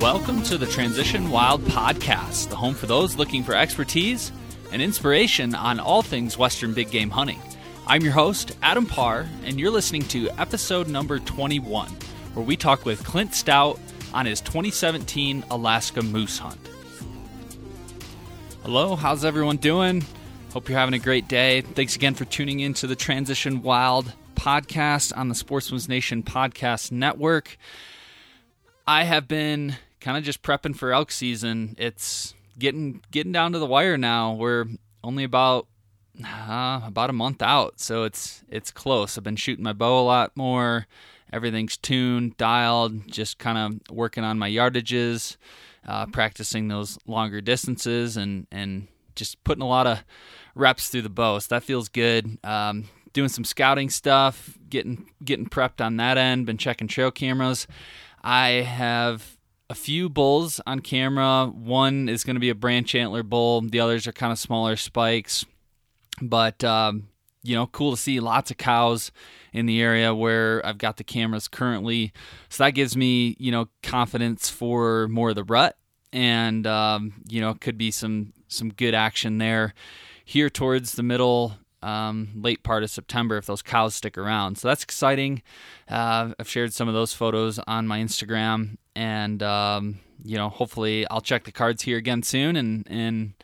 Welcome 0.00 0.44
to 0.44 0.56
the 0.56 0.66
Transition 0.66 1.28
Wild 1.28 1.60
Podcast, 1.62 2.50
the 2.50 2.56
home 2.56 2.74
for 2.74 2.86
those 2.86 3.16
looking 3.16 3.42
for 3.42 3.56
expertise 3.56 4.30
and 4.70 4.80
inspiration 4.80 5.56
on 5.56 5.80
all 5.80 6.02
things 6.02 6.38
Western 6.38 6.72
big 6.72 6.92
game 6.92 7.10
hunting. 7.10 7.42
I'm 7.84 8.02
your 8.02 8.12
host, 8.12 8.56
Adam 8.62 8.86
Parr, 8.86 9.28
and 9.42 9.58
you're 9.58 9.72
listening 9.72 10.02
to 10.02 10.30
episode 10.38 10.86
number 10.86 11.18
21, 11.18 11.88
where 12.34 12.46
we 12.46 12.56
talk 12.56 12.84
with 12.84 13.02
Clint 13.04 13.34
Stout 13.34 13.80
on 14.14 14.24
his 14.24 14.40
2017 14.40 15.44
Alaska 15.50 16.00
moose 16.00 16.38
hunt. 16.38 16.60
Hello, 18.62 18.94
how's 18.94 19.24
everyone 19.24 19.56
doing? 19.56 20.04
Hope 20.52 20.68
you're 20.68 20.78
having 20.78 20.94
a 20.94 21.00
great 21.00 21.26
day. 21.26 21.62
Thanks 21.62 21.96
again 21.96 22.14
for 22.14 22.24
tuning 22.24 22.60
in 22.60 22.72
to 22.74 22.86
the 22.86 22.96
Transition 22.96 23.62
Wild 23.62 24.12
podcast 24.36 25.12
on 25.16 25.28
the 25.28 25.34
Sportsman's 25.34 25.88
Nation 25.88 26.22
Podcast 26.22 26.92
Network. 26.92 27.58
I 28.86 29.02
have 29.02 29.26
been 29.26 29.76
kind 30.08 30.16
of 30.16 30.24
just 30.24 30.40
prepping 30.40 30.74
for 30.74 30.90
elk 30.90 31.12
season. 31.12 31.76
It's 31.76 32.32
getting 32.58 33.02
getting 33.10 33.30
down 33.30 33.52
to 33.52 33.58
the 33.58 33.66
wire 33.66 33.98
now. 33.98 34.32
We're 34.32 34.64
only 35.04 35.22
about 35.22 35.66
uh, 36.24 36.80
about 36.82 37.10
a 37.10 37.12
month 37.12 37.42
out, 37.42 37.78
so 37.78 38.04
it's 38.04 38.42
it's 38.48 38.70
close. 38.70 39.18
I've 39.18 39.24
been 39.24 39.36
shooting 39.36 39.64
my 39.64 39.74
bow 39.74 40.00
a 40.00 40.06
lot 40.06 40.34
more. 40.34 40.86
Everything's 41.30 41.76
tuned, 41.76 42.38
dialed. 42.38 43.06
Just 43.06 43.38
kind 43.38 43.58
of 43.58 43.94
working 43.94 44.24
on 44.24 44.38
my 44.38 44.48
yardages, 44.48 45.36
uh, 45.86 46.06
practicing 46.06 46.68
those 46.68 46.98
longer 47.06 47.42
distances, 47.42 48.16
and 48.16 48.46
and 48.50 48.88
just 49.14 49.44
putting 49.44 49.62
a 49.62 49.68
lot 49.68 49.86
of 49.86 50.02
reps 50.54 50.88
through 50.88 51.02
the 51.02 51.10
bow. 51.10 51.38
So 51.38 51.54
that 51.54 51.64
feels 51.64 51.90
good. 51.90 52.38
Um, 52.42 52.88
doing 53.12 53.28
some 53.28 53.44
scouting 53.44 53.90
stuff, 53.90 54.56
getting 54.70 55.10
getting 55.22 55.50
prepped 55.50 55.84
on 55.84 55.98
that 55.98 56.16
end. 56.16 56.46
Been 56.46 56.56
checking 56.56 56.88
trail 56.88 57.10
cameras. 57.10 57.66
I 58.24 58.48
have 58.62 59.37
a 59.70 59.74
few 59.74 60.08
bulls 60.08 60.60
on 60.66 60.80
camera. 60.80 61.46
One 61.46 62.08
is 62.08 62.24
going 62.24 62.36
to 62.36 62.40
be 62.40 62.50
a 62.50 62.54
branch 62.54 62.94
antler 62.94 63.22
bull. 63.22 63.60
The 63.60 63.80
others 63.80 64.06
are 64.06 64.12
kind 64.12 64.32
of 64.32 64.38
smaller 64.38 64.76
spikes. 64.76 65.44
But, 66.20 66.64
um, 66.64 67.08
you 67.42 67.54
know, 67.54 67.66
cool 67.66 67.92
to 67.92 67.96
see 67.96 68.20
lots 68.20 68.50
of 68.50 68.56
cows 68.56 69.12
in 69.52 69.66
the 69.66 69.80
area 69.80 70.14
where 70.14 70.64
I've 70.66 70.78
got 70.78 70.96
the 70.96 71.04
cameras 71.04 71.48
currently. 71.48 72.12
So 72.48 72.64
that 72.64 72.70
gives 72.70 72.96
me, 72.96 73.36
you 73.38 73.52
know, 73.52 73.68
confidence 73.82 74.50
for 74.50 75.06
more 75.08 75.30
of 75.30 75.36
the 75.36 75.44
rut. 75.44 75.76
And, 76.12 76.66
um, 76.66 77.22
you 77.28 77.40
know, 77.40 77.54
could 77.54 77.76
be 77.76 77.90
some, 77.90 78.32
some 78.48 78.70
good 78.70 78.94
action 78.94 79.38
there 79.38 79.74
here 80.24 80.50
towards 80.50 80.92
the 80.92 81.02
middle 81.02 81.58
um, 81.82 82.30
late 82.34 82.62
part 82.62 82.82
of 82.82 82.90
September 82.90 83.36
if 83.36 83.46
those 83.46 83.62
cows 83.62 83.94
stick 83.94 84.18
around. 84.18 84.58
So 84.58 84.68
that's 84.68 84.82
exciting. 84.82 85.42
Uh, 85.88 86.32
I've 86.38 86.48
shared 86.48 86.72
some 86.72 86.88
of 86.88 86.94
those 86.94 87.12
photos 87.12 87.58
on 87.60 87.86
my 87.86 88.00
Instagram, 88.00 88.76
and 88.94 89.42
um, 89.42 90.00
you 90.24 90.36
know, 90.36 90.48
hopefully, 90.48 91.06
I'll 91.08 91.20
check 91.20 91.44
the 91.44 91.52
cards 91.52 91.82
here 91.82 91.96
again 91.96 92.22
soon 92.22 92.56
and 92.56 92.86
and 92.90 93.34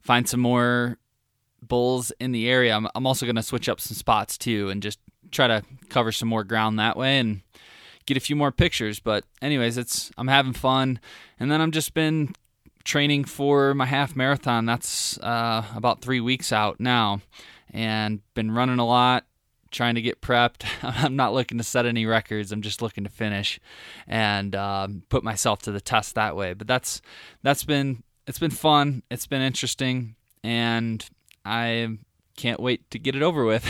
find 0.00 0.28
some 0.28 0.40
more 0.40 0.98
bulls 1.60 2.12
in 2.20 2.32
the 2.32 2.48
area. 2.48 2.74
I'm, 2.74 2.88
I'm 2.94 3.06
also 3.06 3.26
going 3.26 3.36
to 3.36 3.42
switch 3.42 3.68
up 3.68 3.80
some 3.80 3.96
spots 3.96 4.38
too, 4.38 4.68
and 4.70 4.82
just 4.82 4.98
try 5.30 5.46
to 5.46 5.62
cover 5.88 6.12
some 6.12 6.28
more 6.28 6.44
ground 6.44 6.78
that 6.78 6.96
way 6.96 7.18
and 7.18 7.42
get 8.06 8.16
a 8.16 8.20
few 8.20 8.36
more 8.36 8.52
pictures. 8.52 9.00
But 9.00 9.24
anyways, 9.42 9.76
it's 9.76 10.10
I'm 10.18 10.28
having 10.28 10.52
fun, 10.52 11.00
and 11.38 11.50
then 11.50 11.60
I'm 11.60 11.72
just 11.72 11.94
been 11.94 12.34
training 12.84 13.24
for 13.24 13.74
my 13.74 13.86
half 13.86 14.16
marathon. 14.16 14.66
That's 14.66 15.18
uh, 15.18 15.64
about 15.74 16.00
three 16.00 16.20
weeks 16.20 16.52
out 16.52 16.80
now, 16.80 17.20
and 17.72 18.20
been 18.34 18.50
running 18.50 18.78
a 18.78 18.86
lot 18.86 19.24
trying 19.70 19.94
to 19.94 20.02
get 20.02 20.20
prepped. 20.20 20.64
I'm 20.82 21.16
not 21.16 21.34
looking 21.34 21.58
to 21.58 21.64
set 21.64 21.86
any 21.86 22.06
records. 22.06 22.52
I'm 22.52 22.62
just 22.62 22.82
looking 22.82 23.04
to 23.04 23.10
finish 23.10 23.60
and 24.06 24.54
um, 24.54 25.02
put 25.08 25.22
myself 25.22 25.62
to 25.62 25.72
the 25.72 25.80
test 25.80 26.14
that 26.14 26.36
way. 26.36 26.54
But 26.54 26.66
that's 26.66 27.00
that's 27.42 27.64
been 27.64 28.02
it's 28.26 28.38
been 28.38 28.50
fun. 28.50 29.02
It's 29.10 29.26
been 29.26 29.42
interesting, 29.42 30.16
and 30.42 31.04
I 31.44 31.98
can't 32.36 32.60
wait 32.60 32.88
to 32.90 32.98
get 32.98 33.16
it 33.16 33.22
over 33.22 33.44
with. 33.44 33.66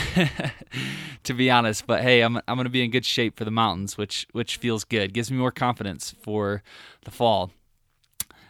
to 1.25 1.35
be 1.35 1.51
honest, 1.51 1.87
but 1.87 2.03
hey, 2.03 2.23
I'm 2.23 2.37
I'm 2.37 2.57
gonna 2.57 2.69
be 2.69 2.85
in 2.85 2.91
good 2.91 3.05
shape 3.05 3.37
for 3.37 3.45
the 3.45 3.51
mountains, 3.51 3.97
which 3.97 4.27
which 4.33 4.57
feels 4.57 4.85
good. 4.85 5.13
Gives 5.13 5.31
me 5.31 5.37
more 5.37 5.53
confidence 5.53 6.15
for 6.23 6.63
the 7.05 7.11
fall. 7.11 7.51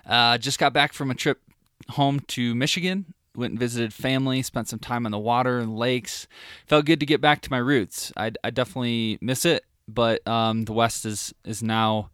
Uh, 0.06 0.38
just 0.38 0.58
got 0.58 0.72
back 0.72 0.94
from 0.94 1.10
a 1.10 1.14
trip 1.14 1.42
home 1.90 2.20
to 2.20 2.54
Michigan 2.54 3.14
went 3.38 3.52
and 3.52 3.60
visited 3.60 3.94
family, 3.94 4.42
spent 4.42 4.68
some 4.68 4.78
time 4.78 5.06
on 5.06 5.12
the 5.12 5.18
water 5.18 5.58
and 5.58 5.78
lakes. 5.78 6.26
Felt 6.66 6.84
good 6.84 7.00
to 7.00 7.06
get 7.06 7.20
back 7.20 7.40
to 7.42 7.50
my 7.50 7.58
roots. 7.58 8.12
I, 8.16 8.32
I 8.44 8.50
definitely 8.50 9.18
miss 9.20 9.44
it, 9.44 9.64
but 9.86 10.26
um, 10.26 10.64
the 10.64 10.72
West 10.72 11.06
is 11.06 11.32
is 11.44 11.62
now 11.62 12.10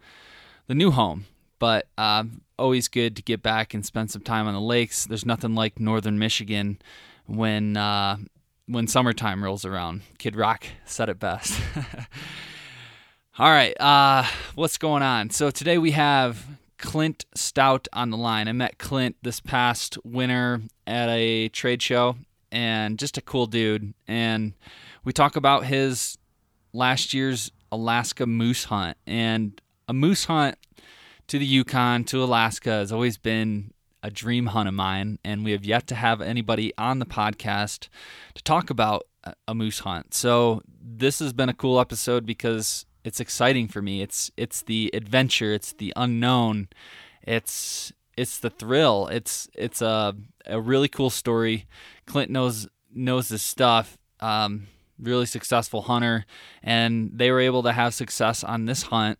the 0.67 0.75
new 0.75 0.91
home. 0.91 1.27
But 1.59 1.89
uh, 1.97 2.25
always 2.59 2.89
good 2.89 3.17
to 3.17 3.23
get 3.23 3.43
back 3.43 3.75
and 3.75 3.85
spend 3.85 4.11
some 4.11 4.23
time 4.23 4.47
on 4.47 4.55
the 4.55 4.61
lakes. 4.61 5.07
There's 5.07 5.27
nothing 5.27 5.55
like 5.55 5.81
northern 5.81 6.19
Michigan 6.19 6.79
when 7.27 7.77
uh, 7.77 8.19
when 8.67 8.87
summertime 8.87 9.43
rolls 9.43 9.65
around. 9.65 10.03
Kid 10.19 10.37
Rock 10.37 10.67
said 10.85 11.09
it 11.09 11.19
best. 11.19 11.59
All 13.39 13.51
right, 13.51 13.75
uh, 13.81 14.25
what's 14.55 14.79
going 14.79 15.03
on? 15.03 15.31
So 15.31 15.51
today 15.51 15.77
we 15.77 15.91
have 15.91 16.47
Clint 16.85 17.25
Stout 17.35 17.89
on 17.95 18.11
the 18.11 18.17
line. 18.19 18.47
I 18.47 18.53
met 18.53 18.79
Clint 18.79 19.17
this 19.23 19.41
past 19.41 19.97
winter 20.05 20.61
at 20.87 21.09
a 21.09 21.49
trade 21.49 21.81
show 21.81 22.17
and 22.53 22.99
just 22.99 23.17
a 23.17 23.23
cool 23.23 23.47
dude. 23.47 23.95
And 24.07 24.53
we 25.03 25.13
talk 25.13 25.35
about 25.35 25.65
his 25.65 26.19
last 26.75 27.15
year's 27.15 27.51
Alaska 27.73 28.27
moose 28.27 28.65
hunt. 28.65 28.99
And 29.07 29.61
a 29.89 29.95
moose 29.95 30.27
hunt 30.27 30.57
to 31.29 31.39
the 31.39 31.47
Yukon, 31.47 32.05
to 32.05 32.23
Alaska, 32.23 32.71
has 32.71 32.93
always 32.93 33.17
been 33.17 33.73
a 34.03 34.11
dream 34.11 34.47
hunt 34.47 34.69
of 34.69 34.75
mine. 34.75 35.19
And 35.25 35.43
we 35.43 35.53
have 35.53 35.65
yet 35.65 35.87
to 35.87 35.95
have 35.95 36.21
anybody 36.21 36.75
on 36.77 36.99
the 36.99 37.07
podcast 37.07 37.89
to 38.35 38.43
talk 38.43 38.69
about 38.69 39.07
a 39.49 39.55
moose 39.55 39.79
hunt. 39.79 40.13
So 40.13 40.61
this 40.69 41.19
has 41.21 41.33
been 41.33 41.49
a 41.49 41.55
cool 41.55 41.81
episode 41.81 42.27
because 42.27 42.85
it's 43.05 43.21
exciting 43.21 43.69
for 43.69 43.83
me. 43.83 44.03
It's 44.03 44.31
it's 44.37 44.63
the 44.63 44.91
adventure, 44.95 45.53
it's 45.53 45.73
the 45.73 45.93
unknown, 45.95 46.69
it's 47.23 47.93
it's 48.17 48.39
the 48.39 48.51
thrill. 48.51 49.09
It's 49.09 49.49
it's 49.55 49.83
a 49.83 50.17
a 50.47 50.61
really 50.61 50.89
cool 50.89 51.11
story. 51.11 51.67
Clint 52.07 52.31
knows 52.31 52.67
knows 52.93 53.29
this 53.29 53.43
stuff. 53.43 53.99
Um, 54.21 54.69
really 54.99 55.27
successful 55.27 55.83
hunter, 55.83 56.25
and 56.63 57.11
they 57.13 57.31
were 57.31 57.41
able 57.41 57.63
to 57.65 57.73
have 57.73 57.95
success 57.95 58.43
on 58.45 58.65
this 58.65 58.85
hunt. 58.85 59.19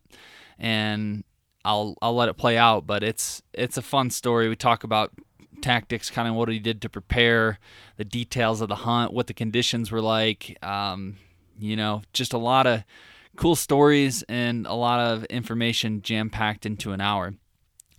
And 0.57 1.23
I'll 1.63 1.95
I'll 2.01 2.15
let 2.15 2.29
it 2.29 2.37
play 2.37 2.57
out, 2.57 2.87
but 2.87 3.03
it's 3.03 3.41
it's 3.53 3.77
a 3.77 3.81
fun 3.81 4.09
story. 4.09 4.49
We 4.49 4.55
talk 4.55 4.83
about 4.83 5.11
tactics, 5.61 6.09
kind 6.09 6.27
of 6.27 6.35
what 6.35 6.49
he 6.49 6.59
did 6.59 6.81
to 6.81 6.89
prepare, 6.89 7.59
the 7.97 8.05
details 8.05 8.61
of 8.61 8.69
the 8.69 8.75
hunt, 8.75 9.13
what 9.13 9.27
the 9.27 9.33
conditions 9.33 9.91
were 9.91 10.01
like. 10.01 10.57
Um, 10.63 11.17
you 11.59 11.75
know, 11.75 12.01
just 12.13 12.33
a 12.33 12.37
lot 12.37 12.67
of 12.67 12.83
cool 13.35 13.55
stories 13.55 14.23
and 14.29 14.65
a 14.65 14.73
lot 14.73 14.99
of 14.99 15.23
information 15.25 16.01
jam 16.01 16.29
packed 16.29 16.65
into 16.65 16.91
an 16.91 17.01
hour. 17.01 17.33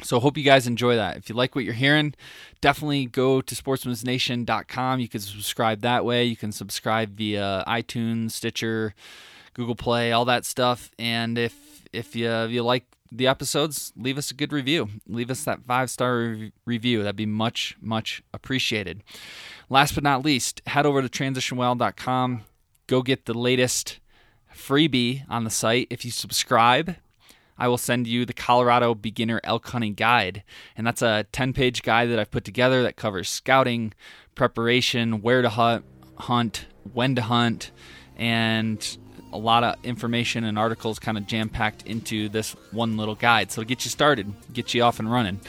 So 0.02 0.20
hope 0.20 0.36
you 0.36 0.44
guys 0.44 0.66
enjoy 0.66 0.96
that. 0.96 1.16
If 1.16 1.28
you 1.28 1.34
like 1.34 1.54
what 1.54 1.64
you're 1.64 1.72
hearing, 1.72 2.14
definitely 2.60 3.06
go 3.06 3.40
to 3.40 3.54
sportsmansnation.com. 3.54 5.00
You 5.00 5.08
can 5.08 5.20
subscribe 5.20 5.80
that 5.80 6.04
way. 6.04 6.24
You 6.24 6.36
can 6.36 6.52
subscribe 6.52 7.16
via 7.16 7.64
iTunes, 7.66 8.32
Stitcher, 8.32 8.94
Google 9.54 9.74
Play, 9.74 10.12
all 10.12 10.26
that 10.26 10.44
stuff. 10.44 10.90
And 10.98 11.38
if 11.38 11.54
if 11.92 12.14
you, 12.14 12.30
if 12.30 12.50
you 12.50 12.62
like 12.62 12.84
the 13.10 13.26
episodes, 13.26 13.92
leave 13.96 14.18
us 14.18 14.30
a 14.30 14.34
good 14.34 14.52
review. 14.52 14.88
Leave 15.08 15.30
us 15.30 15.44
that 15.44 15.64
five 15.66 15.88
star 15.88 16.18
re- 16.18 16.52
review. 16.66 17.02
That'd 17.02 17.16
be 17.16 17.24
much 17.24 17.76
much 17.80 18.22
appreciated. 18.34 19.02
Last 19.70 19.94
but 19.94 20.04
not 20.04 20.24
least, 20.24 20.60
head 20.66 20.84
over 20.84 21.00
to 21.00 21.08
transitionwild.com. 21.08 22.42
Go 22.86 23.02
get 23.02 23.24
the 23.24 23.34
latest 23.34 23.98
freebie 24.56 25.22
on 25.28 25.44
the 25.44 25.50
site. 25.50 25.86
If 25.90 26.04
you 26.04 26.10
subscribe, 26.10 26.96
I 27.58 27.68
will 27.68 27.78
send 27.78 28.06
you 28.06 28.24
the 28.24 28.32
Colorado 28.32 28.94
Beginner 28.94 29.40
Elk 29.44 29.68
Hunting 29.68 29.94
Guide. 29.94 30.42
And 30.76 30.86
that's 30.86 31.02
a 31.02 31.26
10 31.32 31.52
page 31.52 31.82
guide 31.82 32.10
that 32.10 32.18
I've 32.18 32.30
put 32.30 32.44
together 32.44 32.82
that 32.82 32.96
covers 32.96 33.28
scouting, 33.28 33.94
preparation, 34.34 35.22
where 35.22 35.42
to 35.42 35.48
hunt, 35.48 35.84
hunt 36.16 36.66
when 36.92 37.14
to 37.14 37.22
hunt, 37.22 37.70
and 38.16 38.96
a 39.32 39.38
lot 39.38 39.64
of 39.64 39.76
information 39.84 40.44
and 40.44 40.58
articles 40.58 40.98
kind 40.98 41.18
of 41.18 41.26
jam 41.26 41.48
packed 41.48 41.82
into 41.86 42.28
this 42.28 42.52
one 42.70 42.96
little 42.96 43.14
guide. 43.14 43.50
So 43.50 43.62
to 43.62 43.66
get 43.66 43.84
you 43.84 43.90
started, 43.90 44.32
get 44.52 44.72
you 44.72 44.82
off 44.82 44.98
and 44.98 45.10
running. 45.10 45.40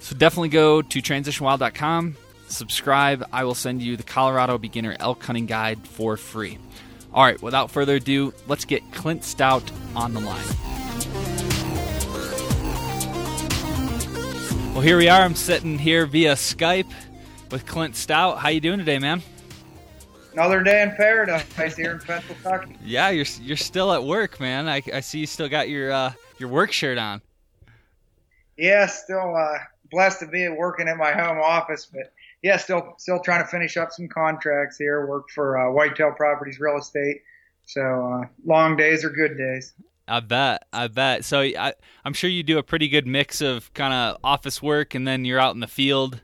So 0.00 0.14
definitely 0.14 0.50
go 0.50 0.82
to 0.82 1.00
transitionwild.com, 1.00 2.16
subscribe. 2.48 3.26
I 3.32 3.44
will 3.44 3.54
send 3.54 3.82
you 3.82 3.96
the 3.96 4.02
Colorado 4.02 4.58
Beginner 4.58 4.96
Elk 5.00 5.24
Hunting 5.24 5.46
Guide 5.46 5.86
for 5.88 6.16
free. 6.16 6.58
All 7.14 7.22
right, 7.22 7.40
without 7.40 7.70
further 7.70 7.94
ado, 7.94 8.34
let's 8.48 8.64
get 8.64 8.82
Clint 8.90 9.22
Stout 9.22 9.70
on 9.94 10.14
the 10.14 10.20
line. 10.20 10.44
Well, 14.72 14.80
here 14.80 14.98
we 14.98 15.08
are. 15.08 15.22
I'm 15.22 15.36
sitting 15.36 15.78
here 15.78 16.06
via 16.06 16.32
Skype 16.32 16.92
with 17.52 17.66
Clint 17.66 17.94
Stout. 17.94 18.38
How 18.38 18.48
you 18.48 18.60
doing 18.60 18.80
today, 18.80 18.98
man? 18.98 19.22
Another 20.32 20.64
day 20.64 20.82
in 20.82 20.90
paradise 20.96 21.76
here 21.76 21.92
in 21.92 22.00
Pennsylvania. 22.00 22.76
Yeah, 22.84 23.10
you're 23.10 23.26
you're 23.40 23.56
still 23.56 23.92
at 23.92 24.02
work, 24.02 24.40
man. 24.40 24.68
I, 24.68 24.82
I 24.92 24.98
see 24.98 25.20
you 25.20 25.26
still 25.26 25.48
got 25.48 25.68
your 25.68 25.92
uh, 25.92 26.12
your 26.38 26.48
work 26.48 26.72
shirt 26.72 26.98
on. 26.98 27.22
Yeah, 28.56 28.86
still 28.86 29.36
uh, 29.36 29.58
blessed 29.92 30.18
to 30.18 30.26
be 30.26 30.48
working 30.48 30.88
in 30.88 30.98
my 30.98 31.12
home 31.12 31.38
office, 31.38 31.86
but 31.86 32.12
yeah, 32.44 32.58
still 32.58 32.94
still 32.98 33.18
trying 33.20 33.42
to 33.42 33.48
finish 33.48 33.78
up 33.78 33.90
some 33.90 34.06
contracts 34.06 34.76
here. 34.76 35.06
Work 35.06 35.30
for 35.30 35.58
uh, 35.58 35.72
Whitetail 35.72 36.12
Properties 36.12 36.60
Real 36.60 36.76
Estate, 36.76 37.22
so 37.64 37.80
uh, 37.80 38.26
long 38.44 38.76
days 38.76 39.02
are 39.02 39.08
good 39.08 39.38
days. 39.38 39.72
I 40.06 40.20
bet, 40.20 40.66
I 40.70 40.88
bet. 40.88 41.24
So 41.24 41.40
I, 41.40 41.72
I'm 42.04 42.12
sure 42.12 42.28
you 42.28 42.42
do 42.42 42.58
a 42.58 42.62
pretty 42.62 42.88
good 42.88 43.06
mix 43.06 43.40
of 43.40 43.72
kind 43.72 43.94
of 43.94 44.18
office 44.22 44.62
work, 44.62 44.94
and 44.94 45.08
then 45.08 45.24
you're 45.24 45.40
out 45.40 45.54
in 45.54 45.60
the 45.60 45.66
field. 45.66 46.20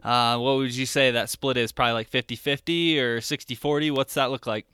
Uh, 0.00 0.38
what 0.38 0.58
would 0.58 0.76
you 0.76 0.86
say 0.86 1.10
that 1.10 1.28
split 1.28 1.56
is? 1.56 1.72
Probably 1.72 1.94
like 1.94 2.10
50-50 2.10 2.98
or 2.98 3.18
60-40? 3.18 3.90
What's 3.90 4.14
that 4.14 4.30
look 4.30 4.46
like? 4.46 4.66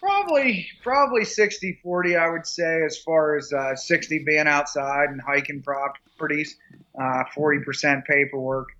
Probably, 0.00 0.66
probably 0.82 1.22
60-40, 1.22 2.18
I 2.18 2.30
would 2.30 2.46
say, 2.46 2.82
as 2.84 2.98
far 2.98 3.36
as 3.36 3.52
uh, 3.52 3.76
60 3.76 4.24
being 4.26 4.48
outside 4.48 5.10
and 5.10 5.20
hiking 5.20 5.62
properties, 5.62 6.56
uh, 6.98 7.24
40% 7.36 8.04
paperwork. 8.06 8.70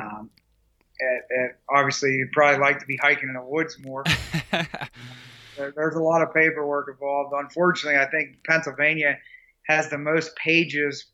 Um, 0.00 0.30
at, 1.00 1.44
at, 1.44 1.58
obviously, 1.68 2.12
you'd 2.12 2.32
probably 2.32 2.60
like 2.60 2.78
to 2.80 2.86
be 2.86 2.96
hiking 2.96 3.28
in 3.28 3.34
the 3.34 3.42
woods 3.42 3.78
more. 3.78 4.04
there's 5.56 5.94
a 5.94 6.02
lot 6.02 6.22
of 6.22 6.32
paperwork 6.32 6.88
involved. 6.88 7.34
Unfortunately, 7.36 7.98
I 7.98 8.06
think 8.06 8.38
Pennsylvania 8.44 9.18
has 9.66 9.88
the 9.88 9.98
most 9.98 10.36
pages 10.36 11.06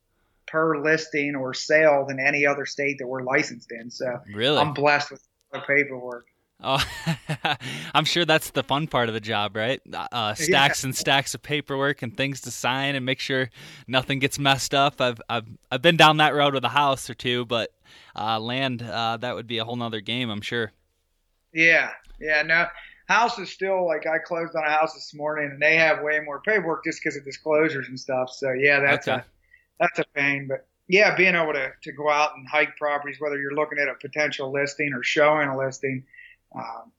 per 0.47 0.83
listing 0.83 1.37
or 1.37 1.55
sale 1.55 2.05
than 2.07 2.19
any 2.19 2.45
other 2.47 2.67
state 2.67 2.99
that 2.99 3.07
we're 3.07 3.23
licensed 3.23 3.71
in. 3.71 3.91
So 3.91 4.21
really? 4.35 4.59
I'm 4.59 4.75
blessed 4.75 5.13
with 5.13 5.23
the 5.53 5.61
paperwork. 5.61 6.27
Oh, 6.63 6.85
I'm 7.95 8.05
sure 8.05 8.25
that's 8.25 8.51
the 8.51 8.63
fun 8.63 8.87
part 8.87 9.09
of 9.09 9.15
the 9.15 9.21
job, 9.21 9.57
right? 9.57 9.81
Uh, 9.93 10.35
stacks 10.35 10.83
yeah. 10.83 10.89
and 10.89 10.97
stacks 10.97 11.35
of 11.35 11.43
paperwork 11.43 12.03
and 12.03 12.17
things 12.17 12.41
to 12.43 12.51
sign 12.51 12.95
and 12.95 13.07
make 13.07 13.21
sure 13.21 13.51
nothing 13.87 14.19
gets 14.19 14.39
messed 14.39 14.75
up. 14.75 15.01
I've 15.01 15.21
I've 15.29 15.47
I've 15.71 15.83
been 15.83 15.97
down 15.97 16.19
that 16.19 16.35
road 16.35 16.55
with 16.55 16.65
a 16.65 16.71
house 16.71 17.09
or 17.09 17.15
two, 17.15 17.47
but 17.47 17.71
uh, 18.17 18.39
land 18.39 18.83
uh, 18.83 19.17
that 19.19 19.35
would 19.35 19.47
be 19.47 19.59
a 19.59 19.65
whole 19.65 19.77
nother 19.77 20.01
game, 20.01 20.31
I'm 20.31 20.43
sure. 20.43 20.73
Yeah, 21.53 21.91
yeah. 22.21 22.43
No, 22.43 22.67
house 23.09 23.39
is 23.39 23.51
still 23.51 23.87
like 23.87 24.07
I 24.07 24.19
closed 24.19 24.55
on 24.55 24.65
a 24.65 24.71
house 24.71 24.95
this 24.95 25.15
morning, 25.15 25.51
and 25.53 25.63
they 25.63 25.77
have 25.77 26.03
way 26.03 26.21
more 26.21 26.41
paperwork 26.41 26.85
just 26.85 27.01
because 27.03 27.17
of 27.17 27.25
disclosures 27.25 27.89
and 27.89 27.99
stuff. 27.99 28.31
So 28.31 28.53
yeah, 28.53 28.81
that's 28.81 29.09
okay. 29.09 29.19
a 29.19 29.25
that's 29.79 29.99
a 29.99 30.05
pain. 30.15 30.47
But 30.47 30.67
yeah, 30.89 31.17
being 31.17 31.35
able 31.35 31.55
to 31.55 31.73
to 31.83 31.93
go 31.93 32.11
out 32.11 32.37
and 32.37 32.47
hike 32.47 32.77
properties, 32.77 33.21
whether 33.21 33.39
you're 33.39 33.55
looking 33.55 33.79
at 33.79 33.89
a 33.89 33.95
potential 33.95 34.53
listing 34.53 34.93
or 34.93 35.03
showing 35.03 35.49
a 35.49 35.57
listing 35.57 36.05
um, 36.55 36.93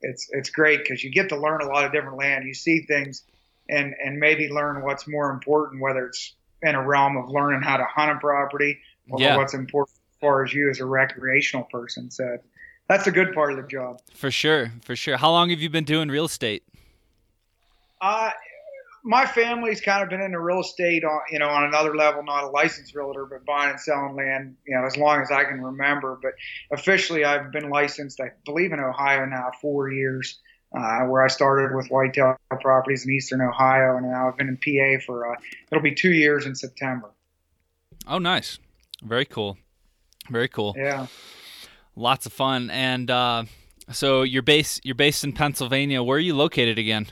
it's 0.00 0.28
it's 0.30 0.50
great 0.50 0.80
because 0.80 1.02
you 1.02 1.10
get 1.10 1.30
to 1.30 1.36
learn 1.36 1.60
a 1.60 1.66
lot 1.66 1.84
of 1.84 1.92
different 1.92 2.16
land. 2.16 2.46
You 2.46 2.54
see 2.54 2.82
things, 2.82 3.24
and 3.68 3.94
and 4.02 4.18
maybe 4.18 4.48
learn 4.48 4.82
what's 4.82 5.06
more 5.06 5.30
important, 5.30 5.82
whether 5.82 6.06
it's 6.06 6.34
in 6.62 6.74
a 6.74 6.86
realm 6.86 7.16
of 7.16 7.28
learning 7.28 7.62
how 7.62 7.76
to 7.76 7.84
hunt 7.84 8.10
a 8.10 8.18
property 8.18 8.78
or 9.10 9.20
yeah. 9.20 9.36
what's 9.36 9.54
important 9.54 9.96
as 9.96 10.20
far 10.20 10.44
as 10.44 10.52
you 10.52 10.70
as 10.70 10.80
a 10.80 10.84
recreational 10.86 11.64
person. 11.64 12.10
So 12.10 12.38
that's 12.88 13.06
a 13.06 13.12
good 13.12 13.32
part 13.34 13.52
of 13.52 13.58
the 13.58 13.68
job. 13.68 14.00
For 14.14 14.30
sure, 14.30 14.72
for 14.82 14.96
sure. 14.96 15.16
How 15.16 15.30
long 15.30 15.50
have 15.50 15.60
you 15.60 15.70
been 15.70 15.84
doing 15.84 16.08
real 16.08 16.24
estate? 16.24 16.62
Uh, 18.00 18.30
my 19.08 19.24
family's 19.24 19.80
kind 19.80 20.02
of 20.02 20.10
been 20.10 20.20
into 20.20 20.38
real 20.38 20.60
estate 20.60 21.02
on 21.02 21.20
you 21.32 21.38
know 21.38 21.48
on 21.48 21.64
another 21.64 21.96
level, 21.96 22.22
not 22.22 22.44
a 22.44 22.48
licensed 22.48 22.94
realtor, 22.94 23.24
but 23.24 23.44
buying 23.46 23.70
and 23.70 23.80
selling 23.80 24.14
land, 24.14 24.54
you 24.66 24.76
know, 24.76 24.84
as 24.84 24.98
long 24.98 25.22
as 25.22 25.30
I 25.30 25.44
can 25.44 25.62
remember. 25.62 26.18
But 26.22 26.32
officially, 26.70 27.24
I've 27.24 27.50
been 27.50 27.70
licensed, 27.70 28.20
I 28.20 28.32
believe, 28.44 28.72
in 28.72 28.80
Ohio 28.80 29.24
now 29.24 29.50
four 29.60 29.90
years. 29.90 30.38
Uh, 30.70 31.06
where 31.06 31.24
I 31.24 31.28
started 31.28 31.74
with 31.74 31.88
Whitetail 31.88 32.36
Properties 32.60 33.06
in 33.06 33.10
Eastern 33.10 33.40
Ohio, 33.40 33.96
and 33.96 34.10
now 34.10 34.28
I've 34.28 34.36
been 34.36 34.48
in 34.48 34.58
PA 34.58 35.02
for 35.06 35.32
uh, 35.32 35.36
it'll 35.72 35.82
be 35.82 35.94
two 35.94 36.12
years 36.12 36.44
in 36.44 36.54
September. 36.54 37.10
Oh, 38.06 38.18
nice, 38.18 38.58
very 39.02 39.24
cool, 39.24 39.56
very 40.28 40.46
cool. 40.46 40.74
Yeah, 40.76 41.06
lots 41.96 42.26
of 42.26 42.34
fun. 42.34 42.68
And 42.68 43.10
uh, 43.10 43.44
so 43.90 44.24
you're 44.24 44.42
based 44.42 44.84
you're 44.84 44.94
based 44.94 45.24
in 45.24 45.32
Pennsylvania. 45.32 46.02
Where 46.02 46.18
are 46.18 46.20
you 46.20 46.36
located 46.36 46.78
again? 46.78 47.06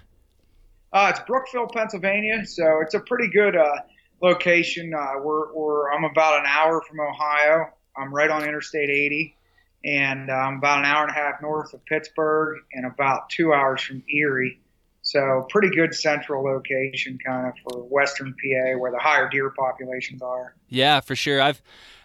Uh, 0.96 1.10
it's 1.10 1.20
Brookville, 1.26 1.66
Pennsylvania, 1.66 2.46
so 2.46 2.80
it's 2.80 2.94
a 2.94 3.00
pretty 3.00 3.28
good 3.28 3.54
uh, 3.54 3.80
location. 4.22 4.94
Uh, 4.94 5.20
we're, 5.22 5.52
we're, 5.52 5.92
I'm 5.92 6.04
about 6.04 6.40
an 6.40 6.46
hour 6.46 6.80
from 6.88 7.00
Ohio. 7.00 7.66
I'm 7.94 8.14
right 8.14 8.30
on 8.30 8.44
Interstate 8.44 8.88
80, 8.88 9.36
and 9.84 10.30
I'm 10.30 10.56
about 10.56 10.78
an 10.78 10.84
hour 10.86 11.02
and 11.02 11.10
a 11.10 11.12
half 11.12 11.42
north 11.42 11.74
of 11.74 11.84
Pittsburgh, 11.84 12.60
and 12.72 12.86
about 12.86 13.28
two 13.28 13.52
hours 13.52 13.82
from 13.82 14.04
Erie. 14.08 14.58
So 15.02 15.46
pretty 15.50 15.68
good 15.68 15.94
central 15.94 16.42
location, 16.42 17.18
kind 17.22 17.48
of 17.48 17.52
for 17.58 17.82
Western 17.82 18.32
PA, 18.32 18.78
where 18.78 18.90
the 18.90 18.98
higher 18.98 19.28
deer 19.28 19.50
populations 19.50 20.22
are. 20.22 20.54
Yeah, 20.70 21.00
for 21.00 21.14
sure. 21.14 21.42
I've 21.42 21.60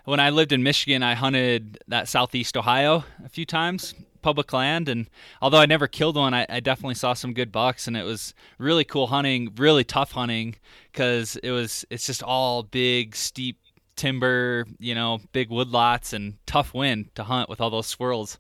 when 0.05 0.19
I 0.19 0.29
lived 0.29 0.51
in 0.51 0.63
Michigan, 0.63 1.03
I 1.03 1.13
hunted 1.13 1.79
that 1.87 2.07
southeast 2.07 2.57
Ohio 2.57 3.03
a 3.23 3.29
few 3.29 3.45
times, 3.45 3.93
public 4.21 4.51
land. 4.53 4.89
And 4.89 5.09
although 5.41 5.59
I 5.59 5.65
never 5.65 5.87
killed 5.87 6.15
one, 6.15 6.33
I, 6.33 6.45
I, 6.49 6.59
definitely 6.59 6.95
saw 6.95 7.13
some 7.13 7.33
good 7.33 7.51
bucks, 7.51 7.87
and 7.87 7.95
it 7.95 8.03
was 8.03 8.33
really 8.57 8.83
cool 8.83 9.07
hunting, 9.07 9.53
really 9.57 9.83
tough 9.83 10.11
hunting, 10.11 10.55
because 10.91 11.35
it 11.37 11.51
was 11.51 11.85
it's 11.89 12.05
just 12.05 12.23
all 12.23 12.63
big, 12.63 13.15
steep 13.15 13.57
timber, 13.95 14.65
you 14.79 14.95
know, 14.95 15.19
big 15.31 15.49
woodlots 15.49 16.13
and 16.13 16.35
tough 16.45 16.73
wind 16.73 17.13
to 17.15 17.23
hunt 17.23 17.49
with 17.49 17.61
all 17.61 17.69
those 17.69 17.87
squirrels. 17.87 18.39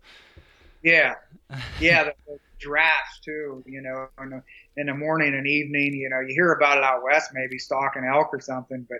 Yeah, 0.83 1.15
yeah, 1.79 2.05
the, 2.05 2.13
the 2.27 2.39
drafts 2.59 3.19
too. 3.23 3.63
You 3.65 3.81
know, 3.81 4.07
in 4.23 4.29
the, 4.31 4.43
in 4.77 4.87
the 4.87 4.93
morning 4.93 5.35
and 5.35 5.45
evening, 5.45 5.93
you 5.93 6.09
know, 6.09 6.19
you 6.19 6.33
hear 6.33 6.53
about 6.53 6.77
it 6.77 6.83
out 6.83 7.03
west, 7.03 7.31
maybe 7.33 7.57
stalking 7.59 8.03
elk 8.03 8.29
or 8.33 8.39
something, 8.39 8.85
but 8.89 8.99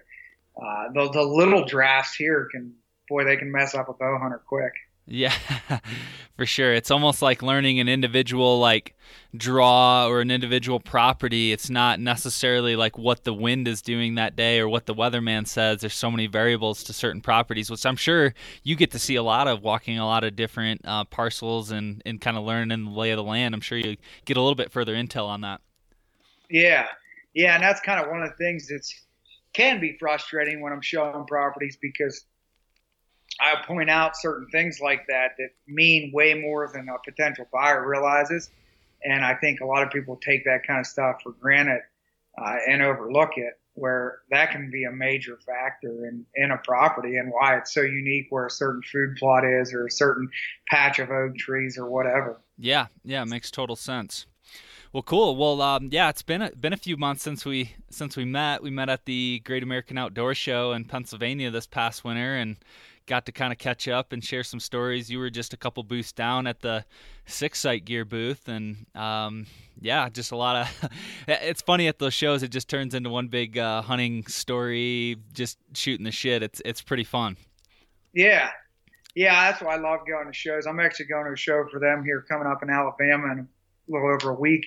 uh, 0.57 0.92
the 0.94 1.09
the 1.12 1.24
little 1.24 1.65
drafts 1.65 2.15
here 2.15 2.48
can, 2.51 2.74
boy, 3.07 3.24
they 3.24 3.38
can 3.38 3.51
mess 3.51 3.75
up 3.75 3.89
a 3.89 3.94
bow 3.94 4.18
hunter 4.19 4.42
quick. 4.45 4.74
Yeah, 5.08 5.34
for 6.38 6.46
sure. 6.46 6.74
It's 6.74 6.91
almost 6.91 7.22
like 7.22 7.41
learning 7.41 7.79
an 7.79 7.89
individual 7.89 8.60
like 8.60 8.96
draw 9.36 10.08
or 10.08 10.22
an 10.22 10.31
individual 10.31 10.79
property. 10.79 11.51
It's 11.51 11.70
not 11.70 12.00
necessarily 12.00 12.75
like 12.75 12.98
what 12.98 13.24
the 13.24 13.34
wind 13.34 13.67
is 13.67 13.81
doing 13.81 14.15
that 14.15 14.36
day 14.36 14.60
or 14.60 14.70
what 14.70 14.86
the 14.86 14.93
weatherman 14.93 15.48
says. 15.48 15.81
There's 15.81 15.96
so 15.96 16.12
many 16.12 16.27
variables 16.27 16.84
to 16.86 16.93
certain 16.93 17.20
properties, 17.20 17.70
which 17.70 17.86
I'm 17.86 17.96
sure 17.96 18.34
you 18.63 18.75
get 18.75 18.91
to 18.91 19.00
see 19.00 19.15
a 19.15 19.24
lot 19.24 19.48
of 19.48 19.63
walking 19.63 19.98
a 19.98 20.05
lot 20.05 20.24
of 20.24 20.36
different 20.36 20.81
uh, 20.86 21.03
parcels 21.05 21.72
and, 21.72 22.01
and 22.05 22.22
kind 22.22 22.38
of 22.38 22.43
learning 22.43 22.86
the 22.86 22.91
lay 22.91 23.12
of 23.12 23.17
the 23.17 23.24
land. 23.24 23.55
I'm 23.55 23.62
sure 23.62 23.77
you 23.77 23.98
get 24.25 24.38
a 24.38 24.41
little 24.41 24.55
bit 24.55 24.72
further 24.72 24.96
intel 24.96 25.27
on 25.27 25.41
that. 25.41 25.62
Yeah. 26.50 26.88
Yeah. 27.34 27.55
And 27.55 27.63
that's 27.63 27.81
kind 27.81 28.00
of 28.00 28.10
one 28.10 28.22
of 28.22 28.29
the 28.29 28.36
things 28.38 28.67
that's 28.67 29.05
can 29.53 29.79
be 29.79 29.98
frustrating 30.00 30.62
when 30.62 30.74
I'm 30.74 30.81
showing 30.81 31.25
properties 31.25 31.77
because 31.81 32.25
I 33.39 33.65
point 33.65 33.89
out 33.89 34.17
certain 34.17 34.48
things 34.51 34.79
like 34.81 35.08
that 35.08 35.31
that 35.38 35.50
mean 35.67 36.12
way 36.13 36.34
more 36.34 36.70
than 36.74 36.89
a 36.89 36.98
potential 37.03 37.48
buyer 37.51 37.88
realizes. 37.88 38.50
And 39.03 39.25
I 39.25 39.36
think 39.36 39.62
a 39.62 39.65
lot 39.65 39.84
of 39.84 39.89
people 39.89 40.17
take 40.17 40.46
that 40.46 40.65
kind 40.65 40.79
of 40.79 40.86
stuff 40.86 41.22
for 41.24 41.31
granted 41.31 41.81
uh, 42.38 42.58
and 42.67 42.81
overlook 42.81 43.31
it, 43.38 43.60
where 43.74 44.20
that 44.29 44.51
can 44.51 44.70
be 44.70 44.84
a 44.84 44.91
major 44.91 45.39
factor 45.46 46.05
in, 46.05 46.25
in 46.36 46.51
a 46.51 46.58
property 46.58 47.17
and 47.17 47.31
why 47.31 47.58
it's 47.58 47.74
so 47.74 47.81
unique 47.81 48.27
where 48.29 48.46
a 48.46 48.51
certain 48.51 48.81
food 48.84 49.15
plot 49.17 49.43
is 49.43 49.74
or 49.74 49.88
a 49.88 49.91
certain 49.91 50.29
patch 50.67 51.00
of 51.00 51.10
oak 51.10 51.36
trees 51.36 51.77
or 51.77 51.89
whatever. 51.89 52.39
Yeah, 52.60 52.88
yeah, 53.03 53.24
makes 53.24 53.50
total 53.50 53.75
sense. 53.75 54.27
Well, 54.93 55.03
cool. 55.03 55.38
Well, 55.38 55.62
um, 55.62 55.88
yeah, 55.89 56.10
it's 56.10 56.21
been 56.21 56.41
a, 56.41 56.51
been 56.51 56.74
a 56.74 56.77
few 56.77 56.98
months 56.98 57.24
since 57.24 57.45
we 57.45 57.75
since 57.89 58.17
we 58.17 58.25
met. 58.25 58.62
We 58.62 58.69
met 58.69 58.89
at 58.89 59.05
the 59.05 59.41
Great 59.45 59.63
American 59.63 59.98
Outdoor 59.98 60.36
Show 60.36 60.74
in 60.74 60.83
Pennsylvania 60.83 61.50
this 61.50 61.65
past 61.65 62.03
winter, 62.03 62.36
and 62.36 62.57
got 63.05 63.25
to 63.25 63.31
kind 63.31 63.53
of 63.53 63.57
catch 63.57 63.88
up 63.88 64.12
and 64.12 64.21
share 64.21 64.43
some 64.43 64.60
stories. 64.60 65.10
You 65.10 65.19
were 65.19 65.29
just 65.29 65.53
a 65.53 65.57
couple 65.57 65.81
booths 65.83 66.12
down 66.12 66.45
at 66.45 66.60
the 66.60 66.83
Six 67.25 67.60
Sight 67.60 67.86
Gear 67.86 68.03
booth, 68.03 68.50
and 68.50 68.86
um, 68.93 69.45
yeah, 69.79 70.10
just 70.10 70.33
a 70.33 70.36
lot 70.36 70.57
of. 70.57 70.89
it's 71.27 71.62
funny 71.62 71.88
at 71.88 72.00
those 72.00 72.13
shows; 72.13 72.43
it 72.43 72.50
just 72.50 72.67
turns 72.67 72.93
into 72.93 73.10
one 73.10 73.29
big 73.29 73.57
uh, 73.57 73.81
hunting 73.81 74.25
story, 74.27 75.15
just 75.31 75.57
shooting 75.74 76.03
the 76.03 76.12
shit. 76.12 76.43
It's 76.43 76.62
it's 76.65 76.81
pretty 76.81 77.05
fun. 77.05 77.38
Yeah, 78.13 78.50
yeah, 79.15 79.50
that's 79.50 79.62
why 79.62 79.75
I 79.75 79.77
love 79.77 80.01
going 80.05 80.27
to 80.27 80.33
shows. 80.33 80.65
I'm 80.65 80.81
actually 80.81 81.05
going 81.05 81.27
to 81.27 81.31
a 81.31 81.38
show 81.38 81.65
for 81.71 81.79
them 81.79 82.03
here 82.03 82.25
coming 82.27 82.45
up 82.45 82.62
in 82.62 82.69
Alabama 82.69 83.31
in 83.31 83.39
a 83.39 83.48
little 83.91 84.13
over 84.13 84.31
a 84.31 84.39
week. 84.39 84.65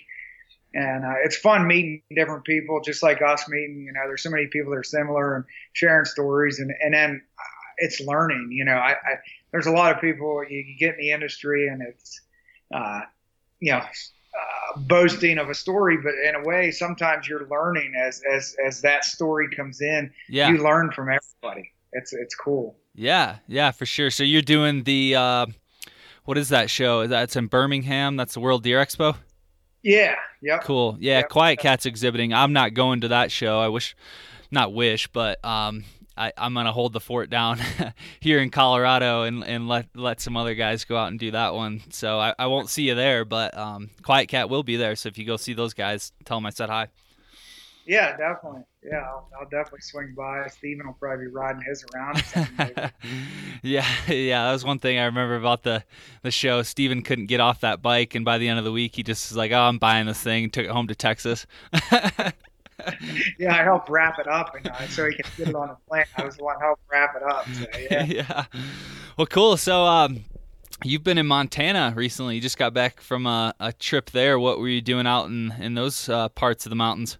And 0.75 1.05
uh, 1.05 1.15
it's 1.25 1.37
fun 1.37 1.69
meeting 1.69 2.03
different 2.15 2.45
people, 2.45 2.81
just 2.85 3.03
like 3.03 3.23
us 3.23 3.49
meeting. 3.49 3.85
You 3.87 3.93
know, 3.93 4.01
there's 4.07 4.25
so 4.25 4.31
many 4.31 4.49
people 4.49 4.73
that 4.73 4.79
are 4.79 4.85
similar 4.85 5.37
and 5.37 5.45
sharing 5.73 6.05
stories. 6.05 6.59
And, 6.59 6.73
and 6.83 6.93
then 6.93 7.23
it's 7.79 8.01
learning. 8.01 8.49
You 8.51 8.65
know, 8.65 8.75
I, 8.75 8.93
I 8.93 9.17
there's 9.53 9.67
a 9.67 9.73
lot 9.73 9.95
of 9.95 10.01
people 10.01 10.43
you, 10.49 10.59
you 10.59 10.77
get 10.79 10.95
in 10.95 11.01
the 11.01 11.11
industry 11.13 11.69
and 11.69 11.83
it's 11.83 12.21
uh, 12.75 13.03
you 13.61 13.73
know 13.73 13.79
uh, 13.79 14.79
boasting 14.81 15.39
of 15.39 15.49
a 15.49 15.55
story, 15.55 15.97
but 15.97 16.15
in 16.15 16.35
a 16.35 16.43
way, 16.43 16.71
sometimes 16.71 17.29
you're 17.29 17.47
learning 17.49 17.93
as 17.97 18.23
as 18.31 18.57
as 18.65 18.81
that 18.83 19.05
story 19.05 19.49
comes 19.55 19.81
in. 19.81 20.13
Yeah. 20.29 20.51
You 20.51 20.63
learn 20.63 20.91
from 20.91 21.09
everybody. 21.09 21.73
It's 21.93 22.13
it's 22.13 22.35
cool. 22.35 22.77
Yeah, 22.97 23.37
yeah, 23.49 23.71
for 23.71 23.87
sure. 23.87 24.11
So 24.11 24.23
you're 24.23 24.43
doing 24.43 24.85
the 24.85 25.17
uh, 25.17 25.47
what 26.25 26.39
is 26.39 26.49
that 26.51 26.71
show? 26.71 27.07
That's 27.07 27.37
in 27.37 27.47
Birmingham. 27.47 28.17
That's 28.17 28.35
the 28.35 28.41
World 28.41 28.63
Deer 28.63 28.85
Expo. 28.85 29.17
Yeah. 29.83 30.15
Yep. 30.41 30.63
Cool. 30.65 30.97
Yeah, 31.01 31.19
Yep. 31.19 31.29
QuietKat's 31.31 31.87
exhibiting. 31.87 32.33
I'm 32.33 32.53
not 32.53 32.75
going 32.75 33.03
to 33.03 33.09
that 33.09 33.31
show. 33.31 33.61
I 33.61 33.69
wish, 33.69 33.95
not 34.51 34.73
wish, 34.73 35.09
but 35.09 35.45
um, 35.45 35.85
I, 36.17 36.33
I'm 36.39 36.55
gonna 36.55 36.73
hold 36.73 36.93
the 36.93 37.01
fort 37.01 37.29
down 37.29 37.59
here 38.21 38.39
in 38.41 38.51
Colorado 38.51 39.25
and, 39.25 39.45
and 39.45 39.69
let 39.69 39.89
let 39.95 40.21
some 40.21 40.37
other 40.37 40.55
guys 40.55 40.85
go 40.85 40.97
out 40.97 41.09
and 41.09 41.19
do 41.19 41.31
that 41.33 41.55
one. 41.55 41.83
So 41.91 42.19
I, 42.19 42.35
I 42.39 42.47
won't 42.47 42.69
see 42.71 42.85
you 42.85 42.95
there, 42.95 43.25
but 43.25 43.57
um, 43.57 43.91
QuietKat 44.03 44.49
will 44.49 44.63
be 44.63 44.77
there. 44.77 44.97
So 44.97 45.09
if 45.09 45.19
you 45.19 45.25
go 45.27 45.37
see 45.37 45.55
those 45.55 45.75
guys, 45.75 46.13
tell 46.25 46.37
them 46.39 46.47
I 46.47 46.51
said 46.51 46.69
hi. 46.71 46.89
Yeah, 47.87 48.17
definitely. 48.17 48.63
Yeah, 48.83 49.01
I'll, 49.01 49.29
I'll 49.39 49.49
definitely 49.49 49.81
swing 49.83 50.15
by. 50.17 50.47
Steven 50.49 50.87
will 50.87 50.95
probably 50.95 51.27
be 51.27 51.31
riding 51.31 51.63
his 51.63 51.85
around. 51.95 52.19
or 52.19 52.23
something 52.23 52.55
maybe. 52.59 52.91
yeah, 53.63 53.87
yeah, 54.09 54.45
that 54.45 54.53
was 54.53 54.65
one 54.65 54.79
thing 54.79 54.99
I 54.99 55.05
remember 55.05 55.37
about 55.37 55.63
the 55.63 55.85
the 56.23 56.31
show. 56.31 56.63
Steven 56.63 57.03
couldn't 57.03 57.27
get 57.27 57.41
off 57.41 57.61
that 57.61 57.83
bike, 57.83 58.15
and 58.15 58.25
by 58.25 58.39
the 58.39 58.49
end 58.49 58.59
of 58.59 58.65
the 58.65 58.73
week, 58.73 58.97
he 58.97 59.03
just 59.03 59.31
was 59.31 59.37
like, 59.37 59.53
"Oh, 59.53 59.61
I'm 59.61 59.79
buying 59.79 60.07
this 60.07 60.23
thing," 60.23 60.45
and 60.45 60.53
took 60.53 60.65
it 60.65 60.71
home 60.71 60.87
to 60.89 60.95
Texas. 60.95 61.47
yeah, 63.39 63.55
I 63.55 63.63
helped 63.65 63.89
wrap 63.89 64.19
it 64.19 64.29
up, 64.29 64.55
and 64.55 64.67
uh, 64.69 64.87
so 64.89 65.09
he 65.09 65.15
can 65.15 65.31
get 65.37 65.49
it 65.49 65.55
on 65.55 65.69
the 65.69 65.77
plane. 65.89 66.05
I 66.17 66.25
was 66.25 66.37
the 66.37 66.45
one 66.45 66.59
helping 66.61 66.85
wrap 66.91 67.15
it 67.17 67.23
up. 67.23 67.47
So 67.49 67.67
yeah. 67.91 68.05
yeah. 68.05 68.45
Well, 69.17 69.27
cool. 69.27 69.57
So, 69.57 69.85
um, 69.85 70.25
you've 70.83 71.05
been 71.05 71.19
in 71.19 71.27
Montana 71.27 71.93
recently. 71.97 72.35
You 72.37 72.41
just 72.41 72.59
got 72.59 72.75
back 72.75 73.01
from 73.01 73.27
a, 73.27 73.55
a 73.61 73.73
trip 73.73 74.11
there. 74.11 74.39
What 74.39 74.59
were 74.59 74.69
you 74.69 74.81
doing 74.81 75.07
out 75.07 75.27
in 75.27 75.53
in 75.61 75.75
those 75.75 76.09
uh, 76.09 76.29
parts 76.31 76.67
of 76.67 76.71
the 76.71 76.77
mountains? 76.77 77.19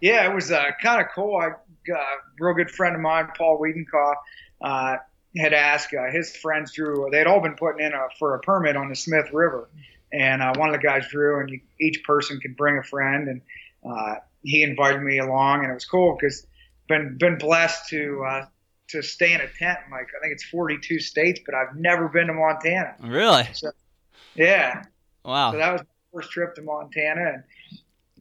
Yeah, 0.00 0.30
it 0.30 0.34
was 0.34 0.50
uh, 0.50 0.70
kind 0.82 1.00
of 1.00 1.08
cool. 1.14 1.36
I 1.36 1.50
uh, 1.92 1.96
a 1.96 2.04
real 2.38 2.54
good 2.54 2.70
friend 2.70 2.94
of 2.94 3.00
mine, 3.00 3.28
Paul 3.36 3.58
Wiedenkoff, 3.58 4.14
uh, 4.60 4.96
had 5.36 5.52
asked 5.52 5.94
uh, 5.94 6.10
his 6.10 6.36
friends 6.36 6.72
drew. 6.72 7.08
They 7.10 7.18
had 7.18 7.26
all 7.26 7.40
been 7.40 7.54
putting 7.54 7.84
in 7.84 7.92
a, 7.92 8.08
for 8.18 8.34
a 8.34 8.40
permit 8.40 8.76
on 8.76 8.88
the 8.88 8.96
Smith 8.96 9.32
River, 9.32 9.68
and 10.12 10.42
uh, 10.42 10.52
one 10.56 10.68
of 10.68 10.74
the 10.74 10.86
guys 10.86 11.08
drew, 11.08 11.40
and 11.40 11.50
you, 11.50 11.60
each 11.80 12.02
person 12.04 12.40
could 12.40 12.56
bring 12.56 12.78
a 12.78 12.82
friend, 12.82 13.28
and 13.28 13.40
uh, 13.88 14.16
he 14.42 14.62
invited 14.62 15.02
me 15.02 15.18
along, 15.18 15.62
and 15.62 15.70
it 15.70 15.74
was 15.74 15.84
cool 15.84 16.16
because 16.18 16.46
been 16.88 17.16
been 17.18 17.38
blessed 17.38 17.88
to 17.88 18.24
uh, 18.28 18.46
to 18.88 19.02
stay 19.02 19.32
in 19.32 19.40
a 19.40 19.48
tent 19.48 19.78
in 19.86 19.92
like 19.92 20.08
I 20.16 20.20
think 20.20 20.32
it's 20.32 20.44
42 20.44 20.98
states, 21.00 21.40
but 21.46 21.54
I've 21.54 21.76
never 21.76 22.08
been 22.08 22.26
to 22.26 22.34
Montana. 22.34 22.96
Really? 23.00 23.48
Yeah, 24.34 24.84
Wow. 25.24 25.52
so 25.52 25.58
that 25.58 25.72
was 25.72 25.82
my 25.82 26.20
first 26.20 26.30
trip 26.30 26.54
to 26.56 26.62
Montana, 26.62 27.32
and 27.34 27.44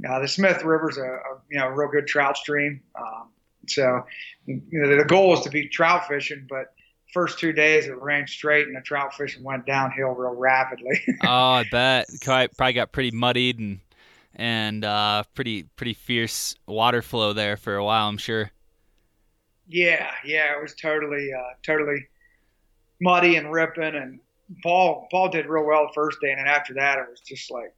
uh, 0.08 0.20
the 0.20 0.28
Smith 0.28 0.64
River's 0.64 0.98
a, 0.98 1.04
a 1.04 1.42
you 1.50 1.60
know 1.60 1.68
a 1.68 1.72
real 1.72 1.90
good 1.90 2.08
trout 2.08 2.38
stream. 2.38 2.82
Um, 2.96 3.30
so 3.68 4.06
you 4.46 4.62
know, 4.72 4.98
the 4.98 5.06
goal 5.06 5.34
is 5.34 5.42
to 5.42 5.50
be 5.50 5.68
trout 5.68 6.08
fishing, 6.08 6.48
but 6.50 6.74
first 7.14 7.40
two 7.40 7.52
days 7.52 7.88
it 7.88 8.02
rained 8.02 8.30
straight, 8.30 8.68
and 8.68 8.76
the 8.76 8.82
trout 8.82 9.14
fishing 9.14 9.44
went 9.44 9.66
downhill 9.66 10.10
real 10.10 10.36
rapidly. 10.36 11.02
oh, 11.24 11.28
I 11.28 11.66
bet. 11.70 12.08
Probably 12.22 12.74
got 12.74 12.92
pretty 12.92 13.12
muddied 13.12 13.60
and 13.60 13.80
and 14.36 14.86
uh, 14.86 15.24
pretty 15.36 15.64
pretty 15.64 15.94
fierce 15.94 16.56
water 16.68 17.02
flow 17.02 17.34
there 17.34 17.58
for 17.58 17.76
a 17.76 17.84
while. 17.84 18.08
I'm 18.08 18.18
sure. 18.18 18.52
yeah, 19.68 20.12
yeah, 20.26 20.56
it 20.56 20.62
was 20.62 20.76
totally 20.76 21.32
uh, 21.34 21.54
totally 21.64 22.08
muddy 23.02 23.36
and 23.36 23.52
ripping, 23.52 23.96
and 23.96 24.20
Paul 24.64 25.08
Paul 25.12 25.30
did 25.30 25.46
real 25.46 25.66
well 25.66 25.88
the 25.88 25.94
first 25.94 26.20
day, 26.22 26.32
and 26.32 26.40
then 26.40 26.48
after 26.48 26.74
that 26.76 27.00
it 27.00 27.06
was 27.10 27.20
just 27.20 27.52
like 27.52 27.74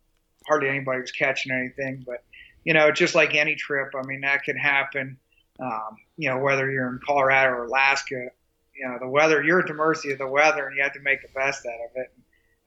hardly 0.52 0.68
anybody 0.68 1.00
was 1.00 1.12
catching 1.12 1.52
anything. 1.54 2.04
But 2.06 2.24
you 2.66 2.74
know, 2.74 2.92
just 2.92 3.16
like 3.16 3.34
any 3.36 3.56
trip, 3.56 3.94
I 3.96 4.06
mean 4.06 4.22
that 4.22 4.44
can 4.44 4.58
happen. 4.58 5.18
Um, 5.60 5.98
you 6.18 6.30
know, 6.30 6.40
whether 6.40 6.70
you're 6.70 6.90
in 6.90 7.00
Colorado 7.06 7.54
or 7.54 7.66
Alaska, 7.66 8.28
you 8.76 8.88
know, 8.88 8.98
the 9.00 9.08
weather 9.08 9.42
you're 9.42 9.62
at 9.62 9.68
the 9.68 9.74
mercy 9.74 10.12
of 10.12 10.18
the 10.18 10.28
weather, 10.28 10.68
and 10.68 10.76
you 10.76 10.84
have 10.84 10.94
to 10.94 11.00
make 11.00 11.22
the 11.22 11.30
best 11.34 11.66
out 11.66 11.90
of 11.90 11.96
it. 11.96 12.12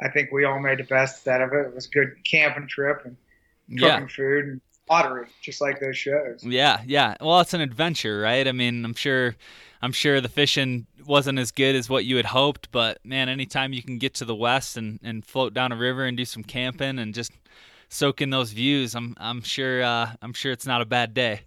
I 0.00 0.08
think 0.08 0.32
we 0.32 0.44
all 0.44 0.60
made 0.60 0.78
the 0.78 0.84
best 0.84 1.26
out 1.28 1.42
of 1.42 1.52
it. 1.52 1.66
It 1.66 1.74
was 1.74 1.86
a 1.86 1.90
good 1.90 2.16
camping 2.24 2.66
trip 2.66 3.02
and 3.04 3.16
Yeah. 3.68 3.94
cooking 3.94 4.08
food 4.08 4.44
and 4.46 4.60
pottery, 4.86 5.26
just 5.42 5.60
like 5.60 5.80
those 5.80 5.96
shows. 5.96 6.42
Yeah, 6.42 6.82
yeah. 6.86 7.16
Well, 7.20 7.40
it's 7.40 7.54
an 7.54 7.60
adventure, 7.60 8.20
right? 8.20 8.46
I 8.46 8.52
mean, 8.52 8.84
I'm 8.84 8.94
sure, 8.94 9.36
I'm 9.80 9.92
sure 9.92 10.20
the 10.20 10.28
fishing 10.28 10.86
wasn't 11.06 11.38
as 11.38 11.50
good 11.52 11.74
as 11.76 11.88
what 11.88 12.04
you 12.04 12.16
had 12.16 12.26
hoped, 12.26 12.70
but 12.72 13.04
man, 13.04 13.28
anytime 13.28 13.72
you 13.72 13.82
can 13.82 13.98
get 13.98 14.14
to 14.14 14.24
the 14.24 14.34
west 14.34 14.76
and, 14.76 14.98
and 15.02 15.24
float 15.24 15.54
down 15.54 15.72
a 15.72 15.76
river 15.76 16.04
and 16.04 16.16
do 16.16 16.24
some 16.24 16.42
camping 16.42 16.98
and 16.98 17.14
just 17.14 17.32
soak 17.94 18.20
in 18.20 18.30
those 18.30 18.52
views, 18.52 18.94
I'm 18.94 19.14
I'm 19.18 19.42
sure 19.42 19.82
uh, 19.82 20.12
I'm 20.20 20.32
sure 20.32 20.52
it's 20.52 20.66
not 20.66 20.80
a 20.82 20.84
bad 20.84 21.14
day. 21.14 21.42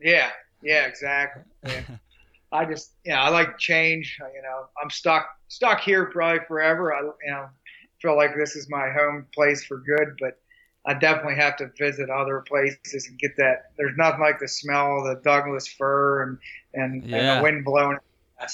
Yeah, 0.00 0.30
yeah, 0.62 0.86
exactly. 0.86 1.42
Yeah. 1.66 1.82
I 2.52 2.64
just, 2.64 2.92
you 3.04 3.12
know, 3.12 3.18
I 3.18 3.28
like 3.28 3.58
change. 3.58 4.18
You 4.34 4.42
know, 4.42 4.66
I'm 4.82 4.90
stuck 4.90 5.28
stuck 5.48 5.80
here 5.80 6.06
probably 6.06 6.40
forever. 6.48 6.92
I, 6.94 7.00
you 7.02 7.30
know, 7.30 7.46
feel 8.00 8.16
like 8.16 8.34
this 8.36 8.56
is 8.56 8.68
my 8.68 8.90
home 8.90 9.26
place 9.34 9.64
for 9.64 9.78
good, 9.78 10.16
but 10.20 10.38
I 10.86 10.94
definitely 10.94 11.36
have 11.36 11.56
to 11.58 11.70
visit 11.78 12.10
other 12.10 12.40
places 12.40 13.06
and 13.08 13.18
get 13.18 13.36
that. 13.36 13.70
There's 13.76 13.96
nothing 13.96 14.20
like 14.20 14.40
the 14.40 14.48
smell 14.48 14.98
of 14.98 15.04
the 15.04 15.22
Douglas 15.22 15.68
fir 15.68 16.22
and 16.24 16.38
and, 16.74 17.04
Yeah. 17.04 17.16
and 17.18 17.38
the 17.38 17.42
wind 17.44 17.64
blowing. 17.64 17.98
Uh, 18.40 18.46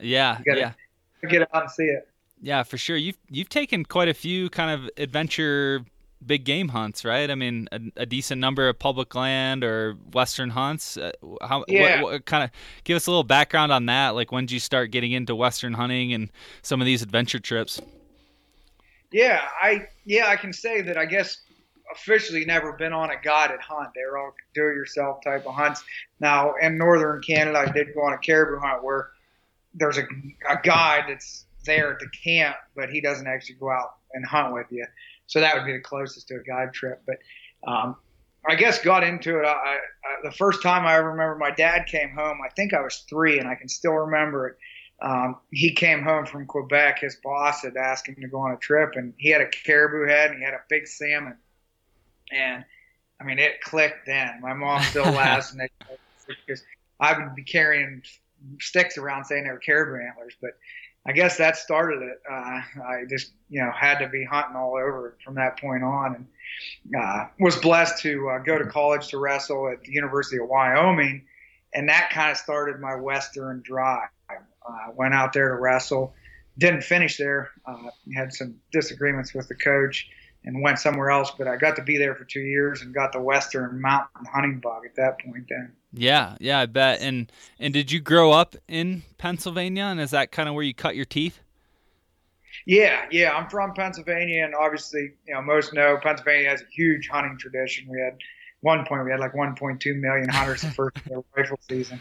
Yeah, 0.00 0.40
gotta- 0.46 0.74
yeah, 1.22 1.28
get 1.28 1.42
out 1.54 1.62
and 1.64 1.70
see 1.70 1.84
it. 1.84 2.08
yeah, 2.40 2.62
for 2.62 2.78
sure. 2.78 2.96
You've 2.96 3.18
you've 3.28 3.48
taken 3.50 3.84
quite 3.84 4.08
a 4.08 4.14
few 4.14 4.48
kind 4.50 4.70
of 4.70 4.90
adventure 4.96 5.84
big 6.24 6.44
game 6.44 6.68
hunts, 6.68 7.04
right? 7.04 7.30
I 7.30 7.34
mean, 7.34 7.68
a, 7.72 7.80
a 7.96 8.06
decent 8.06 8.40
number 8.40 8.68
of 8.68 8.78
public 8.78 9.14
land 9.14 9.62
or 9.64 9.94
western 10.12 10.50
hunts. 10.50 10.96
Uh, 10.96 11.12
how 11.42 11.64
Yeah. 11.68 12.02
what, 12.02 12.12
what 12.12 12.24
kind 12.26 12.44
of 12.44 12.50
give 12.84 12.96
us 12.96 13.06
a 13.06 13.10
little 13.10 13.24
background 13.24 13.72
on 13.72 13.86
that? 13.86 14.10
Like 14.10 14.32
when 14.32 14.44
did 14.46 14.52
you 14.52 14.60
start 14.60 14.90
getting 14.90 15.12
into 15.12 15.34
western 15.34 15.74
hunting 15.74 16.12
and 16.12 16.30
some 16.62 16.80
of 16.80 16.86
these 16.86 17.02
adventure 17.02 17.38
trips? 17.38 17.80
Yeah, 19.12 19.40
I 19.62 19.86
yeah 20.04 20.26
I 20.28 20.36
can 20.36 20.52
say 20.52 20.80
that. 20.82 20.96
I 20.98 21.06
guess 21.06 21.38
officially 21.94 22.44
never 22.44 22.72
been 22.72 22.92
on 22.92 23.10
a 23.10 23.20
guided 23.22 23.60
hunt. 23.60 23.90
They're 23.94 24.18
all 24.18 24.34
do-it-yourself 24.54 25.22
type 25.22 25.46
of 25.46 25.54
hunts. 25.54 25.84
Now 26.18 26.54
in 26.60 26.76
northern 26.76 27.22
Canada, 27.22 27.58
I 27.58 27.70
did 27.70 27.94
go 27.94 28.02
on 28.02 28.12
a 28.12 28.18
caribou 28.18 28.58
hunt 28.58 28.82
where 28.82 29.10
there's 29.74 29.98
a, 29.98 30.02
a 30.50 30.58
guide 30.62 31.04
that's 31.08 31.44
there 31.64 31.92
at 31.92 32.00
the 32.00 32.08
camp, 32.24 32.56
but 32.74 32.90
he 32.90 33.00
doesn't 33.00 33.26
actually 33.26 33.56
go 33.56 33.70
out 33.70 33.96
and 34.14 34.24
hunt 34.26 34.52
with 34.54 34.66
you. 34.70 34.84
So 35.26 35.40
that 35.40 35.54
would 35.56 35.66
be 35.66 35.72
the 35.72 35.80
closest 35.80 36.28
to 36.28 36.36
a 36.36 36.42
guide 36.42 36.72
trip. 36.72 37.02
But 37.06 37.16
um, 37.70 37.96
I 38.48 38.54
guess 38.54 38.82
got 38.82 39.02
into 39.02 39.38
it. 39.40 39.44
I, 39.44 39.50
I, 39.50 39.78
the 40.22 40.32
first 40.32 40.62
time 40.62 40.86
I 40.86 40.96
remember 40.96 41.36
my 41.36 41.50
dad 41.50 41.86
came 41.86 42.10
home. 42.10 42.38
I 42.44 42.48
think 42.50 42.74
I 42.74 42.80
was 42.80 43.04
three, 43.08 43.38
and 43.38 43.48
I 43.48 43.54
can 43.54 43.68
still 43.68 43.92
remember 43.92 44.48
it 44.48 44.58
um, 45.02 45.36
he 45.52 45.72
came 45.72 46.02
home 46.02 46.24
from 46.24 46.46
Quebec. 46.46 47.00
His 47.00 47.16
boss 47.16 47.62
had 47.62 47.76
asked 47.76 48.08
him 48.08 48.16
to 48.20 48.28
go 48.28 48.38
on 48.38 48.52
a 48.52 48.56
trip, 48.56 48.92
and 48.94 49.12
he 49.18 49.30
had 49.30 49.42
a 49.42 49.48
caribou 49.48 50.08
head 50.08 50.30
and 50.30 50.38
he 50.38 50.44
had 50.44 50.54
a 50.54 50.62
big 50.68 50.86
salmon. 50.86 51.36
And 52.32 52.64
I 53.20 53.24
mean, 53.24 53.38
it 53.38 53.60
clicked 53.60 54.06
then. 54.06 54.40
My 54.40 54.54
mom 54.54 54.82
still 54.82 55.04
laughs, 55.04 55.52
and 55.52 55.60
they, 55.60 55.68
because 56.26 56.62
I 56.98 57.18
would 57.18 57.34
be 57.34 57.44
carrying 57.44 58.02
sticks 58.60 58.96
around 58.96 59.24
saying 59.24 59.44
they 59.44 59.50
were 59.50 59.58
caribou 59.58 60.02
antlers, 60.02 60.34
but 60.40 60.52
I 61.06 61.12
guess 61.12 61.38
that 61.38 61.56
started 61.56 62.02
it. 62.02 62.20
Uh, 62.28 62.34
I 62.34 63.04
just 63.08 63.32
you 63.48 63.62
know 63.62 63.70
had 63.70 63.98
to 63.98 64.08
be 64.08 64.24
hunting 64.24 64.56
all 64.56 64.72
over 64.72 65.16
from 65.24 65.36
that 65.36 65.58
point 65.60 65.84
on, 65.84 66.16
and 66.16 66.96
uh, 67.00 67.26
was 67.38 67.56
blessed 67.56 68.02
to 68.02 68.28
uh, 68.30 68.38
go 68.38 68.58
to 68.58 68.66
college 68.66 69.08
to 69.08 69.18
wrestle 69.18 69.68
at 69.68 69.82
the 69.82 69.92
University 69.92 70.38
of 70.38 70.48
Wyoming, 70.48 71.24
and 71.72 71.88
that 71.88 72.10
kind 72.10 72.30
of 72.30 72.36
started 72.36 72.80
my 72.80 72.96
Western 72.96 73.62
drive. 73.64 74.08
Uh, 74.30 74.90
went 74.96 75.14
out 75.14 75.32
there 75.32 75.50
to 75.50 75.54
wrestle. 75.54 76.12
Didn't 76.58 76.82
finish 76.82 77.18
there. 77.18 77.50
Uh, 77.64 77.90
had 78.14 78.32
some 78.32 78.56
disagreements 78.72 79.32
with 79.32 79.46
the 79.46 79.54
coach 79.54 80.08
and 80.46 80.62
went 80.62 80.78
somewhere 80.78 81.10
else. 81.10 81.30
But 81.36 81.48
I 81.48 81.56
got 81.56 81.76
to 81.76 81.82
be 81.82 81.98
there 81.98 82.14
for 82.14 82.24
two 82.24 82.40
years 82.40 82.80
and 82.82 82.94
got 82.94 83.12
the 83.12 83.20
Western 83.20 83.80
mountain 83.80 84.24
hunting 84.32 84.60
bug 84.60 84.86
at 84.86 84.96
that 84.96 85.18
point. 85.20 85.46
Then. 85.48 85.72
Yeah, 85.92 86.36
yeah, 86.40 86.60
I 86.60 86.66
bet. 86.66 87.00
And 87.00 87.30
and 87.58 87.74
did 87.74 87.92
you 87.92 88.00
grow 88.00 88.32
up 88.32 88.56
in 88.68 89.02
Pennsylvania? 89.18 89.84
And 89.84 90.00
is 90.00 90.12
that 90.12 90.32
kind 90.32 90.48
of 90.48 90.54
where 90.54 90.64
you 90.64 90.74
cut 90.74 90.96
your 90.96 91.04
teeth? 91.04 91.40
Yeah, 92.64 93.04
yeah. 93.10 93.32
I'm 93.32 93.48
from 93.50 93.74
Pennsylvania, 93.74 94.44
and 94.44 94.54
obviously, 94.54 95.12
you 95.26 95.34
know, 95.34 95.42
most 95.42 95.74
know 95.74 95.98
Pennsylvania 96.02 96.48
has 96.48 96.62
a 96.62 96.66
huge 96.70 97.08
hunting 97.08 97.36
tradition. 97.38 97.86
We 97.90 98.00
had 98.00 98.16
one 98.60 98.84
point 98.86 99.04
we 99.04 99.10
had 99.10 99.20
like 99.20 99.34
1.2 99.34 100.00
million 100.00 100.28
hunters 100.28 100.62
the 100.62 100.70
first 100.70 100.96
rifle 101.36 101.58
season. 101.68 102.00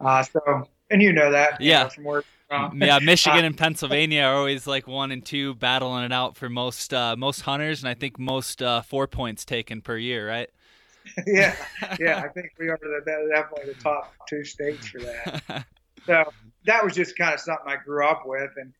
Uh, 0.00 0.22
so, 0.22 0.68
and 0.90 1.02
you 1.02 1.12
know 1.12 1.32
that, 1.32 1.60
Yeah. 1.60 1.84
know, 1.84 1.88
from 1.88 2.04
where. 2.04 2.22
Yeah, 2.50 2.98
Michigan 3.00 3.44
and 3.44 3.56
Pennsylvania 3.56 4.22
are 4.22 4.36
always 4.36 4.66
like 4.66 4.86
one 4.86 5.10
and 5.12 5.24
two 5.24 5.54
battling 5.54 6.04
it 6.04 6.12
out 6.12 6.36
for 6.36 6.48
most 6.48 6.94
uh, 6.94 7.16
most 7.16 7.40
hunters, 7.40 7.82
and 7.82 7.88
I 7.88 7.94
think 7.94 8.18
most 8.18 8.62
uh, 8.62 8.82
four 8.82 9.06
points 9.06 9.44
taken 9.44 9.80
per 9.80 9.96
year, 9.96 10.28
right? 10.28 10.48
yeah, 11.26 11.54
yeah. 11.98 12.18
I 12.18 12.28
think 12.34 12.52
we 12.58 12.68
are 12.68 12.78
the, 12.80 13.00
the- 13.04 13.30
definitely 13.34 13.72
the 13.74 13.80
top 13.82 14.14
two 14.28 14.44
states 14.44 14.88
for 14.88 15.00
that. 15.00 15.66
So, 16.06 16.24
that 16.66 16.84
was 16.84 16.94
just 16.94 17.16
kind 17.18 17.34
of 17.34 17.40
something 17.40 17.66
I 17.66 17.76
grew 17.76 18.06
up 18.06 18.22
with, 18.26 18.50
and 18.56 18.72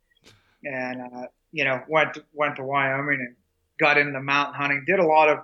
and 0.65 1.01
uh, 1.01 1.27
you 1.53 1.65
know 1.65 1.83
went 1.89 2.15
to, 2.15 2.25
went 2.33 2.57
to 2.57 2.63
Wyoming 2.63 3.21
and 3.21 3.37
got 3.79 3.99
into 3.99 4.21
mountain 4.21 4.55
hunting. 4.55 4.85
Did 4.87 4.99
a 4.99 5.07
lot 5.07 5.29
of 5.29 5.39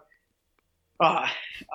uh, 1.01 1.27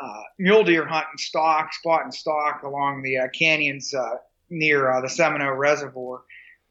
uh, 0.01 0.21
mule 0.39 0.63
deer 0.63 0.85
hunting, 0.85 1.17
stock, 1.17 1.73
spotting 1.73 2.11
stock 2.11 2.63
along 2.63 3.03
the 3.03 3.17
uh, 3.17 3.27
canyons 3.33 3.93
uh, 3.93 4.15
near 4.49 4.91
uh, 4.91 5.01
the 5.01 5.07
Seminoe 5.09 5.55
Reservoir, 5.57 6.21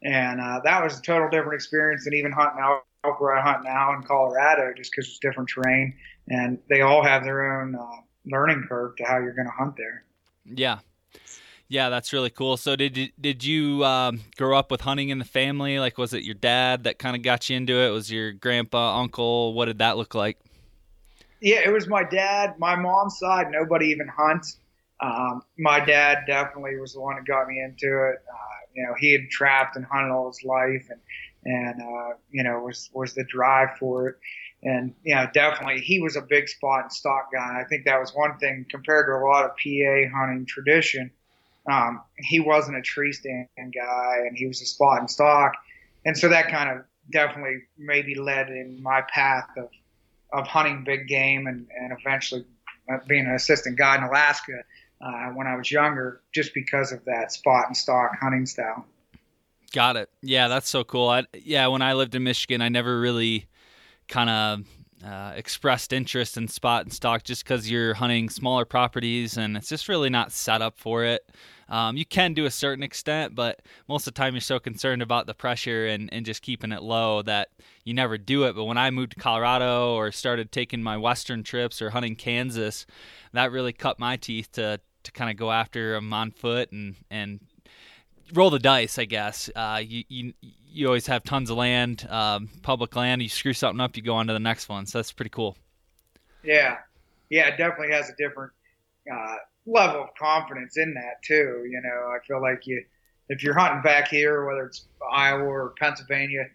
and 0.03 0.39
uh, 0.39 0.61
that 0.63 0.83
was 0.83 0.99
a 0.99 1.01
total 1.01 1.29
different 1.29 1.55
experience 1.55 2.03
than 2.05 2.13
even 2.13 2.31
hunting 2.31 2.61
out 2.61 2.83
where 3.19 3.35
I 3.35 3.41
hunt 3.41 3.63
now 3.63 3.93
in 3.93 4.03
Colorado, 4.03 4.73
just 4.75 4.91
because 4.91 5.07
it's 5.07 5.19
different 5.19 5.49
terrain, 5.49 5.95
and 6.27 6.59
they 6.69 6.81
all 6.81 7.03
have 7.03 7.23
their 7.23 7.61
own 7.61 7.75
uh, 7.75 8.01
learning 8.25 8.65
curve 8.67 8.95
to 8.97 9.03
how 9.05 9.17
you're 9.17 9.33
going 9.33 9.47
to 9.47 9.53
hunt 9.53 9.75
there. 9.77 10.03
Yeah, 10.45 10.79
yeah, 11.69 11.89
that's 11.89 12.13
really 12.13 12.29
cool. 12.29 12.57
So 12.57 12.75
did 12.75 12.95
you, 12.95 13.09
did 13.19 13.43
you 13.43 13.83
um, 13.83 14.21
grow 14.37 14.57
up 14.57 14.71
with 14.71 14.81
hunting 14.81 15.09
in 15.09 15.19
the 15.19 15.25
family? 15.25 15.79
Like, 15.79 15.97
was 15.97 16.13
it 16.13 16.23
your 16.23 16.35
dad 16.35 16.85
that 16.85 16.97
kind 16.97 17.15
of 17.15 17.23
got 17.23 17.49
you 17.49 17.57
into 17.57 17.73
it? 17.73 17.89
Was 17.89 18.11
your 18.11 18.31
grandpa, 18.31 18.99
uncle? 18.99 19.53
What 19.53 19.65
did 19.65 19.79
that 19.79 19.97
look 19.97 20.15
like? 20.15 20.37
Yeah, 21.41 21.59
it 21.65 21.71
was 21.71 21.87
my 21.87 22.03
dad. 22.03 22.55
My 22.57 22.75
mom's 22.75 23.19
side, 23.19 23.51
nobody 23.51 23.87
even 23.87 24.07
hunts. 24.07 24.57
Um, 24.99 25.43
my 25.59 25.79
dad 25.79 26.19
definitely 26.25 26.77
was 26.77 26.93
the 26.93 27.01
one 27.01 27.15
that 27.17 27.25
got 27.25 27.47
me 27.47 27.61
into 27.61 28.09
it. 28.09 28.23
Uh, 28.27 28.57
you 28.77 28.83
know, 28.83 28.93
he 28.97 29.11
had 29.11 29.29
trapped 29.29 29.75
and 29.75 29.83
hunted 29.83 30.11
all 30.11 30.27
his 30.27 30.43
life, 30.43 30.87
and 30.89 30.99
and 31.43 31.81
uh, 31.81 32.13
you 32.31 32.43
know 32.43 32.59
was 32.59 32.89
was 32.93 33.13
the 33.13 33.23
drive 33.23 33.77
for 33.79 34.09
it. 34.09 34.15
And 34.63 34.93
you 35.03 35.15
know, 35.15 35.27
definitely 35.33 35.81
he 35.81 35.99
was 35.99 36.15
a 36.15 36.21
big 36.21 36.47
spot 36.47 36.83
and 36.83 36.91
stock 36.91 37.31
guy. 37.33 37.59
I 37.59 37.67
think 37.67 37.85
that 37.85 37.99
was 37.99 38.11
one 38.11 38.37
thing 38.37 38.65
compared 38.69 39.07
to 39.07 39.13
a 39.13 39.21
lot 39.25 39.45
of 39.45 39.51
PA 39.51 40.17
hunting 40.17 40.45
tradition. 40.45 41.11
Um, 41.69 42.01
he 42.17 42.39
wasn't 42.39 42.77
a 42.77 42.81
tree 42.81 43.11
stand 43.11 43.47
guy, 43.57 44.17
and 44.27 44.37
he 44.37 44.45
was 44.45 44.61
a 44.61 44.65
spot 44.65 44.99
and 44.99 45.09
stock, 45.09 45.53
and 46.05 46.15
so 46.15 46.29
that 46.29 46.49
kind 46.49 46.69
of 46.69 46.85
definitely 47.11 47.63
maybe 47.77 48.13
led 48.15 48.49
in 48.49 48.81
my 48.81 49.01
path 49.01 49.49
of 49.57 49.69
of 50.31 50.45
hunting 50.45 50.83
big 50.83 51.07
game 51.07 51.47
and 51.47 51.67
and 51.75 51.97
eventually 51.99 52.45
uh, 52.91 52.97
being 53.07 53.25
an 53.25 53.33
assistant 53.33 53.75
guide 53.75 53.97
in 53.97 54.03
Alaska 54.03 54.63
uh, 55.01 55.29
when 55.29 55.47
I 55.47 55.55
was 55.55 55.71
younger, 55.71 56.21
just 56.33 56.53
because 56.53 56.91
of 56.91 57.03
that 57.05 57.31
spot 57.31 57.67
and 57.67 57.77
stock 57.77 58.17
hunting 58.19 58.45
style. 58.45 58.85
Got 59.73 59.97
it. 59.97 60.09
Yeah, 60.21 60.47
that's 60.47 60.69
so 60.69 60.83
cool. 60.83 61.09
I, 61.09 61.25
yeah, 61.33 61.67
when 61.67 61.81
I 61.81 61.93
lived 61.93 62.15
in 62.15 62.23
Michigan, 62.23 62.61
I 62.61 62.69
never 62.69 62.99
really 62.99 63.47
kind 64.07 64.29
of 64.29 64.63
uh, 65.05 65.33
expressed 65.35 65.93
interest 65.93 66.37
in 66.37 66.47
spot 66.47 66.83
and 66.83 66.91
stock 66.91 67.23
just 67.23 67.43
because 67.43 67.69
you're 67.69 67.93
hunting 67.93 68.29
smaller 68.29 68.65
properties 68.65 69.37
and 69.37 69.55
it's 69.55 69.69
just 69.69 69.87
really 69.87 70.09
not 70.09 70.31
set 70.31 70.61
up 70.61 70.77
for 70.77 71.03
it. 71.03 71.29
Um, 71.69 71.97
you 71.97 72.05
can 72.05 72.33
do 72.33 72.45
a 72.45 72.51
certain 72.51 72.81
extent, 72.81 73.35
but 73.35 73.61
most 73.87 74.07
of 74.07 74.13
the 74.13 74.17
time 74.17 74.33
you're 74.33 74.41
so 74.41 74.57
concerned 74.57 75.01
about 75.01 75.27
the 75.27 75.33
pressure 75.33 75.85
and, 75.85 76.11
and 76.13 76.25
just 76.25 76.41
keeping 76.41 76.71
it 76.71 76.81
low 76.81 77.21
that 77.23 77.49
you 77.83 77.93
never 77.93 78.17
do 78.17 78.45
it. 78.45 78.55
But 78.55 78.65
when 78.65 78.77
I 78.77 78.89
moved 78.89 79.11
to 79.11 79.19
Colorado 79.19 79.93
or 79.93 80.11
started 80.11 80.51
taking 80.51 80.81
my 80.81 80.97
western 80.97 81.43
trips 81.43 81.81
or 81.81 81.89
hunting 81.89 82.15
Kansas, 82.15 82.85
that 83.33 83.51
really 83.51 83.73
cut 83.73 83.99
my 83.99 84.15
teeth 84.15 84.53
to 84.53 84.79
to 85.07 85.11
kind 85.11 85.29
of 85.29 85.37
go 85.37 85.51
after 85.51 85.93
them 85.93 86.13
on 86.13 86.31
foot 86.31 86.71
and 86.71 86.95
and 87.09 87.39
roll 88.33 88.49
the 88.49 88.59
dice, 88.59 88.99
I 88.99 89.05
guess. 89.05 89.49
Uh, 89.55 89.81
you, 89.83 90.03
you 90.07 90.33
you 90.41 90.87
always 90.87 91.07
have 91.07 91.23
tons 91.23 91.49
of 91.49 91.57
land, 91.57 92.07
um, 92.09 92.49
public 92.61 92.95
land. 92.95 93.21
You 93.21 93.29
screw 93.29 93.53
something 93.53 93.81
up, 93.81 93.97
you 93.97 94.03
go 94.03 94.15
on 94.15 94.27
to 94.27 94.33
the 94.33 94.39
next 94.39 94.69
one. 94.69 94.85
So 94.85 94.99
that's 94.99 95.11
pretty 95.11 95.31
cool. 95.31 95.57
Yeah, 96.43 96.77
yeah, 97.29 97.47
it 97.47 97.57
definitely 97.57 97.93
has 97.93 98.09
a 98.09 98.15
different 98.15 98.51
uh, 99.11 99.35
level 99.65 100.03
of 100.03 100.09
confidence 100.19 100.77
in 100.77 100.93
that 100.93 101.23
too. 101.25 101.65
You 101.69 101.81
know, 101.83 102.11
I 102.13 102.19
feel 102.25 102.41
like 102.41 102.67
you 102.67 102.83
if 103.29 103.43
you're 103.43 103.57
hunting 103.57 103.81
back 103.81 104.07
here, 104.07 104.45
whether 104.45 104.65
it's 104.65 104.85
Iowa 105.11 105.43
or 105.43 105.73
Pennsylvania, 105.79 106.45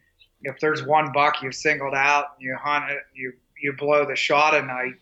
if 0.43 0.59
there's 0.61 0.85
one 0.85 1.13
buck 1.13 1.43
you've 1.43 1.55
singled 1.55 1.95
out, 1.95 2.27
and 2.37 2.47
you 2.47 2.57
hunt 2.61 2.91
it, 2.91 3.03
you 3.15 3.33
you 3.61 3.73
blow 3.75 4.07
the 4.07 4.17
shot 4.17 4.55
at 4.55 4.67
night, 4.67 4.95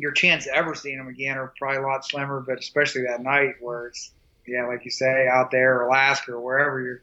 your 0.00 0.12
chance 0.12 0.46
of 0.46 0.52
ever 0.54 0.74
seeing 0.74 0.98
them 0.98 1.08
again 1.08 1.36
are 1.36 1.52
probably 1.58 1.82
a 1.82 1.86
lot 1.86 2.04
slimmer. 2.04 2.40
But 2.40 2.58
especially 2.58 3.02
that 3.02 3.22
night 3.22 3.54
where 3.60 3.88
it's 3.88 4.12
yeah, 4.46 4.66
like 4.66 4.84
you 4.84 4.90
say, 4.90 5.28
out 5.28 5.50
there, 5.50 5.86
Alaska 5.86 6.32
or 6.32 6.40
wherever 6.40 6.80
you're 6.80 7.02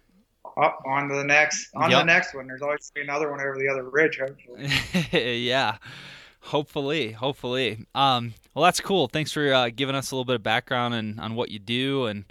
up 0.57 0.81
on 0.85 1.09
to 1.09 1.15
the 1.15 1.23
next 1.23 1.69
on 1.75 1.91
yep. 1.91 2.01
the 2.01 2.05
next 2.05 2.33
one. 2.33 2.47
There's 2.47 2.61
always 2.61 2.91
another 2.95 3.29
one 3.29 3.39
over 3.39 3.57
the 3.57 3.69
other 3.69 3.83
ridge, 3.89 4.19
hopefully. 4.19 4.69
yeah. 5.43 5.77
Hopefully, 6.41 7.11
hopefully. 7.11 7.85
Um, 7.95 8.33
well, 8.53 8.65
that's 8.65 8.79
cool. 8.79 9.07
Thanks 9.07 9.31
for 9.31 9.51
uh, 9.51 9.69
giving 9.75 9.95
us 9.95 10.11
a 10.11 10.15
little 10.15 10.25
bit 10.25 10.35
of 10.35 10.43
background 10.43 10.93
and 10.93 11.19
on 11.19 11.33
what 11.35 11.49
you 11.49 11.57
do 11.57 12.05
and 12.05 12.25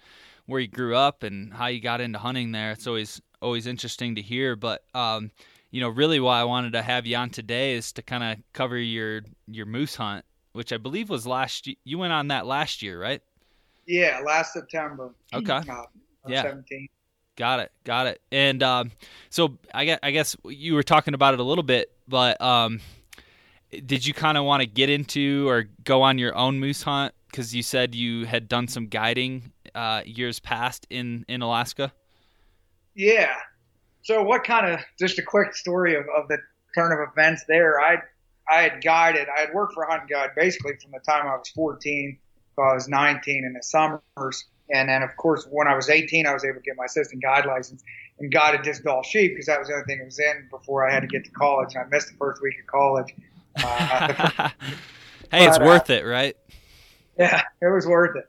where 0.47 0.61
you 0.61 0.69
grew 0.69 0.95
up 0.95 1.23
and 1.23 1.53
how 1.53 1.67
you 1.67 1.81
got 1.81 2.01
into 2.01 2.19
hunting 2.19 2.53
there. 2.53 2.71
It's 2.71 2.87
always 2.87 3.21
always 3.43 3.67
interesting 3.67 4.15
to 4.15 4.23
hear. 4.23 4.57
But 4.57 4.85
um, 4.95 5.31
you 5.71 5.81
know, 5.81 5.89
really, 5.89 6.21
why 6.21 6.41
I 6.41 6.45
wanted 6.45 6.75
to 6.75 6.83
have 6.83 7.07
you 7.07 7.17
on 7.17 7.31
today 7.31 7.75
is 7.75 7.93
to 7.95 8.03
kind 8.03 8.23
of 8.23 8.39
cover 8.53 8.79
your 8.79 9.23
your 9.49 9.67
moose 9.67 9.97
hunt, 9.97 10.25
which 10.55 10.73
I 10.73 10.79
believe 10.79 11.11
was 11.11 11.27
last. 11.27 11.67
Year. 11.67 11.77
You 11.85 11.99
went 11.99 12.13
on 12.13 12.29
that 12.29 12.47
last 12.47 12.83
year, 12.83 13.01
right? 13.01 13.21
Yeah, 13.87 14.21
last 14.25 14.55
September. 14.55 15.15
Okay. 15.35 15.53
Uh, 15.53 15.83
yeah. 16.27 16.43
17. 16.43 16.89
Got 17.37 17.61
it. 17.61 17.73
Got 17.85 18.07
it. 18.07 18.21
And 18.33 18.63
um, 18.63 18.93
so 19.29 19.59
I 19.75 19.85
guess, 19.85 19.99
I 20.03 20.11
guess 20.13 20.37
you 20.45 20.75
were 20.75 20.83
talking 20.83 21.15
about 21.15 21.35
it 21.35 21.41
a 21.41 21.43
little 21.43 21.65
bit, 21.65 21.91
but 22.09 22.41
um, 22.41 22.81
did 23.85 24.07
you 24.07 24.15
kind 24.15 24.39
of 24.39 24.45
want 24.45 24.63
to 24.63 24.67
get 24.67 24.89
into 24.89 25.49
or 25.49 25.65
go 25.85 26.03
on 26.03 26.19
your 26.19 26.35
own 26.37 26.61
moose 26.61 26.83
hunt? 26.83 27.13
Because 27.31 27.55
you 27.55 27.63
said 27.63 27.95
you 27.95 28.27
had 28.27 28.49
done 28.49 28.69
some 28.69 28.87
guiding 28.87 29.53
uh, 29.75 30.03
years 30.07 30.39
past 30.39 30.87
in, 30.89 31.25
in 31.29 31.43
Alaska. 31.43 31.93
Yeah. 32.95 33.35
So 34.03 34.23
what 34.23 34.45
kind 34.45 34.73
of 34.73 34.81
just 34.99 35.19
a 35.19 35.23
quick 35.23 35.57
story 35.57 35.97
of, 35.97 36.05
of 36.17 36.29
the 36.29 36.39
turn 36.77 36.93
of 36.93 37.09
events 37.11 37.45
there? 37.49 37.81
I 37.81 37.97
I 38.51 38.63
had 38.63 38.83
guided. 38.83 39.29
I 39.35 39.41
had 39.41 39.55
worked 39.55 39.75
for 39.75 39.87
Hunt 39.87 40.09
Guide 40.09 40.31
basically 40.37 40.77
from 40.77 40.93
the 40.93 41.01
time 41.01 41.27
I 41.27 41.37
was 41.37 41.49
14 41.51 42.19
I 42.63 42.75
was 42.75 42.89
19 42.89 43.45
in 43.45 43.53
the 43.53 43.63
summers. 43.63 44.45
And 44.71 44.89
then, 44.89 45.03
of 45.03 45.17
course, 45.17 45.47
when 45.51 45.69
I 45.69 45.75
was 45.75 45.91
18, 45.91 46.27
I 46.27 46.33
was 46.33 46.45
able 46.45 46.57
to 46.57 46.63
get 46.63 46.77
my 46.77 46.85
assistant 46.85 47.23
guide 47.23 47.47
license 47.47 47.83
and 48.19 48.33
guided 48.33 48.63
disc 48.63 48.83
Dall 48.83 49.03
sheep 49.03 49.33
because 49.33 49.47
that 49.47 49.59
was 49.59 49.69
the 49.69 49.75
only 49.75 49.85
thing 49.87 49.99
that 49.99 50.07
was 50.07 50.19
in 50.19 50.49
before 50.51 50.89
I 50.89 50.93
had 50.93 51.01
to 51.01 51.07
get 51.07 51.25
to 51.25 51.31
college. 51.31 51.75
And 51.75 51.85
I 51.85 51.89
missed 51.89 52.09
the 52.09 52.17
first 52.17 52.43
week 52.43 52.59
of 52.61 52.67
college. 52.67 53.15
Uh, 53.57 54.51
hey, 55.31 55.47
it's 55.47 55.61
worth 55.61 55.89
uh, 55.89 55.93
it, 55.93 56.05
right? 56.05 56.37
Yeah, 57.17 57.41
it 57.63 57.73
was 57.73 57.87
worth 57.87 58.17
it. 58.17 58.29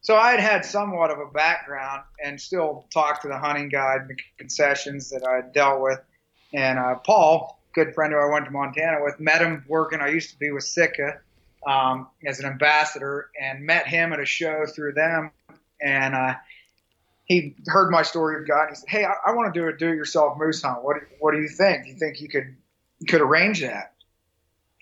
So 0.00 0.14
I 0.14 0.30
had 0.30 0.38
had 0.38 0.64
somewhat 0.64 1.10
of 1.10 1.18
a 1.18 1.26
background 1.26 2.02
and 2.24 2.40
still 2.40 2.86
talked 2.94 3.22
to 3.22 3.28
the 3.28 3.36
hunting 3.36 3.68
guide 3.68 4.02
and 4.02 4.10
the 4.10 4.16
concessions 4.38 5.10
that 5.10 5.26
I 5.26 5.34
had 5.34 5.52
dealt 5.52 5.80
with. 5.80 5.98
And 6.52 6.78
uh, 6.78 6.94
Paul, 7.04 7.58
good 7.74 7.94
friend 7.94 8.12
who 8.12 8.18
I 8.18 8.26
went 8.32 8.44
to 8.46 8.50
Montana 8.50 8.98
with, 9.02 9.18
met 9.20 9.40
him 9.40 9.64
working. 9.68 10.00
I 10.00 10.08
used 10.08 10.30
to 10.30 10.38
be 10.38 10.50
with 10.50 10.64
Sitka 10.64 11.20
um, 11.66 12.08
as 12.24 12.40
an 12.40 12.46
ambassador 12.46 13.30
and 13.40 13.64
met 13.64 13.86
him 13.86 14.12
at 14.12 14.20
a 14.20 14.26
show 14.26 14.66
through 14.66 14.92
them. 14.92 15.30
And 15.80 16.14
uh, 16.14 16.34
he 17.24 17.56
heard 17.66 17.90
my 17.90 18.02
story 18.02 18.40
of 18.40 18.48
God. 18.48 18.68
And 18.68 18.70
he 18.70 18.76
said, 18.76 18.88
"Hey, 18.88 19.04
I, 19.04 19.14
I 19.26 19.32
want 19.32 19.52
to 19.52 19.60
do 19.60 19.66
a 19.68 19.72
do-it-yourself 19.72 20.38
moose 20.38 20.62
hunt. 20.62 20.84
What 20.84 20.96
What 21.18 21.32
do 21.32 21.40
you 21.40 21.48
think? 21.48 21.84
Do 21.84 21.90
you 21.90 21.96
think 21.96 22.20
you 22.20 22.28
could 22.28 22.54
you 23.00 23.06
could 23.06 23.20
arrange 23.20 23.60
that?" 23.60 23.92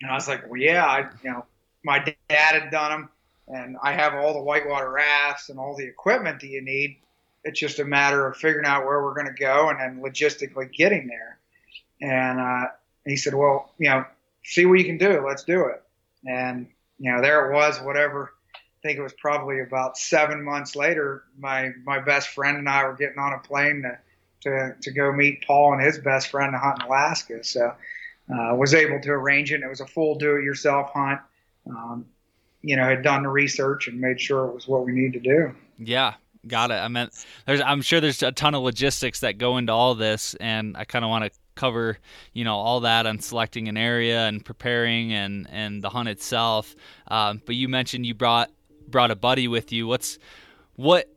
And 0.01 0.11
I 0.11 0.13
was 0.13 0.27
like, 0.27 0.49
"Well, 0.49 0.59
yeah. 0.59 0.85
I, 0.85 0.99
you 1.23 1.31
know, 1.31 1.45
my 1.83 1.99
dad 1.99 2.15
had 2.29 2.71
done 2.71 2.91
them, 2.91 3.09
and 3.47 3.77
I 3.81 3.93
have 3.93 4.13
all 4.13 4.33
the 4.33 4.41
whitewater 4.41 4.89
rafts 4.89 5.49
and 5.49 5.59
all 5.59 5.75
the 5.75 5.85
equipment 5.85 6.41
that 6.41 6.47
you 6.47 6.61
need. 6.61 6.97
It's 7.43 7.59
just 7.59 7.79
a 7.79 7.85
matter 7.85 8.27
of 8.27 8.37
figuring 8.37 8.65
out 8.65 8.85
where 8.85 9.01
we're 9.01 9.15
going 9.15 9.27
to 9.27 9.33
go 9.33 9.69
and 9.69 9.79
then 9.79 10.01
logistically 10.01 10.71
getting 10.71 11.07
there." 11.07 11.39
And 12.01 12.39
uh, 12.39 12.67
he 13.05 13.17
said, 13.17 13.33
"Well, 13.33 13.71
you 13.77 13.89
know, 13.89 14.05
see 14.43 14.65
what 14.65 14.79
you 14.79 14.85
can 14.85 14.97
do. 14.97 15.25
Let's 15.25 15.43
do 15.43 15.65
it." 15.65 15.83
And 16.25 16.67
you 16.99 17.11
know, 17.11 17.21
there 17.21 17.51
it 17.51 17.55
was, 17.55 17.79
whatever. 17.79 18.33
I 18.55 18.87
think 18.87 18.99
it 18.99 19.03
was 19.03 19.13
probably 19.13 19.61
about 19.61 19.97
seven 19.97 20.43
months 20.43 20.75
later. 20.75 21.23
My 21.37 21.71
my 21.85 21.99
best 21.99 22.29
friend 22.29 22.57
and 22.57 22.69
I 22.69 22.85
were 22.85 22.95
getting 22.95 23.19
on 23.19 23.33
a 23.33 23.39
plane 23.39 23.83
to 23.83 23.97
to, 24.49 24.75
to 24.81 24.91
go 24.91 25.11
meet 25.11 25.45
Paul 25.45 25.73
and 25.73 25.81
his 25.81 25.97
best 25.99 26.29
friend 26.29 26.53
to 26.53 26.57
hunt 26.57 26.81
in 26.81 26.87
Alaska. 26.87 27.43
So 27.43 27.73
uh, 28.29 28.55
was 28.55 28.73
able 28.73 28.99
to 29.01 29.09
arrange 29.11 29.51
it. 29.51 29.55
And 29.55 29.63
it 29.63 29.69
was 29.69 29.81
a 29.81 29.87
full 29.87 30.15
do-it-yourself 30.15 30.91
hunt. 30.93 31.21
Um, 31.69 32.05
you 32.61 32.75
know, 32.75 32.83
had 32.83 33.03
done 33.03 33.23
the 33.23 33.29
research 33.29 33.87
and 33.87 33.99
made 33.99 34.19
sure 34.19 34.47
it 34.47 34.53
was 34.53 34.67
what 34.67 34.85
we 34.85 34.91
need 34.93 35.13
to 35.13 35.19
do. 35.19 35.53
Yeah, 35.77 36.13
got 36.47 36.71
it. 36.71 36.75
I 36.75 36.87
meant 36.87 37.11
there's. 37.45 37.61
I'm 37.61 37.81
sure 37.81 37.99
there's 37.99 38.23
a 38.23 38.31
ton 38.31 38.55
of 38.55 38.63
logistics 38.63 39.21
that 39.21 39.37
go 39.37 39.57
into 39.57 39.73
all 39.73 39.95
this, 39.95 40.35
and 40.35 40.77
I 40.77 40.85
kind 40.85 41.03
of 41.03 41.09
want 41.09 41.25
to 41.25 41.31
cover 41.55 41.97
you 42.33 42.43
know 42.43 42.55
all 42.55 42.79
that 42.81 43.05
on 43.05 43.19
selecting 43.19 43.67
an 43.67 43.77
area 43.77 44.27
and 44.27 44.43
preparing 44.43 45.13
and 45.13 45.47
and 45.51 45.83
the 45.83 45.89
hunt 45.89 46.09
itself 46.09 46.75
um, 47.07 47.41
but 47.45 47.55
you 47.55 47.67
mentioned 47.67 48.05
you 48.05 48.13
brought 48.13 48.51
brought 48.87 49.11
a 49.11 49.15
buddy 49.15 49.47
with 49.47 49.71
you 49.71 49.87
what's 49.87 50.17
what 50.75 51.09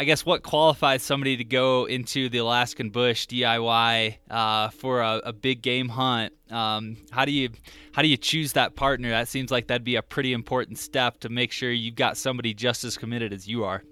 I 0.00 0.04
guess 0.04 0.24
what 0.24 0.44
qualifies 0.44 1.02
somebody 1.02 1.36
to 1.38 1.44
go 1.44 1.86
into 1.86 2.28
the 2.28 2.38
Alaskan 2.38 2.90
bush 2.90 3.26
DIY 3.26 4.18
uh, 4.30 4.68
for 4.68 5.00
a, 5.00 5.20
a, 5.24 5.32
big 5.32 5.60
game 5.60 5.88
hunt? 5.88 6.32
Um, 6.52 6.98
how 7.10 7.24
do 7.24 7.32
you 7.32 7.50
how 7.92 8.02
do 8.02 8.08
you 8.08 8.16
choose 8.16 8.52
that 8.52 8.76
partner? 8.76 9.10
That 9.10 9.26
seems 9.26 9.50
like 9.50 9.66
that'd 9.66 9.82
be 9.82 9.96
a 9.96 10.02
pretty 10.02 10.32
important 10.32 10.78
step 10.78 11.18
to 11.20 11.28
make 11.28 11.50
sure 11.50 11.72
you've 11.72 11.96
got 11.96 12.16
somebody 12.16 12.54
just 12.54 12.84
as 12.84 12.96
committed 12.96 13.32
as 13.32 13.48
you 13.48 13.64
are. 13.64 13.82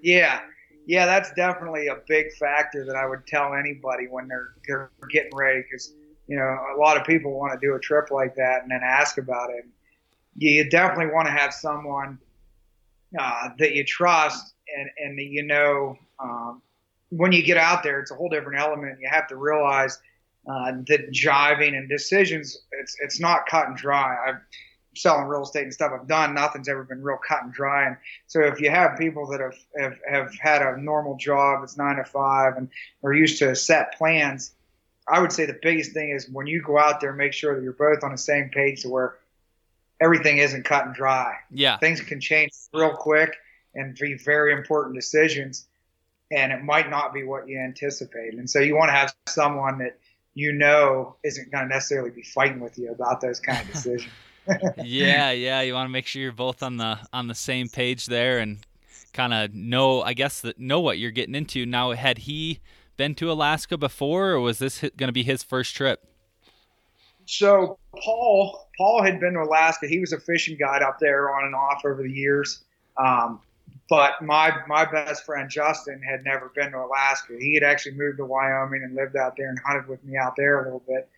Yeah, 0.00 0.42
yeah, 0.86 1.04
that's 1.04 1.32
definitely 1.32 1.88
a 1.88 1.96
big 2.06 2.32
factor 2.34 2.84
that 2.86 2.94
I 2.94 3.06
would 3.06 3.26
tell 3.26 3.54
anybody 3.54 4.06
when 4.08 4.28
they're, 4.28 4.54
they're 4.66 4.90
getting 5.10 5.32
ready 5.34 5.62
because 5.62 5.92
you 6.28 6.36
know 6.36 6.44
a 6.44 6.78
lot 6.78 6.96
of 6.96 7.04
people 7.04 7.38
want 7.38 7.52
to 7.52 7.66
do 7.66 7.74
a 7.74 7.78
trip 7.78 8.10
like 8.10 8.36
that 8.36 8.62
and 8.62 8.70
then 8.70 8.80
ask 8.84 9.18
about 9.18 9.50
it. 9.50 9.66
You 10.36 10.68
definitely 10.70 11.12
want 11.12 11.26
to 11.26 11.32
have 11.32 11.52
someone 11.52 12.18
uh, 13.18 13.50
that 13.58 13.74
you 13.74 13.84
trust 13.84 14.54
and 14.76 14.88
and 14.98 15.18
that 15.18 15.24
you 15.24 15.42
know 15.42 15.96
um, 16.22 16.62
when 17.10 17.32
you 17.32 17.42
get 17.42 17.56
out 17.56 17.82
there, 17.82 18.00
it's 18.00 18.10
a 18.10 18.14
whole 18.14 18.28
different 18.28 18.60
element. 18.60 18.98
You 19.00 19.08
have 19.10 19.28
to 19.28 19.36
realize 19.36 19.98
uh, 20.48 20.72
that 20.86 21.10
jiving 21.12 21.76
and 21.76 21.88
decisions, 21.88 22.58
it's 22.70 22.96
it's 23.00 23.18
not 23.18 23.46
cut 23.46 23.66
and 23.66 23.76
dry. 23.76 24.16
I've 24.28 24.40
selling 24.96 25.26
real 25.26 25.42
estate 25.42 25.64
and 25.64 25.74
stuff 25.74 25.92
I've 25.94 26.08
done, 26.08 26.34
nothing's 26.34 26.68
ever 26.68 26.84
been 26.84 27.02
real 27.02 27.18
cut 27.18 27.42
and 27.42 27.52
dry. 27.52 27.86
And 27.86 27.96
so 28.26 28.40
if 28.40 28.60
you 28.60 28.70
have 28.70 28.98
people 28.98 29.26
that 29.28 29.40
have, 29.40 29.56
have, 29.78 29.98
have 30.08 30.34
had 30.38 30.62
a 30.62 30.80
normal 30.80 31.16
job 31.16 31.60
that's 31.60 31.76
nine 31.76 31.96
to 31.96 32.04
five 32.04 32.56
and 32.56 32.68
are 33.02 33.12
used 33.12 33.38
to 33.40 33.54
set 33.54 33.96
plans, 33.96 34.52
I 35.08 35.20
would 35.20 35.32
say 35.32 35.46
the 35.46 35.58
biggest 35.60 35.92
thing 35.92 36.10
is 36.10 36.28
when 36.28 36.46
you 36.46 36.62
go 36.62 36.78
out 36.78 37.00
there, 37.00 37.12
make 37.12 37.32
sure 37.32 37.54
that 37.54 37.62
you're 37.62 37.72
both 37.72 38.02
on 38.02 38.12
the 38.12 38.18
same 38.18 38.50
page 38.50 38.82
to 38.82 38.88
where 38.88 39.14
everything 40.00 40.38
isn't 40.38 40.64
cut 40.64 40.86
and 40.86 40.94
dry. 40.94 41.34
Yeah. 41.50 41.78
Things 41.78 42.00
can 42.00 42.20
change 42.20 42.52
real 42.72 42.94
quick 42.94 43.36
and 43.74 43.94
be 43.94 44.14
very 44.14 44.52
important 44.52 44.94
decisions. 44.94 45.66
And 46.30 46.52
it 46.52 46.62
might 46.62 46.90
not 46.90 47.14
be 47.14 47.22
what 47.22 47.48
you 47.48 47.60
anticipate. 47.60 48.34
And 48.34 48.50
so 48.50 48.58
you 48.58 48.74
want 48.74 48.88
to 48.88 48.94
have 48.94 49.14
someone 49.28 49.78
that 49.78 49.98
you 50.34 50.52
know 50.52 51.16
isn't 51.22 51.52
going 51.52 51.68
to 51.68 51.68
necessarily 51.68 52.10
be 52.10 52.22
fighting 52.22 52.60
with 52.60 52.76
you 52.78 52.90
about 52.90 53.20
those 53.20 53.38
kind 53.38 53.60
of 53.60 53.66
decisions 53.72 54.12
yeah, 54.84 55.30
yeah. 55.30 55.60
You 55.60 55.74
want 55.74 55.86
to 55.86 55.92
make 55.92 56.06
sure 56.06 56.22
you're 56.22 56.32
both 56.32 56.62
on 56.62 56.76
the 56.76 56.98
on 57.12 57.28
the 57.28 57.34
same 57.34 57.68
page 57.68 58.06
there 58.06 58.38
and 58.38 58.58
kind 59.12 59.32
of 59.32 59.54
know, 59.54 60.02
I 60.02 60.12
guess, 60.12 60.40
that 60.42 60.58
know 60.58 60.80
what 60.80 60.98
you're 60.98 61.10
getting 61.10 61.34
into. 61.34 61.66
Now, 61.66 61.92
had 61.92 62.18
he 62.18 62.60
been 62.96 63.14
to 63.16 63.30
Alaska 63.30 63.76
before, 63.76 64.30
or 64.30 64.40
was 64.40 64.58
this 64.58 64.80
going 64.80 65.08
to 65.08 65.12
be 65.12 65.22
his 65.22 65.42
first 65.42 65.74
trip? 65.74 66.06
So 67.24 67.78
Paul, 68.04 68.68
Paul 68.76 69.02
had 69.02 69.18
been 69.18 69.34
to 69.34 69.42
Alaska. 69.42 69.88
He 69.88 69.98
was 69.98 70.12
a 70.12 70.20
fishing 70.20 70.56
guide 70.56 70.82
up 70.82 70.98
there 71.00 71.34
on 71.34 71.44
and 71.44 71.54
off 71.54 71.82
over 71.84 72.02
the 72.02 72.12
years. 72.12 72.62
Um, 72.96 73.40
but 73.88 74.20
my 74.22 74.52
my 74.66 74.84
best 74.84 75.24
friend 75.24 75.48
Justin 75.48 76.00
had 76.02 76.24
never 76.24 76.50
been 76.54 76.72
to 76.72 76.78
Alaska. 76.78 77.34
He 77.38 77.54
had 77.54 77.62
actually 77.62 77.96
moved 77.96 78.18
to 78.18 78.24
Wyoming 78.24 78.82
and 78.82 78.94
lived 78.94 79.16
out 79.16 79.36
there 79.36 79.48
and 79.48 79.58
hunted 79.64 79.88
with 79.88 80.02
me 80.04 80.16
out 80.16 80.34
there 80.36 80.60
a 80.60 80.64
little 80.64 80.82
bit 80.86 81.08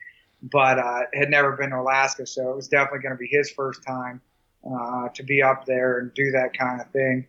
but 0.43 0.79
uh, 0.79 1.03
had 1.15 1.31
never 1.31 1.53
been 1.53 1.71
to 1.71 1.81
Alaska, 1.81 2.27
so 2.27 2.51
it 2.51 2.57
was 2.57 2.69
definitely 2.69 3.01
going 3.01 3.15
to 3.15 3.19
be 3.19 3.29
his 3.29 3.51
first 3.51 3.83
time 3.83 4.21
uh, 4.65 5.09
to 5.15 5.23
be 5.23 5.43
up 5.43 5.67
there 5.67 5.99
and 5.99 6.15
do 6.15 6.31
that 6.31 6.57
kind 6.57 6.81
of 6.81 6.89
thing. 6.91 7.27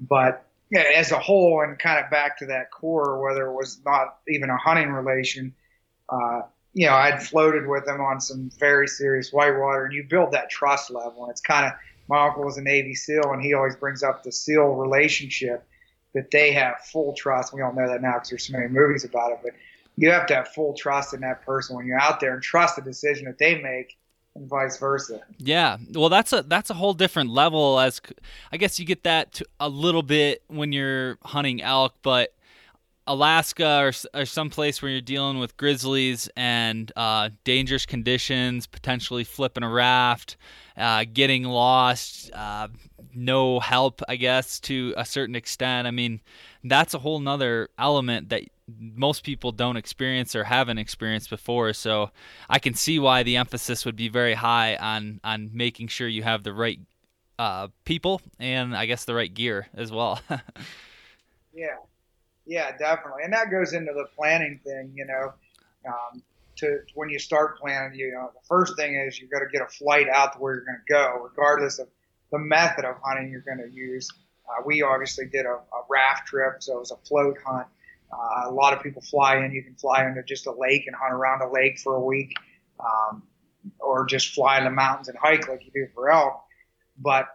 But 0.00 0.46
yeah, 0.70 0.84
as 0.94 1.12
a 1.12 1.18
whole, 1.18 1.62
and 1.62 1.78
kind 1.78 2.04
of 2.04 2.10
back 2.10 2.38
to 2.38 2.46
that 2.46 2.70
core, 2.70 3.22
whether 3.22 3.46
it 3.46 3.52
was 3.52 3.80
not 3.84 4.18
even 4.28 4.50
a 4.50 4.56
hunting 4.56 4.90
relation, 4.90 5.54
uh, 6.08 6.42
you 6.72 6.86
know, 6.86 6.94
I'd 6.94 7.22
floated 7.22 7.66
with 7.66 7.86
him 7.86 8.00
on 8.00 8.20
some 8.20 8.50
very 8.58 8.88
serious 8.88 9.32
whitewater, 9.32 9.84
and 9.84 9.94
you 9.94 10.04
build 10.04 10.32
that 10.32 10.50
trust 10.50 10.90
level. 10.90 11.22
And 11.22 11.30
it's 11.30 11.40
kind 11.40 11.66
of 11.66 11.72
my 12.08 12.26
uncle 12.26 12.44
was 12.44 12.58
a 12.58 12.62
Navy 12.62 12.94
SEAL, 12.94 13.32
and 13.32 13.42
he 13.42 13.54
always 13.54 13.76
brings 13.76 14.02
up 14.02 14.22
the 14.22 14.32
SEAL 14.32 14.74
relationship 14.74 15.66
that 16.14 16.30
they 16.30 16.52
have 16.52 16.78
full 16.80 17.14
trust. 17.14 17.54
We 17.54 17.62
all 17.62 17.72
know 17.72 17.88
that 17.88 18.02
now 18.02 18.14
because 18.14 18.30
there's 18.30 18.46
so 18.46 18.52
many 18.52 18.68
movies 18.68 19.04
about 19.04 19.32
it, 19.32 19.38
but 19.42 19.52
you 19.96 20.10
have 20.10 20.26
to 20.26 20.34
have 20.34 20.48
full 20.48 20.74
trust 20.74 21.14
in 21.14 21.20
that 21.20 21.44
person 21.44 21.76
when 21.76 21.86
you're 21.86 22.00
out 22.00 22.20
there 22.20 22.34
and 22.34 22.42
trust 22.42 22.76
the 22.76 22.82
decision 22.82 23.26
that 23.26 23.38
they 23.38 23.60
make 23.60 23.96
and 24.34 24.48
vice 24.48 24.78
versa. 24.78 25.22
Yeah. 25.38 25.76
Well, 25.92 26.08
that's 26.08 26.32
a 26.32 26.42
that's 26.42 26.70
a 26.70 26.74
whole 26.74 26.94
different 26.94 27.30
level 27.30 27.78
as 27.78 28.00
I 28.50 28.56
guess 28.56 28.78
you 28.78 28.84
get 28.84 29.04
that 29.04 29.40
a 29.60 29.68
little 29.68 30.02
bit 30.02 30.42
when 30.48 30.72
you're 30.72 31.18
hunting 31.22 31.62
elk, 31.62 31.94
but 32.02 32.34
Alaska 33.06 33.92
or, 34.14 34.20
or 34.20 34.24
some 34.24 34.50
place 34.50 34.80
where 34.80 34.90
you're 34.90 35.00
dealing 35.00 35.38
with 35.38 35.56
grizzlies 35.56 36.28
and 36.36 36.90
uh, 36.96 37.28
dangerous 37.44 37.84
conditions, 37.84 38.66
potentially 38.66 39.24
flipping 39.24 39.62
a 39.62 39.68
raft, 39.68 40.36
uh, 40.76 41.04
getting 41.12 41.44
lost, 41.44 42.30
uh, 42.32 42.68
no 43.14 43.60
help, 43.60 44.00
I 44.08 44.16
guess, 44.16 44.58
to 44.60 44.94
a 44.96 45.04
certain 45.04 45.34
extent. 45.34 45.86
I 45.86 45.90
mean, 45.90 46.20
that's 46.64 46.94
a 46.94 46.98
whole 46.98 47.20
nother 47.20 47.68
element 47.78 48.30
that 48.30 48.44
most 48.66 49.24
people 49.24 49.52
don't 49.52 49.76
experience 49.76 50.34
or 50.34 50.44
haven't 50.44 50.78
experienced 50.78 51.30
before. 51.30 51.72
So 51.72 52.10
I 52.48 52.58
can 52.58 52.74
see 52.74 52.98
why 52.98 53.22
the 53.22 53.36
emphasis 53.36 53.84
would 53.84 53.96
be 53.96 54.08
very 54.08 54.34
high 54.34 54.76
on 54.76 55.20
on 55.22 55.50
making 55.52 55.88
sure 55.88 56.08
you 56.08 56.22
have 56.22 56.42
the 56.42 56.52
right 56.52 56.80
uh, 57.38 57.68
people 57.84 58.20
and 58.38 58.76
I 58.76 58.86
guess 58.86 59.04
the 59.04 59.14
right 59.14 59.32
gear 59.32 59.68
as 59.74 59.90
well. 59.90 60.20
yeah, 61.54 61.76
yeah, 62.46 62.76
definitely, 62.76 63.24
and 63.24 63.32
that 63.32 63.50
goes 63.50 63.72
into 63.72 63.92
the 63.92 64.06
planning 64.16 64.60
thing. 64.64 64.92
You 64.94 65.06
know, 65.06 65.32
um, 65.86 66.22
to 66.56 66.80
when 66.94 67.08
you 67.08 67.18
start 67.18 67.58
planning, 67.58 67.98
you 67.98 68.12
know, 68.12 68.30
the 68.34 68.46
first 68.46 68.76
thing 68.76 68.94
is 68.94 69.20
you've 69.20 69.30
got 69.30 69.40
to 69.40 69.48
get 69.52 69.62
a 69.62 69.66
flight 69.66 70.08
out 70.08 70.34
to 70.34 70.38
where 70.38 70.54
you're 70.54 70.64
going 70.64 70.78
to 70.86 70.92
go, 70.92 71.28
regardless 71.28 71.78
of 71.78 71.88
the 72.32 72.38
method 72.38 72.84
of 72.84 72.96
hunting 73.02 73.30
you're 73.30 73.40
going 73.40 73.58
to 73.58 73.74
use. 73.74 74.08
Uh, 74.48 74.62
we 74.66 74.82
obviously 74.82 75.24
did 75.26 75.46
a, 75.46 75.54
a, 75.54 75.84
raft 75.88 76.26
trip, 76.26 76.62
so 76.62 76.76
it 76.76 76.80
was 76.80 76.90
a 76.90 76.96
float 77.08 77.38
hunt. 77.46 77.66
Uh, 78.12 78.48
a 78.48 78.50
lot 78.50 78.72
of 78.72 78.82
people 78.82 79.02
fly 79.02 79.44
in. 79.44 79.52
You 79.52 79.62
can 79.62 79.74
fly 79.74 80.06
into 80.06 80.22
just 80.22 80.46
a 80.46 80.52
lake 80.52 80.86
and 80.86 80.94
hunt 80.94 81.12
around 81.12 81.42
a 81.42 81.50
lake 81.50 81.78
for 81.78 81.94
a 81.96 82.00
week, 82.00 82.34
um, 82.80 83.22
or 83.80 84.06
just 84.06 84.34
fly 84.34 84.58
in 84.58 84.64
the 84.64 84.70
mountains 84.70 85.08
and 85.08 85.18
hike 85.18 85.48
like 85.48 85.64
you 85.64 85.70
do 85.72 85.86
for 85.94 86.10
elk. 86.10 86.44
But 86.98 87.28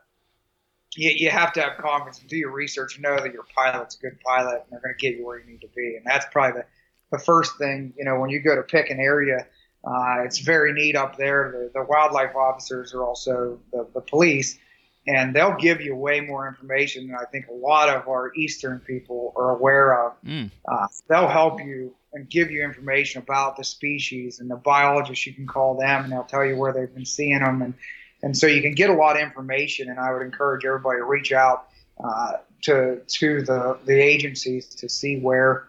you, 0.96 1.12
you 1.12 1.30
have 1.30 1.54
to 1.54 1.62
have 1.62 1.78
confidence 1.78 2.20
and 2.20 2.30
do 2.30 2.38
your 2.38 2.52
research 2.52 2.96
and 2.96 3.04
know 3.04 3.16
that 3.16 3.34
your 3.34 3.46
pilot's 3.56 3.96
a 3.96 4.00
good 4.00 4.20
pilot 4.22 4.64
and 4.64 4.72
they're 4.72 4.82
going 4.82 4.96
to 4.98 5.02
get 5.02 5.18
you 5.18 5.26
where 5.26 5.40
you 5.40 5.46
need 5.46 5.62
to 5.62 5.70
be. 5.76 5.96
And 5.96 6.06
that's 6.06 6.26
probably 6.32 6.62
the, 6.62 7.18
the 7.18 7.24
first 7.24 7.58
thing, 7.58 7.94
you 7.98 8.06
know, 8.06 8.20
when 8.20 8.30
you 8.30 8.42
go 8.42 8.56
to 8.56 8.64
pick 8.64 8.90
an 8.90 9.00
area, 9.00 9.48
uh, 9.84 10.24
it's 10.26 10.40
very 10.40 10.74
neat 10.74 10.96
up 10.96 11.18
there. 11.18 11.70
The, 11.74 11.80
the 11.80 11.86
wildlife 11.86 12.36
officers 12.36 12.94
are 12.94 13.04
also 13.04 13.60
the, 13.72 13.88
the 13.94 14.02
police, 14.02 14.58
and 15.10 15.36
they'll 15.36 15.58
give 15.58 15.82
you 15.82 15.96
way 15.96 16.22
more 16.22 16.48
information 16.48 17.08
than 17.08 17.16
I 17.16 17.26
think 17.26 17.48
a 17.48 17.54
lot 17.54 17.90
of 17.90 18.08
our 18.08 18.32
Eastern 18.36 18.80
people 18.80 19.34
are 19.36 19.50
aware 19.50 20.06
of. 20.06 20.14
Mm. 20.24 20.52
Uh, 20.68 20.88
they'll 21.08 21.28
help 21.28 21.60
you 21.60 21.96
and 22.14 22.30
give 22.30 22.52
you 22.52 22.64
information 22.64 23.22
about 23.22 23.58
the 23.58 23.64
species 23.64 24.40
and 24.40 24.50
the 24.50 24.56
biologists. 24.56 25.26
You 25.26 25.34
can 25.34 25.48
call 25.48 25.76
them, 25.76 26.04
and 26.04 26.14
they'll 26.14 26.24
tell 26.24 26.46
you 26.46 26.58
where 26.58 26.74
they've 26.74 26.94
been 26.94 27.06
seeing 27.06 27.40
them 27.40 27.62
and 27.62 27.74
and 28.22 28.38
so 28.38 28.48
you 28.48 28.62
can 28.62 28.74
get 28.74 28.90
a 28.90 28.94
lot 28.94 29.16
of 29.16 29.22
information. 29.22 29.90
And 29.90 30.00
I 30.00 30.12
would 30.12 30.22
encourage 30.22 30.66
everybody 30.66 31.00
to 31.00 31.06
reach 31.06 31.32
out 31.32 31.70
uh, 32.04 32.34
to 32.64 33.02
to 33.08 33.42
the 33.42 33.80
the 33.86 34.00
agencies 34.00 34.68
to 34.76 34.90
see 34.90 35.20
where 35.20 35.66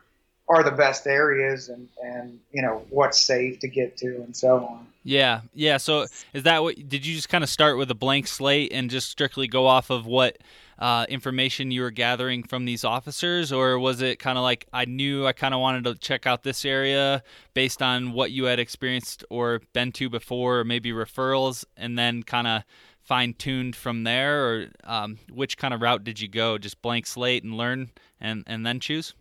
are 0.48 0.64
the 0.64 0.72
best 0.72 1.06
areas 1.06 1.68
and 1.68 1.88
and 2.02 2.40
you 2.52 2.60
know 2.60 2.84
what's 2.90 3.20
safe 3.20 3.60
to 3.60 3.68
get 3.68 3.96
to 3.98 4.06
and 4.22 4.36
so 4.36 4.66
on. 4.66 4.86
Yeah, 5.02 5.42
yeah. 5.54 5.78
So 5.78 6.06
is 6.34 6.42
that 6.42 6.62
what? 6.62 6.88
Did 6.88 7.06
you 7.06 7.14
just 7.14 7.28
kind 7.28 7.42
of 7.42 7.50
start 7.50 7.78
with 7.78 7.90
a 7.90 7.94
blank 7.94 8.26
slate 8.26 8.72
and 8.72 8.90
just 8.90 9.08
strictly 9.10 9.46
go 9.48 9.66
off 9.66 9.90
of 9.90 10.06
what? 10.06 10.36
uh, 10.80 11.04
information 11.10 11.70
you 11.70 11.82
were 11.82 11.90
gathering 11.90 12.42
from 12.42 12.64
these 12.64 12.84
officers, 12.84 13.52
or 13.52 13.78
was 13.78 14.00
it 14.00 14.18
kind 14.18 14.38
of 14.38 14.42
like 14.42 14.66
I 14.72 14.86
knew 14.86 15.26
I 15.26 15.32
kind 15.32 15.52
of 15.52 15.60
wanted 15.60 15.84
to 15.84 15.94
check 15.94 16.26
out 16.26 16.42
this 16.42 16.64
area 16.64 17.22
based 17.52 17.82
on 17.82 18.12
what 18.12 18.30
you 18.30 18.44
had 18.44 18.58
experienced 18.58 19.22
or 19.28 19.60
been 19.74 19.92
to 19.92 20.08
before, 20.08 20.60
or 20.60 20.64
maybe 20.64 20.90
referrals, 20.90 21.64
and 21.76 21.98
then 21.98 22.22
kind 22.22 22.46
of 22.46 22.62
fine 23.02 23.34
tuned 23.34 23.76
from 23.76 24.04
there, 24.04 24.44
or 24.44 24.66
um, 24.84 25.18
which 25.30 25.58
kind 25.58 25.74
of 25.74 25.82
route 25.82 26.02
did 26.02 26.18
you 26.18 26.28
go? 26.28 26.56
Just 26.56 26.80
blank 26.80 27.06
slate 27.06 27.44
and 27.44 27.56
learn, 27.58 27.90
and 28.18 28.42
and 28.46 28.64
then 28.64 28.80
choose. 28.80 29.12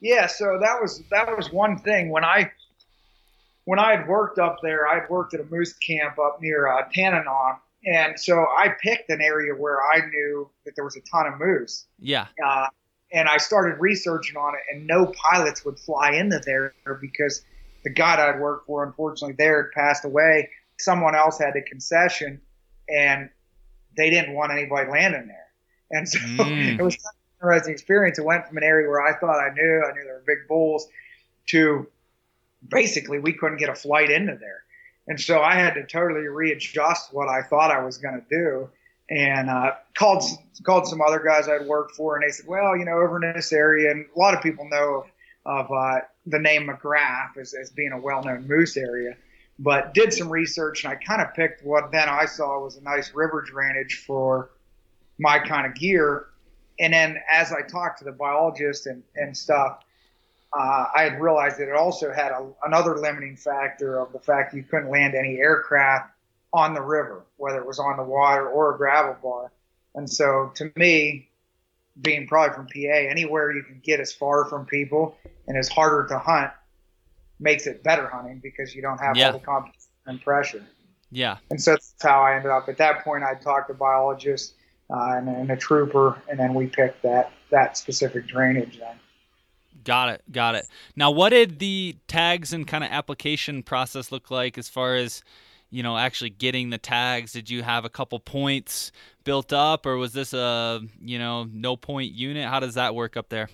Yeah, 0.00 0.28
so 0.28 0.58
that 0.60 0.80
was 0.80 1.02
that 1.10 1.36
was 1.36 1.52
one 1.52 1.78
thing 1.78 2.10
when 2.10 2.24
I 2.24 2.52
when 3.64 3.78
I 3.78 3.96
had 3.96 4.08
worked 4.08 4.38
up 4.38 4.58
there, 4.62 4.86
I 4.86 5.00
had 5.00 5.08
worked 5.08 5.34
at 5.34 5.40
a 5.40 5.44
moose 5.44 5.72
camp 5.74 6.18
up 6.18 6.38
near 6.40 6.68
uh, 6.68 6.82
Tanana, 6.92 7.58
and 7.86 8.18
so 8.18 8.38
I 8.38 8.68
picked 8.80 9.10
an 9.10 9.20
area 9.20 9.54
where 9.54 9.82
I 9.82 10.06
knew 10.06 10.48
that 10.64 10.74
there 10.74 10.84
was 10.84 10.96
a 10.96 11.00
ton 11.00 11.26
of 11.26 11.38
moose. 11.38 11.86
Yeah. 11.98 12.26
Uh, 12.44 12.66
and 13.12 13.28
I 13.28 13.36
started 13.36 13.78
researching 13.80 14.36
on 14.36 14.54
it, 14.54 14.60
and 14.72 14.86
no 14.86 15.12
pilots 15.30 15.64
would 15.64 15.78
fly 15.78 16.12
into 16.12 16.40
there 16.44 16.74
because 17.00 17.44
the 17.84 17.90
guy 17.90 18.16
I'd 18.16 18.40
worked 18.40 18.66
for, 18.66 18.84
unfortunately, 18.84 19.36
there 19.38 19.62
had 19.62 19.72
passed 19.72 20.04
away. 20.04 20.50
Someone 20.78 21.14
else 21.14 21.38
had 21.38 21.54
a 21.56 21.62
concession, 21.62 22.40
and 22.88 23.28
they 23.96 24.10
didn't 24.10 24.34
want 24.34 24.52
anybody 24.52 24.90
landing 24.90 25.28
there. 25.28 25.46
And 25.90 26.08
so 26.08 26.18
mm. 26.18 26.78
it 26.78 26.82
was 26.82 26.94
an 26.94 27.00
interesting 27.40 27.72
experience. 27.72 28.18
It 28.18 28.24
went 28.24 28.48
from 28.48 28.56
an 28.56 28.64
area 28.64 28.88
where 28.88 29.02
I 29.02 29.16
thought 29.18 29.38
I 29.38 29.52
knew, 29.54 29.84
I 29.86 29.92
knew 29.92 30.04
there 30.04 30.14
were 30.14 30.24
big 30.26 30.48
bulls, 30.48 30.88
to 31.48 31.86
basically 32.68 33.18
we 33.18 33.32
couldn't 33.32 33.58
get 33.58 33.68
a 33.68 33.74
flight 33.74 34.10
into 34.10 34.36
there. 34.36 34.62
And 35.06 35.20
so 35.20 35.40
I 35.40 35.54
had 35.54 35.74
to 35.74 35.86
totally 35.86 36.26
readjust 36.28 37.12
what 37.12 37.28
I 37.28 37.42
thought 37.42 37.70
I 37.70 37.82
was 37.82 37.98
going 37.98 38.20
to 38.20 38.26
do. 38.28 38.70
And 39.10 39.50
uh, 39.50 39.72
called 39.94 40.22
called 40.64 40.86
some 40.86 41.02
other 41.02 41.18
guys 41.18 41.46
I'd 41.46 41.66
worked 41.66 41.94
for, 41.94 42.16
and 42.16 42.24
they 42.26 42.32
said, 42.32 42.46
"Well, 42.48 42.74
you 42.74 42.86
know, 42.86 42.92
over 42.92 43.22
in 43.22 43.34
this 43.34 43.52
area, 43.52 43.90
and 43.90 44.06
a 44.16 44.18
lot 44.18 44.32
of 44.32 44.42
people 44.42 44.66
know 44.66 45.04
of, 45.44 45.66
of 45.66 45.70
uh, 45.70 46.00
the 46.24 46.38
name 46.38 46.68
McGrath 46.68 47.36
as, 47.38 47.52
as 47.52 47.68
being 47.68 47.92
a 47.92 48.00
well-known 48.00 48.48
moose 48.48 48.78
area." 48.78 49.14
But 49.58 49.92
did 49.92 50.14
some 50.14 50.30
research, 50.30 50.84
and 50.84 50.92
I 50.92 50.96
kind 50.96 51.20
of 51.20 51.34
picked 51.34 51.62
what 51.62 51.92
then 51.92 52.08
I 52.08 52.24
saw 52.24 52.64
was 52.64 52.76
a 52.76 52.82
nice 52.82 53.12
river 53.14 53.42
drainage 53.42 54.02
for 54.06 54.50
my 55.18 55.38
kind 55.38 55.66
of 55.66 55.74
gear. 55.74 56.28
and 56.80 56.92
then 56.94 57.18
as 57.30 57.52
I 57.52 57.60
talked 57.60 57.98
to 57.98 58.04
the 58.04 58.12
biologist 58.12 58.86
and, 58.86 59.02
and 59.14 59.36
stuff, 59.36 59.83
uh, 60.56 60.86
I 60.94 61.02
had 61.02 61.20
realized 61.20 61.58
that 61.58 61.68
it 61.68 61.74
also 61.74 62.12
had 62.12 62.30
a, 62.30 62.46
another 62.64 62.96
limiting 62.96 63.36
factor 63.36 63.98
of 63.98 64.12
the 64.12 64.20
fact 64.20 64.54
you 64.54 64.62
couldn't 64.62 64.90
land 64.90 65.14
any 65.14 65.38
aircraft 65.38 66.12
on 66.52 66.74
the 66.74 66.80
river, 66.80 67.24
whether 67.36 67.58
it 67.58 67.66
was 67.66 67.78
on 67.78 67.96
the 67.96 68.04
water 68.04 68.48
or 68.48 68.74
a 68.74 68.78
gravel 68.78 69.16
bar. 69.22 69.50
And 69.94 70.08
so 70.08 70.52
to 70.54 70.72
me, 70.76 71.28
being 72.00 72.26
probably 72.26 72.54
from 72.54 72.66
PA, 72.66 73.08
anywhere 73.10 73.52
you 73.52 73.62
can 73.62 73.80
get 73.82 74.00
as 74.00 74.12
far 74.12 74.44
from 74.46 74.66
people 74.66 75.16
and 75.48 75.56
as 75.56 75.68
harder 75.68 76.06
to 76.08 76.18
hunt 76.18 76.50
makes 77.40 77.66
it 77.66 77.82
better 77.82 78.08
hunting 78.08 78.40
because 78.42 78.74
you 78.74 78.82
don't 78.82 78.98
have 78.98 79.16
yeah. 79.16 79.26
all 79.26 79.32
the 79.38 79.44
competition 79.44 79.90
and 80.06 80.20
pressure. 80.20 80.64
Yeah. 81.10 81.38
And 81.50 81.60
so 81.60 81.72
that's 81.72 81.94
how 82.00 82.22
I 82.22 82.36
ended 82.36 82.50
up. 82.50 82.68
At 82.68 82.78
that 82.78 83.04
point, 83.04 83.24
I 83.24 83.34
talked 83.34 83.68
to 83.68 83.74
biologists 83.74 84.54
uh, 84.90 85.14
and, 85.16 85.28
and, 85.28 85.50
a 85.50 85.56
trooper, 85.56 86.20
and 86.28 86.38
then 86.38 86.54
we 86.54 86.66
picked 86.66 87.02
that 87.02 87.32
that 87.50 87.76
specific 87.76 88.26
drainage. 88.26 88.78
Then. 88.78 88.96
Got 89.84 90.08
it. 90.08 90.22
Got 90.32 90.54
it. 90.54 90.66
Now, 90.96 91.10
what 91.10 91.30
did 91.30 91.58
the 91.58 91.96
tags 92.08 92.52
and 92.52 92.66
kind 92.66 92.82
of 92.82 92.90
application 92.90 93.62
process 93.62 94.10
look 94.10 94.30
like 94.30 94.58
as 94.58 94.68
far 94.68 94.96
as 94.96 95.22
you 95.70 95.82
know 95.82 95.96
actually 95.96 96.30
getting 96.30 96.70
the 96.70 96.78
tags? 96.78 97.32
Did 97.32 97.50
you 97.50 97.62
have 97.62 97.84
a 97.84 97.90
couple 97.90 98.18
points 98.18 98.92
built 99.24 99.52
up, 99.52 99.86
or 99.86 99.96
was 99.96 100.12
this 100.12 100.32
a 100.32 100.80
you 101.00 101.18
know 101.18 101.46
no 101.52 101.76
point 101.76 102.12
unit? 102.12 102.48
How 102.48 102.60
does 102.60 102.74
that 102.74 102.94
work 102.94 103.16
up 103.16 103.28
there? 103.28 103.48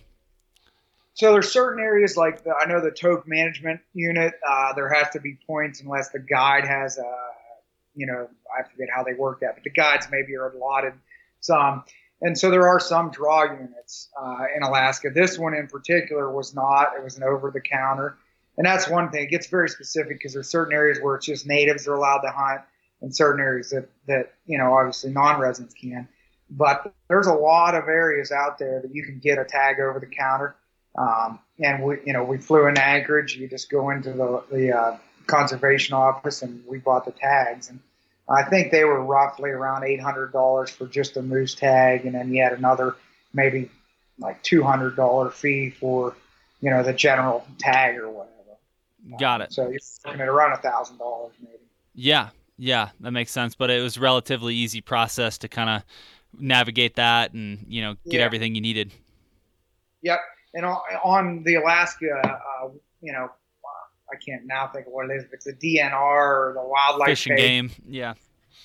So 1.14 1.32
there's 1.32 1.52
certain 1.52 1.82
areas 1.82 2.16
like 2.16 2.44
the, 2.44 2.54
I 2.54 2.66
know 2.66 2.80
the 2.80 2.90
Tok 2.90 3.26
management 3.26 3.80
unit. 3.92 4.34
Uh, 4.48 4.72
there 4.74 4.88
has 4.88 5.10
to 5.10 5.20
be 5.20 5.38
points 5.46 5.80
unless 5.80 6.08
the 6.10 6.20
guide 6.20 6.66
has 6.66 6.96
a, 6.96 7.14
you 7.94 8.06
know, 8.06 8.28
I 8.58 8.62
forget 8.62 8.88
how 8.94 9.02
they 9.02 9.12
work 9.12 9.40
that, 9.40 9.54
but 9.54 9.64
the 9.64 9.70
guides 9.70 10.06
maybe 10.10 10.36
are 10.36 10.50
allotted 10.50 10.94
some. 11.40 11.84
And 12.22 12.37
so 12.37 12.50
there 12.50 12.68
are 12.68 12.78
some 12.78 13.11
draw 13.11 13.44
units 13.44 14.09
uh, 14.20 14.44
in 14.54 14.62
Alaska. 14.62 15.11
This 15.14 15.38
one 15.38 15.54
in 15.54 15.68
particular 15.68 16.30
was 16.30 16.54
not. 16.54 16.92
It 16.96 17.02
was 17.02 17.16
an 17.16 17.22
over 17.22 17.50
the 17.50 17.61
counter. 17.61 18.18
And 18.59 18.66
that's 18.66 18.88
one 18.88 19.11
thing. 19.11 19.24
It 19.24 19.30
gets 19.30 19.46
very 19.46 19.68
specific 19.68 20.18
because 20.18 20.35
there's 20.35 20.50
certain 20.50 20.74
areas 20.74 20.98
where 21.00 21.16
it's 21.16 21.26
just 21.26 21.46
natives 21.46 21.88
are 21.88 21.94
allowed 21.94 22.20
to 22.20 22.30
hunt 22.30 22.61
and 23.00 23.14
certain 23.14 23.40
areas 23.40 23.70
that, 23.70 23.88
that 24.06 24.35
you 24.46 24.59
know, 24.59 24.74
obviously 24.74 25.11
non 25.12 25.40
residents 25.40 25.74
can. 25.74 26.09
But 26.50 26.92
there's 27.09 27.28
a 27.28 27.33
lot 27.33 27.74
of 27.74 27.85
areas 27.85 28.33
out 28.33 28.59
there 28.59 28.80
that 28.83 28.94
you 28.94 29.04
can 29.04 29.18
get 29.18 29.38
a 29.38 29.44
tag 29.44 29.80
over 29.80 29.98
the 29.98 30.06
counter. 30.06 30.56
Um, 30.98 31.38
and 31.59 31.85
we, 31.85 31.98
you 32.04 32.12
know, 32.12 32.24
we 32.24 32.38
flew 32.38 32.66
in 32.66 32.76
Anchorage. 32.76 33.37
You 33.37 33.48
just 33.48 33.70
go 33.70 33.90
into 33.90 34.12
the, 34.12 34.42
the 34.50 34.76
uh, 34.76 34.98
conservation 35.26 35.94
office 35.94 36.42
and 36.42 36.62
we 36.66 36.78
bought 36.78 37.04
the 37.04 37.12
tags. 37.12 37.70
And 37.70 37.80
I 38.30 38.44
think 38.44 38.70
they 38.70 38.84
were 38.84 39.02
roughly 39.02 39.50
around 39.50 39.82
$800 39.82 40.70
for 40.70 40.86
just 40.86 41.16
a 41.16 41.22
moose 41.22 41.54
tag. 41.54 42.06
And 42.06 42.14
then 42.14 42.32
you 42.32 42.42
had 42.42 42.52
another 42.52 42.96
maybe 43.32 43.70
like 44.18 44.42
$200 44.42 45.32
fee 45.32 45.70
for, 45.70 46.14
you 46.60 46.70
know, 46.70 46.82
the 46.82 46.92
general 46.92 47.46
tag 47.58 47.96
or 47.96 48.08
whatever. 48.08 48.36
Got 49.18 49.40
it. 49.40 49.52
So 49.52 49.68
you're 49.68 49.80
looking 50.04 50.20
at 50.20 50.28
around 50.28 50.52
a 50.52 50.58
thousand 50.58 50.98
dollars 50.98 51.32
maybe. 51.40 51.58
Yeah. 51.94 52.30
Yeah, 52.56 52.90
that 53.00 53.12
makes 53.12 53.32
sense. 53.32 53.54
But 53.54 53.70
it 53.70 53.82
was 53.82 53.98
relatively 53.98 54.54
easy 54.54 54.82
process 54.82 55.38
to 55.38 55.48
kind 55.48 55.70
of 55.70 55.82
navigate 56.38 56.96
that 56.96 57.32
and, 57.32 57.64
you 57.68 57.80
know, 57.80 57.94
get 58.04 58.20
yeah. 58.20 58.20
everything 58.20 58.54
you 58.54 58.60
needed. 58.60 58.92
Yep 60.02 60.20
and 60.54 60.64
on 60.64 61.42
the 61.44 61.56
Alaska, 61.56 62.20
uh, 62.24 62.68
you 63.00 63.12
know, 63.12 63.30
I 64.12 64.16
can't 64.16 64.46
now 64.46 64.68
think 64.68 64.87
of 64.87 64.92
what 64.92 65.11
it 65.11 65.14
is, 65.14 65.25
but 65.25 65.35
it's 65.35 65.44
the 65.44 65.53
DNR 65.53 65.92
or 65.92 66.53
the 66.55 66.62
wildlife 66.62 67.09
fishing 67.09 67.37
page. 67.37 67.40
game, 67.40 67.70
yeah. 67.88 68.14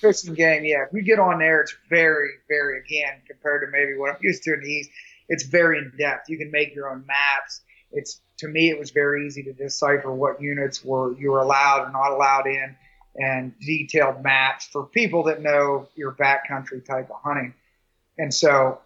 Fishing 0.00 0.34
game, 0.34 0.64
yeah. 0.64 0.84
If 0.84 0.92
we 0.92 1.02
get 1.02 1.18
on 1.18 1.38
there, 1.38 1.60
it's 1.60 1.74
very, 1.88 2.30
very 2.48 2.80
again 2.80 3.22
compared 3.26 3.62
to 3.62 3.70
maybe 3.70 3.96
what 3.96 4.10
I'm 4.10 4.18
used 4.20 4.42
to 4.44 4.54
in 4.54 4.60
the 4.60 4.70
east. 4.70 4.90
It's 5.28 5.44
very 5.44 5.78
in 5.78 5.92
depth. 5.98 6.28
You 6.28 6.38
can 6.38 6.50
make 6.50 6.74
your 6.74 6.90
own 6.90 7.04
maps. 7.06 7.60
It's 7.92 8.20
to 8.38 8.48
me, 8.48 8.70
it 8.70 8.78
was 8.78 8.90
very 8.90 9.26
easy 9.26 9.42
to 9.44 9.52
decipher 9.52 10.12
what 10.12 10.40
units 10.40 10.84
were 10.84 11.14
you 11.14 11.30
were 11.30 11.40
allowed 11.40 11.88
or 11.88 11.92
not 11.92 12.12
allowed 12.12 12.46
in, 12.46 12.76
and 13.16 13.58
detailed 13.60 14.22
maps 14.22 14.66
for 14.66 14.84
people 14.84 15.24
that 15.24 15.40
know 15.40 15.88
your 15.94 16.12
backcountry 16.12 16.84
type 16.84 17.10
of 17.10 17.16
hunting. 17.22 17.54
And 18.18 18.32
so 18.32 18.80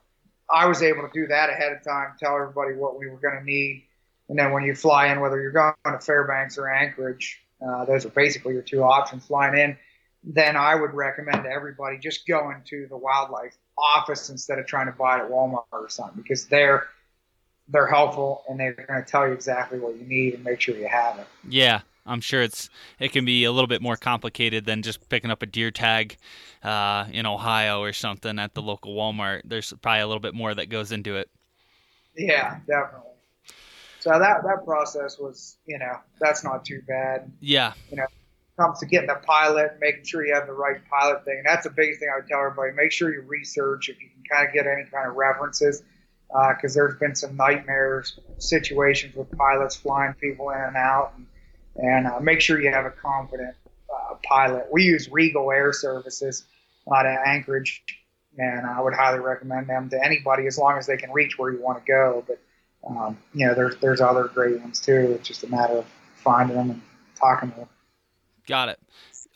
I 0.53 0.66
was 0.66 0.83
able 0.83 1.03
to 1.03 1.11
do 1.12 1.27
that 1.29 1.51
ahead 1.51 1.73
of 1.73 1.83
time, 1.85 2.14
tell 2.18 2.35
everybody 2.35 2.75
what 2.75 2.99
we 2.99 3.09
were 3.09 3.18
going 3.18 3.38
to 3.38 3.44
need. 3.44 3.85
And 4.30 4.38
then 4.38 4.52
when 4.52 4.62
you 4.62 4.76
fly 4.76 5.08
in, 5.08 5.18
whether 5.18 5.40
you're 5.40 5.50
going 5.50 5.74
to 5.84 5.98
Fairbanks 5.98 6.56
or 6.56 6.70
Anchorage, 6.70 7.40
uh, 7.60 7.84
those 7.84 8.06
are 8.06 8.10
basically 8.10 8.54
your 8.54 8.62
two 8.62 8.84
options 8.84 9.26
flying 9.26 9.58
in. 9.58 9.76
Then 10.22 10.56
I 10.56 10.76
would 10.76 10.94
recommend 10.94 11.42
to 11.42 11.50
everybody 11.50 11.98
just 11.98 12.28
going 12.28 12.62
to 12.66 12.86
the 12.88 12.96
wildlife 12.96 13.56
office 13.76 14.30
instead 14.30 14.60
of 14.60 14.66
trying 14.66 14.86
to 14.86 14.92
buy 14.92 15.18
it 15.18 15.24
at 15.24 15.30
Walmart 15.30 15.64
or 15.72 15.88
something 15.88 16.22
because 16.22 16.46
they're 16.46 16.86
they're 17.68 17.88
helpful 17.88 18.44
and 18.48 18.58
they're 18.58 18.72
going 18.72 19.02
to 19.02 19.08
tell 19.08 19.26
you 19.26 19.32
exactly 19.32 19.78
what 19.78 19.96
you 19.96 20.04
need 20.04 20.34
and 20.34 20.44
make 20.44 20.60
sure 20.60 20.76
you 20.76 20.88
have 20.88 21.18
it. 21.18 21.26
Yeah, 21.48 21.80
I'm 22.06 22.20
sure 22.20 22.42
it's 22.42 22.70
it 23.00 23.10
can 23.10 23.24
be 23.24 23.44
a 23.44 23.52
little 23.52 23.68
bit 23.68 23.82
more 23.82 23.96
complicated 23.96 24.64
than 24.64 24.82
just 24.82 25.08
picking 25.08 25.32
up 25.32 25.42
a 25.42 25.46
deer 25.46 25.72
tag 25.72 26.18
uh, 26.62 27.06
in 27.10 27.26
Ohio 27.26 27.80
or 27.80 27.92
something 27.92 28.38
at 28.38 28.54
the 28.54 28.62
local 28.62 28.94
Walmart. 28.94 29.42
There's 29.44 29.72
probably 29.82 30.02
a 30.02 30.06
little 30.06 30.20
bit 30.20 30.34
more 30.34 30.54
that 30.54 30.68
goes 30.68 30.92
into 30.92 31.16
it. 31.16 31.28
Yeah, 32.16 32.58
definitely. 32.66 33.10
So 34.00 34.10
that 34.10 34.42
that 34.44 34.64
process 34.64 35.18
was, 35.18 35.56
you 35.66 35.78
know, 35.78 35.98
that's 36.18 36.42
not 36.42 36.64
too 36.64 36.82
bad. 36.86 37.30
Yeah. 37.40 37.74
You 37.90 37.98
know, 37.98 38.06
comes 38.58 38.78
to 38.80 38.86
getting 38.86 39.10
a 39.10 39.14
pilot, 39.14 39.78
making 39.80 40.04
sure 40.04 40.26
you 40.26 40.34
have 40.34 40.46
the 40.46 40.52
right 40.52 40.80
pilot 40.90 41.24
thing. 41.24 41.42
That's 41.46 41.64
the 41.64 41.70
biggest 41.70 42.00
thing 42.00 42.10
I 42.12 42.18
would 42.18 42.26
tell 42.26 42.40
everybody. 42.40 42.72
Make 42.72 42.92
sure 42.92 43.12
you 43.12 43.22
research 43.22 43.88
if 43.88 44.00
you 44.00 44.08
can 44.08 44.22
kind 44.30 44.46
of 44.46 44.52
get 44.52 44.66
any 44.66 44.84
kind 44.90 45.08
of 45.08 45.16
references, 45.16 45.82
because 46.28 46.76
uh, 46.76 46.80
there's 46.80 46.98
been 46.98 47.14
some 47.14 47.36
nightmares 47.36 48.18
situations 48.38 49.14
with 49.14 49.30
pilots 49.36 49.76
flying 49.76 50.14
people 50.14 50.50
in 50.50 50.60
and 50.60 50.76
out. 50.76 51.12
And, 51.16 51.26
and 51.76 52.06
uh, 52.06 52.20
make 52.20 52.40
sure 52.40 52.60
you 52.60 52.70
have 52.70 52.86
a 52.86 52.90
competent 52.90 53.54
uh, 53.94 54.14
pilot. 54.22 54.66
We 54.70 54.82
use 54.82 55.08
Regal 55.10 55.50
Air 55.50 55.72
Services 55.72 56.44
out 56.92 57.06
of 57.06 57.16
Anchorage, 57.24 57.82
and 58.36 58.66
I 58.66 58.80
would 58.80 58.94
highly 58.94 59.20
recommend 59.20 59.68
them 59.68 59.88
to 59.90 60.04
anybody 60.04 60.46
as 60.46 60.58
long 60.58 60.76
as 60.78 60.86
they 60.86 60.96
can 60.96 61.12
reach 61.12 61.38
where 61.38 61.52
you 61.52 61.62
want 61.62 61.78
to 61.78 61.84
go. 61.86 62.24
But 62.26 62.40
um, 62.86 63.18
you 63.34 63.46
know, 63.46 63.54
there's 63.54 63.76
there's 63.76 64.00
other 64.00 64.24
great 64.24 64.60
ones 64.60 64.80
too. 64.80 65.12
It's 65.18 65.28
just 65.28 65.44
a 65.44 65.48
matter 65.48 65.74
of 65.74 65.86
finding 66.16 66.56
them 66.56 66.70
and 66.70 66.82
talking 67.14 67.50
to 67.52 67.56
them. 67.56 67.68
Got 68.46 68.70
it. 68.70 68.80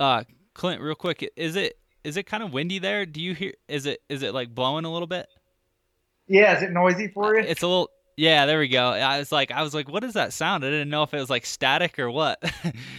Uh, 0.00 0.24
Clint, 0.54 0.80
real 0.80 0.94
quick, 0.94 1.30
is 1.36 1.56
it 1.56 1.78
is 2.04 2.16
it 2.16 2.24
kind 2.24 2.42
of 2.42 2.52
windy 2.52 2.78
there? 2.78 3.06
Do 3.06 3.20
you 3.20 3.34
hear? 3.34 3.52
Is 3.68 3.86
it 3.86 4.02
is 4.08 4.22
it 4.22 4.34
like 4.34 4.54
blowing 4.54 4.84
a 4.84 4.92
little 4.92 5.06
bit? 5.06 5.28
Yeah, 6.26 6.56
is 6.56 6.62
it 6.62 6.70
noisy 6.70 7.08
for 7.08 7.36
you? 7.36 7.42
It's 7.42 7.62
a 7.62 7.66
little. 7.66 7.90
Yeah, 8.16 8.46
there 8.46 8.60
we 8.60 8.68
go. 8.68 8.90
I 8.90 9.18
was 9.18 9.32
like, 9.32 9.50
I 9.50 9.62
was 9.62 9.74
like, 9.74 9.88
what 9.88 10.04
is 10.04 10.12
that 10.12 10.32
sound? 10.32 10.64
I 10.64 10.70
didn't 10.70 10.88
know 10.88 11.02
if 11.02 11.12
it 11.12 11.18
was 11.18 11.30
like 11.30 11.44
static 11.44 11.98
or 11.98 12.08
what. 12.10 12.40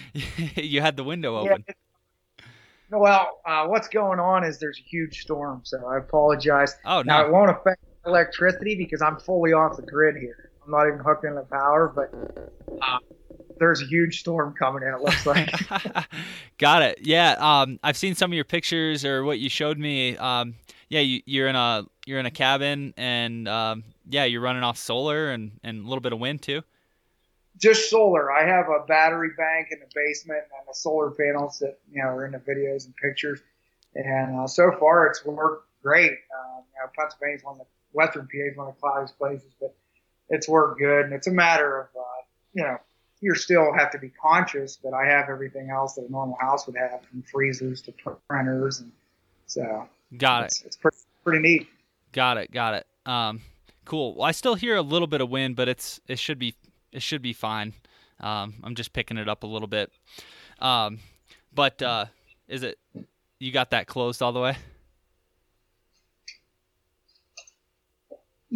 you 0.55 0.81
had 0.81 0.97
the 0.97 1.05
window 1.05 1.37
open. 1.37 1.63
Yeah, 1.67 2.45
well, 2.91 3.39
uh, 3.45 3.65
what's 3.65 3.87
going 3.87 4.19
on 4.19 4.43
is 4.43 4.59
there's 4.59 4.77
a 4.77 4.87
huge 4.89 5.21
storm, 5.21 5.61
so 5.63 5.85
I 5.87 5.97
apologize. 5.97 6.75
Oh 6.83 7.01
no, 7.01 7.03
now, 7.03 7.25
it 7.25 7.31
won't 7.31 7.49
affect 7.49 7.81
electricity 8.05 8.75
because 8.75 9.01
I'm 9.01 9.17
fully 9.17 9.53
off 9.53 9.75
the 9.77 9.83
grid 9.83 10.15
here. 10.15 10.49
I'm 10.63 10.71
not 10.71 10.87
even 10.87 10.99
hooked 10.99 11.25
into 11.25 11.41
power, 11.43 11.91
but 11.93 12.13
uh, 12.81 12.99
there's 13.59 13.81
a 13.81 13.85
huge 13.85 14.19
storm 14.19 14.53
coming 14.57 14.83
in. 14.83 14.93
It 14.93 15.01
looks 15.01 15.25
like. 15.25 15.49
Got 16.57 16.81
it. 16.81 16.99
Yeah. 17.01 17.35
Um, 17.39 17.79
I've 17.83 17.97
seen 17.97 18.15
some 18.15 18.31
of 18.31 18.35
your 18.35 18.45
pictures 18.45 19.05
or 19.05 19.23
what 19.23 19.39
you 19.39 19.49
showed 19.49 19.77
me. 19.77 20.17
Um, 20.17 20.55
yeah, 20.89 20.99
you, 21.01 21.43
are 21.43 21.47
in 21.47 21.55
a 21.55 21.83
you're 22.05 22.19
in 22.19 22.25
a 22.25 22.31
cabin 22.31 22.93
and 22.95 23.47
um, 23.47 23.83
yeah, 24.07 24.25
you're 24.25 24.41
running 24.41 24.63
off 24.63 24.77
solar 24.77 25.31
and, 25.31 25.51
and 25.63 25.83
a 25.83 25.87
little 25.87 26.01
bit 26.01 26.13
of 26.13 26.19
wind 26.19 26.41
too. 26.41 26.61
Just 27.57 27.89
solar. 27.89 28.31
I 28.31 28.45
have 28.45 28.67
a 28.67 28.85
battery 28.85 29.29
bank 29.37 29.69
in 29.71 29.79
the 29.79 29.87
basement 29.95 30.43
and 30.57 30.67
the 30.67 30.73
solar 30.73 31.11
panels 31.11 31.57
that 31.59 31.79
you 31.91 32.01
know 32.01 32.09
are 32.09 32.25
in 32.25 32.33
the 32.33 32.39
videos 32.39 32.85
and 32.85 32.95
pictures. 32.97 33.39
And 33.95 34.39
uh, 34.39 34.47
so 34.47 34.71
far, 34.77 35.07
it's 35.07 35.25
worked 35.25 35.67
great. 35.81 36.11
Uh, 36.11 36.57
you 36.57 36.79
know, 36.81 36.89
Pennsylvania's 36.97 37.43
one 37.43 37.53
of 37.53 37.59
the 37.59 37.65
Western 37.95 38.27
PA 38.27 38.51
is 38.51 38.57
one 38.57 38.67
of 38.67 38.75
the 38.75 38.81
cloudiest 38.81 39.17
places, 39.17 39.51
but 39.59 39.75
it's 40.29 40.47
worked 40.47 40.79
good. 40.79 41.05
And 41.05 41.13
it's 41.13 41.27
a 41.27 41.31
matter 41.31 41.81
of 41.81 41.87
uh, 41.97 42.21
you 42.53 42.63
know 42.63 42.77
you 43.21 43.33
still 43.35 43.73
have 43.73 43.91
to 43.91 43.97
be 43.97 44.09
conscious 44.09 44.75
that 44.77 44.93
I 44.93 45.05
have 45.05 45.29
everything 45.29 45.69
else 45.69 45.95
that 45.95 46.07
a 46.07 46.11
normal 46.11 46.37
house 46.39 46.67
would 46.67 46.75
have, 46.77 47.01
from 47.09 47.23
freezers 47.23 47.81
to 47.83 47.93
printers, 48.29 48.81
and 48.81 48.91
so 49.47 49.87
got 50.17 50.45
it's, 50.45 50.61
it. 50.61 50.67
It's 50.67 50.75
pretty 50.75 50.97
pretty 51.23 51.39
neat. 51.39 51.67
Got 52.11 52.37
it. 52.37 52.51
Got 52.51 52.75
it. 52.75 52.87
Um, 53.05 53.41
cool. 53.85 54.15
Well, 54.15 54.25
I 54.25 54.31
still 54.31 54.55
hear 54.55 54.75
a 54.75 54.81
little 54.81 55.07
bit 55.07 55.21
of 55.21 55.29
wind, 55.29 55.55
but 55.55 55.67
it's 55.69 55.99
it 56.07 56.19
should 56.19 56.39
be 56.39 56.55
it 56.91 57.01
should 57.01 57.21
be 57.21 57.33
fine. 57.33 57.73
Um, 58.19 58.55
I'm 58.63 58.75
just 58.75 58.93
picking 58.93 59.17
it 59.17 59.27
up 59.27 59.43
a 59.43 59.47
little 59.47 59.67
bit. 59.67 59.91
Um, 60.59 60.99
but 61.53 61.81
uh, 61.81 62.05
is 62.47 62.63
it 62.63 62.77
you 63.39 63.51
got 63.51 63.71
that 63.71 63.87
closed 63.87 64.21
all 64.21 64.31
the 64.31 64.39
way? 64.39 64.57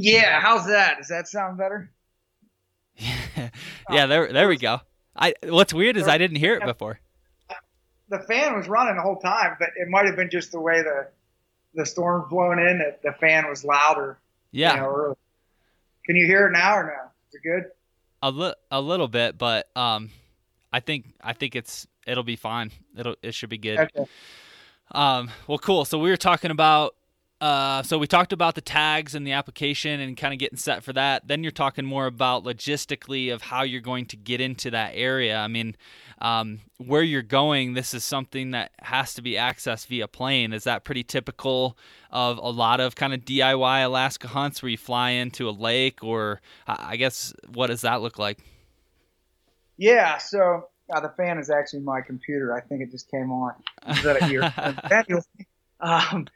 Yeah, 0.01 0.39
how's 0.39 0.65
that? 0.67 0.97
Does 0.97 1.09
that 1.09 1.27
sound 1.27 1.57
better? 1.57 1.91
yeah, 3.89 4.05
there 4.05 4.31
there 4.31 4.47
we 4.47 4.55
go. 4.57 4.79
I 5.13 5.33
what's 5.43 5.73
weird 5.73 5.97
is 5.97 6.07
I 6.07 6.17
didn't 6.17 6.37
hear 6.37 6.55
it 6.55 6.63
before. 6.63 6.99
The 8.07 8.19
fan 8.19 8.55
was 8.55 8.67
running 8.67 8.95
the 8.95 9.01
whole 9.01 9.19
time, 9.19 9.57
but 9.59 9.69
it 9.75 9.89
might 9.89 10.05
have 10.05 10.15
been 10.15 10.29
just 10.29 10.53
the 10.53 10.59
way 10.59 10.81
the 10.81 11.09
the 11.75 11.85
storm 11.85 12.29
blowing 12.29 12.59
in 12.59 12.79
that 12.79 13.01
the 13.03 13.11
fan 13.19 13.47
was 13.47 13.63
louder 13.65 14.17
Yeah. 14.51 14.75
You 14.75 14.81
know, 14.81 15.17
Can 16.05 16.15
you 16.15 16.25
hear 16.25 16.47
it 16.47 16.51
now 16.51 16.77
or 16.77 16.83
no? 16.85 17.09
Is 17.29 17.35
it 17.35 17.43
good? 17.43 17.71
A, 18.21 18.31
li- 18.31 18.55
a 18.71 18.81
little 18.81 19.07
bit, 19.07 19.37
but 19.37 19.69
um, 19.77 20.09
I 20.73 20.79
think 20.79 21.13
I 21.21 21.33
think 21.33 21.55
it's 21.55 21.87
it'll 22.07 22.23
be 22.23 22.37
fine. 22.37 22.71
It'll 22.97 23.15
it 23.21 23.33
should 23.33 23.49
be 23.49 23.57
good. 23.57 23.79
Okay. 23.79 24.05
Um, 24.91 25.29
well, 25.45 25.59
cool. 25.59 25.83
So 25.85 25.99
we 25.99 26.09
were 26.09 26.17
talking 26.17 26.51
about 26.51 26.95
uh, 27.41 27.81
so 27.83 27.97
we 27.97 28.05
talked 28.05 28.33
about 28.33 28.55
the 28.55 28.61
tags 28.61 29.15
and 29.15 29.25
the 29.25 29.31
application 29.31 30.01
and 30.01 30.17
kind 30.17 30.33
of 30.33 30.39
getting 30.39 30.57
set 30.57 30.83
for 30.83 30.91
that. 30.91 31.27
Then 31.27 31.41
you're 31.41 31.51
talking 31.51 31.85
more 31.85 32.05
about 32.05 32.43
logistically 32.43 33.33
of 33.33 33.41
how 33.41 33.63
you're 33.63 33.79
going 33.79 34.07
to 34.07 34.17
get 34.17 34.41
into 34.41 34.71
that 34.71 34.91
area. 34.93 35.37
I 35.37 35.47
mean, 35.47 35.77
um, 36.19 36.59
where 36.77 37.01
you're 37.01 37.21
going, 37.21 37.75
this 37.75 37.93
is 37.93 38.03
something 38.03 38.51
that 38.51 38.71
has 38.79 39.13
to 39.13 39.21
be 39.21 39.33
accessed 39.33 39.87
via 39.87 40.09
plane. 40.09 40.51
Is 40.51 40.65
that 40.65 40.83
pretty 40.83 41.03
typical 41.03 41.77
of 42.11 42.37
a 42.39 42.49
lot 42.49 42.81
of 42.81 42.95
kind 42.95 43.13
of 43.13 43.21
DIY 43.21 43.85
Alaska 43.85 44.27
hunts 44.27 44.61
where 44.61 44.69
you 44.69 44.77
fly 44.77 45.11
into 45.11 45.47
a 45.47 45.51
lake, 45.51 46.03
or 46.03 46.41
I 46.67 46.97
guess 46.97 47.33
what 47.53 47.67
does 47.67 47.81
that 47.81 48.01
look 48.01 48.19
like? 48.19 48.39
Yeah. 49.77 50.17
So 50.17 50.67
uh, 50.93 50.99
the 50.99 51.13
fan 51.15 51.37
is 51.37 51.49
actually 51.49 51.81
my 51.81 52.01
computer. 52.01 52.53
I 52.53 52.59
think 52.59 52.81
it 52.81 52.91
just 52.91 53.09
came 53.09 53.31
on. 53.31 53.53
Is 53.87 54.03
that 54.03 54.21
a 54.21 55.23
um, 55.79 56.27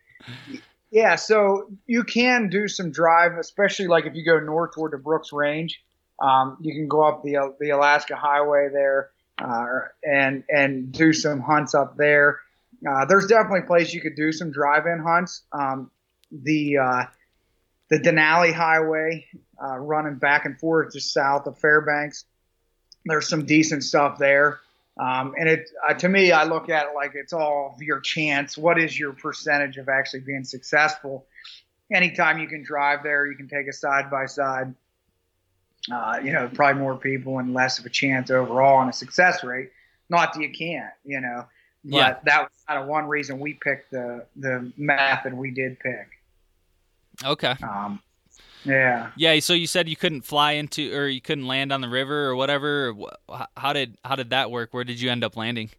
yeah, 0.94 1.16
so 1.16 1.72
you 1.88 2.04
can 2.04 2.50
do 2.50 2.68
some 2.68 2.92
drive, 2.92 3.40
especially 3.40 3.88
like 3.88 4.06
if 4.06 4.14
you 4.14 4.24
go 4.24 4.40
north 4.40 4.76
toward 4.76 4.92
the 4.94 5.00
Brooks 5.00 5.34
Range. 5.34 5.84
Um, 6.22 6.58
you 6.62 6.72
can 6.76 6.88
go 6.88 7.02
up 7.02 7.24
the 7.24 7.56
the 7.60 7.72
Alaska 7.72 8.16
Highway 8.16 8.70
there 8.72 9.10
uh, 9.40 9.80
and 10.04 10.44
and 10.50 10.92
do 10.92 11.12
some 11.12 11.40
hunts 11.40 11.74
up 11.74 11.98
there. 11.98 12.42
Uh, 12.88 13.06
there's 13.06 13.26
definitely 13.26 13.62
a 13.62 13.66
place 13.66 13.92
you 13.92 14.02
could 14.02 14.16
do 14.16 14.32
some 14.32 14.52
drive-in 14.52 15.00
hunts. 15.00 15.42
Um, 15.52 15.90
the 16.32 16.78
uh, 16.78 17.04
the 17.90 17.98
Denali 17.98 18.54
Highway 18.54 19.26
uh, 19.60 19.80
running 19.80 20.20
back 20.20 20.46
and 20.46 20.60
forth 20.60 20.94
just 20.94 21.12
south 21.12 21.48
of 21.48 21.58
Fairbanks. 21.58 22.26
There's 23.04 23.28
some 23.28 23.48
decent 23.48 23.84
stuff 23.84 24.20
there. 24.20 24.60
Um, 24.98 25.34
and 25.40 25.50
it, 25.50 25.70
uh, 25.88 25.94
to 25.96 26.10
me, 26.10 26.32
I 26.32 26.44
look 26.44 26.70
at 26.70 26.88
it 26.88 26.96
like 26.96 27.14
it's 27.16 27.34
all 27.34 27.76
your 27.80 28.00
chance. 28.00 28.58
What 28.58 28.80
is 28.80 28.98
your 28.98 29.14
percentage 29.14 29.78
of 29.78 29.90
actually 29.90 30.22
being 30.22 30.44
successful? 30.44 31.26
Anytime 31.92 32.40
you 32.40 32.48
can 32.48 32.64
drive 32.64 33.00
there, 33.04 33.26
you 33.26 33.36
can 33.36 33.48
take 33.48 33.68
a 33.68 33.74
side 33.74 34.12
by 34.12 34.28
side. 34.28 34.74
Uh, 35.92 36.20
you 36.24 36.32
know, 36.32 36.50
probably 36.54 36.80
more 36.80 36.96
people 36.96 37.40
and 37.40 37.54
less 37.54 37.80
of 37.80 37.86
a 37.86 37.90
chance 37.90 38.32
overall 38.32 38.78
on 38.78 38.88
a 38.88 38.94
success 38.94 39.44
rate. 39.44 39.72
Not 40.10 40.34
that 40.34 40.42
you 40.42 40.52
can't, 40.52 40.94
you 41.04 41.20
know, 41.20 41.46
but 41.84 41.98
yeah. 41.98 42.18
that 42.24 42.42
was 42.44 42.52
kind 42.68 42.82
of 42.82 42.88
one 42.88 43.08
reason 43.08 43.40
we 43.40 43.54
picked 43.54 43.92
the 43.92 44.26
the 44.36 44.72
method 44.78 45.34
we 45.34 45.52
did 45.52 45.80
pick. 45.80 46.08
Okay. 47.24 47.56
Um, 47.62 48.02
yeah. 48.66 49.12
Yeah. 49.16 49.40
So 49.40 49.54
you 49.54 49.68
said 49.68 49.90
you 49.90 49.96
couldn't 49.96 50.22
fly 50.22 50.54
into, 50.54 50.96
or 50.96 51.08
you 51.08 51.22
couldn't 51.22 51.48
land 51.48 51.72
on 51.72 51.82
the 51.82 51.90
river, 51.90 52.28
or 52.28 52.36
whatever. 52.36 52.94
How 53.58 53.74
did 53.74 53.98
how 54.04 54.16
did 54.16 54.32
that 54.32 54.52
work? 54.52 54.74
Where 54.74 54.84
did 54.84 55.00
you 55.00 55.12
end 55.12 55.24
up 55.24 55.36
landing? 55.36 55.70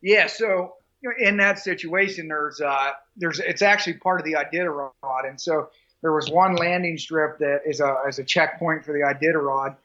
Yeah. 0.00 0.26
So 0.26 0.74
in 1.18 1.36
that 1.38 1.58
situation, 1.58 2.28
there's 2.28 2.60
uh, 2.60 2.92
there's 3.16 3.40
it's 3.40 3.62
actually 3.62 3.94
part 3.94 4.20
of 4.20 4.26
the 4.26 4.34
Iditarod, 4.34 5.28
and 5.28 5.40
so 5.40 5.68
there 6.02 6.12
was 6.12 6.30
one 6.30 6.56
landing 6.56 6.98
strip 6.98 7.38
that 7.38 7.60
is 7.66 7.80
a 7.80 7.96
is 8.08 8.18
a 8.18 8.24
checkpoint 8.24 8.84
for 8.84 8.92
the 8.92 9.00
Iditarod, 9.00 9.76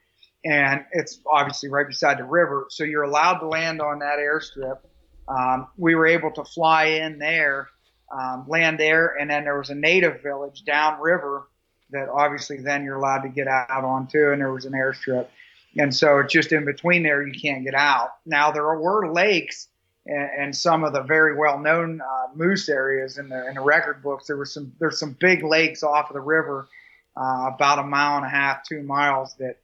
and 0.45 0.85
it's 0.91 1.19
obviously 1.31 1.69
right 1.69 1.87
beside 1.87 2.19
the 2.19 2.23
river. 2.23 2.67
So 2.69 2.83
you're 2.83 3.03
allowed 3.03 3.39
to 3.39 3.47
land 3.47 3.81
on 3.81 3.99
that 3.99 4.19
airstrip. 4.19 4.79
Um, 5.27 5.67
we 5.77 5.95
were 5.95 6.07
able 6.07 6.31
to 6.31 6.43
fly 6.43 6.85
in 6.85 7.19
there, 7.19 7.67
um, 8.11 8.45
land 8.47 8.79
there, 8.79 9.15
and 9.19 9.29
then 9.29 9.43
there 9.43 9.57
was 9.57 9.69
a 9.69 9.75
native 9.75 10.23
village 10.23 10.63
downriver 10.65 11.48
that 11.91 12.09
obviously 12.09 12.57
then 12.57 12.83
you're 12.83 12.97
allowed 12.97 13.21
to 13.21 13.29
get 13.29 13.47
out 13.47 13.83
onto, 13.83 14.31
and 14.31 14.41
there 14.41 14.51
was 14.51 14.65
an 14.65 14.73
airstrip. 14.73 15.27
And 15.77 15.95
so 15.95 16.19
it's 16.19 16.33
just 16.33 16.51
in 16.51 16.65
between 16.65 17.03
there, 17.03 17.25
you 17.25 17.39
can't 17.39 17.63
get 17.63 17.75
out. 17.75 18.13
Now, 18.25 18.51
there 18.51 18.63
were 18.63 19.11
lakes 19.11 19.67
and, 20.05 20.29
and 20.37 20.55
some 20.55 20.83
of 20.83 20.93
the 20.93 21.01
very 21.01 21.37
well 21.37 21.59
known 21.59 22.01
uh, 22.01 22.27
moose 22.35 22.69
areas 22.69 23.17
in 23.17 23.29
the, 23.29 23.47
in 23.47 23.55
the 23.55 23.61
record 23.61 24.01
books. 24.01 24.27
There 24.27 24.37
were 24.37 24.45
some, 24.45 24.73
there's 24.79 24.99
some 24.99 25.15
big 25.19 25.43
lakes 25.43 25.83
off 25.83 26.09
of 26.09 26.15
the 26.15 26.21
river, 26.21 26.67
uh, 27.15 27.51
about 27.53 27.79
a 27.79 27.83
mile 27.83 28.17
and 28.17 28.25
a 28.25 28.29
half, 28.29 28.63
two 28.63 28.81
miles 28.81 29.35
that 29.35 29.57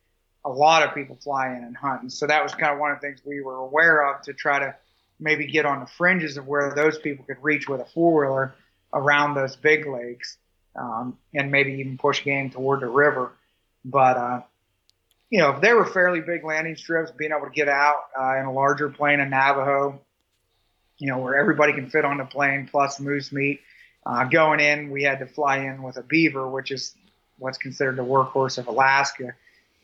a 0.44 0.50
lot 0.50 0.84
of 0.84 0.94
people 0.94 1.18
fly 1.24 1.48
in 1.48 1.64
and 1.64 1.76
hunt. 1.76 2.02
And 2.02 2.14
so 2.14 2.28
that 2.28 2.44
was 2.44 2.54
kind 2.54 2.72
of 2.72 2.80
one 2.80 2.92
of 2.92 3.02
the 3.02 3.08
things 3.08 3.22
we 3.26 3.42
were 3.42 3.56
aware 3.56 4.08
of 4.08 4.22
to 4.24 4.34
try 4.34 4.60
to 4.60 4.76
maybe 5.20 5.48
get 5.48 5.66
on 5.66 5.80
the 5.80 5.88
fringes 5.88 6.38
of 6.38 6.46
where 6.46 6.74
those 6.76 7.00
people 7.00 7.26
could 7.26 7.42
reach 7.42 7.68
with 7.68 7.82
a 7.82 7.86
four 7.86 8.20
wheeler 8.20 8.56
around 8.94 9.34
those 9.34 9.56
big 9.56 9.88
lakes 9.88 10.38
um, 10.76 11.18
and 11.34 11.52
maybe 11.52 11.74
even 11.74 11.98
push 11.98 12.24
game 12.24 12.50
toward 12.50 12.82
the 12.82 12.88
river. 12.88 13.32
But 13.84 14.18
uh, 14.18 14.42
you 15.30 15.40
know, 15.40 15.60
they 15.60 15.74
were 15.74 15.86
fairly 15.86 16.22
big 16.22 16.44
landing 16.44 16.76
strips, 16.76 17.12
being 17.12 17.32
able 17.32 17.48
to 17.48 17.52
get 17.52 17.68
out 17.68 18.04
uh, 18.20 18.38
in 18.38 18.46
a 18.46 18.52
larger 18.52 18.90
plane 18.90 19.20
in 19.20 19.30
Navajo, 19.30 20.00
you 20.98 21.08
know, 21.08 21.18
where 21.18 21.38
everybody 21.38 21.74
can 21.74 21.90
fit 21.90 22.06
on 22.06 22.18
the 22.18 22.26
plane 22.26 22.68
plus 22.70 23.00
moose 23.00 23.32
meat. 23.32 23.62
Uh, 24.06 24.24
going 24.26 24.60
in, 24.60 24.92
we 24.92 25.04
had 25.04 25.20
to 25.20 25.26
fly 25.26 25.58
in 25.58 25.82
with 25.82 25.98
a 25.98 26.04
beaver, 26.04 26.48
which 26.48 26.72
is 26.72 26.94
what's 27.40 27.58
considered 27.58 27.96
the 27.96 28.04
workhorse 28.04 28.58
of 28.58 28.68
Alaska, 28.68 29.34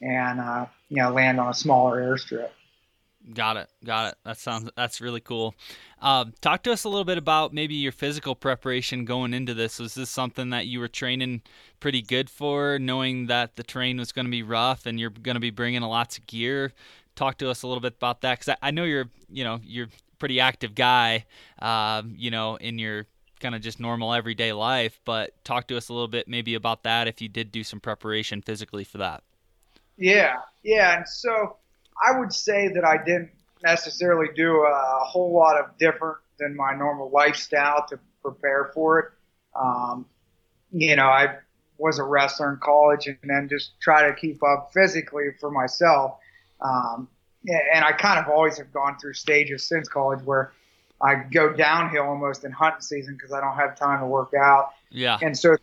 and 0.02 0.40
uh, 0.40 0.66
you 0.90 0.98
know, 0.98 1.12
land 1.12 1.40
on 1.40 1.50
a 1.50 1.54
smaller 1.54 2.00
airstrip. 2.00 2.50
Got 3.34 3.58
it. 3.58 3.70
Got 3.86 4.14
it. 4.14 4.18
That 4.26 4.38
sounds 4.38 4.70
that's 4.76 5.00
really 5.00 5.20
cool. 5.20 5.54
Um, 6.02 6.34
talk 6.42 6.64
to 6.64 6.72
us 6.72 6.84
a 6.84 6.90
little 6.90 7.06
bit 7.06 7.20
about 7.20 7.54
maybe 7.54 7.76
your 7.76 7.92
physical 7.92 8.34
preparation 8.36 9.06
going 9.06 9.34
into 9.34 9.54
this. 9.54 9.80
Was 9.80 9.94
this 9.94 10.10
something 10.10 10.50
that 10.50 10.66
you 10.66 10.80
were 10.80 10.88
training 10.88 11.44
pretty 11.80 12.02
good 12.02 12.30
for, 12.30 12.80
knowing 12.80 13.28
that 13.28 13.56
the 13.56 13.64
terrain 13.64 13.98
was 13.98 14.12
going 14.12 14.26
to 14.26 14.32
be 14.32 14.42
rough 14.42 14.86
and 14.86 15.00
you're 15.00 15.12
going 15.12 15.36
to 15.36 15.42
be 15.42 15.52
bringing 15.52 15.84
a 15.84 15.90
lots 15.90 16.18
of 16.18 16.26
gear? 16.26 16.74
Talk 17.16 17.38
to 17.38 17.50
us 17.50 17.62
a 17.62 17.68
little 17.68 17.82
bit 17.82 17.94
about 17.98 18.22
that 18.22 18.40
because 18.40 18.56
I, 18.62 18.70
I, 18.70 18.72
know 18.72 18.86
you're, 18.86 19.10
you 19.30 19.44
know, 19.44 19.60
you're 19.64 19.90
pretty 20.18 20.40
active 20.40 20.74
guy, 20.74 21.26
um, 21.60 22.16
you 22.18 22.32
know, 22.32 22.56
in 22.56 22.80
your 22.80 23.06
kind 23.40 23.54
of 23.54 23.62
just 23.62 23.80
normal 23.80 24.14
everyday 24.14 24.52
life. 24.52 25.00
But 25.06 25.44
talk 25.44 25.68
to 25.68 25.78
us 25.78 25.90
a 25.90 25.94
little 25.94 26.08
bit 26.08 26.28
maybe 26.28 26.56
about 26.56 26.84
that 26.84 27.08
if 27.08 27.22
you 27.22 27.30
did 27.30 27.52
do 27.52 27.64
some 27.64 27.80
preparation 27.80 28.42
physically 28.42 28.84
for 28.84 28.98
that. 28.98 29.24
Yeah, 29.98 30.38
yeah, 30.64 30.98
and 30.98 31.08
so 31.08 31.58
I 32.02 32.18
would 32.18 32.34
say 32.34 32.70
that 32.70 32.84
I 32.84 32.98
didn't 32.98 33.32
necessarily 33.64 34.28
do 34.36 34.64
a, 34.64 35.04
whole 35.04 35.34
lot 35.34 35.60
of 35.60 35.78
different 35.78 36.18
than 36.40 36.56
my 36.56 36.74
normal 36.74 37.10
lifestyle 37.10 37.86
to 37.90 38.00
prepare 38.22 38.72
for 38.74 39.00
it. 39.00 39.06
Um, 39.56 40.06
you 40.72 40.96
know, 40.96 41.08
I 41.08 41.38
was 41.78 42.00
a 42.00 42.04
wrestler 42.04 42.52
in 42.54 42.60
college 42.62 43.08
and 43.08 43.18
then 43.24 43.50
just 43.50 43.80
try 43.82 44.08
to 44.08 44.16
keep 44.16 44.42
up 44.44 44.72
physically 44.74 45.30
for 45.40 45.52
myself. 45.52 46.18
Um, 46.62 47.08
and 47.48 47.84
I 47.84 47.92
kind 47.92 48.24
of 48.24 48.32
always 48.32 48.58
have 48.58 48.72
gone 48.72 48.98
through 49.00 49.14
stages 49.14 49.68
since 49.68 49.88
college 49.88 50.24
where 50.24 50.54
I 51.02 51.16
go 51.16 51.52
downhill 51.54 52.04
almost 52.04 52.44
in 52.44 52.52
hunting 52.52 52.82
season 52.82 53.16
because 53.16 53.34
I 53.34 53.42
don't 53.42 53.56
have 53.56 53.76
time 53.76 54.00
to 54.00 54.06
work 54.06 54.34
out. 54.40 54.74
Yeah. 54.92 55.18
And 55.22 55.38
so 55.38 55.56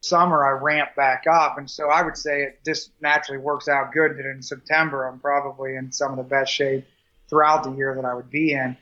summer 0.00 0.46
I 0.46 0.62
ramp 0.62 0.90
back 0.96 1.24
up, 1.30 1.58
and 1.58 1.68
so 1.68 1.88
I 1.88 2.02
would 2.02 2.16
say 2.16 2.42
it 2.42 2.60
just 2.64 2.92
naturally 3.00 3.38
works 3.38 3.68
out 3.68 3.92
good 3.92 4.16
that 4.16 4.26
in 4.26 4.42
September 4.42 5.06
I'm 5.06 5.18
probably 5.18 5.74
in 5.74 5.92
some 5.92 6.12
of 6.12 6.16
the 6.16 6.22
best 6.22 6.52
shape 6.52 6.86
throughout 7.28 7.64
the 7.64 7.72
year 7.72 7.94
that 7.96 8.04
I 8.04 8.14
would 8.14 8.30
be 8.30 8.52
in. 8.52 8.76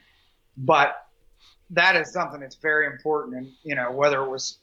But 0.57 0.95
that 1.71 1.97
is 1.97 2.13
something 2.13 2.41
that's 2.41 2.57
very 2.57 2.87
important, 2.87 3.37
and 3.37 3.53
you 3.63 3.75
know 3.75 3.91
whether 3.91 4.23
it 4.23 4.31
was 4.31 4.59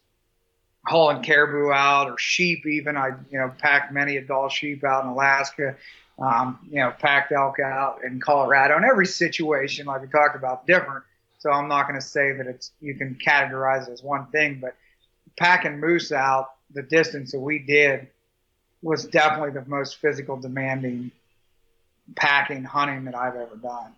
hauling 0.86 1.24
caribou 1.24 1.72
out 1.72 2.10
or 2.10 2.18
sheep, 2.18 2.66
even 2.66 2.96
I 2.96 3.10
you 3.32 3.40
know 3.40 3.52
packed 3.58 3.92
many 3.92 4.18
adult 4.18 4.52
sheep 4.52 4.84
out 4.84 5.04
in 5.04 5.10
Alaska. 5.10 5.76
Um, 6.20 6.60
you 6.70 6.80
know, 6.80 6.92
packed 6.92 7.32
elk 7.32 7.60
out 7.60 8.04
in 8.04 8.20
Colorado. 8.20 8.78
In 8.78 8.84
every 8.84 9.08
situation, 9.08 9.88
like 9.88 10.02
we 10.02 10.08
talked 10.08 10.36
about, 10.36 10.68
different. 10.68 11.04
So 11.40 11.50
I'm 11.50 11.68
not 11.68 11.88
going 11.88 12.00
to 12.00 12.06
say 12.06 12.34
that 12.34 12.46
it's 12.46 12.72
you 12.80 12.94
can 12.94 13.16
categorize 13.16 13.88
it 13.88 13.94
as 13.94 14.04
one 14.04 14.28
thing, 14.28 14.60
but 14.62 14.76
packing 15.38 15.80
moose 15.80 16.12
out 16.12 16.52
the 16.74 16.82
distance 16.82 17.32
that 17.32 17.40
we 17.40 17.60
did 17.60 18.08
was 18.82 19.06
definitely 19.06 19.52
the 19.52 19.68
most 19.68 19.98
physical 19.98 20.38
demanding 20.38 21.12
packing 22.16 22.64
hunting 22.64 23.06
that 23.06 23.16
I've 23.16 23.36
ever 23.36 23.56
done. 23.56 23.94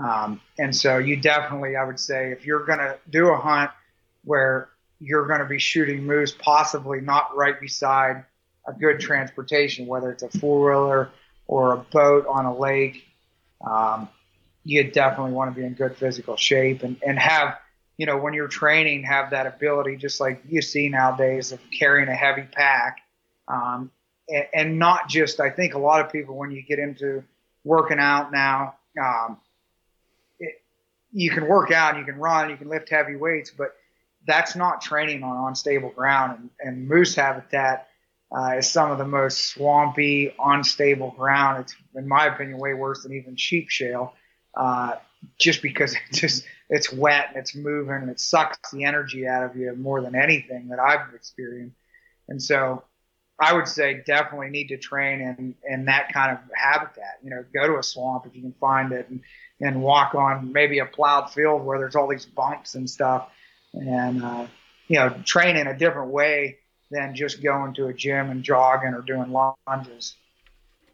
Um, 0.00 0.40
and 0.58 0.74
so 0.74 0.98
you 0.98 1.16
definitely, 1.16 1.76
I 1.76 1.84
would 1.84 1.98
say, 1.98 2.32
if 2.32 2.46
you're 2.46 2.64
going 2.64 2.78
to 2.78 2.96
do 3.10 3.28
a 3.28 3.36
hunt 3.36 3.70
where 4.24 4.68
you're 5.00 5.26
going 5.26 5.40
to 5.40 5.46
be 5.46 5.58
shooting 5.58 6.04
moose, 6.04 6.32
possibly 6.32 7.00
not 7.00 7.36
right 7.36 7.60
beside 7.60 8.24
a 8.66 8.72
good 8.72 9.00
transportation, 9.00 9.86
whether 9.86 10.10
it's 10.10 10.22
a 10.22 10.30
four 10.38 10.70
wheeler 10.70 11.10
or 11.46 11.72
a 11.72 11.78
boat 11.78 12.26
on 12.28 12.44
a 12.44 12.56
lake, 12.56 13.04
um, 13.66 14.08
you 14.64 14.84
definitely 14.90 15.32
want 15.32 15.52
to 15.52 15.60
be 15.60 15.66
in 15.66 15.74
good 15.74 15.96
physical 15.96 16.36
shape 16.36 16.82
and, 16.82 16.96
and 17.04 17.18
have 17.18 17.58
you 17.98 18.06
know, 18.06 18.16
when 18.16 18.32
you're 18.32 18.48
training, 18.48 19.02
have 19.02 19.30
that 19.30 19.46
ability, 19.46 19.96
just 19.96 20.20
like 20.20 20.40
you 20.48 20.62
see 20.62 20.88
nowadays, 20.88 21.50
of 21.50 21.58
carrying 21.76 22.08
a 22.08 22.14
heavy 22.14 22.46
pack. 22.50 22.98
Um, 23.48 23.90
and, 24.28 24.46
and, 24.54 24.78
not 24.78 25.08
just, 25.08 25.40
I 25.40 25.50
think 25.50 25.74
a 25.74 25.78
lot 25.78 26.00
of 26.00 26.12
people, 26.12 26.36
when 26.36 26.52
you 26.52 26.62
get 26.62 26.78
into 26.78 27.24
working 27.64 27.98
out 27.98 28.30
now, 28.30 28.76
um, 29.02 29.38
it, 30.38 30.62
you 31.12 31.30
can 31.30 31.48
work 31.48 31.72
out, 31.72 31.98
you 31.98 32.04
can 32.04 32.16
run, 32.16 32.50
you 32.50 32.56
can 32.56 32.68
lift 32.68 32.88
heavy 32.88 33.16
weights, 33.16 33.50
but 33.50 33.74
that's 34.26 34.54
not 34.54 34.80
training 34.80 35.24
on 35.24 35.48
unstable 35.48 35.90
ground. 35.90 36.38
And, 36.38 36.50
and 36.60 36.88
moose 36.88 37.16
habitat 37.16 37.88
uh, 38.30 38.58
is 38.58 38.70
some 38.70 38.92
of 38.92 38.98
the 38.98 39.06
most 39.06 39.46
swampy, 39.46 40.32
unstable 40.38 41.10
ground. 41.18 41.62
It's, 41.62 41.74
in 41.96 42.06
my 42.06 42.26
opinion, 42.26 42.58
way 42.58 42.74
worse 42.74 43.02
than 43.02 43.12
even 43.14 43.34
sheep 43.34 43.70
shale, 43.70 44.14
uh, 44.54 44.96
just 45.40 45.62
because 45.62 45.94
it 46.10 46.12
just 46.12 46.44
it's 46.70 46.92
wet 46.92 47.28
and 47.28 47.36
it's 47.38 47.54
moving 47.54 47.94
and 47.94 48.10
it 48.10 48.20
sucks 48.20 48.70
the 48.72 48.84
energy 48.84 49.26
out 49.26 49.44
of 49.44 49.56
you 49.56 49.74
more 49.74 50.00
than 50.00 50.14
anything 50.14 50.68
that 50.68 50.78
I've 50.78 51.14
experienced. 51.14 51.76
And 52.28 52.42
so 52.42 52.84
I 53.40 53.54
would 53.54 53.68
say 53.68 54.02
definitely 54.04 54.50
need 54.50 54.68
to 54.68 54.76
train 54.76 55.20
in, 55.20 55.54
in 55.68 55.84
that 55.86 56.12
kind 56.12 56.32
of 56.32 56.38
habitat. 56.54 57.18
You 57.22 57.30
know, 57.30 57.44
go 57.54 57.66
to 57.66 57.78
a 57.78 57.82
swamp 57.82 58.26
if 58.26 58.34
you 58.34 58.42
can 58.42 58.54
find 58.60 58.92
it 58.92 59.08
and, 59.08 59.20
and 59.60 59.82
walk 59.82 60.14
on 60.14 60.52
maybe 60.52 60.80
a 60.80 60.86
plowed 60.86 61.30
field 61.32 61.64
where 61.64 61.78
there's 61.78 61.96
all 61.96 62.08
these 62.08 62.26
bumps 62.26 62.74
and 62.74 62.88
stuff 62.88 63.30
and, 63.72 64.22
uh, 64.22 64.46
you 64.88 64.98
know, 64.98 65.10
train 65.24 65.56
in 65.56 65.66
a 65.66 65.76
different 65.76 66.10
way 66.10 66.58
than 66.90 67.14
just 67.14 67.42
going 67.42 67.74
to 67.74 67.86
a 67.86 67.94
gym 67.94 68.30
and 68.30 68.42
jogging 68.42 68.94
or 68.94 69.02
doing 69.02 69.30
lunges. 69.66 70.16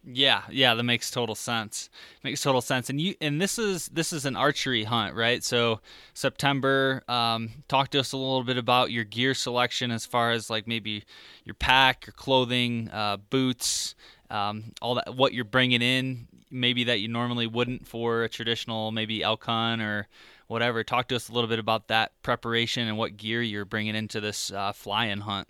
Yeah, 0.07 0.43
yeah, 0.51 0.75
that 0.75 0.83
makes 0.83 1.11
total 1.11 1.35
sense. 1.35 1.89
Makes 2.23 2.43
total 2.43 2.61
sense. 2.61 2.91
And 2.91 3.01
you 3.01 3.15
and 3.23 3.41
this 3.41 3.59
is 3.59 3.87
this 3.87 4.13
is 4.13 4.27
an 4.27 4.37
archery 4.37 4.85
hunt, 4.85 5.15
right? 5.15 5.43
So 5.43 5.81
September. 6.13 7.03
Um, 7.09 7.51
talk 7.69 7.89
to 7.91 8.01
us 8.01 8.13
a 8.13 8.19
little 8.19 8.45
bit 8.45 8.59
about 8.59 8.91
your 8.91 9.05
gear 9.05 9.33
selection 9.33 9.91
as 9.91 10.05
far 10.05 10.33
as 10.33 10.51
like 10.51 10.67
maybe 10.67 11.05
your 11.45 11.55
pack, 11.55 12.07
your 12.07 12.13
clothing, 12.13 12.91
uh, 12.93 13.17
boots, 13.17 13.95
um, 14.29 14.73
all 14.83 14.97
that. 14.97 15.15
What 15.17 15.33
you're 15.33 15.45
bringing 15.45 15.81
in, 15.81 16.29
maybe 16.51 16.85
that 16.85 17.01
you 17.01 17.09
normally 17.09 17.47
wouldn't 17.47 17.87
for 17.87 18.25
a 18.25 18.29
traditional 18.29 18.93
maybe 18.93 19.23
elk 19.23 19.45
hunt 19.45 19.81
or 19.81 20.07
whatever. 20.49 20.85
Talk 20.85 21.09
to 21.09 21.17
us 21.17 21.31
a 21.31 21.33
little 21.33 21.49
bit 21.49 21.59
about 21.59 21.89
that 21.89 22.13
preparation 22.23 22.89
and 22.89 22.99
what 22.99 23.17
gear 23.17 23.41
you're 23.41 23.65
bringing 23.65 23.95
into 23.95 24.21
this 24.21 24.53
uh, 24.53 24.73
fly-in 24.73 25.21
hunt. 25.21 25.49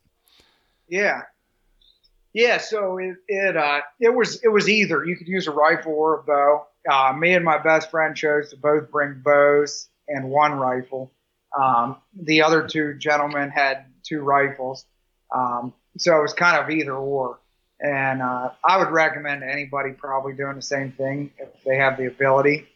Yeah, 0.89 1.23
yeah, 2.35 2.59
so 2.59 2.99
it 2.99 3.17
it 3.29 3.57
uh, 3.57 3.81
it 4.01 4.13
was 4.13 4.43
it 4.43 4.49
was 4.49 4.69
either 4.69 5.05
you 5.05 5.17
could 5.17 5.29
use 5.29 5.47
a 5.47 5.53
rifle 5.53 5.93
or 5.93 6.19
a 6.19 6.23
bow. 6.25 6.67
Uh, 6.91 7.13
me 7.17 7.33
and 7.33 7.45
my 7.45 7.59
best 7.59 7.91
friend 7.91 8.15
chose 8.15 8.51
to 8.51 8.57
both 8.57 8.91
bring 8.91 9.23
bows 9.25 9.89
and 10.09 10.29
one 10.29 10.53
rifle. 10.53 11.13
Um, 11.57 11.97
the 12.13 12.43
other 12.43 12.67
two 12.67 12.95
gentlemen 12.95 13.51
had 13.51 13.87
two 14.03 14.21
rifles, 14.21 14.85
um, 15.33 15.73
so 15.97 16.19
it 16.19 16.23
was 16.23 16.35
kind 16.35 16.63
of 16.63 16.69
either 16.71 16.93
or. 16.93 17.39
And 17.81 18.23
uh, 18.23 18.51
I 18.65 18.79
would 18.79 18.91
recommend 18.91 19.43
anybody 19.45 19.93
probably 19.93 20.33
doing 20.33 20.57
the 20.57 20.63
same 20.63 20.93
thing 20.93 21.33
if 21.39 21.49
they 21.65 21.77
have 21.77 21.97
the 21.97 22.07
ability. 22.07 22.67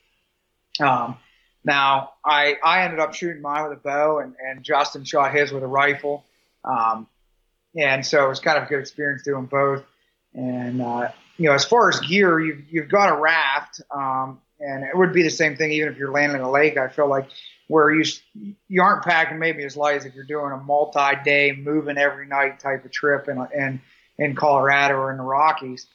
Um, 0.80 1.16
now, 1.64 2.12
I 2.24 2.56
I 2.64 2.84
ended 2.84 3.00
up 3.00 3.12
shooting 3.14 3.42
mine 3.42 3.68
with 3.68 3.78
a 3.78 3.80
bow, 3.80 4.20
and, 4.20 4.34
and 4.44 4.62
Justin 4.62 5.04
shot 5.04 5.34
his 5.34 5.50
with 5.50 5.64
a 5.64 5.68
rifle. 5.68 6.24
Um, 6.64 7.08
and 7.76 8.04
so 8.04 8.24
it 8.24 8.28
was 8.28 8.40
kind 8.40 8.58
of 8.58 8.64
a 8.64 8.66
good 8.66 8.80
experience 8.80 9.22
doing 9.22 9.46
both. 9.46 9.84
And 10.34 10.80
uh, 10.80 11.10
you 11.36 11.48
know, 11.48 11.54
as 11.54 11.64
far 11.64 11.88
as 11.88 12.00
gear, 12.00 12.40
you've 12.40 12.70
you've 12.70 12.88
got 12.88 13.10
a 13.10 13.20
raft, 13.20 13.80
um, 13.90 14.40
and 14.60 14.84
it 14.84 14.96
would 14.96 15.12
be 15.12 15.22
the 15.22 15.30
same 15.30 15.56
thing 15.56 15.72
even 15.72 15.92
if 15.92 15.98
you're 15.98 16.12
landing 16.12 16.38
in 16.38 16.44
a 16.44 16.50
lake. 16.50 16.76
I 16.76 16.88
feel 16.88 17.08
like 17.08 17.28
where 17.68 17.90
you 17.90 18.04
you 18.68 18.82
aren't 18.82 19.04
packing 19.04 19.38
maybe 19.38 19.64
as 19.64 19.76
light 19.76 19.96
as 19.96 20.04
if 20.04 20.14
you're 20.14 20.24
doing 20.24 20.52
a 20.52 20.56
multi-day, 20.56 21.52
moving 21.52 21.98
every 21.98 22.26
night 22.26 22.60
type 22.60 22.84
of 22.84 22.90
trip 22.90 23.28
in 23.28 23.46
in 23.54 23.80
in 24.18 24.34
Colorado 24.34 24.94
or 24.94 25.10
in 25.10 25.18
the 25.18 25.22
Rockies, 25.22 25.86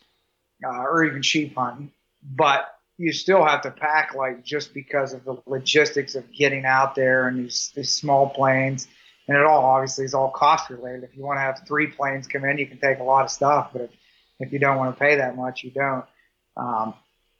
uh, 0.65 0.69
or 0.69 1.03
even 1.03 1.21
sheep 1.21 1.55
hunting. 1.55 1.91
But 2.23 2.73
you 2.97 3.11
still 3.11 3.43
have 3.43 3.61
to 3.63 3.71
pack 3.71 4.13
light 4.13 4.43
just 4.43 4.73
because 4.73 5.13
of 5.13 5.23
the 5.25 5.37
logistics 5.45 6.15
of 6.15 6.31
getting 6.31 6.65
out 6.65 6.95
there 6.95 7.27
and 7.27 7.39
these, 7.39 7.71
these 7.75 7.91
small 7.91 8.29
planes 8.29 8.87
and 9.27 9.37
it 9.37 9.43
all 9.45 9.63
obviously 9.63 10.05
is 10.05 10.13
all 10.13 10.29
cost 10.29 10.69
related. 10.69 11.03
If 11.03 11.15
you 11.15 11.23
want 11.23 11.37
to 11.37 11.41
have 11.41 11.61
three 11.67 11.87
planes 11.87 12.27
come 12.27 12.45
in, 12.45 12.57
you 12.57 12.67
can 12.67 12.77
take 12.77 12.99
a 12.99 13.03
lot 13.03 13.23
of 13.23 13.31
stuff, 13.31 13.69
but 13.73 13.83
if 13.83 13.89
if 14.39 14.51
you 14.51 14.59
don't 14.59 14.77
want 14.77 14.95
to 14.95 14.99
pay 14.99 15.15
that 15.17 15.35
much, 15.35 15.63
you 15.63 15.71
don't. 15.71 16.05
Um, 16.57 16.93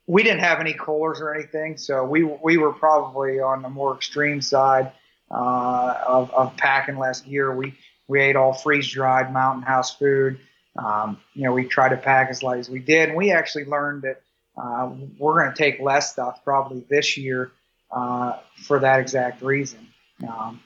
we 0.08 0.24
didn't 0.24 0.42
have 0.42 0.60
any 0.60 0.74
coolers 0.74 1.22
or 1.22 1.34
anything, 1.34 1.78
so 1.78 2.04
we 2.04 2.24
we 2.24 2.58
were 2.58 2.74
probably 2.74 3.40
on 3.40 3.62
the 3.62 3.70
more 3.70 3.96
extreme 3.96 4.42
side 4.42 4.92
uh, 5.32 5.96
of, 6.06 6.32
of 6.32 6.58
packing 6.58 6.98
last 6.98 7.26
year. 7.26 7.54
We 7.56 7.76
we 8.08 8.22
ate 8.22 8.36
all 8.36 8.54
freeze 8.54 8.90
dried 8.90 9.32
mountain 9.32 9.64
house 9.64 9.96
food. 9.96 10.40
Um, 10.78 11.20
you 11.34 11.44
know, 11.44 11.54
we 11.54 11.66
tried 11.66 11.90
to 11.90 11.98
pack 11.98 12.30
as 12.30 12.44
light 12.44 12.60
as 12.60 12.70
we 12.70 12.80
did, 12.80 13.10
and 13.10 13.18
we 13.18 13.32
actually 13.32 13.66
learned 13.66 14.04
that 14.04 14.22
uh, 14.58 14.92
we're 15.18 15.42
going 15.42 15.54
to 15.54 15.58
take 15.58 15.80
less 15.80 16.12
stuff 16.12 16.44
probably 16.44 16.86
this 16.90 17.18
year 17.18 17.52
uh, 17.92 18.38
for 18.56 18.80
that 18.80 19.00
exact 19.00 19.42
reason. 19.42 19.88
Um, 20.28 20.62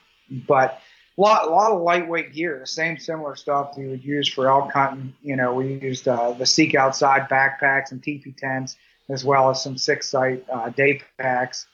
but 0.47 0.80
lot, 1.18 1.47
a 1.47 1.49
lot 1.49 1.72
of 1.72 1.82
lightweight 1.82 2.34
gear, 2.34 2.59
the 2.59 2.68
same 2.68 2.97
similar 2.97 3.36
stuff 3.36 3.74
you 3.78 3.89
would 3.89 4.03
use 4.03 4.28
for 4.28 4.47
elk 4.47 4.72
hunting. 4.72 5.13
You 5.24 5.36
know, 5.36 5.53
we 5.53 5.74
used 5.76 6.07
uh, 6.07 6.32
the 6.32 6.45
Seek 6.45 6.76
Outside 6.76 7.28
backpacks 7.30 7.91
and 7.91 8.01
teepee 8.01 8.34
tents, 8.38 8.78
as 9.09 9.26
well 9.26 9.49
as 9.49 9.61
some 9.61 9.78
six 9.78 10.09
site 10.09 10.45
uh, 10.49 10.70
day 10.70 11.01
packs, 11.18 11.68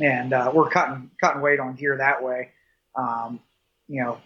and 0.00 0.32
uh, 0.32 0.50
we're 0.52 0.70
cutting 0.70 1.10
cutting 1.20 1.40
weight 1.40 1.60
on 1.60 1.74
gear 1.74 1.96
that 1.96 2.22
way. 2.22 2.50
Um, 2.94 3.40
you 3.86 4.02
know, 4.02 4.18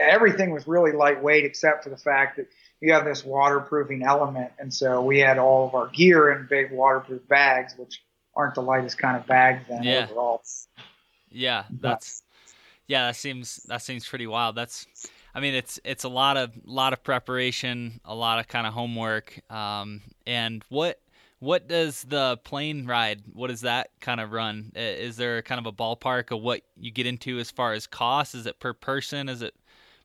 everything 0.00 0.50
was 0.50 0.66
really 0.66 0.92
lightweight 0.92 1.44
except 1.44 1.84
for 1.84 1.90
the 1.90 1.96
fact 1.96 2.38
that 2.38 2.48
you 2.80 2.92
have 2.92 3.04
this 3.04 3.24
waterproofing 3.24 4.02
element, 4.02 4.52
and 4.58 4.72
so 4.72 5.02
we 5.02 5.18
had 5.18 5.38
all 5.38 5.68
of 5.68 5.74
our 5.74 5.88
gear 5.88 6.32
in 6.32 6.46
big 6.48 6.72
waterproof 6.72 7.26
bags, 7.28 7.74
which 7.76 8.02
aren't 8.34 8.54
the 8.54 8.62
lightest 8.62 8.98
kind 8.98 9.16
of 9.16 9.26
bags 9.26 9.66
then 9.68 9.82
yeah. 9.82 10.06
overall. 10.10 10.42
Yeah, 11.30 11.64
that's 11.80 12.23
yeah, 12.86 13.06
that 13.06 13.16
seems 13.16 13.56
that 13.68 13.82
seems 13.82 14.06
pretty 14.06 14.26
wild. 14.26 14.56
That's, 14.56 14.86
I 15.34 15.40
mean, 15.40 15.54
it's 15.54 15.80
it's 15.84 16.04
a 16.04 16.08
lot 16.08 16.36
of 16.36 16.52
lot 16.64 16.92
of 16.92 17.02
preparation, 17.02 18.00
a 18.04 18.14
lot 18.14 18.38
of 18.38 18.48
kind 18.48 18.66
of 18.66 18.74
homework. 18.74 19.40
Um, 19.50 20.02
and 20.26 20.62
what 20.68 21.00
what 21.38 21.66
does 21.66 22.02
the 22.02 22.38
plane 22.44 22.86
ride? 22.86 23.22
What 23.32 23.48
does 23.48 23.62
that 23.62 23.90
kind 24.00 24.20
of 24.20 24.32
run? 24.32 24.72
Is 24.74 25.16
there 25.16 25.42
kind 25.42 25.58
of 25.58 25.66
a 25.66 25.72
ballpark 25.72 26.30
of 26.30 26.42
what 26.42 26.62
you 26.76 26.90
get 26.90 27.06
into 27.06 27.38
as 27.38 27.50
far 27.50 27.72
as 27.72 27.86
cost? 27.86 28.34
Is 28.34 28.46
it 28.46 28.60
per 28.60 28.72
person? 28.72 29.28
Is 29.28 29.42
it 29.42 29.54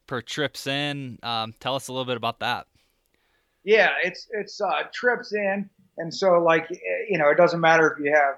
per 0.08 0.22
trips 0.22 0.66
in? 0.68 1.20
Um, 1.22 1.54
tell 1.60 1.76
us 1.76 1.90
a 1.90 1.94
little 1.94 2.06
bit 2.06 2.18
about 2.18 2.40
that. 2.40 2.68
Yeah, 3.66 3.92
it's 4.04 4.28
it's 4.32 4.62
uh, 4.62 4.84
trips 4.94 5.34
in, 5.34 5.70
and 5.98 6.14
so 6.14 6.42
like 6.42 6.70
you 7.10 7.18
know, 7.18 7.30
it 7.30 7.36
doesn't 7.36 7.60
matter 7.60 7.92
if 7.92 8.04
you 8.04 8.14
have, 8.14 8.36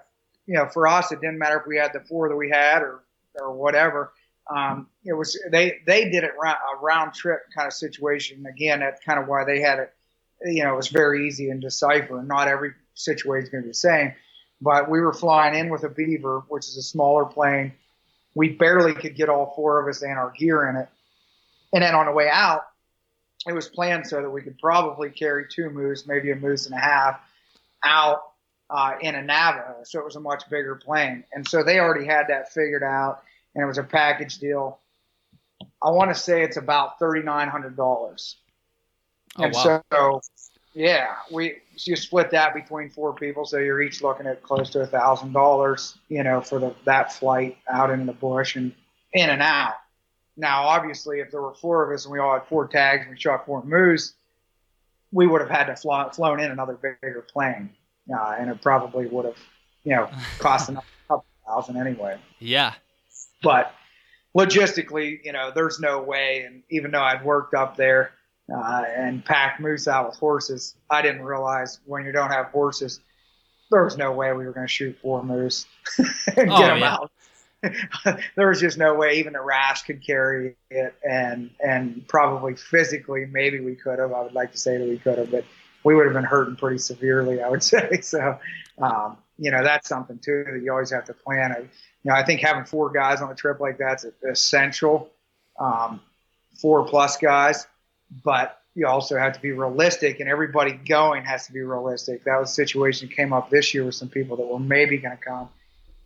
you 0.48 0.56
know, 0.56 0.68
for 0.68 0.88
us, 0.88 1.12
it 1.12 1.22
didn't 1.22 1.38
matter 1.38 1.60
if 1.60 1.68
we 1.68 1.78
had 1.78 1.94
the 1.94 2.00
four 2.00 2.28
that 2.28 2.36
we 2.36 2.50
had 2.50 2.82
or 2.82 3.04
or 3.40 3.54
whatever 3.54 4.12
um, 4.50 4.88
it 5.06 5.14
was 5.14 5.40
they 5.52 5.80
they 5.86 6.10
did 6.10 6.24
it 6.24 6.32
round, 6.42 6.58
a 6.76 6.78
round 6.80 7.14
trip 7.14 7.42
kind 7.56 7.68
of 7.68 7.74
situation. 7.74 8.46
Again, 8.46 8.80
that's 8.80 9.04
kind 9.04 9.20
of 9.20 9.28
why 9.28 9.46
they 9.46 9.62
had 9.62 9.80
it. 9.80 9.94
You 10.44 10.64
know, 10.64 10.74
it 10.74 10.78
was 10.78 10.88
very 10.88 11.28
easy 11.28 11.50
and 11.50 11.62
decipher. 11.62 12.20
And 12.20 12.28
Not 12.28 12.48
every 12.48 12.74
situation 12.96 13.46
is 13.46 13.50
going 13.50 13.64
to 13.64 13.68
be 13.68 13.72
the 13.72 13.76
same, 13.76 14.14
but 14.60 14.90
we 14.90 15.00
were 15.00 15.14
flying 15.14 15.56
in 15.56 15.70
with 15.70 15.84
a 15.84 15.90
Beaver, 15.90 16.44
which 16.48 16.68
is 16.68 16.78
a 16.78 16.82
smaller 16.82 17.26
plane. 17.26 17.74
We 18.34 18.50
barely 18.50 18.94
could 18.94 19.16
get 19.16 19.30
all 19.30 19.54
four 19.56 19.82
of 19.82 19.88
us 19.88 20.02
and 20.02 20.14
our 20.14 20.32
gear 20.32 20.68
in 20.70 20.78
it. 20.78 20.90
And 21.74 21.84
then 21.84 21.96
on 21.96 22.06
the 22.06 22.12
way 22.12 22.30
out, 22.30 22.68
it 23.48 23.54
was 23.54 23.68
planned 23.68 24.08
so 24.08 24.22
that 24.22 24.30
we 24.30 24.42
could 24.42 24.58
probably 24.58 25.10
carry 25.10 25.46
two 25.50 25.70
moose, 25.70 26.06
maybe 26.08 26.32
a 26.32 26.36
moose 26.36 26.66
and 26.66 26.76
a 26.76 26.80
half, 26.80 27.20
out 27.84 28.32
uh, 28.70 28.94
in 29.02 29.16
a 29.16 29.22
Navajo. 29.22 29.78
So 29.84 30.00
it 30.00 30.06
was 30.06 30.16
a 30.16 30.20
much 30.20 30.50
bigger 30.50 30.76
plane. 30.76 31.24
And 31.34 31.48
so 31.48 31.64
they 31.64 31.80
already 31.80 32.06
had 32.06 32.28
that 32.28 32.54
figured 32.54 32.84
out 32.84 33.24
and 33.56 33.64
it 33.64 33.68
was 33.68 33.78
a 33.78 33.84
package 33.84 34.38
deal. 34.38 34.80
I 35.82 35.92
want 35.92 36.14
to 36.14 36.20
say 36.20 36.44
it's 36.44 36.58
about 36.58 37.00
thirty 37.00 37.22
nine 37.22 37.48
hundred 37.48 37.76
dollars. 37.76 38.38
Oh, 39.38 39.44
and 39.44 39.54
wow. 39.54 39.84
so, 39.92 40.22
yeah, 40.74 41.16
we 41.32 41.58
you 41.76 41.96
split 41.96 42.32
that 42.32 42.54
between 42.54 42.90
four 42.90 43.14
people, 43.14 43.46
so 43.46 43.58
you're 43.58 43.82
each 43.82 44.02
looking 44.02 44.28
at 44.28 44.44
close 44.44 44.70
to 44.72 44.82
a 44.82 44.88
thousand 44.88 45.34
dollars, 45.34 45.98
you 46.10 46.24
know, 46.24 46.42
for 46.42 46.60
the 46.60 46.74
that 46.86 47.14
flight 47.14 47.58
out 47.70 47.90
into 47.90 48.06
the 48.06 48.14
bush 48.14 48.56
and 48.56 48.74
in 49.14 49.30
and 49.30 49.42
out. 49.42 49.76
Now, 50.38 50.64
obviously, 50.64 51.20
if 51.20 51.30
there 51.30 51.42
were 51.42 51.54
four 51.54 51.84
of 51.84 51.94
us 51.94 52.06
and 52.06 52.14
we 52.14 52.20
all 52.20 52.34
had 52.34 52.48
four 52.48 52.68
tags 52.68 53.02
and 53.04 53.12
we 53.12 53.20
shot 53.20 53.46
four 53.46 53.64
moose, 53.64 54.14
we 55.12 55.28
would 55.28 55.42
have 55.42 55.50
had 55.50 55.66
to 55.66 55.76
fly, 55.76 56.10
flown 56.10 56.40
in 56.40 56.52
another 56.52 56.74
bigger 56.74 57.26
plane, 57.32 57.70
uh, 58.14 58.36
and 58.40 58.50
it 58.50 58.62
probably 58.62 59.08
would 59.08 59.26
have, 59.26 59.38
you 59.84 59.96
know, 59.96 60.10
cost 60.40 60.70
another 60.70 60.86
couple 61.08 61.26
thousand 61.46 61.78
anyway. 61.78 62.18
Yeah, 62.40 62.74
but 63.42 63.74
logistically, 64.38 65.24
you 65.24 65.34
know, 65.34 65.52
there's 65.54 65.80
no 65.80 66.02
way. 66.02 66.44
And 66.44 66.64
even 66.70 66.92
though 66.92 67.02
I'd 67.02 67.24
worked 67.24 67.54
up 67.54 67.76
there 67.78 68.12
uh, 68.54 68.84
and 68.96 69.24
packed 69.24 69.60
moose 69.60 69.88
out 69.88 70.10
with 70.10 70.18
horses, 70.18 70.76
I 70.90 71.02
didn't 71.02 71.24
realize 71.24 71.80
when 71.86 72.06
you 72.06 72.12
don't 72.12 72.32
have 72.32 72.48
horses, 72.48 73.00
there 73.70 73.84
was 73.84 73.98
no 73.98 74.12
way 74.12 74.34
we 74.34 74.46
were 74.46 74.52
going 74.52 74.68
to 74.68 74.72
shoot 74.72 74.98
four 75.02 75.24
moose 75.24 75.66
and 75.98 76.52
oh, 76.52 76.58
get 76.58 76.68
them 76.68 76.80
yeah. 76.80 76.94
out. 76.94 77.12
there 78.36 78.48
was 78.48 78.60
just 78.60 78.78
no 78.78 78.96
way 78.96 79.20
even 79.20 79.34
the 79.34 79.42
rash 79.42 79.84
could 79.84 80.04
carry 80.04 80.56
it, 80.72 80.96
and 81.08 81.52
and 81.64 82.08
probably 82.08 82.56
physically 82.56 83.28
maybe 83.32 83.60
we 83.60 83.76
could 83.76 84.00
have. 84.00 84.12
I 84.12 84.22
would 84.24 84.34
like 84.34 84.52
to 84.54 84.58
say 84.58 84.78
that 84.78 84.88
we 84.88 84.98
could 84.98 85.20
have, 85.20 85.30
but 85.30 85.46
we 85.84 85.94
would 85.94 86.06
have 86.06 86.14
been 86.14 86.24
hurting 86.24 86.56
pretty 86.56 86.80
severely. 86.80 87.42
I 87.42 87.50
would 87.50 87.62
say 87.64 88.02
so. 88.02 88.40
Um, 88.80 89.18
you 89.38 89.52
know 89.52 89.64
that's 89.64 89.88
something 89.88 90.18
too 90.18 90.44
that 90.52 90.62
you 90.64 90.72
always 90.72 90.92
have 90.92 91.06
to 91.06 91.14
plan 91.14 91.52
you 92.04 92.12
know, 92.12 92.18
I 92.18 92.24
think 92.26 92.42
having 92.42 92.66
four 92.66 92.90
guys 92.90 93.22
on 93.22 93.32
a 93.32 93.36
trip 93.36 93.60
like 93.60 93.78
that's 93.78 94.06
essential. 94.30 95.10
Um, 95.60 96.02
four 96.56 96.86
plus 96.86 97.18
guys, 97.18 97.68
but 98.24 98.62
you 98.74 98.88
also 98.88 99.18
have 99.18 99.34
to 99.34 99.42
be 99.42 99.52
realistic, 99.52 100.20
and 100.20 100.30
everybody 100.30 100.72
going 100.72 101.26
has 101.26 101.46
to 101.48 101.54
be 101.54 101.60
realistic. 101.60 102.24
That 102.24 102.40
was 102.40 102.52
a 102.52 102.54
situation 102.54 103.10
that 103.10 103.16
came 103.16 103.34
up 103.34 103.50
this 103.50 103.74
year 103.74 103.84
with 103.84 103.96
some 103.96 104.10
people 104.10 104.38
that 104.38 104.46
were 104.46 104.60
maybe 104.60 104.98
going 104.98 105.18
to 105.18 105.24
come. 105.24 105.50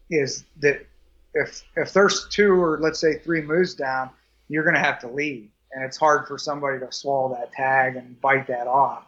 Is 0.10 0.46
that 0.60 0.86
if 1.34 1.64
if 1.76 1.94
there's 1.94 2.28
two 2.30 2.54
or 2.54 2.80
let's 2.80 3.00
say 3.00 3.20
three 3.20 3.42
moves 3.42 3.76
down, 3.76 4.10
you're 4.48 4.64
going 4.64 4.76
to 4.76 4.82
have 4.82 5.00
to 5.00 5.08
leave, 5.08 5.50
and 5.72 5.84
it's 5.84 5.98
hard 5.98 6.28
for 6.28 6.38
somebody 6.38 6.80
to 6.80 6.92
swallow 6.92 7.36
that 7.36 7.52
tag 7.52 7.96
and 7.96 8.20
bite 8.20 8.48
that 8.48 8.68
off. 8.68 9.04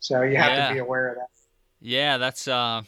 So 0.00 0.22
you 0.22 0.36
have 0.38 0.52
yeah. 0.52 0.68
to 0.68 0.74
be 0.74 0.80
aware 0.80 1.10
of 1.10 1.16
that. 1.16 1.28
Yeah, 1.80 2.16
that's 2.16 2.48
uh, 2.48 2.82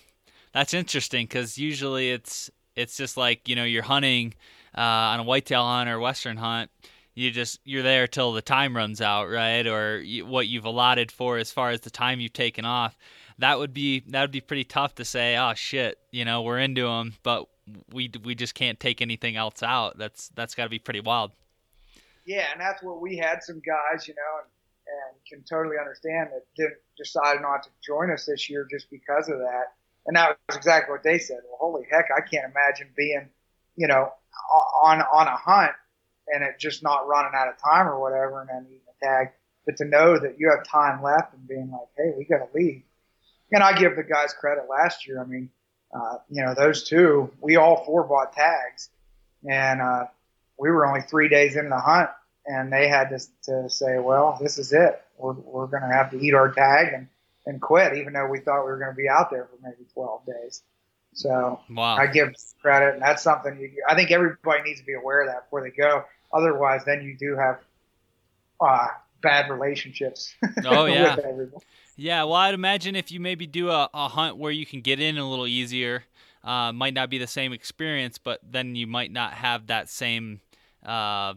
that's 0.52 0.74
interesting 0.74 1.26
because 1.26 1.58
usually 1.58 2.10
it's 2.10 2.50
it's 2.76 2.96
just 2.96 3.16
like 3.16 3.48
you 3.48 3.56
know 3.56 3.64
you're 3.64 3.82
hunting 3.82 4.34
uh, 4.76 4.80
on 4.80 5.20
a 5.20 5.22
whitetail 5.22 5.64
hunt 5.64 5.88
or 5.88 5.98
western 5.98 6.36
hunt. 6.36 6.70
You 7.14 7.30
just 7.30 7.60
you're 7.64 7.82
there 7.82 8.06
till 8.06 8.32
the 8.32 8.42
time 8.42 8.76
runs 8.76 9.00
out, 9.00 9.28
right? 9.28 9.66
Or 9.66 9.98
you, 9.98 10.24
what 10.24 10.48
you've 10.48 10.64
allotted 10.64 11.12
for 11.12 11.38
as 11.38 11.50
far 11.50 11.70
as 11.70 11.80
the 11.80 11.90
time 11.90 12.20
you've 12.20 12.32
taken 12.32 12.64
off. 12.64 12.96
That 13.38 13.58
would 13.58 13.74
be 13.74 14.00
that 14.08 14.20
would 14.22 14.30
be 14.30 14.40
pretty 14.40 14.64
tough 14.64 14.94
to 14.96 15.04
say. 15.04 15.36
Oh 15.36 15.54
shit, 15.54 15.98
you 16.10 16.24
know 16.24 16.42
we're 16.42 16.58
into 16.58 16.82
them, 16.82 17.14
but 17.22 17.48
we 17.92 18.10
we 18.24 18.34
just 18.34 18.54
can't 18.54 18.80
take 18.80 19.02
anything 19.02 19.36
else 19.36 19.62
out. 19.62 19.98
That's 19.98 20.28
that's 20.34 20.54
got 20.54 20.64
to 20.64 20.70
be 20.70 20.78
pretty 20.78 21.00
wild. 21.00 21.32
Yeah, 22.24 22.46
and 22.52 22.60
that's 22.60 22.82
what 22.82 23.00
we 23.00 23.16
had 23.16 23.42
some 23.42 23.60
guys, 23.66 24.06
you 24.06 24.14
know, 24.14 24.40
and, 24.42 24.48
and 24.86 25.26
can 25.28 25.44
totally 25.44 25.76
understand 25.78 26.30
that 26.32 26.44
didn't 26.56 26.78
decide 26.96 27.40
not 27.40 27.64
to 27.64 27.70
join 27.84 28.10
us 28.10 28.26
this 28.26 28.48
year 28.48 28.66
just 28.70 28.90
because 28.90 29.28
of 29.28 29.38
that. 29.38 29.74
And 30.06 30.16
that 30.16 30.36
was 30.48 30.56
exactly 30.56 30.92
what 30.92 31.02
they 31.02 31.18
said. 31.18 31.38
Well, 31.48 31.58
holy 31.60 31.86
heck, 31.90 32.08
I 32.16 32.20
can't 32.20 32.50
imagine 32.50 32.88
being, 32.96 33.28
you 33.76 33.86
know, 33.86 34.12
on 34.82 35.00
on 35.00 35.26
a 35.28 35.36
hunt 35.36 35.72
and 36.28 36.42
it 36.42 36.58
just 36.58 36.82
not 36.82 37.06
running 37.06 37.32
out 37.34 37.48
of 37.48 37.54
time 37.58 37.86
or 37.86 38.00
whatever, 38.00 38.40
and 38.40 38.48
then 38.48 38.66
eating 38.68 38.80
a 39.00 39.04
tag. 39.04 39.32
But 39.66 39.76
to 39.78 39.84
know 39.84 40.18
that 40.18 40.38
you 40.38 40.50
have 40.50 40.66
time 40.66 41.02
left 41.02 41.34
and 41.34 41.46
being 41.46 41.70
like, 41.70 41.88
hey, 41.96 42.12
we 42.16 42.24
got 42.24 42.38
to 42.38 42.48
leave. 42.54 42.82
And 43.52 43.62
I 43.62 43.78
give 43.78 43.96
the 43.96 44.02
guys 44.02 44.32
credit 44.32 44.64
last 44.68 45.06
year. 45.06 45.20
I 45.20 45.26
mean, 45.26 45.50
uh, 45.94 46.18
you 46.30 46.42
know, 46.42 46.54
those 46.54 46.84
two, 46.84 47.30
we 47.40 47.56
all 47.56 47.84
four 47.84 48.04
bought 48.04 48.32
tags, 48.32 48.88
and 49.48 49.80
uh, 49.80 50.06
we 50.58 50.70
were 50.70 50.86
only 50.86 51.02
three 51.02 51.28
days 51.28 51.54
into 51.54 51.68
the 51.68 51.78
hunt, 51.78 52.08
and 52.46 52.72
they 52.72 52.88
had 52.88 53.10
to, 53.10 53.18
to 53.44 53.68
say, 53.68 53.98
well, 53.98 54.38
this 54.40 54.58
is 54.58 54.72
it. 54.72 55.02
We're, 55.18 55.34
we're 55.34 55.66
going 55.66 55.82
to 55.82 55.94
have 55.94 56.10
to 56.12 56.20
eat 56.20 56.34
our 56.34 56.50
tag 56.50 56.94
and, 56.94 57.08
and 57.46 57.60
quit, 57.60 57.96
even 57.96 58.12
though 58.12 58.26
we 58.26 58.40
thought 58.40 58.64
we 58.64 58.70
were 58.70 58.78
going 58.78 58.90
to 58.90 58.96
be 58.96 59.08
out 59.08 59.30
there 59.30 59.46
for 59.46 59.58
maybe 59.62 59.88
12 59.94 60.26
days. 60.26 60.62
So 61.14 61.60
wow. 61.68 61.96
I 61.96 62.06
give 62.06 62.34
credit, 62.60 62.94
and 62.94 63.02
that's 63.02 63.22
something 63.22 63.58
you, 63.58 63.70
I 63.88 63.94
think 63.94 64.10
everybody 64.10 64.62
needs 64.62 64.80
to 64.80 64.86
be 64.86 64.94
aware 64.94 65.22
of 65.22 65.28
that 65.28 65.44
before 65.44 65.62
they 65.62 65.70
go. 65.70 66.04
Otherwise, 66.32 66.84
then 66.86 67.02
you 67.02 67.16
do 67.18 67.36
have 67.36 67.58
uh, 68.60 68.88
bad 69.20 69.50
relationships. 69.50 70.34
Oh 70.64 70.86
yeah, 70.86 71.16
yeah. 71.96 72.24
Well, 72.24 72.34
I'd 72.34 72.54
imagine 72.54 72.96
if 72.96 73.10
you 73.10 73.20
maybe 73.20 73.46
do 73.46 73.68
a, 73.68 73.90
a 73.92 74.08
hunt 74.08 74.36
where 74.36 74.52
you 74.52 74.64
can 74.64 74.80
get 74.80 75.00
in 75.00 75.18
a 75.18 75.28
little 75.28 75.46
easier, 75.46 76.04
uh, 76.44 76.72
might 76.72 76.94
not 76.94 77.10
be 77.10 77.18
the 77.18 77.26
same 77.26 77.52
experience, 77.52 78.18
but 78.18 78.40
then 78.48 78.74
you 78.74 78.86
might 78.86 79.10
not 79.10 79.34
have 79.34 79.66
that 79.66 79.88
same 79.88 80.40
uh, 80.84 81.34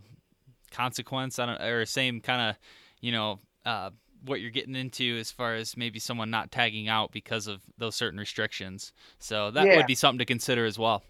consequence 0.72 1.39
on 1.39 1.49
or 1.49 1.86
same 1.86 2.22
kind 2.22 2.49
of 2.49 2.58
you 3.01 3.12
know 3.12 3.39
uh, 3.66 3.89
what 4.26 4.42
you're 4.42 4.52
getting 4.52 4.76
into 4.76 5.18
as 5.20 5.32
far 5.32 5.56
as 5.56 5.78
maybe 5.78 6.00
someone 6.00 6.30
not 6.30 6.52
tagging 6.52 6.88
out 6.88 7.12
because 7.12 7.48
of 7.48 7.62
those 7.78 7.96
certain 7.96 8.20
restrictions. 8.20 8.92
So 9.20 9.52
that 9.52 9.68
yeah. 9.68 9.78
would 9.78 9.88
be 9.88 9.96
something 9.96 10.20
to 10.20 10.26
consider 10.26 10.66
as 10.66 10.78
well. 10.78 11.04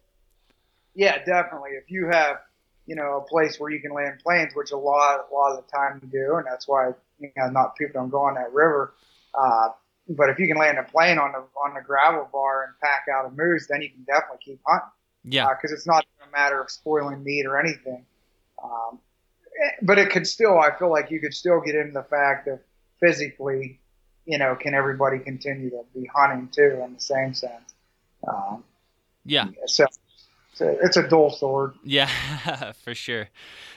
Yeah, 0.95 1.23
definitely. 1.25 1.71
If 1.71 1.91
you 1.91 2.07
have, 2.11 2.37
you 2.85 2.95
know, 2.95 3.17
a 3.17 3.21
place 3.21 3.59
where 3.59 3.69
you 3.69 3.81
can 3.81 3.93
land 3.93 4.19
planes, 4.23 4.53
which 4.55 4.71
a 4.71 4.77
lot, 4.77 5.27
a 5.29 5.33
lot 5.33 5.57
of 5.57 5.65
the 5.65 5.71
time 5.71 5.99
you 6.01 6.07
do, 6.07 6.35
and 6.35 6.45
that's 6.45 6.67
why 6.67 6.91
you 7.19 7.31
know 7.35 7.49
not 7.49 7.75
people 7.75 8.01
don't 8.01 8.09
go 8.09 8.21
on 8.21 8.35
that 8.35 8.53
river. 8.53 8.93
Uh, 9.33 9.69
but 10.09 10.29
if 10.29 10.39
you 10.39 10.47
can 10.47 10.57
land 10.57 10.77
a 10.77 10.83
plane 10.83 11.17
on 11.17 11.31
the 11.31 11.43
on 11.59 11.73
the 11.73 11.81
gravel 11.81 12.29
bar 12.31 12.63
and 12.63 12.73
pack 12.81 13.05
out 13.13 13.25
a 13.25 13.31
moose, 13.31 13.67
then 13.67 13.81
you 13.81 13.89
can 13.89 14.03
definitely 14.03 14.39
keep 14.43 14.59
hunting. 14.65 14.89
Yeah, 15.23 15.49
because 15.49 15.71
uh, 15.71 15.75
it's 15.75 15.87
not 15.87 16.05
a 16.25 16.31
matter 16.31 16.61
of 16.61 16.69
spoiling 16.69 17.23
meat 17.23 17.45
or 17.45 17.59
anything. 17.59 18.05
Um, 18.63 18.99
eh, 19.63 19.71
but 19.81 19.99
it 19.99 20.11
could 20.11 20.27
still, 20.27 20.59
I 20.59 20.75
feel 20.77 20.89
like 20.89 21.11
you 21.11 21.19
could 21.19 21.33
still 21.33 21.59
get 21.59 21.75
into 21.75 21.93
the 21.93 22.03
fact 22.03 22.47
of 22.47 22.59
physically, 22.99 23.79
you 24.25 24.37
know, 24.37 24.55
can 24.55 24.73
everybody 24.73 25.19
continue 25.19 25.69
to 25.69 25.83
be 25.93 26.09
hunting 26.13 26.49
too 26.51 26.81
in 26.83 26.93
the 26.93 26.99
same 26.99 27.33
sense? 27.33 27.73
Um, 28.27 28.63
yeah. 29.25 29.47
So 29.65 29.85
it's 30.51 30.61
a, 30.61 30.69
it's 30.83 30.97
a 30.97 31.07
dual 31.07 31.31
sword. 31.31 31.73
Yeah, 31.83 32.09
for 32.83 32.95
sure. 32.95 33.29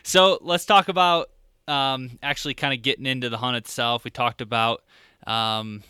So 0.03 0.39
let's 0.41 0.65
talk 0.65 0.89
about 0.89 1.31
um, 1.67 2.19
actually 2.23 2.55
kind 2.55 2.73
of 2.73 2.83
getting 2.83 3.07
into 3.07 3.29
the 3.29 3.37
hunt 3.37 3.57
itself. 3.57 4.05
We 4.05 4.11
talked 4.11 4.41
about 4.41 4.83
um, 5.27 5.83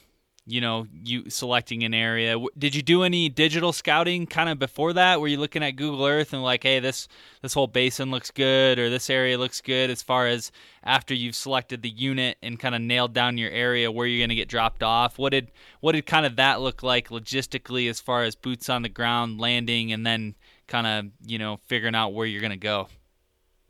you 0.48 0.62
know 0.62 0.86
you 1.04 1.28
selecting 1.28 1.84
an 1.84 1.92
area. 1.92 2.36
Did 2.56 2.74
you 2.74 2.80
do 2.80 3.02
any 3.02 3.28
digital 3.28 3.70
scouting 3.70 4.26
kind 4.26 4.48
of 4.48 4.58
before 4.58 4.94
that? 4.94 5.20
Were 5.20 5.28
you 5.28 5.36
looking 5.36 5.62
at 5.62 5.72
google 5.72 6.06
earth 6.06 6.32
and 6.32 6.42
like 6.42 6.62
hey 6.62 6.80
this 6.80 7.06
this 7.42 7.52
whole 7.52 7.66
basin 7.66 8.10
looks 8.10 8.30
good 8.30 8.78
or 8.78 8.88
this 8.88 9.10
area 9.10 9.36
looks 9.36 9.60
good 9.60 9.90
as 9.90 10.02
far 10.02 10.26
as 10.26 10.50
after 10.82 11.12
you've 11.12 11.34
selected 11.34 11.82
the 11.82 11.90
unit 11.90 12.38
and 12.42 12.58
kind 12.58 12.74
of 12.74 12.80
nailed 12.80 13.12
down 13.12 13.36
your 13.36 13.50
area 13.50 13.92
where 13.92 14.06
you're 14.06 14.20
going 14.20 14.30
to 14.30 14.34
get 14.34 14.48
dropped 14.48 14.82
off? 14.82 15.18
What 15.18 15.30
did 15.30 15.50
what 15.80 15.92
did 15.92 16.06
kind 16.06 16.24
of 16.24 16.36
that 16.36 16.62
look 16.62 16.82
like 16.82 17.10
logistically 17.10 17.90
as 17.90 18.00
far 18.00 18.22
as 18.22 18.34
boots 18.34 18.70
on 18.70 18.80
the 18.80 18.88
ground 18.88 19.38
landing 19.38 19.92
and 19.92 20.06
then 20.06 20.34
kind 20.66 20.86
of 20.86 21.12
you 21.26 21.38
know 21.38 21.58
figuring 21.66 21.94
out 21.94 22.14
where 22.14 22.26
you're 22.26 22.40
going 22.40 22.50
to 22.50 22.56
go? 22.56 22.88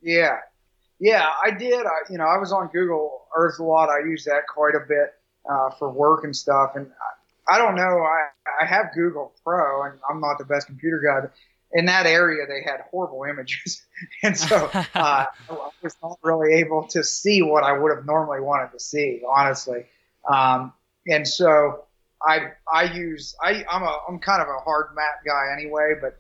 Yeah. 0.00 0.36
Yeah 1.00 1.26
i 1.44 1.50
did. 1.50 1.86
I, 1.86 2.10
you 2.10 2.18
know 2.18 2.24
i 2.24 2.38
was 2.38 2.52
on 2.52 2.68
google 2.72 3.26
earth 3.36 3.58
a 3.58 3.64
lot. 3.64 3.88
I 3.88 3.98
use 4.06 4.24
that 4.24 4.42
quite 4.48 4.76
a 4.76 4.86
bit 4.88 5.17
uh, 5.48 5.70
for 5.70 5.90
work 5.90 6.24
and 6.24 6.34
stuff. 6.34 6.72
And 6.74 6.86
I, 7.48 7.54
I 7.54 7.58
don't 7.58 7.74
know. 7.74 7.82
I 7.82 8.28
I 8.62 8.66
have 8.66 8.86
Google 8.94 9.32
Pro, 9.44 9.82
and 9.84 9.98
I'm 10.08 10.20
not 10.20 10.38
the 10.38 10.44
best 10.44 10.66
computer 10.66 11.00
guy. 11.00 11.20
But 11.22 11.32
in 11.72 11.86
that 11.86 12.06
area, 12.06 12.46
they 12.46 12.62
had 12.62 12.80
horrible 12.90 13.24
images, 13.24 13.82
and 14.22 14.36
so 14.36 14.70
uh, 14.74 14.84
I 14.94 15.26
was 15.82 15.96
not 16.02 16.18
really 16.22 16.54
able 16.54 16.86
to 16.88 17.02
see 17.02 17.42
what 17.42 17.64
I 17.64 17.72
would 17.72 17.94
have 17.94 18.06
normally 18.06 18.40
wanted 18.40 18.72
to 18.72 18.80
see, 18.80 19.22
honestly. 19.28 19.86
Um, 20.28 20.72
and 21.06 21.26
so 21.26 21.84
I 22.26 22.52
I 22.72 22.84
use 22.94 23.34
I 23.42 23.64
I'm 23.70 23.82
a 23.82 23.98
I'm 24.08 24.18
kind 24.18 24.42
of 24.42 24.48
a 24.48 24.60
hard 24.60 24.94
map 24.94 25.24
guy 25.24 25.52
anyway, 25.52 25.94
but 26.00 26.18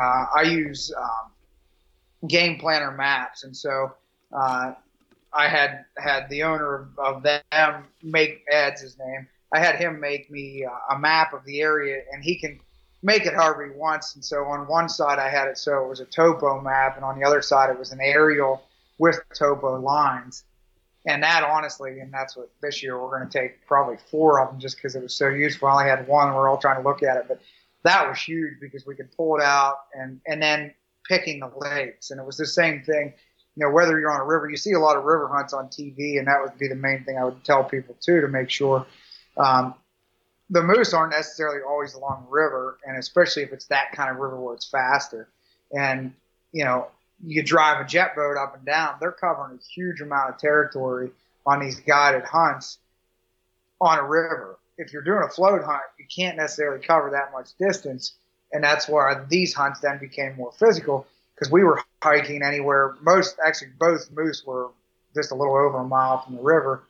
uh, 0.00 0.26
I 0.34 0.42
use 0.42 0.92
um, 0.96 2.28
Game 2.28 2.58
Planner 2.58 2.90
maps, 2.90 3.44
and 3.44 3.56
so 3.56 3.94
uh, 4.32 4.72
I 5.34 5.48
had 5.48 5.84
had 5.98 6.28
the 6.28 6.44
owner 6.44 6.88
of, 6.98 7.22
them 7.22 7.84
make 8.02 8.44
Ed's 8.50 8.80
his 8.80 8.96
name. 8.98 9.26
I 9.52 9.58
had 9.58 9.76
him 9.76 10.00
make 10.00 10.30
me 10.30 10.64
uh, 10.64 10.94
a 10.94 10.98
map 10.98 11.32
of 11.32 11.44
the 11.44 11.60
area, 11.60 12.02
and 12.12 12.22
he 12.22 12.38
can 12.38 12.60
make 13.02 13.26
it 13.26 13.34
however 13.34 13.66
he 13.66 13.78
wants. 13.78 14.14
And 14.14 14.24
so 14.24 14.44
on 14.44 14.66
one 14.66 14.88
side 14.88 15.18
I 15.18 15.28
had 15.28 15.48
it 15.48 15.58
so 15.58 15.84
it 15.84 15.88
was 15.88 16.00
a 16.00 16.04
topo 16.04 16.60
map, 16.60 16.96
and 16.96 17.04
on 17.04 17.18
the 17.18 17.26
other 17.26 17.42
side 17.42 17.70
it 17.70 17.78
was 17.78 17.92
an 17.92 18.00
aerial 18.00 18.62
with 18.98 19.20
topo 19.34 19.80
lines. 19.80 20.44
And 21.06 21.22
that 21.22 21.44
honestly, 21.44 22.00
and 22.00 22.12
that's 22.12 22.36
what 22.36 22.50
this 22.62 22.82
year 22.82 22.98
we're 22.98 23.18
going 23.18 23.28
to 23.28 23.38
take 23.38 23.66
probably 23.66 23.96
four 24.10 24.40
of 24.40 24.50
them 24.50 24.60
just 24.60 24.76
because 24.76 24.96
it 24.96 25.02
was 25.02 25.14
so 25.14 25.28
useful. 25.28 25.68
I 25.68 25.72
only 25.72 25.84
had 25.84 26.08
one, 26.08 26.28
and 26.28 26.36
we're 26.36 26.48
all 26.48 26.58
trying 26.58 26.82
to 26.82 26.88
look 26.88 27.02
at 27.02 27.16
it, 27.16 27.24
but 27.28 27.40
that 27.82 28.08
was 28.08 28.18
huge 28.18 28.54
because 28.60 28.86
we 28.86 28.94
could 28.94 29.14
pull 29.16 29.36
it 29.36 29.42
out 29.42 29.76
and 29.94 30.20
and 30.26 30.42
then 30.42 30.72
picking 31.06 31.40
the 31.40 31.50
lakes, 31.58 32.10
and 32.10 32.18
it 32.18 32.24
was 32.24 32.36
the 32.36 32.46
same 32.46 32.82
thing 32.82 33.12
you 33.56 33.64
know, 33.64 33.72
whether 33.72 33.98
you're 33.98 34.10
on 34.10 34.20
a 34.20 34.24
river, 34.24 34.50
you 34.50 34.56
see 34.56 34.72
a 34.72 34.80
lot 34.80 34.96
of 34.96 35.04
river 35.04 35.28
hunts 35.28 35.52
on 35.52 35.68
TV, 35.68 36.18
and 36.18 36.26
that 36.26 36.40
would 36.42 36.58
be 36.58 36.68
the 36.68 36.74
main 36.74 37.04
thing 37.04 37.18
I 37.18 37.24
would 37.24 37.44
tell 37.44 37.64
people 37.64 37.96
too 38.00 38.20
to 38.20 38.28
make 38.28 38.50
sure. 38.50 38.86
Um, 39.36 39.74
the 40.50 40.62
moose 40.62 40.92
aren't 40.92 41.12
necessarily 41.12 41.60
always 41.62 41.94
along 41.94 42.24
the 42.24 42.30
river, 42.30 42.78
and 42.86 42.96
especially 42.98 43.42
if 43.42 43.52
it's 43.52 43.66
that 43.66 43.92
kind 43.92 44.10
of 44.10 44.16
river 44.16 44.40
where 44.40 44.54
it's 44.54 44.68
faster. 44.68 45.28
And 45.72 46.12
you 46.52 46.64
know, 46.64 46.88
you 47.24 47.42
drive 47.42 47.84
a 47.84 47.88
jet 47.88 48.14
boat 48.16 48.36
up 48.36 48.56
and 48.56 48.64
down, 48.64 48.96
they're 49.00 49.12
covering 49.12 49.58
a 49.58 49.62
huge 49.62 50.00
amount 50.00 50.30
of 50.30 50.38
territory 50.38 51.10
on 51.46 51.60
these 51.60 51.80
guided 51.80 52.24
hunts 52.24 52.78
on 53.80 53.98
a 53.98 54.04
river. 54.04 54.58
If 54.76 54.92
you're 54.92 55.02
doing 55.02 55.22
a 55.24 55.28
float 55.28 55.62
hunt, 55.62 55.82
you 55.98 56.06
can't 56.14 56.36
necessarily 56.36 56.84
cover 56.84 57.10
that 57.10 57.32
much 57.32 57.50
distance, 57.58 58.14
and 58.52 58.64
that's 58.64 58.88
why 58.88 59.14
these 59.28 59.54
hunts 59.54 59.80
then 59.80 59.98
became 59.98 60.34
more 60.36 60.52
physical 60.52 61.06
because 61.34 61.50
we 61.50 61.64
were 61.64 61.80
hiking 62.02 62.42
anywhere. 62.42 62.96
Most 63.02 63.36
actually, 63.44 63.70
both 63.78 64.10
moose 64.10 64.44
were 64.46 64.70
just 65.14 65.32
a 65.32 65.34
little 65.34 65.54
over 65.54 65.78
a 65.78 65.84
mile 65.84 66.22
from 66.22 66.36
the 66.36 66.42
river. 66.42 66.84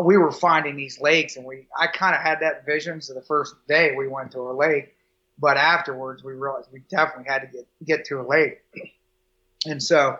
We 0.00 0.16
were 0.16 0.30
finding 0.30 0.76
these 0.76 1.00
lakes, 1.00 1.36
and 1.36 1.44
we 1.44 1.66
I 1.78 1.88
kind 1.88 2.14
of 2.14 2.22
had 2.22 2.40
that 2.40 2.64
vision. 2.64 3.00
So 3.00 3.14
the 3.14 3.22
first 3.22 3.54
day 3.66 3.94
we 3.96 4.08
went 4.08 4.32
to 4.32 4.40
a 4.40 4.52
lake, 4.52 4.94
but 5.38 5.56
afterwards 5.56 6.22
we 6.22 6.34
realized 6.34 6.68
we 6.72 6.82
definitely 6.88 7.30
had 7.30 7.40
to 7.40 7.46
get 7.46 7.66
get 7.84 8.04
to 8.06 8.20
a 8.20 8.26
lake. 8.26 8.62
And 9.66 9.82
so, 9.82 10.18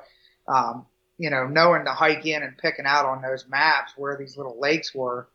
um, 0.49 0.87
you 1.17 1.31
know, 1.31 1.47
knowing 1.47 1.85
to 1.85 1.93
hike 1.93 2.27
in 2.27 2.43
and 2.43 2.59
picking 2.59 2.87
out 2.87 3.07
on 3.07 3.23
those 3.23 3.47
maps 3.49 3.93
where 3.97 4.17
these 4.17 4.37
little 4.37 4.59
lakes 4.59 4.95
were, 4.95 5.29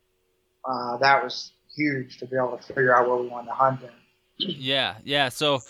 uh, 0.64 0.98
that 0.98 1.24
was 1.24 1.52
huge 1.74 2.18
to 2.18 2.26
be 2.26 2.36
able 2.36 2.56
to 2.56 2.62
figure 2.62 2.94
out 2.94 3.08
where 3.08 3.18
we 3.18 3.28
wanted 3.28 3.48
to 3.48 3.54
hunt 3.54 3.80
in. 3.82 3.90
Yeah, 4.36 4.96
yeah. 5.04 5.28
So 5.28 5.62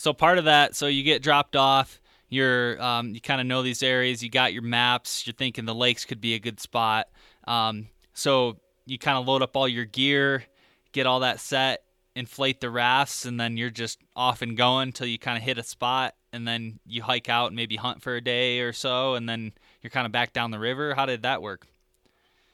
So 0.00 0.14
part 0.14 0.38
of 0.38 0.46
that, 0.46 0.74
so 0.74 0.86
you 0.86 1.02
get 1.02 1.22
dropped 1.22 1.54
off. 1.54 2.00
You're 2.30 2.80
um, 2.82 3.10
you 3.10 3.20
kind 3.20 3.38
of 3.38 3.46
know 3.46 3.60
these 3.60 3.82
areas. 3.82 4.22
You 4.22 4.30
got 4.30 4.54
your 4.54 4.62
maps. 4.62 5.26
You're 5.26 5.34
thinking 5.34 5.66
the 5.66 5.74
lakes 5.74 6.06
could 6.06 6.22
be 6.22 6.32
a 6.32 6.38
good 6.38 6.58
spot. 6.58 7.08
Um, 7.46 7.86
so 8.14 8.56
you 8.86 8.96
kind 8.98 9.18
of 9.18 9.26
load 9.26 9.42
up 9.42 9.58
all 9.58 9.68
your 9.68 9.84
gear, 9.84 10.44
get 10.92 11.06
all 11.06 11.20
that 11.20 11.38
set, 11.38 11.84
inflate 12.16 12.62
the 12.62 12.70
rafts, 12.70 13.26
and 13.26 13.38
then 13.38 13.58
you're 13.58 13.68
just 13.68 13.98
off 14.16 14.40
and 14.40 14.56
going 14.56 14.88
until 14.88 15.06
you 15.06 15.18
kind 15.18 15.36
of 15.36 15.42
hit 15.42 15.58
a 15.58 15.62
spot, 15.62 16.14
and 16.32 16.48
then 16.48 16.80
you 16.86 17.02
hike 17.02 17.28
out 17.28 17.48
and 17.48 17.56
maybe 17.56 17.76
hunt 17.76 18.00
for 18.00 18.16
a 18.16 18.22
day 18.22 18.60
or 18.60 18.72
so, 18.72 19.16
and 19.16 19.28
then 19.28 19.52
you're 19.82 19.90
kind 19.90 20.06
of 20.06 20.12
back 20.12 20.32
down 20.32 20.50
the 20.50 20.58
river. 20.58 20.94
How 20.94 21.04
did 21.04 21.24
that 21.24 21.42
work? 21.42 21.66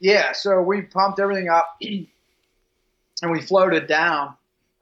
Yeah, 0.01 0.33
so 0.33 0.61
we 0.63 0.83
pumped 0.83 1.21
everything 1.21 1.49
up 1.49 1.77
and 1.81 2.09
we 3.31 3.41
floated 3.41 3.87
down. 3.87 4.35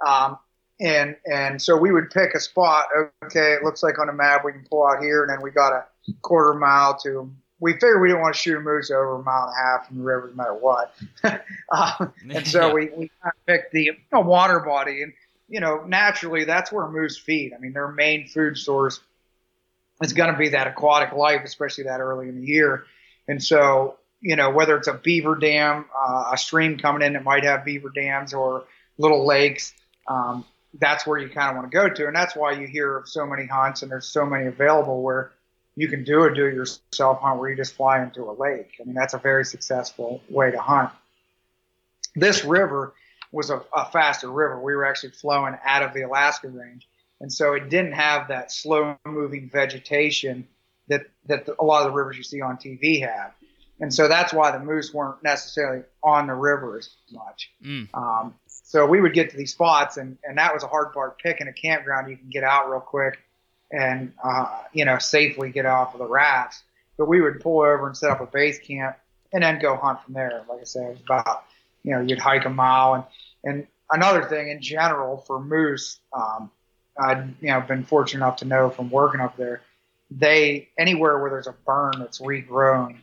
Um, 0.07 0.39
and 0.81 1.17
and 1.31 1.61
so 1.61 1.77
we 1.77 1.93
would 1.93 2.11
pick 2.11 2.35
a 2.35 2.41
spot. 2.41 2.87
Okay, 3.25 3.53
it 3.53 3.63
looks 3.63 3.83
like 3.83 3.99
on 3.99 4.09
a 4.09 4.13
map 4.13 4.45
we 4.45 4.53
can 4.53 4.65
pull 4.69 4.87
out 4.87 5.03
here, 5.03 5.23
and 5.23 5.31
then 5.31 5.43
we 5.43 5.51
got 5.51 5.73
a 5.73 5.85
quarter 6.23 6.55
mile 6.55 6.97
to. 6.99 7.31
We 7.61 7.73
figured 7.75 8.03
we 8.03 8.09
didn't 8.09 8.21
want 8.21 8.35
to 8.35 8.41
shoot 8.41 8.57
a 8.57 8.61
moose 8.61 8.91
over 8.91 9.15
a 9.15 9.23
mile 9.23 9.45
and 9.45 9.53
a 9.53 9.63
half 9.63 9.89
from 9.89 9.99
the 9.99 10.03
river, 10.03 10.29
no 10.31 10.35
matter 10.35 10.55
what. 10.55 10.95
uh, 11.71 12.07
and 12.31 12.47
so 12.47 12.75
we 12.75 12.91
we 12.97 13.11
picked 13.47 13.73
the 13.73 13.93
a 14.13 14.21
water 14.21 14.61
body, 14.61 15.03
and 15.03 15.13
you 15.49 15.61
know 15.61 15.85
naturally 15.87 16.45
that's 16.45 16.73
where 16.73 16.89
moose 16.89 17.17
feed. 17.17 17.53
I 17.55 17.59
mean, 17.59 17.73
their 17.73 17.89
main 17.89 18.27
food 18.27 18.59
source 18.59 19.01
is 20.03 20.13
going 20.13 20.33
to 20.33 20.39
be 20.39 20.51
that 20.51 20.67
aquatic 20.67 21.13
life, 21.13 21.43
especially 21.45 21.85
that 21.85 22.01
early 22.01 22.29
in 22.29 22.41
the 22.41 22.47
year. 22.47 22.85
And 23.29 23.43
so 23.43 23.97
you 24.25 24.37
know, 24.37 24.51
whether 24.51 24.75
it's 24.77 24.89
a 24.89 24.95
beaver 24.95 25.37
dam, 25.37 25.85
uh, 25.95 26.31
a 26.33 26.39
stream 26.39 26.79
coming 26.79 27.07
in 27.07 27.13
that 27.13 27.23
might 27.23 27.45
have 27.45 27.63
beaver 27.63 27.91
dams 27.91 28.33
or 28.33 28.65
little 28.97 29.27
lakes, 29.27 29.75
um, 30.09 30.47
that's 30.81 31.07
where 31.07 31.19
you 31.19 31.29
kind 31.29 31.51
of 31.51 31.57
want 31.57 31.71
to 31.71 31.77
go 31.77 31.89
to. 31.89 32.07
And 32.07 32.17
that's 32.17 32.35
why 32.35 32.53
you 32.53 32.67
hear 32.67 32.97
of 32.97 33.09
so 33.09 33.27
many 33.27 33.47
hunts 33.47 33.83
and 33.83 33.91
there's 33.91 34.07
so 34.07 34.27
many 34.27 34.47
available 34.47 35.03
where 35.03 35.33
you 35.77 35.89
can 35.89 36.05
do 36.05 36.25
a 36.25 36.35
do 36.35 36.47
it 36.47 36.55
yourself 36.55 37.21
hunt 37.21 37.39
where 37.39 37.51
you 37.51 37.57
just 37.57 37.75
fly 37.75 38.03
into 38.03 38.23
a 38.25 38.33
lake. 38.33 38.73
I 38.81 38.85
mean, 38.85 38.95
that's 38.95 39.15
a 39.15 39.19
very 39.19 39.45
successful 39.45 40.21
way 40.29 40.51
to 40.51 40.61
hunt. 40.61 40.91
This 42.15 42.45
river 42.45 42.95
was 43.33 43.51
a, 43.51 43.63
a 43.75 43.87
faster 43.87 44.31
river. 44.31 44.61
We 44.61 44.75
were 44.75 44.85
actually 44.85 45.11
flowing 45.11 45.57
out 45.65 45.83
of 45.83 45.95
the 45.95 46.03
Alaska 46.03 46.49
range. 46.49 46.87
And 47.21 47.33
so 47.33 47.55
it 47.55 47.69
didn't 47.71 47.93
have 47.93 48.29
that 48.29 48.53
slow 48.53 48.97
moving 49.05 49.49
vegetation 49.49 50.47
that, 50.89 51.07
that 51.27 51.49
a 51.59 51.65
lot 51.65 51.87
of 51.87 51.93
the 51.93 51.97
rivers 51.97 52.17
you 52.17 52.23
see 52.23 52.41
on 52.41 52.57
TV 52.57 53.01
have 53.01 53.33
and 53.81 53.93
so 53.93 54.09
that's 54.09 54.33
why 54.33 54.51
the 54.51 54.61
moose 54.61 54.95
weren't 54.95 55.23
necessarily 55.23 55.85
on 56.03 56.27
the 56.27 56.35
river 56.35 56.79
as 56.79 56.91
much. 57.11 57.51
Mm. 57.65 57.89
Um, 57.95 58.35
so 58.75 58.85
we 58.85 59.01
would 59.01 59.15
get 59.15 59.31
to 59.31 59.37
these 59.37 59.53
spots, 59.53 59.99
and 59.99 60.19
and 60.25 60.37
that 60.37 60.53
was 60.53 60.65
a 60.65 60.67
hard 60.67 60.93
part. 60.93 61.17
Picking 61.21 61.47
a 61.47 61.53
campground 61.53 62.11
you 62.11 62.17
can 62.17 62.29
get 62.29 62.43
out 62.43 62.69
real 62.69 62.81
quick, 62.81 63.21
and 63.71 64.13
uh, 64.25 64.63
you 64.73 64.85
know 64.85 64.99
safely 64.99 65.51
get 65.51 65.65
off 65.65 65.95
of 65.95 66.01
the 66.01 66.09
rafts. 66.09 66.65
But 66.99 67.07
we 67.07 67.21
would 67.21 67.39
pull 67.39 67.61
over 67.61 67.87
and 67.87 67.97
set 67.97 68.11
up 68.11 68.21
a 68.21 68.27
base 68.27 68.59
camp, 68.59 68.97
and 69.33 69.45
then 69.45 69.61
go 69.61 69.77
hunt 69.77 70.03
from 70.03 70.15
there. 70.15 70.43
Like 70.49 70.61
I 70.61 70.65
said, 70.65 70.99
about 71.05 71.45
you 71.85 71.93
know 71.93 72.01
you'd 72.01 72.19
hike 72.19 72.47
a 72.47 72.51
mile, 72.51 72.95
and 72.95 73.05
and 73.45 73.67
another 73.93 74.25
thing 74.25 74.49
in 74.49 74.61
general 74.61 75.19
for 75.19 75.39
moose, 75.39 76.01
um, 76.13 76.51
I'd 76.99 77.33
you 77.41 77.51
know 77.51 77.61
been 77.61 77.85
fortunate 77.85 78.27
enough 78.27 78.39
to 78.39 78.45
know 78.45 78.71
from 78.71 78.91
working 78.91 79.21
up 79.21 79.37
there, 79.37 79.61
they 80.11 80.69
anywhere 80.77 81.21
where 81.21 81.31
there's 81.31 81.47
a 81.47 81.55
burn 81.65 81.93
that's 82.01 82.21
regrown 82.21 82.97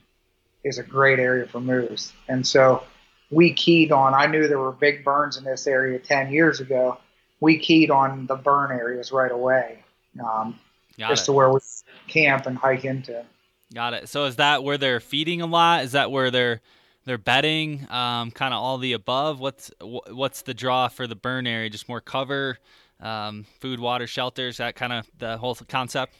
is 0.65 0.79
a 0.79 0.83
great 0.83 1.19
area 1.19 1.47
for 1.47 1.61
moose. 1.61 2.11
And 2.27 2.45
so 2.45 2.83
we 3.31 3.53
keyed 3.53 3.91
on, 3.91 4.13
I 4.13 4.27
knew 4.27 4.47
there 4.47 4.59
were 4.59 4.73
big 4.73 5.03
burns 5.03 5.37
in 5.37 5.43
this 5.43 5.65
area 5.65 5.97
10 5.97 6.31
years 6.31 6.59
ago. 6.59 6.97
We 7.39 7.57
keyed 7.57 7.89
on 7.89 8.27
the 8.27 8.35
burn 8.35 8.71
areas 8.71 9.11
right 9.11 9.31
away, 9.31 9.83
um, 10.23 10.59
just 10.99 11.23
it. 11.23 11.25
to 11.25 11.31
where 11.31 11.49
we 11.49 11.59
camp 12.07 12.45
and 12.45 12.57
hike 12.57 12.85
into. 12.85 13.25
Got 13.73 13.93
it. 13.93 14.09
So 14.09 14.25
is 14.25 14.35
that 14.35 14.63
where 14.63 14.77
they're 14.77 14.99
feeding 14.99 15.41
a 15.41 15.45
lot? 15.45 15.83
Is 15.83 15.93
that 15.93 16.11
where 16.11 16.29
they're 16.29 16.61
they're 17.05 17.17
bedding? 17.17 17.89
Um, 17.89 18.29
kind 18.29 18.53
of 18.53 18.61
all 18.61 18.77
the 18.77 18.93
above. 18.93 19.39
What's 19.39 19.71
what's 19.79 20.41
the 20.43 20.53
draw 20.53 20.89
for 20.89 21.07
the 21.07 21.15
burn 21.15 21.47
area? 21.47 21.69
Just 21.69 21.87
more 21.87 22.01
cover, 22.01 22.59
um, 22.99 23.45
food, 23.59 23.79
water, 23.79 24.07
shelters. 24.07 24.57
That 24.57 24.75
kind 24.75 24.93
of 24.93 25.09
the 25.17 25.37
whole 25.37 25.55
concept. 25.55 26.13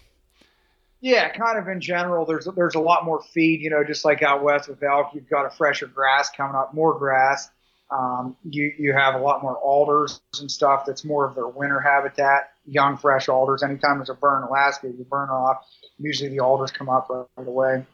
Yeah, 1.02 1.30
kind 1.30 1.58
of 1.58 1.68
in 1.68 1.82
general. 1.82 2.26
There's 2.26 2.48
there's 2.56 2.76
a 2.76 2.80
lot 2.80 3.04
more 3.04 3.22
feed. 3.34 3.62
You 3.62 3.72
know, 3.72 3.84
just 3.84 4.06
like 4.06 4.22
out 4.22 4.44
west 4.44 4.70
with 4.70 4.82
elk, 4.84 5.12
you've 5.14 5.30
got 5.30 5.46
a 5.46 5.50
fresher 5.50 5.88
grass 5.88 6.30
coming 6.30 6.56
up, 6.56 6.74
more 6.74 6.98
grass. 6.98 7.50
Um, 7.90 8.38
you 8.50 8.72
you 8.78 8.94
have 8.94 9.16
a 9.16 9.18
lot 9.18 9.42
more 9.42 9.58
alders 9.58 10.22
and 10.40 10.50
stuff. 10.50 10.86
That's 10.86 11.04
more 11.04 11.26
of 11.26 11.36
their 11.36 11.48
winter 11.48 11.80
habitat. 11.80 12.52
Young 12.66 12.98
fresh 12.98 13.28
alders. 13.28 13.64
Anytime 13.64 13.98
there's 13.98 14.10
a 14.10 14.14
burn 14.14 14.44
in 14.44 14.48
Alaska, 14.48 14.88
you 14.88 15.06
burn 15.10 15.30
off. 15.30 15.66
Usually 15.98 16.30
the 16.30 16.40
alders 16.40 16.72
come 16.72 16.88
up 16.88 17.10
right, 17.10 17.26
right 17.36 17.48
away. 17.48 17.86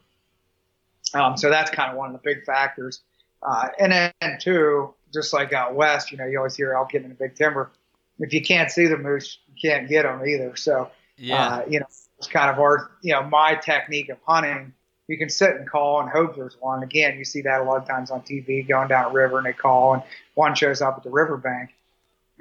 Um, 1.14 1.36
so 1.38 1.48
that's 1.48 1.70
kind 1.70 1.90
of 1.90 1.96
one 1.96 2.14
of 2.14 2.20
the 2.20 2.20
big 2.22 2.44
factors. 2.44 3.00
Uh, 3.42 3.68
and 3.78 3.92
then 3.92 4.38
two, 4.40 4.94
just 5.12 5.32
like 5.32 5.52
out 5.52 5.74
west, 5.74 6.12
you 6.12 6.18
know, 6.18 6.26
you 6.26 6.36
always 6.36 6.56
hear 6.56 6.74
elk 6.74 6.90
getting 6.90 7.10
in 7.10 7.16
big 7.16 7.34
timber. 7.34 7.70
If 8.18 8.32
you 8.34 8.42
can't 8.42 8.70
see 8.70 8.86
the 8.86 8.98
moose, 8.98 9.38
you 9.46 9.70
can't 9.70 9.88
get 9.88 10.02
them 10.02 10.26
either. 10.26 10.56
So, 10.56 10.90
yeah. 11.16 11.48
uh, 11.48 11.64
you 11.68 11.80
know, 11.80 11.86
it's 12.18 12.26
kind 12.26 12.50
of 12.50 12.58
our, 12.58 12.90
you 13.02 13.12
know, 13.12 13.22
my 13.22 13.54
technique 13.54 14.08
of 14.08 14.18
hunting. 14.26 14.72
You 15.06 15.16
can 15.16 15.30
sit 15.30 15.56
and 15.56 15.68
call 15.68 16.00
and 16.00 16.10
hope 16.10 16.36
there's 16.36 16.56
one. 16.60 16.82
Again, 16.82 17.18
you 17.18 17.24
see 17.24 17.42
that 17.42 17.60
a 17.60 17.64
lot 17.64 17.78
of 17.78 17.88
times 17.88 18.10
on 18.10 18.20
TV, 18.22 18.66
going 18.66 18.88
down 18.88 19.10
a 19.10 19.14
river 19.14 19.38
and 19.38 19.46
they 19.46 19.52
call 19.52 19.94
and 19.94 20.02
one 20.34 20.54
shows 20.54 20.82
up 20.82 20.98
at 20.98 21.02
the 21.02 21.10
riverbank. 21.10 21.70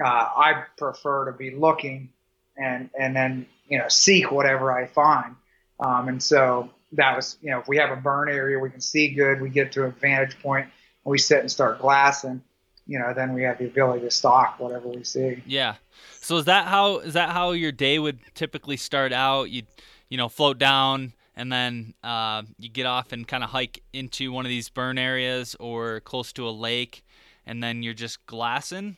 Uh, 0.03 0.07
I 0.07 0.63
prefer 0.78 1.25
to 1.25 1.32
be 1.32 1.51
looking 1.51 2.09
and 2.57 2.89
and 2.99 3.15
then 3.15 3.47
you 3.67 3.78
know 3.78 3.88
seek 3.88 4.32
whatever 4.32 4.71
I 4.71 4.88
find. 4.88 5.36
Um, 5.80 6.07
and 6.07 6.21
so 6.21 6.71
that 6.93 7.15
was, 7.15 7.38
you 7.41 7.51
know, 7.51 7.59
if 7.59 7.67
we 7.67 7.78
have 7.78 7.91
a 7.91 7.95
burn 7.95 8.30
area, 8.30 8.57
we 8.59 8.69
can 8.69 8.82
see 8.82 9.09
good. 9.09 9.41
We 9.41 9.49
get 9.49 9.73
to 9.73 9.84
a 9.84 9.89
vantage 9.89 10.39
point, 10.41 10.65
and 10.65 11.11
we 11.11 11.17
sit 11.17 11.39
and 11.39 11.51
start 11.51 11.80
glassing. 11.80 12.41
You 12.88 13.00
know, 13.00 13.14
then 13.14 13.34
we 13.34 13.44
have 13.44 13.58
the 13.58 13.66
ability 13.66 14.02
to 14.06 14.12
stalk 14.12 14.60
whatever 14.60 14.88
we 14.88 15.04
see. 15.04 15.44
Yeah, 15.46 15.76
so 16.20 16.38
is 16.38 16.46
that 16.46 16.68
how 16.68 17.00
is 17.00 17.14
that 17.14 17.30
how 17.30 17.52
your 17.52 17.72
day 17.72 18.00
would 18.00 18.20
typically 18.34 18.78
start 18.78 19.14
out? 19.14 19.50
You 19.50 19.64
you 20.10 20.18
know 20.18 20.30
float 20.30 20.58
down 20.58 21.14
and 21.38 21.52
then 21.52 21.94
uh, 22.04 22.42
you 22.58 22.68
get 22.68 22.88
off 22.88 23.12
and 23.12 23.26
kind 23.28 23.44
of 23.44 23.52
hike 23.52 23.84
into 23.94 24.32
one 24.32 24.46
of 24.46 24.50
these 24.50 24.70
burn 24.70 24.98
areas 24.98 25.56
or 25.60 26.00
close 26.00 26.34
to 26.34 26.48
a 26.48 26.50
lake, 26.50 27.06
and 27.46 27.62
then 27.62 27.84
you're 27.84 27.94
just 27.94 28.26
glassing, 28.26 28.98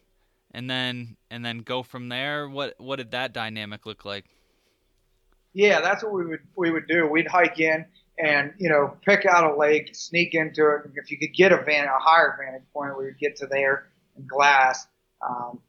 and 0.52 0.70
then 0.70 1.18
and 1.30 1.44
then 1.44 1.60
go 1.60 1.84
from 1.84 2.08
there. 2.08 2.48
What 2.48 2.76
what 2.78 2.96
did 2.96 3.12
that 3.12 3.34
dynamic 3.34 3.86
look 3.86 4.06
like? 4.06 4.26
Yeah, 5.54 5.82
that's 5.82 6.02
what 6.02 6.14
we 6.14 6.26
would 6.26 6.40
we 6.56 6.72
would 6.72 6.88
do. 6.88 7.08
We'd 7.08 7.28
hike 7.28 7.60
in 7.60 7.86
and 8.20 8.54
you 8.58 8.70
know 8.70 8.96
pick 9.06 9.26
out 9.26 9.52
a 9.52 9.56
lake, 9.56 9.96
sneak 9.96 10.34
into 10.36 10.70
it. 10.70 10.92
If 10.96 11.10
you 11.10 11.18
could 11.18 11.34
get 11.34 11.52
a 11.52 11.58
van 11.58 11.86
a 11.86 12.00
higher 12.00 12.38
vantage 12.40 12.68
point, 12.74 12.98
we 12.98 13.06
would 13.06 13.18
get 13.18 13.36
to 13.38 13.48
there 13.48 13.88
and 14.18 14.28
glass. 14.28 14.88
Um, 15.28 15.60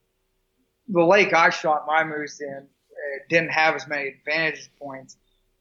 the 0.88 1.04
lake 1.04 1.32
I 1.32 1.50
shot 1.50 1.86
my 1.86 2.04
moose 2.04 2.40
in 2.40 2.66
didn't 3.28 3.50
have 3.50 3.74
as 3.74 3.86
many 3.86 4.08
advantage 4.08 4.68
points, 4.78 5.16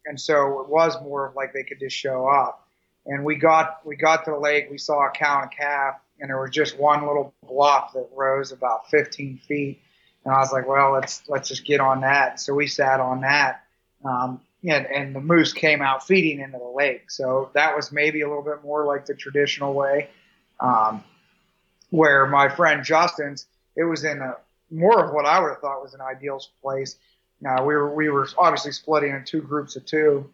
and 0.05 0.19
so 0.19 0.61
it 0.61 0.69
was 0.69 0.99
more 1.01 1.27
of 1.27 1.35
like 1.35 1.53
they 1.53 1.63
could 1.63 1.79
just 1.79 1.95
show 1.95 2.27
up. 2.27 2.67
And 3.05 3.23
we 3.23 3.35
got 3.35 3.85
we 3.85 3.95
got 3.95 4.25
to 4.25 4.31
the 4.31 4.37
lake, 4.37 4.67
we 4.69 4.77
saw 4.77 5.07
a 5.07 5.11
cow 5.11 5.41
and 5.41 5.51
a 5.51 5.55
calf, 5.55 5.95
and 6.19 6.29
there 6.29 6.39
was 6.39 6.51
just 6.51 6.77
one 6.77 7.05
little 7.05 7.33
bluff 7.47 7.93
that 7.93 8.09
rose 8.15 8.51
about 8.51 8.89
15 8.89 9.39
feet. 9.47 9.81
And 10.25 10.33
I 10.33 10.39
was 10.39 10.51
like, 10.51 10.67
well, 10.67 10.91
let's 10.91 11.23
let's 11.27 11.47
just 11.47 11.65
get 11.65 11.79
on 11.79 12.01
that. 12.01 12.39
So 12.39 12.53
we 12.53 12.67
sat 12.67 12.99
on 12.99 13.21
that, 13.21 13.63
um, 14.03 14.41
and 14.63 14.85
and 14.87 15.15
the 15.15 15.21
moose 15.21 15.53
came 15.53 15.81
out 15.81 16.05
feeding 16.05 16.39
into 16.39 16.57
the 16.57 16.71
lake. 16.75 17.09
So 17.11 17.49
that 17.53 17.75
was 17.75 17.91
maybe 17.91 18.21
a 18.21 18.27
little 18.27 18.43
bit 18.43 18.63
more 18.63 18.85
like 18.85 19.05
the 19.05 19.15
traditional 19.15 19.73
way, 19.73 20.09
um, 20.59 21.03
where 21.89 22.25
my 22.27 22.49
friend 22.49 22.83
Justin's 22.83 23.45
it 23.75 23.83
was 23.83 24.03
in 24.03 24.21
a 24.21 24.35
more 24.71 25.03
of 25.03 25.13
what 25.13 25.25
I 25.25 25.39
would 25.39 25.49
have 25.49 25.59
thought 25.59 25.81
was 25.81 25.93
an 25.93 26.01
ideal 26.01 26.41
place. 26.61 26.97
Now 27.41 27.65
we 27.65 27.75
were 27.75 27.93
we 27.93 28.09
were 28.09 28.27
obviously 28.37 28.71
splitting 28.71 29.11
in 29.11 29.23
two 29.23 29.41
groups 29.41 29.75
of 29.75 29.85
two, 29.85 30.29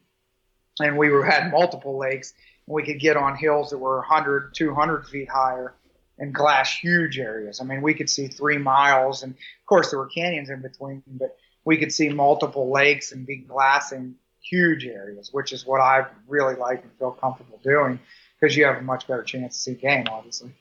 and 0.80 0.98
we 0.98 1.10
were 1.10 1.24
had 1.24 1.52
multiple 1.52 1.98
lakes. 1.98 2.34
And 2.68 2.74
we 2.74 2.84
could 2.84 3.00
get 3.00 3.16
on 3.16 3.36
hills 3.36 3.70
that 3.70 3.78
were 3.78 3.98
100, 3.98 4.56
200 4.56 5.08
feet 5.08 5.30
higher, 5.30 5.76
and 6.18 6.34
glass 6.34 6.76
huge 6.76 7.20
areas. 7.20 7.62
I 7.62 7.64
mean, 7.64 7.82
we 7.82 7.94
could 7.94 8.10
see 8.10 8.28
three 8.28 8.58
miles, 8.58 9.24
and 9.24 9.34
of 9.34 9.66
course 9.68 9.92
there 9.92 10.00
were 10.00 10.08
canyons 10.08 10.50
in 10.50 10.62
between, 10.62 11.04
but 11.08 11.38
we 11.66 11.78
could 11.78 11.92
see 11.92 12.10
multiple 12.10 12.72
lakes 12.72 13.12
and 13.12 13.26
be 13.26 13.38
glassing 13.38 14.16
huge 14.42 14.86
areas, 14.86 15.30
which 15.34 15.52
is 15.52 15.66
what 15.66 15.82
I 15.82 16.06
really 16.28 16.56
like 16.56 16.84
and 16.84 16.92
feel 17.00 17.12
comfortable 17.12 17.60
doing 17.64 18.00
because 18.40 18.56
you 18.56 18.66
have 18.66 18.78
a 18.78 18.82
much 18.82 19.08
better 19.08 19.24
chance 19.24 19.56
to 19.56 19.62
see 19.62 19.74
game, 19.74 20.06
obviously. 20.10 20.52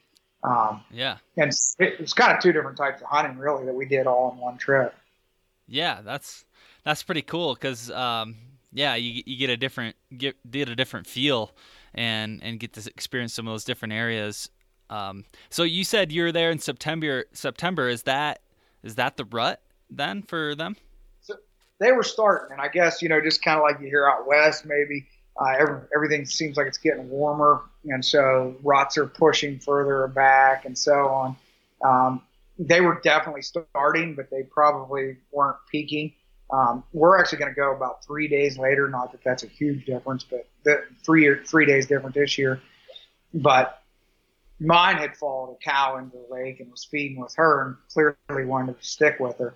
Um, 0.42 0.82
yeah. 0.90 1.18
And 1.36 1.50
it, 1.78 1.94
it's 2.00 2.12
kind 2.12 2.36
of 2.36 2.42
two 2.42 2.52
different 2.52 2.76
types 2.76 3.00
of 3.00 3.08
hunting, 3.08 3.38
really, 3.38 3.64
that 3.66 3.74
we 3.74 3.86
did 3.86 4.06
all 4.06 4.32
in 4.32 4.38
one 4.38 4.58
trip. 4.58 4.94
Yeah, 5.66 6.00
that's 6.02 6.44
that's 6.84 7.02
pretty 7.02 7.22
cool 7.22 7.54
because 7.54 7.90
um, 7.90 8.36
yeah, 8.72 8.94
you 8.94 9.22
you 9.24 9.38
get 9.38 9.50
a 9.50 9.56
different 9.56 9.96
get 10.16 10.36
get 10.50 10.68
a 10.68 10.76
different 10.76 11.06
feel 11.06 11.52
and 11.94 12.42
and 12.42 12.60
get 12.60 12.74
to 12.74 12.90
experience 12.90 13.32
some 13.32 13.46
of 13.46 13.52
those 13.52 13.64
different 13.64 13.94
areas. 13.94 14.50
Um, 14.90 15.24
so 15.48 15.62
you 15.62 15.84
said 15.84 16.12
you're 16.12 16.32
there 16.32 16.50
in 16.50 16.58
September. 16.58 17.24
September 17.32 17.88
is 17.88 18.02
that 18.02 18.40
is 18.82 18.96
that 18.96 19.16
the 19.16 19.24
rut 19.24 19.62
then 19.88 20.22
for 20.22 20.54
them? 20.54 20.76
They 21.80 21.92
were 21.92 22.02
starting, 22.02 22.52
and 22.52 22.60
I 22.60 22.68
guess 22.68 23.02
you 23.02 23.08
know 23.08 23.20
just 23.20 23.42
kind 23.42 23.58
of 23.58 23.62
like 23.62 23.80
you 23.80 23.86
hear 23.86 24.08
out 24.08 24.26
west, 24.26 24.64
maybe 24.64 25.06
uh, 25.40 25.54
every, 25.58 25.80
everything 25.94 26.24
seems 26.26 26.56
like 26.56 26.66
it's 26.66 26.78
getting 26.78 27.08
warmer, 27.08 27.62
and 27.84 28.04
so 28.04 28.56
ruts 28.62 28.96
are 28.96 29.06
pushing 29.06 29.58
further 29.58 30.06
back, 30.08 30.64
and 30.64 30.78
so 30.78 31.08
on. 31.08 31.36
Um, 31.84 32.22
they 32.58 32.80
were 32.80 33.00
definitely 33.02 33.42
starting, 33.42 34.14
but 34.14 34.30
they 34.30 34.44
probably 34.44 35.16
weren't 35.32 35.56
peaking. 35.70 36.12
Um, 36.52 36.84
we're 36.92 37.18
actually 37.18 37.38
going 37.38 37.50
to 37.50 37.56
go 37.56 37.74
about 37.74 38.04
three 38.04 38.28
days 38.28 38.58
later. 38.58 38.88
Not 38.88 39.10
that 39.12 39.24
that's 39.24 39.42
a 39.42 39.48
huge 39.48 39.86
difference, 39.86 40.24
but 40.24 40.46
the 40.64 40.84
three 41.04 41.34
three 41.44 41.66
days 41.66 41.86
different 41.86 42.14
this 42.14 42.38
year. 42.38 42.60
But 43.32 43.82
mine 44.60 44.96
had 44.96 45.16
followed 45.16 45.54
a 45.54 45.64
cow 45.64 45.96
into 45.96 46.16
the 46.16 46.32
lake 46.32 46.60
and 46.60 46.70
was 46.70 46.84
feeding 46.84 47.20
with 47.20 47.34
her, 47.34 47.66
and 47.66 47.76
clearly 47.92 48.46
wanted 48.46 48.78
to 48.78 48.86
stick 48.86 49.18
with 49.18 49.38
her. 49.38 49.54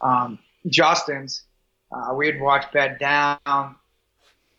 Um, 0.00 0.38
Justin's, 0.66 1.42
uh, 1.92 2.14
we 2.14 2.26
had 2.26 2.40
watched 2.40 2.72
bed 2.72 2.98
down, 2.98 3.76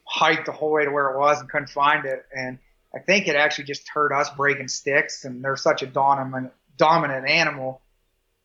hiked 0.06 0.46
the 0.46 0.52
whole 0.52 0.72
way 0.72 0.86
to 0.86 0.92
where 0.92 1.12
it 1.12 1.18
was, 1.18 1.40
and 1.40 1.50
couldn't 1.50 1.70
find 1.70 2.06
it. 2.06 2.26
And 2.36 2.60
I 2.96 3.00
think 3.00 3.28
it 3.28 3.36
actually 3.36 3.66
just 3.66 3.88
heard 3.90 4.12
us 4.12 4.30
breaking 4.32 4.68
sticks, 4.68 5.26
and 5.26 5.44
they're 5.44 5.58
such 5.58 5.84
a 5.84 5.88
dominant 5.88 6.52
dominant 6.78 7.30
animal. 7.30 7.82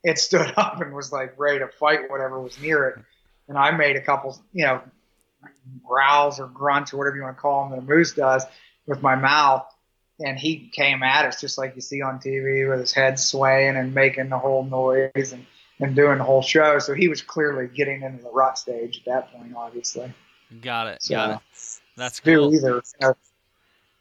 It 0.03 0.19
stood 0.19 0.53
up 0.57 0.81
and 0.81 0.93
was 0.93 1.11
like 1.11 1.39
ready 1.39 1.59
to 1.59 1.67
fight 1.67 2.09
whatever 2.09 2.39
was 2.39 2.59
near 2.59 2.89
it 2.89 2.99
and 3.47 3.57
I 3.57 3.71
made 3.71 3.95
a 3.95 4.01
couple, 4.01 4.39
you 4.53 4.65
know, 4.65 4.81
growls 5.83 6.39
or 6.39 6.47
grunts 6.47 6.93
or 6.93 6.97
whatever 6.97 7.15
you 7.15 7.23
want 7.23 7.37
to 7.37 7.41
call 7.41 7.63
them 7.63 7.71
that 7.71 7.85
a 7.85 7.95
moose 7.95 8.13
does 8.13 8.43
with 8.87 9.01
my 9.01 9.15
mouth. 9.15 9.65
And 10.19 10.39
he 10.39 10.69
came 10.69 11.03
at 11.03 11.25
us 11.25 11.41
just 11.41 11.57
like 11.57 11.75
you 11.75 11.81
see 11.81 12.01
on 12.01 12.19
TV 12.19 12.69
with 12.69 12.79
his 12.79 12.93
head 12.93 13.19
swaying 13.19 13.75
and 13.75 13.93
making 13.93 14.29
the 14.29 14.39
whole 14.39 14.63
noise 14.63 15.33
and, 15.33 15.45
and 15.79 15.95
doing 15.95 16.17
the 16.17 16.23
whole 16.23 16.41
show. 16.41 16.79
So 16.79 16.93
he 16.93 17.07
was 17.07 17.21
clearly 17.21 17.67
getting 17.67 18.01
into 18.01 18.23
the 18.23 18.31
rut 18.31 18.57
stage 18.57 18.99
at 18.99 19.05
that 19.05 19.31
point, 19.31 19.53
obviously. 19.55 20.13
Got 20.61 20.87
it. 20.87 21.03
So, 21.03 21.15
got 21.15 21.29
it. 21.31 21.41
That's 21.97 22.19
cool. 22.19 22.53
Either. 22.53 22.81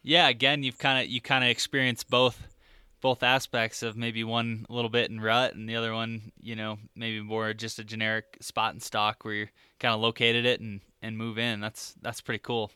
Yeah. 0.02 0.28
Again, 0.28 0.62
you've 0.62 0.78
kind 0.78 1.04
of 1.04 1.10
you 1.10 1.20
kind 1.20 1.44
of 1.44 1.50
experienced 1.50 2.08
both 2.10 2.40
both 3.00 3.22
aspects 3.22 3.82
of 3.82 3.98
maybe 3.98 4.24
one 4.24 4.64
a 4.70 4.72
little 4.72 4.88
bit 4.88 5.10
in 5.10 5.20
rut 5.20 5.54
and 5.54 5.68
the 5.68 5.76
other 5.76 5.92
one, 5.92 6.32
you 6.40 6.56
know, 6.56 6.78
maybe 6.96 7.20
more 7.20 7.52
just 7.52 7.78
a 7.78 7.84
generic 7.84 8.38
spot 8.40 8.72
and 8.72 8.82
stalk 8.82 9.26
where 9.26 9.34
you 9.34 9.46
kind 9.78 9.94
of 9.94 10.00
located 10.00 10.46
it 10.46 10.60
and 10.60 10.80
and 11.02 11.18
move 11.18 11.38
in. 11.38 11.60
That's 11.60 11.94
that's 12.00 12.20
pretty 12.20 12.40
cool. 12.42 12.70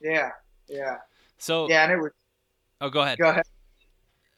Yeah, 0.00 0.30
yeah. 0.68 0.98
So 1.38 1.68
yeah, 1.68 1.82
and 1.84 1.92
it 1.92 1.96
was. 1.96 2.12
Oh, 2.80 2.88
go 2.88 3.00
ahead. 3.00 3.18
Go 3.18 3.28
ahead. 3.28 3.44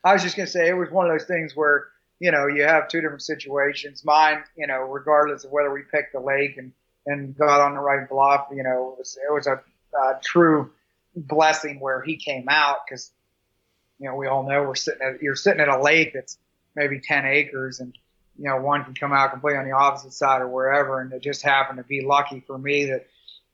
I 0.02 0.12
was 0.12 0.22
just 0.22 0.36
gonna 0.36 0.48
say 0.48 0.68
it 0.68 0.72
was 0.72 0.90
one 0.90 1.08
of 1.08 1.12
those 1.12 1.28
things 1.28 1.54
where 1.54 1.88
you 2.22 2.30
know 2.30 2.46
you 2.46 2.62
have 2.62 2.88
two 2.88 3.00
different 3.00 3.22
situations. 3.22 4.04
Mine, 4.04 4.44
you 4.56 4.66
know, 4.66 4.80
regardless 4.82 5.44
of 5.44 5.50
whether 5.50 5.72
we 5.72 5.82
picked 5.90 6.12
the 6.12 6.20
lake 6.20 6.56
and 6.56 6.72
and 7.06 7.36
got 7.36 7.60
on 7.60 7.74
the 7.74 7.80
right 7.80 8.08
bluff, 8.08 8.46
you 8.52 8.62
know, 8.62 8.92
it 8.92 8.98
was 8.98 9.18
it 9.28 9.32
was 9.32 9.46
a, 9.46 9.60
a 9.98 10.20
true 10.22 10.70
blessing 11.16 11.80
where 11.80 12.02
he 12.02 12.16
came 12.16 12.48
out 12.48 12.78
because 12.86 13.10
you 14.02 14.08
know, 14.08 14.16
we 14.16 14.26
all 14.26 14.42
know 14.42 14.64
we're 14.64 14.74
sitting 14.74 15.00
at, 15.00 15.22
you're 15.22 15.36
sitting 15.36 15.60
at 15.60 15.68
a 15.68 15.80
lake 15.80 16.12
that's 16.12 16.36
maybe 16.74 16.98
10 16.98 17.24
acres 17.24 17.78
and, 17.78 17.96
you 18.36 18.48
know, 18.48 18.56
one 18.60 18.84
can 18.84 18.94
come 18.94 19.12
out 19.12 19.30
completely 19.30 19.60
on 19.60 19.64
the 19.64 19.76
opposite 19.76 20.12
side 20.12 20.42
or 20.42 20.48
wherever. 20.48 21.00
And 21.00 21.12
it 21.12 21.22
just 21.22 21.42
happened 21.42 21.78
to 21.78 21.84
be 21.84 22.00
lucky 22.04 22.42
for 22.44 22.58
me 22.58 22.86
that 22.86 23.06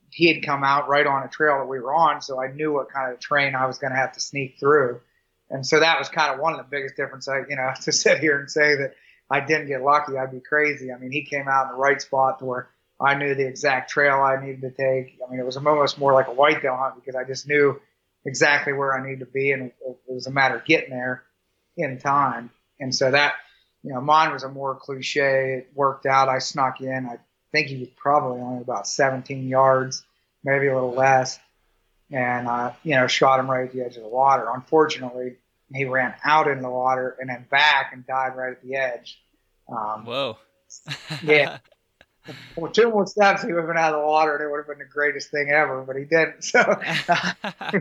he 0.09 0.33
had 0.33 0.43
come 0.43 0.63
out 0.63 0.89
right 0.89 1.05
on 1.05 1.21
a 1.21 1.27
trail 1.27 1.59
that 1.59 1.67
we 1.67 1.79
were 1.79 1.93
on. 1.93 2.23
So 2.23 2.41
I 2.41 2.51
knew 2.51 2.73
what 2.73 2.91
kind 2.91 3.13
of 3.13 3.19
terrain 3.19 3.53
I 3.53 3.67
was 3.67 3.77
going 3.77 3.91
to 3.91 3.99
have 3.99 4.13
to 4.13 4.19
sneak 4.19 4.57
through. 4.59 5.01
And 5.49 5.65
so 5.65 5.79
that 5.79 5.97
was 5.97 6.09
kind 6.09 6.33
of 6.33 6.39
one 6.39 6.53
of 6.53 6.57
the 6.59 6.69
biggest 6.69 6.95
differences. 6.95 7.29
I, 7.29 7.39
you 7.49 7.55
know, 7.55 7.71
to 7.83 7.91
sit 7.91 8.19
here 8.19 8.39
and 8.39 8.49
say 8.49 8.75
that 8.75 8.93
I 9.29 9.39
didn't 9.39 9.67
get 9.67 9.83
lucky, 9.83 10.17
I'd 10.17 10.31
be 10.31 10.39
crazy. 10.39 10.91
I 10.91 10.97
mean, 10.97 11.11
he 11.11 11.23
came 11.23 11.47
out 11.47 11.67
in 11.67 11.71
the 11.73 11.77
right 11.77 12.01
spot 12.01 12.39
to 12.39 12.45
where 12.45 12.69
I 12.99 13.15
knew 13.15 13.33
the 13.35 13.47
exact 13.47 13.89
trail 13.89 14.15
I 14.15 14.43
needed 14.43 14.61
to 14.61 14.71
take. 14.71 15.17
I 15.25 15.31
mean, 15.31 15.39
it 15.39 15.45
was 15.45 15.57
almost 15.57 15.97
more 15.97 16.13
like 16.13 16.27
a 16.27 16.33
whitetail 16.33 16.75
hunt 16.75 16.95
because 16.95 17.15
I 17.15 17.23
just 17.23 17.47
knew 17.47 17.79
exactly 18.25 18.73
where 18.73 18.93
I 18.93 19.03
needed 19.03 19.21
to 19.21 19.25
be, 19.25 19.51
and 19.51 19.63
it, 19.67 19.75
was 20.07 20.27
a 20.27 20.31
matter 20.31 20.57
of 20.57 20.65
getting 20.65 20.89
there 20.89 21.23
in 21.77 21.97
time. 21.97 22.49
And 22.79 22.93
so 22.93 23.11
that, 23.11 23.35
you 23.83 23.93
know, 23.93 24.01
mine 24.01 24.33
was 24.33 24.43
a 24.43 24.49
more 24.49 24.75
cliche. 24.75 25.59
It 25.59 25.71
worked 25.73 26.05
out. 26.05 26.27
I 26.27 26.39
snuck 26.39 26.81
in. 26.81 27.05
I 27.05 27.19
think 27.51 27.67
he 27.67 27.77
was 27.77 27.89
probably 27.95 28.41
only 28.41 28.61
about 28.61 28.87
17 28.87 29.47
yards, 29.47 30.03
maybe 30.43 30.67
a 30.67 30.73
little 30.73 30.93
less, 30.93 31.39
and 32.11 32.47
uh, 32.47 32.71
you 32.83 32.95
know, 32.95 33.07
shot 33.07 33.39
him 33.39 33.49
right 33.49 33.67
at 33.67 33.73
the 33.73 33.81
edge 33.81 33.95
of 33.97 34.03
the 34.03 34.09
water. 34.09 34.47
Unfortunately, 34.53 35.35
he 35.73 35.85
ran 35.85 36.13
out 36.23 36.47
in 36.47 36.61
the 36.61 36.69
water 36.69 37.15
and 37.19 37.29
then 37.29 37.45
back 37.49 37.91
and 37.93 38.05
died 38.05 38.35
right 38.35 38.51
at 38.51 38.63
the 38.63 38.75
edge. 38.75 39.21
Um, 39.69 40.05
Whoa. 40.05 40.37
yeah. 41.23 41.59
Well, 42.55 42.71
two 42.71 42.89
more 42.89 43.07
steps, 43.07 43.41
he 43.41 43.51
would 43.53 43.59
have 43.59 43.67
been 43.67 43.77
out 43.77 43.93
of 43.93 44.01
the 44.01 44.05
water, 44.05 44.35
and 44.35 44.43
it 44.43 44.51
would 44.51 44.57
have 44.57 44.67
been 44.67 44.79
the 44.79 44.91
greatest 44.91 45.31
thing 45.31 45.49
ever. 45.49 45.81
But 45.81 45.95
he 45.95 46.05
didn't. 46.05 46.43
So 46.43 47.79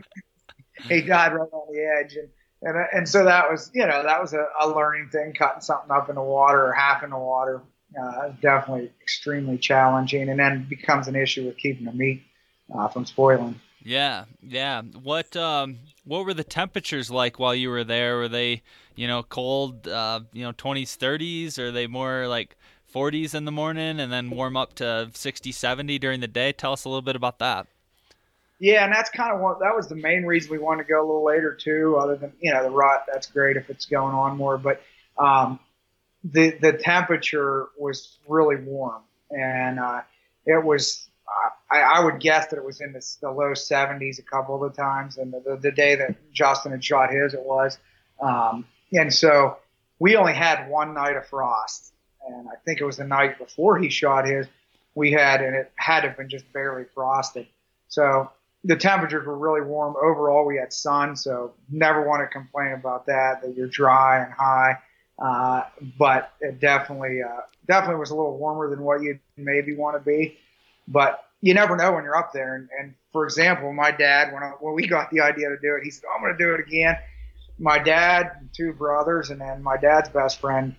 he 0.89 1.03
died 1.03 1.33
right 1.33 1.49
on 1.53 1.75
the 1.75 2.01
edge, 2.01 2.17
and 2.17 2.29
and 2.63 2.87
and 2.93 3.09
so 3.09 3.25
that 3.25 3.51
was 3.51 3.71
you 3.75 3.87
know 3.87 4.03
that 4.05 4.21
was 4.21 4.33
a, 4.33 4.47
a 4.61 4.69
learning 4.69 5.09
thing, 5.11 5.35
cutting 5.35 5.61
something 5.61 5.91
up 5.91 6.09
in 6.09 6.15
the 6.15 6.23
water 6.23 6.67
or 6.67 6.73
half 6.73 7.03
in 7.03 7.11
the 7.11 7.19
water. 7.19 7.63
Uh, 8.01 8.31
definitely 8.41 8.93
extremely 9.03 9.59
challenging, 9.59 10.29
and 10.29 10.39
then 10.39 10.67
becomes 10.69 11.09
an 11.09 11.17
issue 11.17 11.47
with 11.47 11.57
keeping 11.57 11.85
the 11.85 11.93
meat 11.93 12.23
uh, 12.75 12.89
from 12.89 13.05
spoiling. 13.07 13.61
Yeah, 13.83 14.25
yeah. 14.43 14.83
What 14.83 15.37
um, 15.37 15.79
what 16.05 16.25
were 16.25 16.35
the 16.35 16.45
temperatures 16.45 17.11
like 17.11 17.39
while 17.39 17.55
you 17.55 17.71
were 17.71 17.85
there? 17.85 18.17
Were 18.17 18.29
they, 18.29 18.63
you 18.97 19.07
know, 19.07 19.23
cold, 19.23 19.87
uh, 19.87 20.21
you 20.33 20.43
know, 20.43 20.53
twenties, 20.53 20.97
thirties? 20.97 21.59
Or 21.59 21.69
are 21.69 21.73
they 21.73 21.87
more 21.87 22.27
like 22.27 22.57
40s 22.93 23.35
in 23.35 23.45
the 23.45 23.53
morning 23.53 24.01
and 24.01 24.13
then 24.13 24.31
warm 24.31 24.57
up 24.57 24.75
to 24.75 25.11
60, 25.13 25.53
70 25.53 25.99
during 25.99 26.21
the 26.21 26.29
day? 26.29 26.53
Tell 26.53 26.73
us 26.73 26.85
a 26.85 26.89
little 26.89 27.03
bit 27.03 27.17
about 27.17 27.39
that. 27.39 27.67
Yeah, 28.61 28.85
and 28.85 28.93
that's 28.93 29.11
kind 29.11 29.33
of 29.33 29.41
what 29.41 29.61
that 29.61 29.75
was 29.77 29.89
the 29.89 29.95
main 29.95 30.25
reason 30.25 30.51
we 30.51 30.59
wanted 30.59 30.85
to 30.85 30.89
go 30.89 31.01
a 31.01 31.07
little 31.07 31.25
later 31.25 31.55
too. 31.55 31.97
Other 31.97 32.17
than 32.17 32.33
you 32.41 32.53
know 32.53 32.65
the 32.65 32.71
rut, 32.71 33.05
that's 33.11 33.29
great 33.29 33.57
if 33.57 33.71
it's 33.71 33.87
going 33.87 34.15
on 34.15 34.37
more, 34.37 34.59
but 34.59 34.83
um, 35.17 35.61
the 36.25 36.51
the 36.61 36.73
temperature 36.73 37.67
was 37.79 38.19
really 38.27 38.57
warm, 38.57 39.03
and 39.31 39.79
uh, 39.79 40.01
it 40.45 40.65
was. 40.65 41.08
I, 41.71 41.81
I 41.81 42.05
would 42.05 42.21
guess 42.21 42.47
that 42.49 42.57
it 42.57 42.65
was 42.65 42.81
in 42.81 42.93
the, 42.93 43.17
the 43.21 43.31
low 43.31 43.53
70s 43.53 44.19
a 44.19 44.23
couple 44.23 44.63
of 44.63 44.73
the 44.73 44.83
times, 44.83 45.19
and 45.19 45.33
the, 45.33 45.41
the, 45.41 45.57
the 45.57 45.73
day 45.73 45.95
that 45.97 46.17
Justin 46.33 46.73
had 46.73 46.83
shot 46.83 47.13
his, 47.13 47.35
it 47.35 47.43
was. 47.43 47.79
Um, 48.21 48.65
and 48.93 49.13
so 49.13 49.59
we 49.99 50.17
only 50.17 50.33
had 50.33 50.69
one 50.69 50.95
night 50.95 51.17
of 51.17 51.27
frost, 51.27 51.93
and 52.27 52.49
I 52.49 52.57
think 52.65 52.81
it 52.81 52.85
was 52.85 52.97
the 52.97 53.05
night 53.05 53.39
before 53.39 53.79
he 53.79 53.91
shot 53.91 54.27
his. 54.27 54.47
We 54.95 55.13
had, 55.13 55.43
and 55.43 55.55
it 55.55 55.71
had 55.77 56.01
to 56.01 56.09
have 56.09 56.17
been 56.17 56.29
just 56.29 56.51
barely 56.53 56.85
frosted. 56.95 57.47
So 57.89 58.31
the 58.65 58.77
temperatures 58.77 59.27
were 59.27 59.37
really 59.37 59.61
warm. 59.61 59.95
Overall, 59.97 60.47
we 60.47 60.57
had 60.57 60.73
sun, 60.73 61.17
so 61.17 61.55
never 61.71 62.07
want 62.07 62.23
to 62.23 62.27
complain 62.27 62.73
about 62.73 63.07
that. 63.07 63.43
That 63.43 63.55
you're 63.57 63.69
dry 63.69 64.25
and 64.25 64.33
high, 64.33 64.79
uh, 65.19 65.63
but 65.99 66.33
it 66.41 66.61
definitely 66.61 67.23
uh, 67.23 67.43
definitely 67.67 68.01
was 68.01 68.11
a 68.11 68.17
little 68.17 68.37
warmer 68.37 68.69
than 68.71 68.83
what 68.83 69.03
you 69.03 69.19
maybe 69.37 69.77
want 69.77 69.97
to 69.97 70.01
be. 70.01 70.39
But 70.91 71.23
you 71.41 71.55
never 71.55 71.77
know 71.77 71.93
when 71.93 72.05
you're 72.05 72.17
up 72.17 72.33
there. 72.33 72.57
And, 72.57 72.69
and 72.81 72.95
for 73.13 73.25
example, 73.25 73.73
my 73.73 73.91
dad, 73.91 74.33
when 74.33 74.43
I, 74.43 74.53
when 74.61 74.75
we 74.75 74.87
got 74.87 75.11
the 75.11 75.21
idea 75.21 75.51
to 75.51 75.59
do 75.59 75.77
it, 75.77 75.85
he 75.85 75.91
said, 75.91 76.05
"I'm 76.13 76.23
going 76.23 76.37
to 76.37 76.39
do 76.39 76.55
it 76.55 76.61
again." 76.61 76.97
My 77.59 77.79
dad, 77.79 78.49
two 78.57 78.73
brothers, 78.73 79.31
and 79.31 79.41
then 79.41 79.63
my 79.63 79.77
dad's 79.77 80.09
best 80.09 80.41
friend 80.41 80.77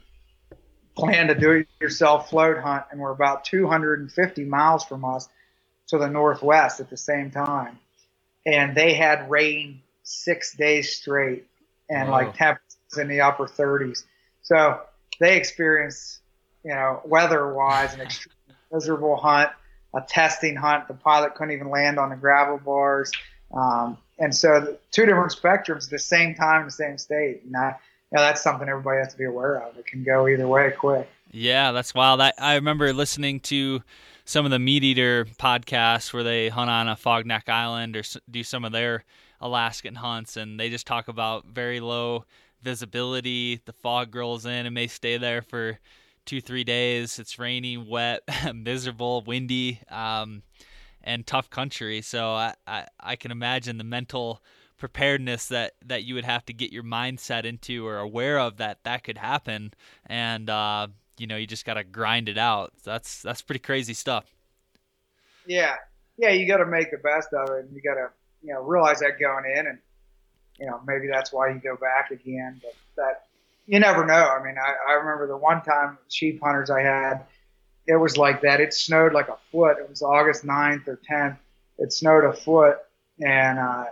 planned 0.95 1.29
to 1.29 1.35
do 1.35 1.51
it 1.51 1.67
yourself 1.79 2.29
float 2.29 2.57
hunt, 2.57 2.85
and 2.91 2.99
we're 2.99 3.11
about 3.11 3.45
250 3.45 4.45
miles 4.45 4.83
from 4.83 5.05
us 5.05 5.27
to 5.87 5.97
the 5.97 6.09
northwest 6.09 6.79
at 6.79 6.89
the 6.89 6.97
same 6.97 7.31
time. 7.31 7.79
And 8.45 8.75
they 8.75 8.93
had 8.93 9.29
rain 9.29 9.81
six 10.03 10.55
days 10.55 10.95
straight 10.95 11.45
and 11.89 12.09
like 12.09 12.35
temperatures 12.35 12.97
in 12.97 13.07
the 13.07 13.21
upper 13.21 13.45
30s. 13.45 14.03
So 14.41 14.81
they 15.19 15.37
experienced, 15.37 16.19
you 16.63 16.73
know, 16.73 17.01
weather 17.05 17.53
wise, 17.53 17.93
an 17.93 18.01
extremely 18.01 18.55
miserable 18.71 19.17
hunt, 19.17 19.49
a 19.93 20.01
testing 20.01 20.55
hunt. 20.55 20.87
The 20.87 20.93
pilot 20.93 21.35
couldn't 21.35 21.53
even 21.53 21.69
land 21.69 21.99
on 21.99 22.09
the 22.09 22.15
gravel 22.15 22.57
bars. 22.57 23.11
Um, 23.53 23.97
and 24.19 24.35
so 24.35 24.77
two 24.91 25.05
different 25.05 25.31
spectrums 25.31 25.85
at 25.85 25.89
the 25.89 25.99
same 25.99 26.35
time 26.35 26.61
in 26.61 26.67
the 26.67 26.71
same 26.71 26.97
state. 26.97 27.41
And 27.43 27.53
that, 27.53 27.79
you 28.11 28.17
know, 28.17 28.21
that's 28.21 28.41
something 28.41 28.67
everybody 28.67 28.99
has 28.99 29.11
to 29.13 29.17
be 29.17 29.25
aware 29.25 29.61
of. 29.61 29.77
It 29.77 29.85
can 29.85 30.03
go 30.03 30.27
either 30.27 30.47
way 30.47 30.71
quick. 30.71 31.09
Yeah, 31.31 31.71
that's 31.71 31.93
wild. 31.93 32.21
I, 32.21 32.33
I 32.37 32.55
remember 32.55 32.91
listening 32.93 33.39
to 33.41 33.83
some 34.25 34.45
of 34.45 34.51
the 34.51 34.57
MeatEater 34.57 35.35
podcasts 35.37 36.13
where 36.13 36.23
they 36.23 36.49
hunt 36.49 36.69
on 36.69 36.87
Afognak 36.87 37.49
Island 37.49 37.95
or 37.95 38.03
do 38.29 38.43
some 38.43 38.65
of 38.65 38.71
their 38.71 39.03
Alaskan 39.41 39.95
hunts, 39.95 40.37
and 40.37 40.59
they 40.59 40.69
just 40.69 40.85
talk 40.85 41.07
about 41.07 41.45
very 41.45 41.79
low 41.79 42.25
visibility. 42.61 43.61
The 43.65 43.73
fog 43.73 44.13
rolls 44.13 44.45
in 44.45 44.65
and 44.65 44.75
may 44.75 44.87
stay 44.87 45.17
there 45.17 45.41
for 45.41 45.79
two, 46.29 46.39
three 46.39 46.63
days. 46.63 47.17
It's 47.17 47.39
rainy, 47.39 47.75
wet, 47.75 48.21
miserable, 48.53 49.23
windy, 49.25 49.79
um, 49.89 50.43
and 51.03 51.25
tough 51.25 51.49
country. 51.49 52.01
So 52.01 52.33
I, 52.33 52.53
I, 52.67 52.85
I 52.99 53.15
can 53.15 53.31
imagine 53.31 53.79
the 53.79 53.83
mental 53.83 54.43
preparedness 54.77 55.47
that 55.47 55.73
that 55.85 56.03
you 56.03 56.13
would 56.13 56.23
have 56.23 56.45
to 56.45 56.53
get 56.53 56.71
your 56.71 56.83
mindset 56.83 57.45
into 57.45 57.85
or 57.85 57.97
aware 57.97 58.39
of 58.39 58.57
that 58.57 58.81
that 58.85 59.03
could 59.03 59.17
happen 59.17 59.73
and 60.05 60.49
uh, 60.49 60.87
you 61.17 61.27
know 61.27 61.35
you 61.35 61.45
just 61.45 61.65
got 61.65 61.73
to 61.73 61.83
grind 61.83 62.29
it 62.29 62.37
out. 62.37 62.73
That's 62.83 63.23
that's 63.23 63.41
pretty 63.41 63.59
crazy 63.59 63.95
stuff. 63.95 64.25
yeah, 65.47 65.75
yeah. 66.17 66.29
You 66.29 66.47
got 66.47 66.57
to 66.57 66.65
make 66.67 66.91
the 66.91 66.97
best 66.97 67.33
of 67.33 67.49
it, 67.49 67.65
and 67.65 67.75
you 67.75 67.81
got 67.81 67.95
to 67.95 68.09
you 68.43 68.53
know 68.53 68.61
realize 68.61 68.99
that 68.99 69.19
going 69.19 69.45
in, 69.57 69.65
and 69.65 69.79
you 70.59 70.67
know 70.67 70.79
maybe 70.85 71.07
that's 71.11 71.33
why 71.33 71.49
you 71.49 71.59
go 71.59 71.75
back 71.75 72.11
again. 72.11 72.61
But 72.61 72.75
that 72.97 73.23
you 73.69 73.79
never 73.79 74.03
know. 74.03 74.13
I 74.13 74.43
mean, 74.43 74.55
I, 74.57 74.91
I 74.91 74.93
remember 74.95 75.27
the 75.27 75.37
one 75.37 75.61
time 75.61 75.99
sheep 76.09 76.41
hunters 76.43 76.71
I 76.71 76.81
had, 76.81 77.25
it 77.85 77.95
was 77.95 78.17
like 78.17 78.41
that. 78.41 78.59
It 78.59 78.73
snowed 78.73 79.13
like 79.13 79.29
a 79.29 79.37
foot. 79.51 79.77
It 79.77 79.87
was 79.87 80.01
August 80.01 80.43
9th 80.43 80.87
or 80.87 80.99
10th. 81.09 81.37
It 81.77 81.93
snowed 81.93 82.25
a 82.25 82.33
foot, 82.33 82.79
and 83.23 83.59
uh, 83.59 83.85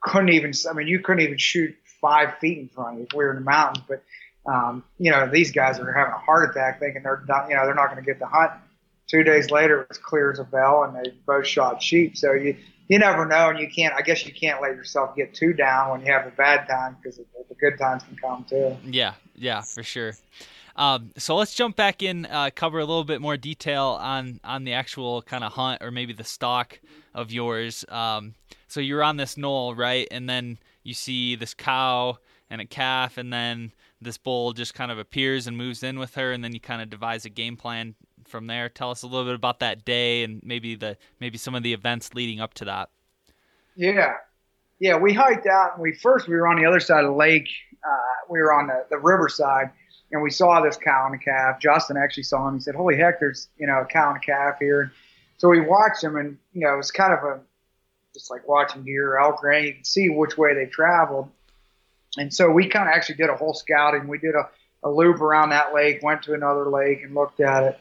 couldn't 0.00 0.30
even. 0.30 0.52
I 0.68 0.72
mean, 0.72 0.88
you 0.88 1.00
couldn't 1.00 1.22
even 1.22 1.36
shoot 1.36 1.76
five 2.00 2.38
feet 2.38 2.58
in 2.58 2.68
front 2.68 2.94
of 2.94 2.98
you 3.00 3.04
if 3.04 3.12
we 3.12 3.24
were 3.24 3.30
in 3.30 3.36
the 3.36 3.42
mountains. 3.42 3.84
But 3.86 4.02
um, 4.50 4.82
you 4.98 5.10
know, 5.10 5.28
these 5.30 5.52
guys 5.52 5.78
are 5.78 5.92
having 5.92 6.14
a 6.14 6.18
heart 6.18 6.50
attack, 6.50 6.80
thinking 6.80 7.02
they're 7.02 7.22
done. 7.26 7.50
You 7.50 7.56
know, 7.56 7.66
they're 7.66 7.74
not 7.74 7.90
going 7.90 8.02
to 8.02 8.06
get 8.06 8.18
the 8.18 8.26
hunt. 8.26 8.52
Two 9.08 9.22
days 9.22 9.50
later, 9.50 9.86
it's 9.88 9.98
clear 9.98 10.30
as 10.30 10.38
a 10.38 10.44
bell, 10.44 10.84
and 10.84 10.94
they 10.94 11.12
both 11.26 11.46
shot 11.46 11.82
sheep. 11.82 12.16
So 12.16 12.32
you 12.34 12.56
you 12.88 12.98
never 12.98 13.26
know, 13.26 13.50
and 13.50 13.58
you 13.58 13.68
can't. 13.68 13.94
I 13.94 14.02
guess 14.02 14.26
you 14.26 14.32
can't 14.32 14.60
let 14.62 14.74
yourself 14.76 15.16
get 15.16 15.34
too 15.34 15.52
down 15.52 15.90
when 15.90 16.00
you 16.00 16.12
have 16.12 16.26
a 16.26 16.30
bad 16.30 16.68
time 16.68 16.96
because 17.00 17.18
the 17.18 17.54
good 17.54 17.78
times 17.78 18.02
can 18.04 18.16
come 18.16 18.44
too. 18.48 18.76
Yeah, 18.84 19.14
yeah, 19.34 19.62
for 19.62 19.82
sure. 19.82 20.14
Um, 20.76 21.10
so 21.16 21.34
let's 21.34 21.54
jump 21.54 21.74
back 21.74 22.04
in, 22.04 22.24
uh, 22.26 22.50
cover 22.54 22.78
a 22.78 22.84
little 22.84 23.02
bit 23.02 23.20
more 23.20 23.36
detail 23.36 23.98
on 24.00 24.40
on 24.44 24.64
the 24.64 24.74
actual 24.74 25.22
kind 25.22 25.42
of 25.42 25.52
hunt 25.52 25.82
or 25.82 25.90
maybe 25.90 26.12
the 26.12 26.24
stalk 26.24 26.80
of 27.14 27.32
yours. 27.32 27.84
Um, 27.88 28.34
so 28.68 28.80
you're 28.80 29.02
on 29.02 29.16
this 29.16 29.36
knoll, 29.36 29.74
right? 29.74 30.06
And 30.10 30.28
then 30.28 30.58
you 30.84 30.94
see 30.94 31.34
this 31.34 31.52
cow 31.52 32.18
and 32.48 32.60
a 32.60 32.66
calf, 32.66 33.18
and 33.18 33.32
then 33.32 33.72
this 34.00 34.18
bull 34.18 34.52
just 34.52 34.74
kind 34.74 34.92
of 34.92 34.98
appears 34.98 35.46
and 35.46 35.56
moves 35.56 35.82
in 35.82 35.98
with 35.98 36.14
her, 36.14 36.32
and 36.32 36.44
then 36.44 36.52
you 36.52 36.60
kind 36.60 36.80
of 36.80 36.88
devise 36.88 37.24
a 37.24 37.30
game 37.30 37.56
plan 37.56 37.94
from 38.28 38.46
there. 38.46 38.68
Tell 38.68 38.90
us 38.90 39.02
a 39.02 39.06
little 39.06 39.24
bit 39.24 39.34
about 39.34 39.60
that 39.60 39.84
day 39.84 40.24
and 40.24 40.40
maybe 40.44 40.74
the 40.74 40.96
maybe 41.20 41.38
some 41.38 41.54
of 41.54 41.62
the 41.62 41.72
events 41.72 42.14
leading 42.14 42.40
up 42.40 42.54
to 42.54 42.64
that. 42.66 42.90
Yeah, 43.76 44.14
yeah. 44.80 44.96
We 44.96 45.12
hiked 45.12 45.46
out, 45.46 45.74
and 45.74 45.82
we 45.82 45.92
first 45.92 46.28
we 46.28 46.34
were 46.34 46.46
on 46.46 46.56
the 46.56 46.66
other 46.66 46.80
side 46.80 47.04
of 47.04 47.10
the 47.10 47.16
lake. 47.16 47.48
Uh, 47.84 48.26
we 48.28 48.40
were 48.40 48.52
on 48.52 48.66
the, 48.66 48.84
the 48.90 48.98
riverside, 48.98 49.70
and 50.10 50.22
we 50.22 50.30
saw 50.30 50.60
this 50.60 50.76
cow 50.76 51.08
and 51.10 51.22
calf. 51.22 51.60
Justin 51.60 51.96
actually 51.96 52.24
saw 52.24 52.48
him. 52.48 52.54
He 52.54 52.60
said, 52.60 52.74
"Holy 52.74 52.96
heck, 52.96 53.20
there's 53.20 53.48
you 53.56 53.66
know 53.66 53.80
a 53.80 53.84
cow 53.84 54.12
and 54.12 54.22
calf 54.22 54.56
here." 54.58 54.92
So 55.38 55.48
we 55.48 55.60
watched 55.60 56.02
them, 56.02 56.16
and 56.16 56.38
you 56.52 56.62
know 56.62 56.74
it 56.74 56.76
was 56.76 56.90
kind 56.90 57.12
of 57.12 57.20
a 57.20 57.40
just 58.14 58.30
like 58.30 58.46
watching 58.48 58.84
deer 58.84 59.12
or 59.12 59.20
elk, 59.20 59.40
and 59.42 59.64
you 59.64 59.74
can 59.74 59.84
see 59.84 60.08
which 60.08 60.36
way 60.36 60.54
they 60.54 60.66
traveled. 60.66 61.30
And 62.16 62.32
so 62.32 62.50
we 62.50 62.68
kind 62.68 62.88
of 62.88 62.94
actually 62.94 63.16
did 63.16 63.30
a 63.30 63.36
whole 63.36 63.54
scouting. 63.54 64.08
We 64.08 64.18
did 64.18 64.34
a, 64.34 64.48
a 64.82 64.90
loop 64.90 65.20
around 65.20 65.50
that 65.50 65.74
lake, 65.74 66.02
went 66.02 66.22
to 66.22 66.34
another 66.34 66.68
lake, 66.68 67.02
and 67.02 67.14
looked 67.14 67.40
at 67.40 67.62
it. 67.64 67.78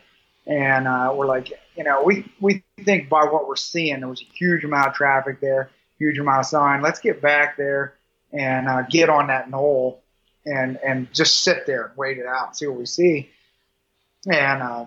And 0.48 0.88
uh, 0.88 1.14
we're 1.16 1.26
like, 1.26 1.52
you 1.76 1.84
know, 1.84 2.04
we 2.04 2.32
we 2.40 2.64
think 2.84 3.10
by 3.10 3.26
what 3.26 3.48
we're 3.48 3.56
seeing, 3.56 4.00
there 4.00 4.10
was 4.10 4.22
a 4.22 4.38
huge 4.38 4.64
amount 4.64 4.88
of 4.88 4.94
traffic 4.94 5.42
there, 5.42 5.70
huge 6.00 6.18
amount 6.18 6.40
of 6.40 6.46
sign. 6.46 6.82
Let's 6.82 7.00
get 7.00 7.22
back 7.22 7.58
there 7.58 7.96
and 8.32 8.68
uh, 8.68 8.84
get 8.84 9.10
on 9.10 9.28
that 9.28 9.50
knoll 9.50 10.02
and 10.46 10.80
and 10.86 11.14
just 11.14 11.44
sit 11.44 11.66
there 11.66 11.88
and 11.88 11.98
wait 11.98 12.18
it 12.18 12.26
out, 12.26 12.48
and 12.48 12.56
see 12.56 12.68
what 12.68 12.80
we 12.80 12.86
see. 12.86 13.30
And 14.26 14.62
uh, 14.64 14.86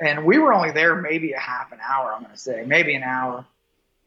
and 0.00 0.24
we 0.24 0.38
were 0.38 0.52
only 0.52 0.72
there 0.72 0.94
maybe 0.94 1.32
a 1.32 1.38
half 1.38 1.72
an 1.72 1.78
hour. 1.86 2.12
I'm 2.12 2.22
going 2.22 2.32
to 2.32 2.38
say 2.38 2.64
maybe 2.66 2.94
an 2.94 3.02
hour 3.02 3.44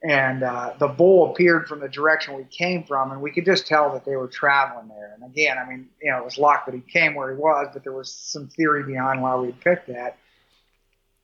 and 0.01 0.43
uh, 0.43 0.73
the 0.79 0.87
bull 0.87 1.31
appeared 1.31 1.67
from 1.67 1.81
the 1.81 1.89
direction 1.89 2.35
we 2.35 2.45
came 2.45 2.83
from, 2.83 3.11
and 3.11 3.21
we 3.21 3.31
could 3.31 3.43
just 3.43 3.67
tell 3.67 3.91
that 3.93 4.05
they 4.05 4.15
were 4.15 4.27
traveling 4.27 4.87
there. 4.87 5.13
And 5.13 5.29
again, 5.29 5.57
I 5.57 5.67
mean, 5.67 5.89
you 6.01 6.09
know, 6.09 6.19
it 6.19 6.25
was 6.25 6.37
luck 6.37 6.65
that 6.65 6.73
he 6.73 6.81
came 6.81 7.15
where 7.15 7.31
he 7.31 7.37
was, 7.37 7.67
but 7.73 7.83
there 7.83 7.91
was 7.91 8.11
some 8.11 8.47
theory 8.47 8.83
behind 8.83 9.21
why 9.21 9.35
we 9.35 9.51
picked 9.51 9.87
that. 9.87 10.17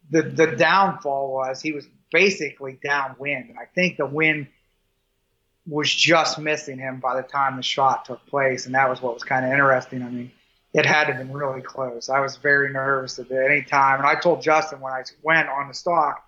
The 0.09 0.21
the 0.21 0.47
downfall 0.47 1.33
was 1.33 1.61
he 1.61 1.71
was 1.71 1.87
basically 2.11 2.79
downwind, 2.83 3.49
and 3.49 3.59
I 3.59 3.65
think 3.65 3.97
the 3.97 4.05
wind 4.05 4.47
was 5.67 5.93
just 5.93 6.37
missing 6.37 6.77
him 6.77 6.99
by 6.99 7.19
the 7.19 7.27
time 7.27 7.57
the 7.57 7.63
shot 7.63 8.05
took 8.05 8.25
place, 8.27 8.65
and 8.65 8.75
that 8.75 8.89
was 8.89 9.01
what 9.01 9.13
was 9.13 9.23
kind 9.23 9.45
of 9.45 9.51
interesting. 9.51 10.03
I 10.03 10.09
mean, 10.09 10.31
it 10.73 10.85
had 10.85 11.05
to 11.05 11.13
have 11.13 11.25
been 11.25 11.35
really 11.35 11.61
close. 11.61 12.09
I 12.09 12.19
was 12.19 12.37
very 12.37 12.71
nervous 12.71 13.17
at 13.17 13.31
any 13.31 13.63
time, 13.63 13.99
and 13.99 14.07
I 14.07 14.15
told 14.15 14.41
Justin 14.41 14.79
when 14.79 14.93
I 14.93 15.03
went 15.23 15.49
on 15.49 15.67
the 15.67 15.73
stalk, 15.73 16.23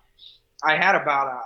I 0.62 0.76
had 0.76 0.94
about 0.94 1.28
a 1.28 1.40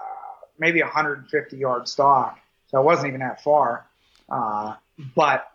maybe 0.59 0.81
150 0.81 1.57
yard 1.57 1.89
stalk, 1.89 2.39
so 2.69 2.81
it 2.81 2.85
wasn't 2.85 3.09
even 3.09 3.21
that 3.21 3.43
far. 3.43 3.87
Uh, 4.29 4.77
but 5.15 5.51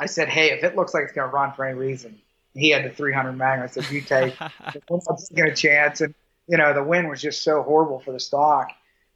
I 0.00 0.06
said, 0.06 0.28
hey, 0.28 0.50
if 0.50 0.64
it 0.64 0.74
looks 0.74 0.94
like 0.94 1.04
it's 1.04 1.12
going 1.12 1.28
to 1.28 1.34
run 1.34 1.52
for 1.52 1.64
any 1.64 1.78
reason, 1.78 2.20
he 2.54 2.70
had 2.70 2.84
the 2.84 2.90
300 2.90 3.32
Magnum. 3.32 3.64
I 3.64 3.66
said, 3.66 3.90
you 3.90 4.00
take. 4.00 4.40
I'm 4.40 4.50
not 4.88 5.18
taking 5.28 5.44
a 5.44 5.54
chance, 5.54 6.00
and 6.00 6.14
you 6.48 6.56
know 6.56 6.72
the 6.72 6.84
wind 6.84 7.08
was 7.08 7.20
just 7.20 7.42
so 7.42 7.62
horrible 7.62 8.00
for 8.00 8.12
the 8.12 8.20
stalk. 8.20 8.70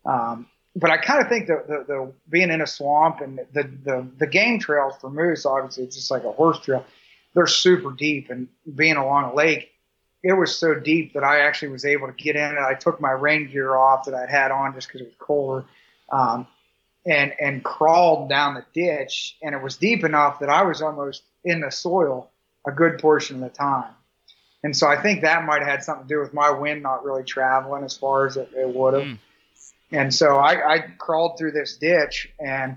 Um, 0.05 0.47
but 0.77 0.91
I 0.91 0.99
kind 0.99 1.23
of 1.23 1.29
think 1.29 1.47
the, 1.47 1.65
the, 1.67 1.85
the 1.87 2.13
being 2.29 2.51
in 2.51 2.61
a 2.61 2.67
swamp 2.67 3.21
and 3.21 3.41
the, 3.53 3.63
the 3.63 4.07
the 4.19 4.27
game 4.27 4.59
trails 4.59 4.95
for 5.01 5.11
moose, 5.11 5.47
obviously 5.47 5.85
it's 5.85 5.97
just 5.97 6.11
like 6.11 6.25
a 6.25 6.33
horse 6.33 6.61
trail. 6.61 6.85
They're 7.35 7.47
super 7.47 7.93
deep, 7.93 8.31
and 8.31 8.49
being 8.75 8.97
along 8.97 9.31
a 9.31 9.35
lake, 9.35 9.71
it 10.23 10.33
was 10.33 10.57
so 10.57 10.75
deep 10.75 11.15
that 11.15 11.23
I 11.23 11.41
actually 11.41 11.69
was 11.69 11.85
able 11.85 12.09
to 12.09 12.13
get 12.13 12.37
in 12.37 12.43
it. 12.43 12.59
I 12.59 12.75
took 12.75 13.01
my 13.01 13.13
rain 13.13 13.49
gear 13.51 13.77
off 13.77 14.07
that 14.07 14.15
I'd 14.15 14.31
had 14.31 14.51
on 14.51 14.75
just 14.75 14.89
because 14.89 15.03
it 15.03 15.05
was 15.05 15.15
colder, 15.19 15.65
um, 16.11 16.47
and 17.07 17.33
and 17.41 17.63
crawled 17.63 18.29
down 18.29 18.55
the 18.55 18.65
ditch. 18.75 19.37
And 19.43 19.55
it 19.55 19.63
was 19.63 19.77
deep 19.77 20.03
enough 20.03 20.41
that 20.41 20.49
I 20.49 20.63
was 20.63 20.83
almost 20.83 21.23
in 21.45 21.61
the 21.61 21.71
soil 21.71 22.31
a 22.69 22.73
good 22.73 22.99
portion 22.99 23.37
of 23.37 23.43
the 23.43 23.49
time. 23.57 23.93
And 24.63 24.77
so 24.77 24.89
I 24.89 25.01
think 25.01 25.23
that 25.23 25.45
might 25.45 25.61
have 25.61 25.69
had 25.69 25.85
something 25.85 26.09
to 26.09 26.15
do 26.15 26.21
with 26.21 26.35
my 26.35 26.51
wind 26.51 26.83
not 26.83 27.05
really 27.05 27.23
traveling 27.23 27.85
as 27.85 27.97
far 27.97 28.27
as 28.27 28.37
it, 28.37 28.51
it 28.57 28.69
would 28.69 28.95
have. 28.95 29.05
Mm. 29.05 29.19
And 29.93 30.15
so 30.15 30.37
I, 30.37 30.75
I 30.75 30.79
crawled 30.99 31.39
through 31.39 31.53
this 31.53 31.77
ditch, 31.77 32.29
and 32.39 32.77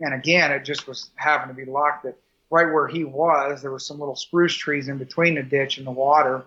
and 0.00 0.12
again, 0.12 0.52
it 0.52 0.64
just 0.64 0.86
was 0.86 1.10
having 1.14 1.48
to 1.48 1.54
be 1.54 1.64
locked 1.64 2.04
that 2.04 2.16
right 2.50 2.70
where 2.72 2.88
he 2.88 3.04
was, 3.04 3.62
there 3.62 3.70
were 3.70 3.78
some 3.78 3.98
little 3.98 4.16
spruce 4.16 4.54
trees 4.54 4.88
in 4.88 4.98
between 4.98 5.36
the 5.36 5.42
ditch 5.42 5.78
and 5.78 5.86
the 5.86 5.92
water 5.92 6.44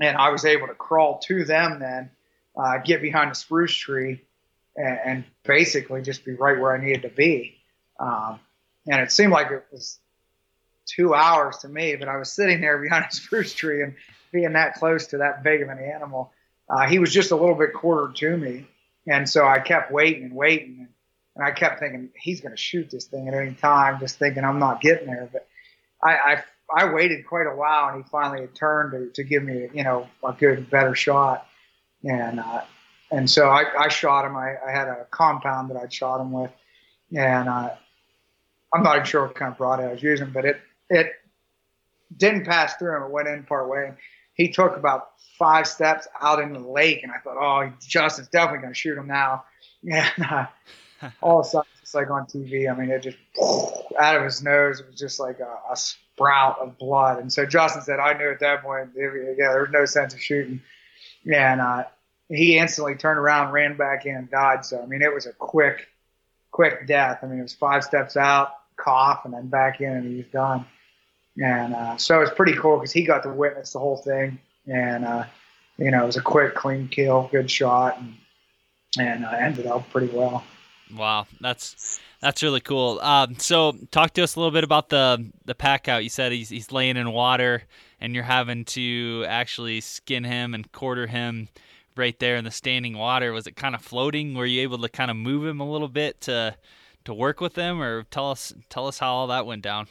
and 0.00 0.16
I 0.16 0.30
was 0.30 0.44
able 0.44 0.66
to 0.68 0.74
crawl 0.74 1.18
to 1.26 1.44
them 1.44 1.80
then, 1.80 2.10
uh, 2.56 2.78
get 2.78 3.02
behind 3.02 3.30
a 3.30 3.34
spruce 3.34 3.74
tree, 3.74 4.22
and, 4.76 4.98
and, 5.04 5.24
basically 5.44 6.02
just 6.02 6.26
be 6.26 6.32
right 6.32 6.60
where 6.60 6.76
I 6.76 6.84
needed 6.84 7.02
to 7.02 7.08
be. 7.08 7.56
Um, 7.98 8.38
and 8.86 9.00
it 9.00 9.10
seemed 9.10 9.32
like 9.32 9.50
it 9.50 9.64
was 9.72 9.98
two 10.88 11.14
hours 11.14 11.58
to 11.58 11.68
me, 11.68 11.96
but 11.96 12.08
I 12.08 12.16
was 12.16 12.32
sitting 12.32 12.60
there 12.60 12.78
behind 12.78 13.06
a 13.10 13.14
spruce 13.14 13.54
tree 13.54 13.82
and 13.82 13.94
being 14.32 14.52
that 14.54 14.74
close 14.74 15.08
to 15.08 15.18
that 15.18 15.42
big 15.42 15.62
of 15.62 15.68
an 15.68 15.78
animal. 15.78 16.32
Uh, 16.68 16.86
he 16.86 16.98
was 16.98 17.12
just 17.12 17.30
a 17.30 17.36
little 17.36 17.54
bit 17.54 17.72
quartered 17.72 18.16
to 18.16 18.36
me, 18.36 18.66
and 19.06 19.28
so 19.28 19.46
I 19.46 19.58
kept 19.58 19.90
waiting 19.90 20.24
and 20.24 20.34
waiting, 20.34 20.76
and, 20.80 20.88
and 21.36 21.44
I 21.44 21.52
kept 21.52 21.80
thinking 21.80 22.10
he's 22.14 22.40
going 22.40 22.54
to 22.54 22.60
shoot 22.60 22.90
this 22.90 23.06
thing 23.06 23.28
at 23.28 23.34
any 23.34 23.54
time, 23.54 24.00
just 24.00 24.18
thinking 24.18 24.44
I'm 24.44 24.58
not 24.58 24.80
getting 24.80 25.06
there. 25.06 25.28
But 25.32 25.48
I, 26.02 26.16
I 26.16 26.44
I 26.70 26.92
waited 26.92 27.26
quite 27.26 27.46
a 27.46 27.56
while, 27.56 27.88
and 27.88 28.04
he 28.04 28.10
finally 28.10 28.42
had 28.42 28.54
turned 28.54 28.92
to, 28.92 29.10
to 29.14 29.24
give 29.24 29.42
me, 29.42 29.68
you 29.72 29.84
know, 29.84 30.06
a 30.22 30.32
good, 30.32 30.68
better 30.68 30.94
shot. 30.94 31.46
And 32.04 32.38
uh, 32.38 32.62
and 33.10 33.30
so 33.30 33.48
I, 33.48 33.64
I 33.78 33.88
shot 33.88 34.26
him. 34.26 34.36
I, 34.36 34.56
I, 34.66 34.70
had 34.70 34.88
a 34.88 35.06
compound 35.10 35.70
that 35.70 35.78
I'd 35.78 35.92
shot 35.92 36.20
him 36.20 36.30
with, 36.30 36.50
and 37.16 37.48
uh, 37.48 37.70
I'm 38.72 38.82
not 38.82 38.96
even 38.96 39.06
sure 39.06 39.26
what 39.26 39.34
kind 39.34 39.50
of 39.50 39.58
broad 39.58 39.80
I 39.80 39.88
was 39.88 40.02
using, 40.02 40.30
but 40.30 40.44
it 40.44 40.60
it 40.90 41.12
didn't 42.16 42.44
pass 42.44 42.74
through 42.76 42.96
him. 42.96 43.02
It 43.04 43.10
went 43.10 43.28
in 43.28 43.44
part 43.44 43.68
way. 43.68 43.92
He 44.34 44.50
took 44.50 44.76
about 44.76 45.10
five 45.38 45.66
steps 45.66 46.06
out 46.20 46.40
into 46.40 46.60
the 46.60 46.68
lake, 46.68 47.02
and 47.02 47.12
I 47.12 47.18
thought, 47.18 47.36
oh, 47.38 47.72
Justin's 47.86 48.28
definitely 48.28 48.60
going 48.60 48.72
to 48.72 48.78
shoot 48.78 48.98
him 48.98 49.06
now. 49.06 49.44
And 49.84 50.26
uh, 50.28 50.46
all 51.22 51.38
of 51.38 51.46
a 51.46 51.48
sudden, 51.48 51.68
it's 51.80 51.94
like 51.94 52.10
on 52.10 52.26
TV. 52.26 52.68
I 52.68 52.76
mean, 52.76 52.90
it 52.90 53.00
just 53.00 53.16
out 53.98 54.16
of 54.16 54.24
his 54.24 54.42
nose. 54.42 54.80
It 54.80 54.88
was 54.88 54.98
just 54.98 55.20
like 55.20 55.38
a, 55.38 55.72
a 55.72 55.76
sprout 55.76 56.58
of 56.58 56.78
blood. 56.78 57.20
And 57.20 57.32
so 57.32 57.46
Justin 57.46 57.82
said, 57.82 58.00
I 58.00 58.18
knew 58.18 58.30
at 58.30 58.40
that 58.40 58.62
point, 58.62 58.90
yeah, 58.96 59.52
there 59.52 59.60
was 59.60 59.70
no 59.70 59.84
sense 59.84 60.14
of 60.14 60.20
shooting. 60.20 60.60
And 61.32 61.60
uh, 61.60 61.84
he 62.28 62.58
instantly 62.58 62.96
turned 62.96 63.18
around, 63.18 63.52
ran 63.52 63.76
back 63.76 64.04
in, 64.04 64.16
and 64.16 64.30
died. 64.30 64.64
So 64.64 64.82
I 64.82 64.86
mean, 64.86 65.02
it 65.02 65.14
was 65.14 65.26
a 65.26 65.32
quick, 65.32 65.86
quick 66.50 66.86
death. 66.86 67.20
I 67.22 67.26
mean, 67.26 67.38
it 67.38 67.42
was 67.42 67.54
five 67.54 67.84
steps 67.84 68.16
out, 68.16 68.52
cough, 68.76 69.24
and 69.24 69.32
then 69.32 69.48
back 69.48 69.80
in, 69.80 69.92
and 69.92 70.06
he 70.06 70.16
was 70.16 70.26
done. 70.26 70.66
And 71.42 71.74
uh, 71.74 71.96
so 71.96 72.16
it 72.18 72.20
was 72.20 72.30
pretty 72.30 72.54
cool 72.54 72.76
because 72.76 72.92
he 72.92 73.04
got 73.04 73.22
to 73.22 73.30
witness 73.30 73.72
the 73.72 73.78
whole 73.78 73.98
thing. 73.98 74.38
And 74.66 75.04
uh, 75.04 75.24
you 75.76 75.90
know, 75.90 76.02
it 76.02 76.06
was 76.06 76.16
a 76.16 76.22
quick, 76.22 76.54
clean 76.54 76.88
kill, 76.88 77.28
good 77.30 77.50
shot, 77.50 77.98
and 77.98 78.14
and 78.98 79.24
uh, 79.24 79.30
ended 79.30 79.66
up 79.66 79.88
pretty 79.90 80.14
well. 80.14 80.44
Wow, 80.94 81.26
that's 81.40 82.00
that's 82.20 82.42
really 82.42 82.60
cool. 82.60 82.98
Um, 83.00 83.38
so, 83.38 83.72
talk 83.90 84.14
to 84.14 84.22
us 84.22 84.34
a 84.34 84.40
little 84.40 84.52
bit 84.52 84.64
about 84.64 84.88
the 84.88 85.30
the 85.44 85.54
pack 85.54 85.88
out. 85.88 86.02
You 86.02 86.10
said 86.10 86.32
he's 86.32 86.48
he's 86.48 86.72
laying 86.72 86.96
in 86.96 87.12
water, 87.12 87.62
and 88.00 88.14
you're 88.14 88.24
having 88.24 88.64
to 88.66 89.24
actually 89.28 89.80
skin 89.80 90.24
him 90.24 90.54
and 90.54 90.70
quarter 90.72 91.06
him 91.06 91.48
right 91.96 92.18
there 92.18 92.36
in 92.36 92.44
the 92.44 92.50
standing 92.50 92.96
water. 92.96 93.32
Was 93.32 93.46
it 93.46 93.56
kind 93.56 93.74
of 93.74 93.82
floating? 93.82 94.34
Were 94.34 94.46
you 94.46 94.62
able 94.62 94.78
to 94.78 94.88
kind 94.88 95.10
of 95.10 95.16
move 95.16 95.44
him 95.46 95.60
a 95.60 95.70
little 95.70 95.88
bit 95.88 96.20
to 96.22 96.56
to 97.04 97.14
work 97.14 97.40
with 97.40 97.54
him, 97.54 97.82
or 97.82 98.04
tell 98.04 98.30
us 98.30 98.54
tell 98.70 98.86
us 98.86 98.98
how 98.98 99.12
all 99.12 99.26
that 99.28 99.46
went 99.46 99.62
down? 99.62 99.88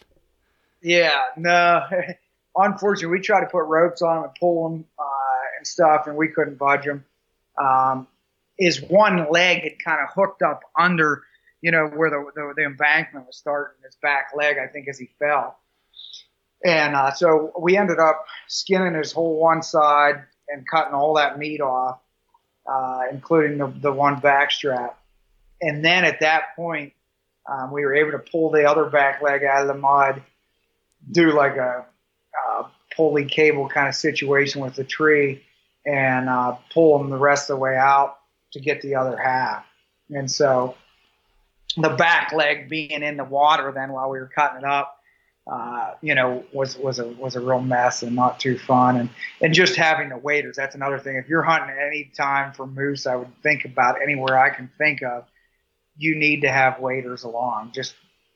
Yeah, 0.81 1.19
no. 1.37 1.81
Unfortunately, 2.55 3.17
we 3.19 3.23
tried 3.23 3.41
to 3.41 3.47
put 3.47 3.63
ropes 3.65 4.01
on 4.01 4.17
him 4.17 4.23
and 4.25 4.33
pull 4.39 4.67
him 4.67 4.85
uh, 4.99 5.03
and 5.57 5.67
stuff, 5.67 6.07
and 6.07 6.15
we 6.15 6.29
couldn't 6.29 6.57
budge 6.57 6.85
him. 6.85 7.05
um, 7.61 8.07
his 8.57 8.81
one 8.81 9.27
leg 9.31 9.63
had 9.63 9.73
kind 9.83 10.01
of 10.01 10.09
hooked 10.13 10.41
up 10.41 10.61
under, 10.79 11.23
you 11.61 11.71
know, 11.71 11.87
where 11.87 12.09
the, 12.09 12.25
the, 12.35 12.53
the 12.57 12.63
embankment 12.65 13.25
was 13.27 13.37
starting, 13.37 13.75
his 13.85 13.95
back 14.01 14.29
leg, 14.35 14.57
I 14.57 14.67
think, 14.67 14.87
as 14.87 14.97
he 14.97 15.09
fell. 15.19 15.59
And 16.65 16.95
uh, 16.95 17.11
so 17.13 17.53
we 17.59 17.77
ended 17.77 17.99
up 17.99 18.25
skinning 18.47 18.95
his 18.95 19.11
whole 19.11 19.39
one 19.39 19.61
side 19.61 20.23
and 20.49 20.67
cutting 20.67 20.93
all 20.93 21.13
that 21.15 21.37
meat 21.37 21.61
off, 21.61 21.99
uh, 22.71 23.01
including 23.11 23.59
the, 23.59 23.67
the 23.67 23.91
one 23.91 24.19
back 24.19 24.51
strap. 24.51 24.99
And 25.61 25.85
then 25.85 26.03
at 26.03 26.19
that 26.21 26.55
point, 26.55 26.93
um, 27.49 27.71
we 27.71 27.83
were 27.85 27.95
able 27.95 28.11
to 28.11 28.19
pull 28.19 28.49
the 28.51 28.65
other 28.65 28.85
back 28.85 29.21
leg 29.21 29.43
out 29.43 29.61
of 29.61 29.67
the 29.67 29.75
mud, 29.75 30.23
do 31.11 31.33
like 31.33 31.55
a, 31.55 31.85
a 32.47 32.65
pulley 32.95 33.25
cable 33.25 33.67
kind 33.69 33.87
of 33.87 33.95
situation 33.95 34.61
with 34.61 34.75
the 34.75 34.83
tree, 34.83 35.43
and 35.85 36.29
uh, 36.29 36.55
pull 36.73 36.97
them 36.97 37.09
the 37.09 37.17
rest 37.17 37.49
of 37.49 37.55
the 37.55 37.61
way 37.61 37.77
out 37.77 38.17
to 38.53 38.59
get 38.59 38.81
the 38.81 38.95
other 38.95 39.17
half. 39.17 39.65
And 40.09 40.29
so 40.29 40.75
the 41.75 41.89
back 41.89 42.33
leg 42.33 42.69
being 42.69 43.03
in 43.03 43.17
the 43.17 43.23
water 43.23 43.71
then 43.71 43.91
while 43.91 44.09
we 44.09 44.19
were 44.19 44.31
cutting 44.33 44.59
it 44.59 44.63
up, 44.63 44.95
uh, 45.51 45.93
you 46.01 46.13
know, 46.13 46.43
was 46.51 46.77
was 46.77 46.99
a 46.99 47.07
was 47.07 47.35
a 47.35 47.39
real 47.39 47.61
mess 47.61 48.03
and 48.03 48.15
not 48.15 48.39
too 48.39 48.57
fun. 48.57 48.97
And 48.97 49.09
and 49.41 49.53
just 49.53 49.75
having 49.75 50.09
the 50.09 50.17
waders, 50.17 50.57
that's 50.57 50.75
another 50.75 50.99
thing. 50.99 51.15
If 51.15 51.29
you're 51.29 51.43
hunting 51.43 51.75
any 51.79 52.11
time 52.17 52.53
for 52.53 52.67
moose, 52.67 53.07
I 53.07 53.15
would 53.15 53.31
think 53.43 53.63
about 53.63 54.01
anywhere 54.01 54.37
I 54.37 54.49
can 54.49 54.69
think 54.77 55.03
of 55.03 55.25
you 55.97 56.15
need 56.15 56.41
to 56.41 56.49
have 56.49 56.79
waders 56.79 57.23
along 57.23 57.71
just 57.73 57.95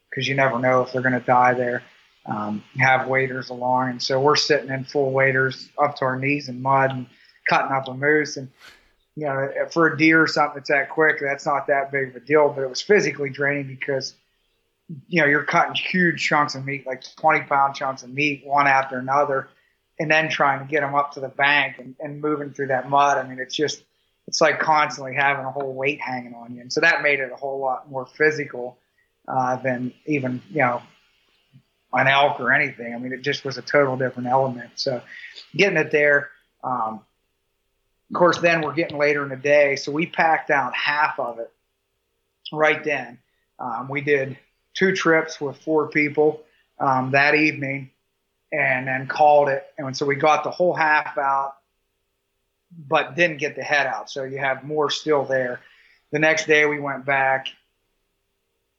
because 0.10 0.28
you 0.28 0.36
never 0.36 0.60
know 0.60 0.82
if 0.82 0.92
they're 0.92 1.02
going 1.02 1.14
to 1.14 1.20
die 1.20 1.54
there. 1.54 1.84
Um, 2.24 2.64
have 2.78 3.08
waders 3.08 3.50
along, 3.50 3.90
and 3.90 4.02
so 4.02 4.22
we're 4.22 4.36
sitting 4.36 4.70
in 4.70 4.84
full 4.84 5.12
waders 5.12 5.70
up 5.82 5.96
to 5.98 6.06
our 6.06 6.20
knees 6.20 6.50
in 6.50 6.62
mud 6.62 6.92
and 6.92 7.08
cutting 7.50 7.72
up 7.72 7.88
a 7.88 7.96
moose. 7.96 8.38
And 8.38 8.50
you 9.16 9.26
know, 9.26 9.50
for 9.72 9.88
a 9.88 9.98
deer 9.98 10.22
or 10.22 10.28
something 10.28 10.58
that's 10.58 10.70
that 10.70 10.90
quick, 10.90 11.18
that's 11.20 11.48
not 11.48 11.66
that 11.68 11.92
big 11.92 12.10
of 12.10 12.16
a 12.18 12.20
deal. 12.20 12.50
But 12.50 12.62
it 12.62 12.70
was 12.70 12.82
physically 12.82 13.32
draining 13.32 13.68
because 13.68 14.14
you 15.08 15.22
know 15.22 15.28
you're 15.28 15.44
cutting 15.44 15.74
huge 15.74 16.24
chunks 16.24 16.54
of 16.54 16.64
meat, 16.64 16.86
like 16.86 17.04
20 17.16 17.42
pound 17.48 17.76
chunks 17.76 18.04
of 18.04 18.12
meat, 18.12 18.44
one 18.46 18.68
after 18.68 19.00
another, 19.00 19.50
and 20.00 20.12
then 20.12 20.30
trying 20.30 20.60
to 20.60 20.66
get 20.66 20.82
them 20.82 20.94
up 20.94 21.14
to 21.14 21.20
the 21.20 21.30
bank 21.30 21.80
and, 21.80 21.96
and 22.00 22.22
moving 22.22 22.52
through 22.52 22.68
that 22.68 22.88
mud. 22.88 23.18
I 23.18 23.28
mean, 23.28 23.40
it's 23.40 23.56
just 23.56 23.84
it's 24.28 24.42
like 24.42 24.60
constantly 24.60 25.16
having 25.16 25.46
a 25.46 25.52
whole 25.52 25.74
weight 25.74 26.00
hanging 26.00 26.34
on 26.34 26.56
you. 26.56 26.62
And 26.62 26.72
so 26.72 26.82
that 26.82 27.02
made 27.02 27.20
it 27.20 27.32
a 27.32 27.36
whole 27.36 27.60
lot 27.60 27.90
more 27.90 28.06
physical 28.06 28.78
uh, 29.28 29.58
than 29.58 29.94
even, 30.06 30.42
you 30.50 30.60
know, 30.60 30.82
an 31.94 32.08
elk 32.08 32.40
or 32.40 32.52
anything. 32.52 32.94
I 32.94 32.98
mean, 32.98 33.14
it 33.14 33.22
just 33.22 33.44
was 33.44 33.58
a 33.58 33.62
total 33.62 33.98
different 33.98 34.30
element. 34.30 34.72
So 34.76 35.02
getting 35.56 35.78
it 35.78 35.92
there, 35.92 36.30
um, 36.64 37.02
of 38.10 38.16
course, 38.16 38.40
then 38.40 38.62
we're 38.62 38.74
getting 38.74 38.98
later 38.98 39.24
in 39.24 39.30
the 39.30 39.36
day. 39.36 39.76
So 39.76 39.92
we 39.92 40.06
packed 40.06 40.50
out 40.50 40.76
half 40.76 41.20
of 41.20 41.40
it 41.40 41.52
right 42.52 42.84
then. 42.84 43.18
Um, 43.60 43.88
we 43.90 44.02
did 44.02 44.38
two 44.74 44.96
trips 44.96 45.40
with 45.40 45.58
four 45.58 45.90
people 45.90 46.44
um, 46.80 47.12
that 47.12 47.36
evening 47.36 47.92
and 48.52 48.88
then 48.88 49.08
called 49.08 49.50
it. 49.50 49.66
And 49.78 49.96
so 49.96 50.06
we 50.06 50.16
got 50.16 50.44
the 50.44 50.52
whole 50.52 50.74
half 50.74 51.18
out 51.18 51.56
but 52.88 53.16
didn't 53.16 53.38
get 53.38 53.56
the 53.56 53.64
head 53.64 53.88
out. 53.88 54.10
So 54.10 54.24
you 54.24 54.38
have 54.38 54.64
more 54.64 54.90
still 54.90 55.26
there. 55.26 55.60
The 56.12 56.20
next 56.20 56.48
day 56.48 56.66
we 56.66 56.80
went 56.80 57.06
back, 57.06 57.48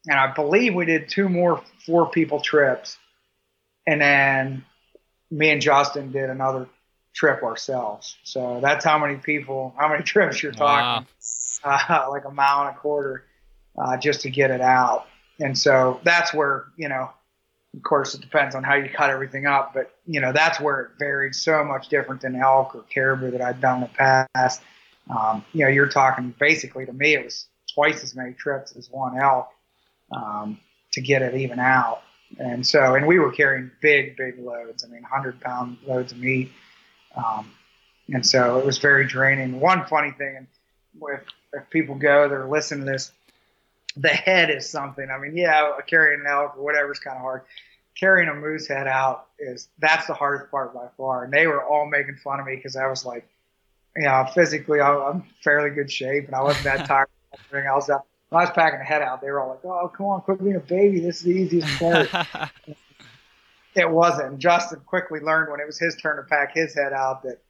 and 0.09 0.19
I 0.19 0.33
believe 0.33 0.75
we 0.75 0.85
did 0.85 1.09
two 1.09 1.29
more 1.29 1.63
four 1.87 2.11
people 2.11 2.41
trips, 2.41 2.99
and 3.87 4.01
then 4.01 4.65
me 5.31 5.51
and 5.51 5.61
Justin 5.61 6.13
did 6.13 6.31
another 6.31 6.69
trip 7.15 7.43
ourselves. 7.43 8.17
So 8.25 8.61
that's 8.63 8.85
how 8.85 8.99
many 8.99 9.17
people, 9.17 9.75
how 9.79 9.89
many 9.89 10.03
trips 10.05 10.43
you're 10.43 10.53
talking, 10.53 11.07
wow. 11.65 11.79
uh, 11.89 12.07
like 12.11 12.25
a 12.25 12.31
mile 12.31 12.67
and 12.67 12.77
a 12.77 12.79
quarter, 12.79 13.25
uh, 13.79 13.97
just 13.97 14.23
to 14.23 14.31
get 14.31 14.51
it 14.51 14.61
out. 14.61 15.07
And 15.41 15.57
so 15.59 16.01
that's 16.05 16.33
where 16.33 16.67
you 16.77 16.89
know 16.89 17.11
of 17.75 17.83
course, 17.83 18.15
it 18.15 18.21
depends 18.21 18.55
on 18.55 18.63
how 18.63 18.75
you 18.75 18.91
cut 18.91 19.11
everything 19.11 19.47
up, 19.47 19.73
but 19.73 19.95
you 20.07 20.21
know 20.21 20.33
that's 20.33 20.61
where 20.61 20.81
it 20.81 20.91
varied 20.99 21.35
so 21.35 21.65
much 21.65 21.89
different 21.89 22.21
than 22.21 22.37
elk 22.37 22.75
or 22.75 22.83
caribou 22.83 23.31
that 23.31 23.41
I'd 23.41 23.61
done 23.61 23.77
in 23.77 23.83
the 23.83 24.27
past. 24.35 24.61
Um, 25.09 25.45
you 25.53 25.65
know, 25.65 25.71
you're 25.71 25.89
talking 25.89 26.35
basically 26.39 26.87
to 26.87 26.93
me 26.93 27.15
it 27.15 27.25
was 27.25 27.47
twice 27.75 28.03
as 28.03 28.15
many 28.15 28.35
trips 28.35 28.77
as 28.77 28.91
one 28.91 29.19
elk 29.19 29.49
um, 30.15 30.59
to 30.93 31.01
get 31.01 31.23
it 31.23 31.35
even 31.35 31.59
out. 31.59 32.03
And 32.39 32.67
so, 32.67 32.95
and 32.95 33.07
we 33.07 33.19
were 33.19 33.33
carrying 33.33 33.71
big, 33.81 34.17
big 34.17 34.39
loads. 34.39 34.85
I 34.85 34.89
mean, 34.89 35.03
hundred 35.03 35.41
pound 35.41 35.79
loads 35.87 36.13
of 36.13 36.19
meat. 36.19 36.51
Um, 37.17 37.51
and 38.13 38.27
so 38.27 38.59
it 38.59 38.67
was 38.67 38.79
very 38.79 39.07
draining. 39.07 39.61
One 39.61 39.85
funny 39.87 40.11
thing, 40.13 40.37
and 40.37 40.47
if, 41.09 41.21
if 41.53 41.71
people 41.71 41.95
go, 41.95 42.29
they're 42.29 42.47
listening 42.47 42.87
to 42.87 42.93
this, 42.93 43.13
the 43.97 44.09
head 44.09 44.51
is 44.51 44.69
something. 44.69 45.09
I 45.11 45.19
mean, 45.19 45.37
yeah, 45.37 45.71
carrying 45.87 46.21
an 46.21 46.27
elk 46.27 46.57
or 46.57 46.65
whatever 46.65 46.93
is 46.93 46.99
kind 46.99 47.17
of 47.17 47.23
hard. 47.23 47.43
Carrying 47.99 48.29
a 48.29 48.35
moose 48.35 48.67
head 48.67 48.87
out 48.87 49.27
is 49.39 49.69
that's 49.79 50.07
the 50.07 50.15
hardest 50.15 50.51
part 50.51 50.73
by 50.75 50.87
far. 50.97 51.25
And 51.25 51.33
they 51.33 51.47
were 51.47 51.63
all 51.63 51.87
making 51.87 52.17
fun 52.17 52.41
of 52.41 52.47
me 52.47 52.57
because 52.57 52.75
I 52.75 52.87
was 52.87 53.05
like, 53.05 53.29
you 53.95 54.05
know, 54.05 54.27
physically 54.35 54.81
I'm 54.81 55.25
fairly 55.45 55.71
good 55.71 55.91
shape 55.91 56.27
and 56.27 56.35
I 56.35 56.43
wasn't 56.43 56.65
that 56.65 56.87
tired. 56.87 57.09
Everything 57.35 57.69
else 57.69 57.91
out. 57.91 58.07
When 58.33 58.41
I 58.41 58.45
was 58.45 58.55
packing 58.55 58.79
the 58.79 58.87
head 58.87 59.03
out, 59.03 59.21
they 59.21 59.31
were 59.31 59.41
all 59.41 59.51
like, 59.51 59.63
"Oh, 59.63 59.93
come 59.95 60.07
on, 60.07 60.23
quit 60.23 60.43
being 60.43 60.57
a 60.57 60.61
baby. 60.61 61.01
This 61.01 61.19
is 61.19 61.23
the 61.25 61.33
easiest 61.33 61.79
part." 61.79 62.09
it 63.75 63.91
wasn't. 63.91 64.39
Justin 64.39 64.81
quickly 64.87 65.21
learned 65.21 65.51
when 65.51 65.61
it 65.61 65.67
was 65.67 65.79
his 65.79 65.97
turn 65.97 66.17
to 66.17 66.23
pack 66.23 66.55
his 66.55 66.75
head 66.75 66.95
out 66.95 67.25
that 67.25 67.43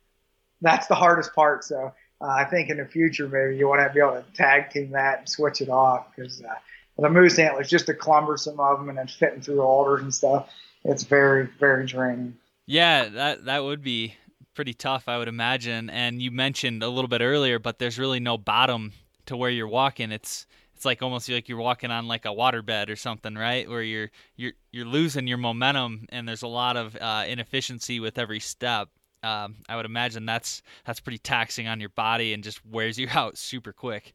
that's 0.61 0.89
the 0.89 0.97
hardest 0.97 1.37
part. 1.37 1.63
So 1.63 1.93
uh, 2.21 2.27
I 2.27 2.47
think 2.47 2.69
in 2.69 2.79
the 2.79 2.85
future 2.85 3.29
maybe 3.29 3.57
you 3.57 3.69
want 3.69 3.81
to 3.81 3.95
be 3.95 4.01
able 4.01 4.21
to 4.21 4.25
tag 4.35 4.71
team 4.71 4.91
that 4.91 5.21
and 5.21 5.29
switch 5.29 5.61
it 5.61 5.69
off 5.69 6.07
because 6.17 6.43
uh, 6.43 6.53
the 6.99 7.09
moose 7.09 7.39
antlers 7.39 7.71
just 7.71 7.89
a 7.89 7.95
cumbersome 7.95 8.59
of 8.59 8.81
them 8.81 8.89
and 8.89 8.99
then 8.99 9.07
fitting 9.07 9.41
through 9.41 9.61
alders 9.61 10.03
and 10.03 10.13
stuff. 10.13 10.51
It's 10.83 11.05
very 11.05 11.49
very 11.61 11.87
draining. 11.87 12.37
Yeah, 12.67 13.09
that 13.09 13.45
that 13.45 13.63
would 13.63 13.85
be 13.85 14.17
pretty 14.55 14.75
tough, 14.75 15.09
I 15.09 15.19
would 15.19 15.29
imagine. 15.29 15.91
And 15.91 16.21
you 16.21 16.33
mentioned 16.33 16.83
a 16.83 16.89
little 16.89 17.07
bit 17.07 17.21
earlier, 17.21 17.61
but 17.61 17.79
there's 17.79 18.01
really 18.01 18.19
no 18.19 18.37
bottom 18.37 18.93
to 19.27 19.37
where 19.37 19.49
you're 19.49 19.69
walking. 19.69 20.11
It's 20.11 20.45
it's 20.83 20.85
like 20.85 21.01
almost 21.01 21.29
like 21.29 21.49
you're 21.49 21.59
walking 21.59 21.93
on 21.93 22.09
like 22.09 22.25
a 22.25 22.29
waterbed 22.29 22.91
or 22.91 22.97
something, 22.97 23.35
right? 23.35 23.69
Where 23.69 23.83
you're 23.83 24.11
you're 24.37 24.53
you're 24.73 24.87
losing 24.87 25.29
your 25.29 25.39
momentum, 25.39 26.07
and 26.09 26.29
there's 26.29 26.43
a 26.43 26.49
lot 26.49 26.77
of 26.77 26.97
uh, 27.01 27.25
inefficiency 27.29 28.01
with 28.01 28.19
every 28.19 28.41
step 28.41 28.89
um, 29.23 29.57
I 29.69 29.77
would 29.77 29.87
imagine 29.87 30.27
that's 30.27 30.63
that's 30.85 31.01
pretty 31.01 31.19
taxing 31.19 31.69
on 31.69 31.81
your 31.81 31.91
body 31.91 32.33
and 32.33 32.43
just 32.43 32.65
wears 32.67 32.99
you 32.99 33.09
out 33.15 33.39
super 33.39 33.73
quick. 33.73 34.15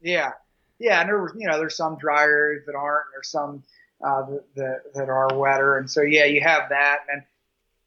Yeah, 0.00 0.32
yeah, 0.78 1.00
and 1.00 1.08
there 1.08 1.28
you 1.36 1.48
know 1.48 1.58
there's 1.58 1.76
some 1.76 1.98
areas 2.02 2.64
that 2.66 2.74
aren't, 2.74 3.06
there's 3.12 3.30
some 3.30 3.62
uh, 4.04 4.26
that 4.56 4.82
that 4.94 5.08
are 5.08 5.36
wetter, 5.36 5.78
and 5.78 5.90
so 5.90 6.02
yeah, 6.02 6.24
you 6.24 6.40
have 6.42 6.68
that. 6.70 7.00
And 7.12 7.22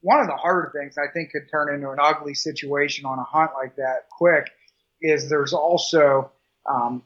one 0.01 0.19
of 0.19 0.27
the 0.27 0.35
harder 0.35 0.71
things 0.77 0.97
I 0.97 1.11
think 1.11 1.31
could 1.31 1.49
turn 1.49 1.73
into 1.73 1.89
an 1.89 1.99
ugly 2.01 2.33
situation 2.33 3.05
on 3.05 3.19
a 3.19 3.23
hunt 3.23 3.51
like 3.55 3.77
that 3.77 4.09
quick 4.09 4.51
is 5.01 5.29
there's 5.29 5.53
also 5.53 6.31
um, 6.69 7.01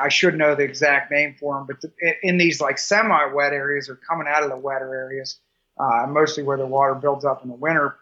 I 0.00 0.08
should 0.08 0.36
know 0.36 0.54
the 0.54 0.64
exact 0.64 1.10
name 1.10 1.36
for 1.38 1.54
them, 1.54 1.66
but 1.66 1.80
the, 1.80 1.92
in 2.22 2.38
these 2.38 2.60
like 2.60 2.78
semi-wet 2.78 3.52
areas 3.52 3.88
or 3.88 3.96
coming 3.96 4.26
out 4.28 4.42
of 4.42 4.50
the 4.50 4.56
wetter 4.56 4.94
areas, 4.94 5.38
uh, 5.78 6.06
mostly 6.08 6.42
where 6.42 6.56
the 6.56 6.66
water 6.66 6.94
builds 6.94 7.24
up 7.24 7.42
in 7.42 7.48
the 7.48 7.54
winter, 7.56 7.96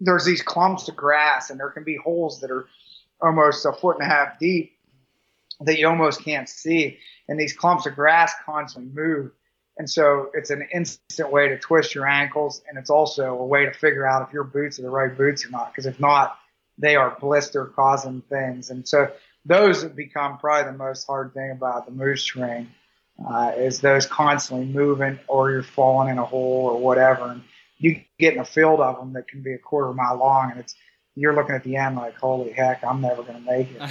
there's 0.00 0.24
these 0.24 0.42
clumps 0.42 0.88
of 0.88 0.96
grass 0.96 1.50
and 1.50 1.58
there 1.58 1.70
can 1.70 1.84
be 1.84 1.96
holes 1.96 2.40
that 2.40 2.50
are 2.50 2.66
almost 3.20 3.66
a 3.66 3.72
foot 3.72 3.96
and 3.98 4.06
a 4.06 4.14
half 4.14 4.38
deep 4.38 4.72
that 5.60 5.78
you 5.78 5.88
almost 5.88 6.22
can't 6.22 6.48
see. 6.48 6.98
And 7.28 7.38
these 7.38 7.52
clumps 7.52 7.86
of 7.86 7.94
grass 7.94 8.32
constantly 8.44 8.92
move. 8.94 9.32
And 9.76 9.88
so 9.88 10.30
it's 10.34 10.50
an 10.50 10.66
instant 10.72 11.32
way 11.32 11.48
to 11.48 11.58
twist 11.58 11.94
your 11.94 12.06
ankles. 12.06 12.62
And 12.68 12.78
it's 12.78 12.90
also 12.90 13.38
a 13.38 13.46
way 13.46 13.64
to 13.64 13.72
figure 13.72 14.06
out 14.06 14.26
if 14.26 14.32
your 14.32 14.44
boots 14.44 14.78
are 14.78 14.82
the 14.82 14.90
right 14.90 15.16
boots 15.16 15.44
or 15.44 15.50
not. 15.50 15.72
Because 15.72 15.86
if 15.86 16.00
not, 16.00 16.38
they 16.78 16.96
are 16.96 17.16
blister 17.20 17.66
causing 17.66 18.22
things. 18.22 18.70
And 18.70 18.86
so 18.86 19.10
those 19.48 19.82
have 19.82 19.96
become 19.96 20.38
probably 20.38 20.70
the 20.70 20.78
most 20.78 21.06
hard 21.06 21.32
thing 21.32 21.50
about 21.50 21.86
the 21.86 21.92
moose 21.92 22.24
terrain 22.24 22.70
uh, 23.26 23.52
is 23.56 23.80
those 23.80 24.06
constantly 24.06 24.66
moving 24.66 25.18
or 25.26 25.50
you're 25.50 25.62
falling 25.62 26.10
in 26.10 26.18
a 26.18 26.24
hole 26.24 26.66
or 26.66 26.78
whatever. 26.78 27.24
And 27.24 27.42
you 27.78 28.00
get 28.18 28.34
in 28.34 28.40
a 28.40 28.44
field 28.44 28.80
of 28.80 28.98
them 28.98 29.14
that 29.14 29.26
can 29.26 29.42
be 29.42 29.54
a 29.54 29.58
quarter 29.58 29.92
mile 29.92 30.16
long, 30.16 30.50
and 30.50 30.60
it's 30.60 30.74
you're 31.14 31.34
looking 31.34 31.54
at 31.54 31.64
the 31.64 31.76
end 31.76 31.96
like, 31.96 32.16
holy 32.16 32.52
heck, 32.52 32.84
I'm 32.84 33.00
never 33.00 33.22
going 33.22 33.42
to 33.42 33.50
make 33.50 33.68
it. 33.70 33.82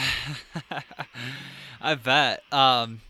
I 1.82 1.96
bet. 1.96 2.42
Um, 2.54 3.02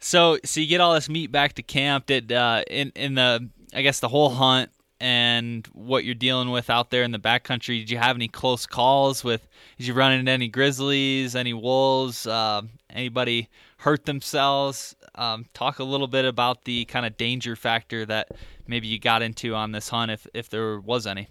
so 0.00 0.38
so 0.44 0.60
you 0.60 0.66
get 0.66 0.80
all 0.80 0.94
this 0.94 1.08
meat 1.08 1.30
back 1.30 1.52
to 1.54 1.62
camp. 1.62 2.06
Did 2.06 2.32
uh, 2.32 2.62
in 2.68 2.92
in 2.94 3.14
the 3.14 3.48
I 3.74 3.82
guess 3.82 4.00
the 4.00 4.08
whole 4.08 4.30
hunt 4.30 4.70
and 5.04 5.66
what 5.74 6.06
you're 6.06 6.14
dealing 6.14 6.50
with 6.50 6.70
out 6.70 6.88
there 6.88 7.02
in 7.02 7.10
the 7.10 7.18
backcountry. 7.18 7.78
Did 7.78 7.90
you 7.90 7.98
have 7.98 8.16
any 8.16 8.26
close 8.26 8.64
calls 8.64 9.22
with? 9.22 9.46
Did 9.76 9.86
you 9.86 9.92
run 9.92 10.12
into 10.12 10.32
any 10.32 10.48
grizzlies, 10.48 11.36
any 11.36 11.52
wolves, 11.52 12.26
uh, 12.26 12.62
anybody 12.88 13.50
hurt 13.76 14.06
themselves? 14.06 14.96
Um, 15.14 15.44
talk 15.52 15.78
a 15.78 15.84
little 15.84 16.06
bit 16.06 16.24
about 16.24 16.64
the 16.64 16.86
kind 16.86 17.04
of 17.04 17.18
danger 17.18 17.54
factor 17.54 18.06
that 18.06 18.28
maybe 18.66 18.86
you 18.86 18.98
got 18.98 19.20
into 19.20 19.54
on 19.54 19.72
this 19.72 19.90
hunt, 19.90 20.10
if 20.10 20.26
if 20.32 20.48
there 20.48 20.80
was 20.80 21.06
any. 21.06 21.28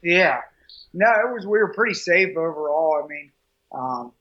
Yeah, 0.00 0.42
no, 0.92 1.08
it 1.08 1.34
was 1.34 1.48
we 1.48 1.58
were 1.58 1.72
pretty 1.72 1.94
safe 1.94 2.36
overall. 2.36 3.02
I 3.02 3.08
mean, 3.08 3.32
um, 3.72 4.12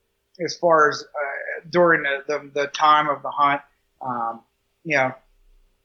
as 0.43 0.57
far 0.57 0.89
as 0.89 1.03
uh, 1.03 1.67
during 1.69 2.01
the, 2.01 2.23
the, 2.27 2.61
the 2.61 2.67
time 2.69 3.07
of 3.07 3.21
the 3.21 3.29
hunt, 3.29 3.61
um, 4.01 4.41
you 4.83 4.97
know, 4.97 5.13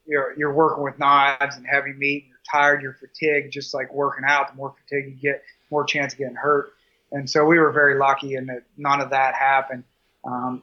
you're 0.07 0.32
you're 0.39 0.55
working 0.55 0.82
with 0.82 0.99
knives 0.99 1.55
and 1.57 1.66
heavy 1.66 1.93
meat. 1.93 2.24
And 2.24 2.38
tired, 2.51 2.82
you're 2.82 2.94
fatigued. 2.94 3.53
Just 3.53 3.74
like 3.74 3.92
working 3.92 4.24
out, 4.26 4.51
the 4.51 4.57
more 4.57 4.74
fatigued 4.82 5.22
you 5.22 5.32
get, 5.32 5.42
more 5.70 5.84
chance 5.84 6.12
of 6.12 6.18
getting 6.18 6.34
hurt. 6.34 6.72
And 7.12 7.28
so 7.28 7.44
we 7.44 7.59
were 7.59 7.72
very 7.72 7.99
lucky 7.99 8.34
in 8.34 8.46
that 8.46 8.64
none 8.76 9.01
of 9.01 9.11
that 9.11 9.34
happened. 9.34 9.84
Um, 10.24 10.62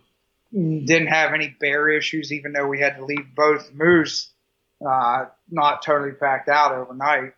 didn't 0.53 1.07
have 1.07 1.33
any 1.33 1.55
bear 1.59 1.89
issues, 1.89 2.31
even 2.31 2.53
though 2.53 2.67
we 2.67 2.79
had 2.79 2.97
to 2.97 3.05
leave 3.05 3.35
both 3.35 3.73
moose 3.73 4.29
uh, 4.85 5.25
not 5.49 5.81
totally 5.81 6.11
packed 6.11 6.49
out 6.49 6.71
overnight. 6.71 7.33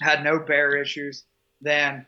Had 0.00 0.22
no 0.22 0.38
bear 0.38 0.76
issues 0.76 1.24
then, 1.60 2.06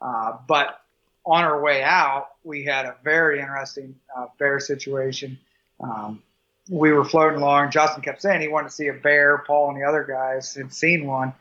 uh, 0.00 0.36
but 0.46 0.80
on 1.24 1.44
our 1.44 1.60
way 1.60 1.82
out, 1.82 2.28
we 2.44 2.64
had 2.64 2.84
a 2.84 2.96
very 3.02 3.40
interesting 3.40 3.94
uh, 4.16 4.26
bear 4.38 4.60
situation. 4.60 5.38
Um, 5.80 6.22
we 6.70 6.92
were 6.92 7.04
floating 7.04 7.40
along. 7.40 7.72
Justin 7.72 8.00
kept 8.00 8.22
saying 8.22 8.40
he 8.40 8.48
wanted 8.48 8.68
to 8.68 8.74
see 8.74 8.86
a 8.86 8.94
bear. 8.94 9.42
Paul 9.46 9.70
and 9.70 9.80
the 9.80 9.86
other 9.86 10.04
guys 10.04 10.54
had 10.54 10.72
seen 10.72 11.06
one, 11.06 11.34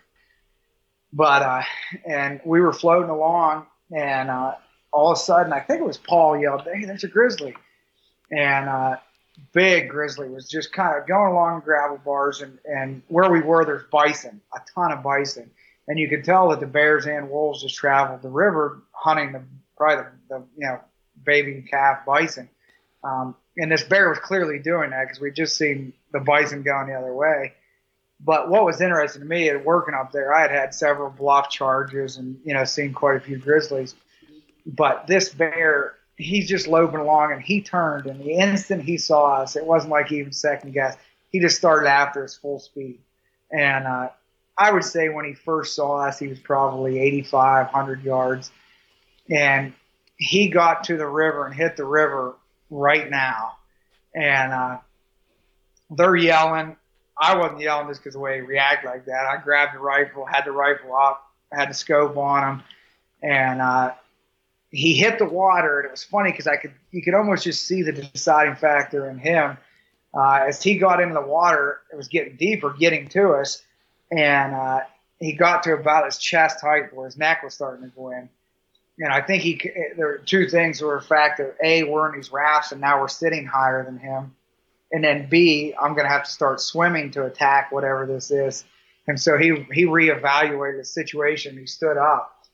but 1.13 1.43
uh, 1.43 1.61
and 2.05 2.41
we 2.43 2.59
were 2.59 2.73
floating 2.73 3.11
along, 3.11 3.67
and 3.95 4.29
uh, 4.29 4.55
all 4.91 5.11
of 5.11 5.17
a 5.17 5.21
sudden, 5.21 5.53
I 5.53 5.59
think 5.59 5.81
it 5.81 5.85
was 5.85 5.97
Paul 5.97 6.39
yelled, 6.41 6.63
"Hey, 6.63 6.83
there's 6.85 7.03
a 7.03 7.07
grizzly!" 7.07 7.55
And 8.31 8.67
uh, 8.67 8.97
big 9.53 9.89
grizzly 9.89 10.29
was 10.29 10.49
just 10.49 10.73
kind 10.73 10.99
of 10.99 11.07
going 11.07 11.31
along 11.31 11.61
gravel 11.61 11.99
bars, 12.03 12.41
and 12.41 12.57
and 12.65 13.03
where 13.07 13.31
we 13.31 13.41
were, 13.41 13.63
there's 13.63 13.83
bison, 13.91 14.41
a 14.55 14.59
ton 14.73 14.91
of 14.91 15.03
bison, 15.03 15.51
and 15.87 15.99
you 15.99 16.09
could 16.09 16.23
tell 16.23 16.49
that 16.49 16.59
the 16.59 16.67
bears 16.67 17.05
and 17.05 17.29
wolves 17.29 17.61
just 17.61 17.75
traveled 17.75 18.23
the 18.23 18.29
river 18.29 18.81
hunting 18.93 19.31
the 19.31 19.43
probably 19.77 20.05
the, 20.27 20.37
the 20.37 20.43
you 20.57 20.67
know 20.67 20.79
baby 21.23 21.63
calf 21.69 22.03
bison. 22.03 22.49
Um, 23.03 23.35
and 23.57 23.71
this 23.71 23.83
bear 23.83 24.09
was 24.09 24.19
clearly 24.19 24.59
doing 24.59 24.91
that 24.91 25.05
because 25.05 25.19
we'd 25.19 25.35
just 25.35 25.57
seen 25.57 25.93
the 26.11 26.19
bison 26.19 26.63
going 26.63 26.87
the 26.87 26.93
other 26.93 27.13
way. 27.13 27.53
But 28.19 28.49
what 28.49 28.65
was 28.65 28.81
interesting 28.81 29.21
to 29.21 29.27
me 29.27 29.49
at 29.49 29.63
working 29.63 29.95
up 29.95 30.11
there, 30.11 30.33
I 30.33 30.41
had 30.41 30.51
had 30.51 30.73
several 30.73 31.09
bluff 31.09 31.49
charges 31.49 32.17
and 32.17 32.37
you 32.43 32.53
know 32.53 32.65
seen 32.65 32.93
quite 32.93 33.17
a 33.17 33.19
few 33.21 33.37
grizzlies. 33.37 33.95
But 34.65 35.07
this 35.07 35.29
bear, 35.29 35.95
he's 36.17 36.47
just 36.47 36.67
loping 36.67 36.99
along, 36.99 37.31
and 37.31 37.41
he 37.41 37.61
turned, 37.61 38.05
and 38.07 38.19
the 38.19 38.33
instant 38.33 38.83
he 38.83 38.97
saw 38.97 39.41
us, 39.41 39.55
it 39.55 39.65
wasn't 39.65 39.91
like 39.91 40.07
he 40.07 40.19
even 40.19 40.33
second 40.33 40.73
guess. 40.73 40.97
He 41.31 41.39
just 41.39 41.57
started 41.57 41.87
after 41.87 42.23
us 42.23 42.35
full 42.35 42.59
speed, 42.59 42.99
and 43.51 43.87
uh, 43.87 44.09
I 44.57 44.71
would 44.73 44.83
say 44.83 45.07
when 45.07 45.23
he 45.23 45.33
first 45.33 45.73
saw 45.73 46.05
us, 46.05 46.19
he 46.19 46.27
was 46.27 46.39
probably 46.39 46.99
85, 46.99 47.67
100 47.67 48.03
yards, 48.03 48.51
and 49.29 49.73
he 50.17 50.49
got 50.49 50.83
to 50.85 50.97
the 50.97 51.07
river 51.07 51.45
and 51.45 51.55
hit 51.55 51.77
the 51.77 51.85
river 51.85 52.35
right 52.69 53.09
now, 53.09 53.57
and 54.13 54.53
uh, 54.53 54.77
they're 55.91 56.15
yelling. 56.15 56.75
I 57.17 57.37
wasn't 57.37 57.61
yelling 57.61 57.87
just 57.87 58.01
because 58.01 58.13
the 58.13 58.19
way 58.19 58.35
he 58.35 58.41
reacted 58.41 58.89
like 58.89 59.05
that. 59.05 59.25
I 59.25 59.41
grabbed 59.41 59.75
the 59.75 59.79
rifle, 59.79 60.25
had 60.25 60.45
the 60.45 60.51
rifle 60.51 60.95
up, 60.95 61.29
had 61.51 61.69
the 61.69 61.73
scope 61.73 62.15
on 62.15 62.43
him, 62.43 62.63
and 63.21 63.61
uh, 63.61 63.93
he 64.71 64.93
hit 64.93 65.19
the 65.19 65.25
water. 65.25 65.79
And 65.79 65.87
it 65.87 65.91
was 65.91 66.03
funny 66.03 66.31
because 66.31 66.47
I 66.47 66.55
could 66.55 66.73
you 66.91 67.01
could 67.01 67.13
almost 67.13 67.43
just 67.43 67.65
see 67.65 67.81
the 67.81 67.91
deciding 67.91 68.55
factor 68.55 69.09
in 69.09 69.17
him. 69.17 69.57
Uh, 70.13 70.45
as 70.47 70.63
he 70.63 70.77
got 70.77 71.01
into 71.01 71.13
the 71.13 71.21
water, 71.21 71.81
it 71.91 71.95
was 71.95 72.07
getting 72.07 72.35
deeper, 72.35 72.73
getting 72.73 73.09
to 73.09 73.33
us, 73.33 73.61
and 74.11 74.55
uh, 74.55 74.79
he 75.19 75.33
got 75.33 75.63
to 75.63 75.73
about 75.73 76.05
his 76.05 76.17
chest 76.17 76.61
height 76.61 76.93
where 76.93 77.05
his 77.05 77.17
neck 77.17 77.43
was 77.43 77.53
starting 77.53 77.89
to 77.89 77.95
go 77.95 78.09
in. 78.11 78.29
And 78.99 79.13
I 79.13 79.21
think 79.21 79.43
he 79.43 79.61
there 79.95 80.09
are 80.09 80.17
two 80.17 80.47
things 80.47 80.81
were 80.81 80.97
a 80.97 81.01
fact 81.01 81.37
that 81.37 81.55
a 81.63 81.83
we're 81.83 82.09
in 82.09 82.15
these 82.15 82.31
rafts 82.31 82.73
and 82.73 82.81
now 82.81 82.99
we're 82.99 83.07
sitting 83.07 83.45
higher 83.45 83.83
than 83.85 83.97
him, 83.97 84.35
and 84.91 85.03
then 85.03 85.29
B, 85.29 85.73
I'm 85.79 85.93
going 85.93 86.05
to 86.05 86.11
have 86.11 86.25
to 86.25 86.31
start 86.31 86.59
swimming 86.59 87.11
to 87.11 87.25
attack 87.25 87.71
whatever 87.71 88.05
this 88.05 88.29
is. 88.29 88.65
And 89.07 89.19
so 89.19 89.37
he 89.37 89.65
he 89.73 89.85
reevaluated 89.85 90.79
the 90.79 90.85
situation. 90.85 91.57
He 91.57 91.65
stood 91.65 91.97
up, 91.97 92.45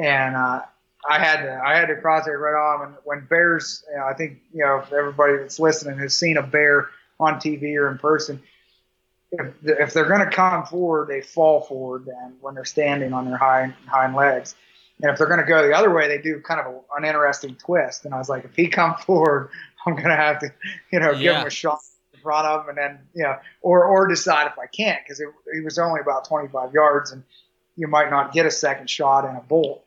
and 0.00 0.36
uh, 0.36 0.62
I 1.08 1.18
had 1.18 1.42
to 1.42 1.62
I 1.64 1.76
had 1.76 1.86
to 1.86 1.96
cross 1.96 2.26
it 2.26 2.30
right 2.30 2.54
on. 2.54 2.86
And 2.86 2.94
when 3.04 3.26
bears, 3.26 3.84
you 3.90 3.98
know, 3.98 4.04
I 4.04 4.14
think 4.14 4.38
you 4.52 4.64
know 4.64 4.84
everybody 4.96 5.36
that's 5.36 5.58
listening 5.58 5.98
has 5.98 6.16
seen 6.16 6.36
a 6.36 6.42
bear 6.42 6.88
on 7.20 7.34
TV 7.34 7.76
or 7.76 7.90
in 7.90 7.98
person. 7.98 8.40
If, 9.30 9.52
if 9.62 9.92
they're 9.92 10.08
going 10.08 10.24
to 10.24 10.34
come 10.34 10.64
forward, 10.64 11.08
they 11.08 11.20
fall 11.20 11.60
forward. 11.60 12.06
And 12.06 12.36
when 12.40 12.54
they're 12.54 12.64
standing 12.64 13.12
on 13.12 13.26
their 13.26 13.36
hind 13.36 13.74
hind 13.86 14.14
legs, 14.14 14.54
and 15.00 15.10
if 15.10 15.18
they're 15.18 15.28
going 15.28 15.40
to 15.40 15.46
go 15.46 15.66
the 15.66 15.74
other 15.74 15.92
way, 15.92 16.08
they 16.08 16.18
do 16.18 16.40
kind 16.40 16.60
of 16.60 16.66
a, 16.66 16.80
an 16.96 17.04
interesting 17.04 17.54
twist. 17.54 18.04
And 18.04 18.12
I 18.12 18.18
was 18.18 18.28
like, 18.28 18.44
if 18.44 18.56
he 18.56 18.68
comes 18.68 19.00
forward, 19.04 19.50
I'm 19.86 19.94
going 19.94 20.08
to 20.08 20.16
have 20.16 20.40
to, 20.40 20.52
you 20.90 21.00
know, 21.00 21.12
yeah. 21.12 21.18
give 21.18 21.36
him 21.36 21.46
a 21.46 21.50
shot 21.50 21.78
in 22.12 22.20
front 22.20 22.46
of 22.46 22.62
him, 22.62 22.70
and 22.70 22.78
then, 22.78 22.98
you 23.14 23.22
know, 23.22 23.36
or 23.62 23.84
or 23.84 24.08
decide 24.08 24.48
if 24.48 24.58
I 24.58 24.66
can't 24.66 25.00
because 25.04 25.22
he 25.52 25.60
was 25.60 25.78
only 25.78 26.00
about 26.00 26.26
25 26.26 26.72
yards, 26.72 27.12
and 27.12 27.22
you 27.76 27.86
might 27.86 28.10
not 28.10 28.32
get 28.32 28.46
a 28.46 28.50
second 28.50 28.90
shot 28.90 29.24
in 29.24 29.36
a 29.36 29.40
bolt. 29.40 29.84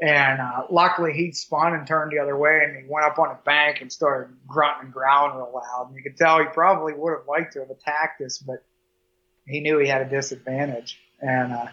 And 0.00 0.40
uh, 0.40 0.64
luckily, 0.70 1.14
he 1.14 1.32
spun 1.32 1.72
and 1.72 1.86
turned 1.86 2.12
the 2.12 2.18
other 2.18 2.36
way, 2.36 2.60
and 2.62 2.76
he 2.76 2.82
went 2.86 3.06
up 3.06 3.18
on 3.18 3.30
a 3.30 3.38
bank 3.44 3.80
and 3.80 3.90
started 3.90 4.34
grunting 4.46 4.84
and 4.84 4.92
growling 4.92 5.36
real 5.36 5.50
loud. 5.54 5.86
And 5.88 5.96
you 5.96 6.02
could 6.02 6.18
tell 6.18 6.38
he 6.38 6.44
probably 6.44 6.92
would 6.92 7.12
have 7.12 7.26
liked 7.26 7.54
to 7.54 7.60
have 7.60 7.70
attacked 7.70 8.20
us, 8.20 8.36
but 8.36 8.62
he 9.46 9.60
knew 9.60 9.78
he 9.78 9.88
had 9.88 10.02
a 10.02 10.08
disadvantage. 10.08 11.00
And 11.22 11.52
uh, 11.52 11.66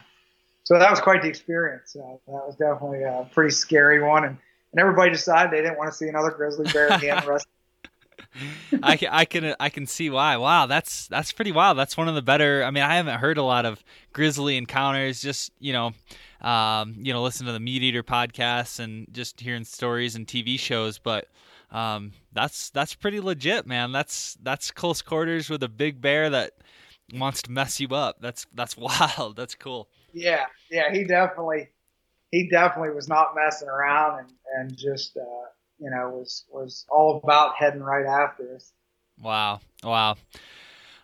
so 0.64 0.80
that 0.80 0.90
was 0.90 1.00
quite 1.02 1.22
the 1.22 1.28
experience. 1.28 1.96
Uh, 1.96 2.18
that 2.28 2.48
was 2.48 2.56
definitely 2.56 3.04
a 3.04 3.28
pretty 3.34 3.52
scary 3.52 4.02
one, 4.02 4.24
and, 4.24 4.38
and 4.72 4.80
everybody 4.80 5.12
decided 5.12 5.52
they 5.52 5.62
didn't 5.62 5.78
want 5.78 5.92
to 5.92 5.96
see 5.98 6.08
another 6.08 6.32
grizzly 6.32 6.72
bear 6.72 6.88
again. 6.88 7.22
I, 8.84 8.98
can, 8.98 9.10
I 9.12 9.26
can 9.26 9.56
I 9.60 9.70
can 9.70 9.86
see 9.86 10.10
why. 10.10 10.38
Wow, 10.38 10.66
that's 10.66 11.08
that's 11.08 11.32
pretty 11.32 11.52
wild. 11.52 11.78
That's 11.78 11.98
one 11.98 12.08
of 12.08 12.16
the 12.16 12.22
better. 12.22 12.64
I 12.64 12.72
mean, 12.72 12.84
I 12.84 12.96
haven't 12.96 13.20
heard 13.20 13.38
a 13.38 13.44
lot 13.44 13.66
of 13.66 13.84
grizzly 14.12 14.58
encounters. 14.58 15.22
Just 15.22 15.52
you 15.60 15.74
know, 15.74 15.92
um, 16.42 16.96
you 16.98 17.14
know, 17.14 17.22
listen 17.22 17.46
to 17.46 17.52
the 17.52 17.60
MeatEater 17.60 18.04
podcasts 18.04 18.80
and 18.80 19.08
just 19.12 19.40
hearing 19.40 19.66
stories 19.66 20.16
and 20.16 20.26
TV 20.26 20.58
shows. 20.58 20.98
But 20.98 21.28
um, 21.72 22.14
that's 22.32 22.70
that's 22.70 22.96
pretty 22.96 23.20
legit, 23.20 23.68
man. 23.68 23.92
That's 23.92 24.38
that's 24.42 24.72
close 24.72 25.02
quarters 25.02 25.50
with 25.50 25.62
a 25.62 25.70
big 25.70 26.02
bear 26.02 26.30
that 26.30 26.54
wants 27.14 27.42
to 27.44 27.52
mess 27.52 27.80
you 27.80 27.90
up. 27.90 28.18
That's 28.22 28.48
that's 28.54 28.78
wild. 29.18 29.36
That's 29.36 29.56
cool. 29.56 29.90
Yeah, 30.14 30.46
yeah, 30.70 30.92
he 30.92 31.04
definitely 31.04 31.70
he 32.32 32.50
definitely 32.50 32.94
was 32.96 33.08
not 33.08 33.36
messing 33.36 33.68
around 33.68 34.20
and 34.20 34.30
and 34.58 34.78
just 34.78 35.18
uh, 35.18 35.50
you 35.80 35.90
know 35.90 36.10
was 36.10 36.46
was 36.52 36.86
all 36.90 37.20
about 37.24 37.56
heading 37.56 37.82
right 37.82 38.06
after 38.06 38.56
us. 38.56 38.72
Wow, 39.22 39.60
wow. 39.84 40.16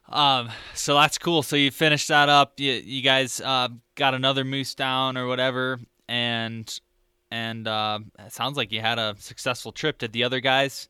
Um, 0.07 0.49
so 0.73 0.95
that's 0.95 1.17
cool. 1.17 1.43
So 1.43 1.55
you 1.55 1.71
finished 1.71 2.07
that 2.07 2.29
up. 2.29 2.59
You 2.59 2.73
you 2.73 3.01
guys 3.01 3.41
uh, 3.41 3.69
got 3.95 4.13
another 4.13 4.43
moose 4.43 4.73
down 4.75 5.17
or 5.17 5.27
whatever, 5.27 5.79
and 6.07 6.79
and 7.31 7.67
uh, 7.67 7.99
it 8.17 8.33
sounds 8.33 8.57
like 8.57 8.71
you 8.71 8.81
had 8.81 8.97
a 8.97 9.15
successful 9.19 9.71
trip. 9.71 9.99
Did 9.99 10.13
the 10.13 10.23
other 10.23 10.39
guys, 10.39 10.89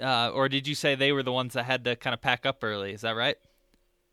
uh, 0.00 0.30
or 0.34 0.48
did 0.48 0.66
you 0.66 0.74
say 0.74 0.94
they 0.94 1.12
were 1.12 1.22
the 1.22 1.32
ones 1.32 1.54
that 1.54 1.64
had 1.64 1.84
to 1.84 1.96
kind 1.96 2.12
of 2.12 2.20
pack 2.20 2.44
up 2.44 2.62
early? 2.62 2.92
Is 2.92 3.00
that 3.00 3.16
right? 3.16 3.36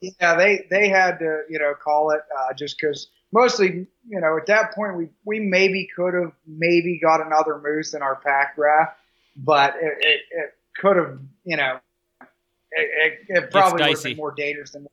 Yeah, 0.01 0.35
they 0.35 0.65
they 0.69 0.87
had 0.87 1.19
to 1.19 1.41
you 1.49 1.59
know 1.59 1.73
call 1.73 2.11
it 2.11 2.21
uh, 2.37 2.53
just 2.53 2.77
because 2.79 3.09
mostly 3.31 3.87
you 4.07 4.19
know 4.19 4.37
at 4.37 4.45
that 4.47 4.73
point 4.73 4.95
we 4.95 5.09
we 5.23 5.39
maybe 5.39 5.87
could 5.95 6.13
have 6.13 6.31
maybe 6.47 6.99
got 7.01 7.25
another 7.25 7.59
moose 7.63 7.93
in 7.93 8.01
our 8.01 8.15
pack 8.15 8.55
draft, 8.55 8.97
but 9.35 9.75
it, 9.81 9.93
it, 9.99 10.21
it 10.31 10.53
could 10.79 10.97
have 10.97 11.19
you 11.43 11.57
know 11.57 11.79
it, 12.71 13.17
it, 13.29 13.37
it 13.37 13.51
probably 13.51 13.81
would 13.83 13.95
have 13.95 14.03
been 14.03 14.17
more 14.17 14.31
dangerous 14.31 14.71
than 14.71 14.87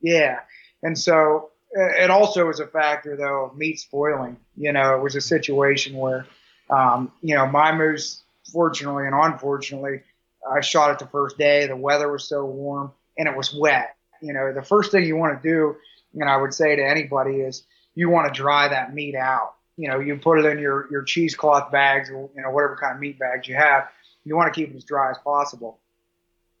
yeah, 0.00 0.40
and 0.82 0.98
so 0.98 1.50
it 1.70 2.10
also 2.10 2.46
was 2.46 2.58
a 2.58 2.66
factor 2.66 3.16
though 3.16 3.46
of 3.46 3.56
meat 3.56 3.78
spoiling. 3.78 4.36
You 4.56 4.72
know, 4.72 4.96
it 4.96 5.02
was 5.02 5.14
a 5.14 5.20
situation 5.20 5.96
where 5.96 6.26
um, 6.70 7.12
you 7.22 7.36
know 7.36 7.46
my 7.46 7.72
moose, 7.72 8.22
fortunately 8.52 9.06
and 9.06 9.14
unfortunately, 9.14 10.02
I 10.50 10.60
shot 10.60 10.90
it 10.90 10.98
the 10.98 11.06
first 11.06 11.38
day. 11.38 11.66
The 11.66 11.76
weather 11.76 12.10
was 12.10 12.24
so 12.24 12.44
warm 12.44 12.92
and 13.16 13.28
it 13.28 13.36
was 13.36 13.54
wet 13.54 13.96
you 14.22 14.32
know, 14.32 14.52
the 14.52 14.62
first 14.62 14.92
thing 14.92 15.04
you 15.04 15.16
want 15.16 15.42
to 15.42 15.48
do, 15.48 15.76
and 16.14 16.28
I 16.28 16.36
would 16.36 16.54
say 16.54 16.76
to 16.76 16.82
anybody 16.84 17.40
is 17.40 17.64
you 17.94 18.08
want 18.08 18.32
to 18.32 18.36
dry 18.36 18.68
that 18.68 18.94
meat 18.94 19.14
out. 19.14 19.54
You 19.76 19.88
know, 19.88 20.00
you 20.00 20.16
put 20.16 20.38
it 20.38 20.44
in 20.44 20.58
your, 20.58 20.88
your 20.90 21.02
cheesecloth 21.02 21.72
bags 21.72 22.10
or, 22.10 22.28
you 22.34 22.42
know, 22.42 22.50
whatever 22.50 22.76
kind 22.76 22.94
of 22.94 23.00
meat 23.00 23.18
bags 23.18 23.48
you 23.48 23.54
have. 23.54 23.88
You 24.24 24.36
want 24.36 24.52
to 24.52 24.60
keep 24.60 24.70
it 24.70 24.76
as 24.76 24.84
dry 24.84 25.10
as 25.10 25.18
possible. 25.18 25.78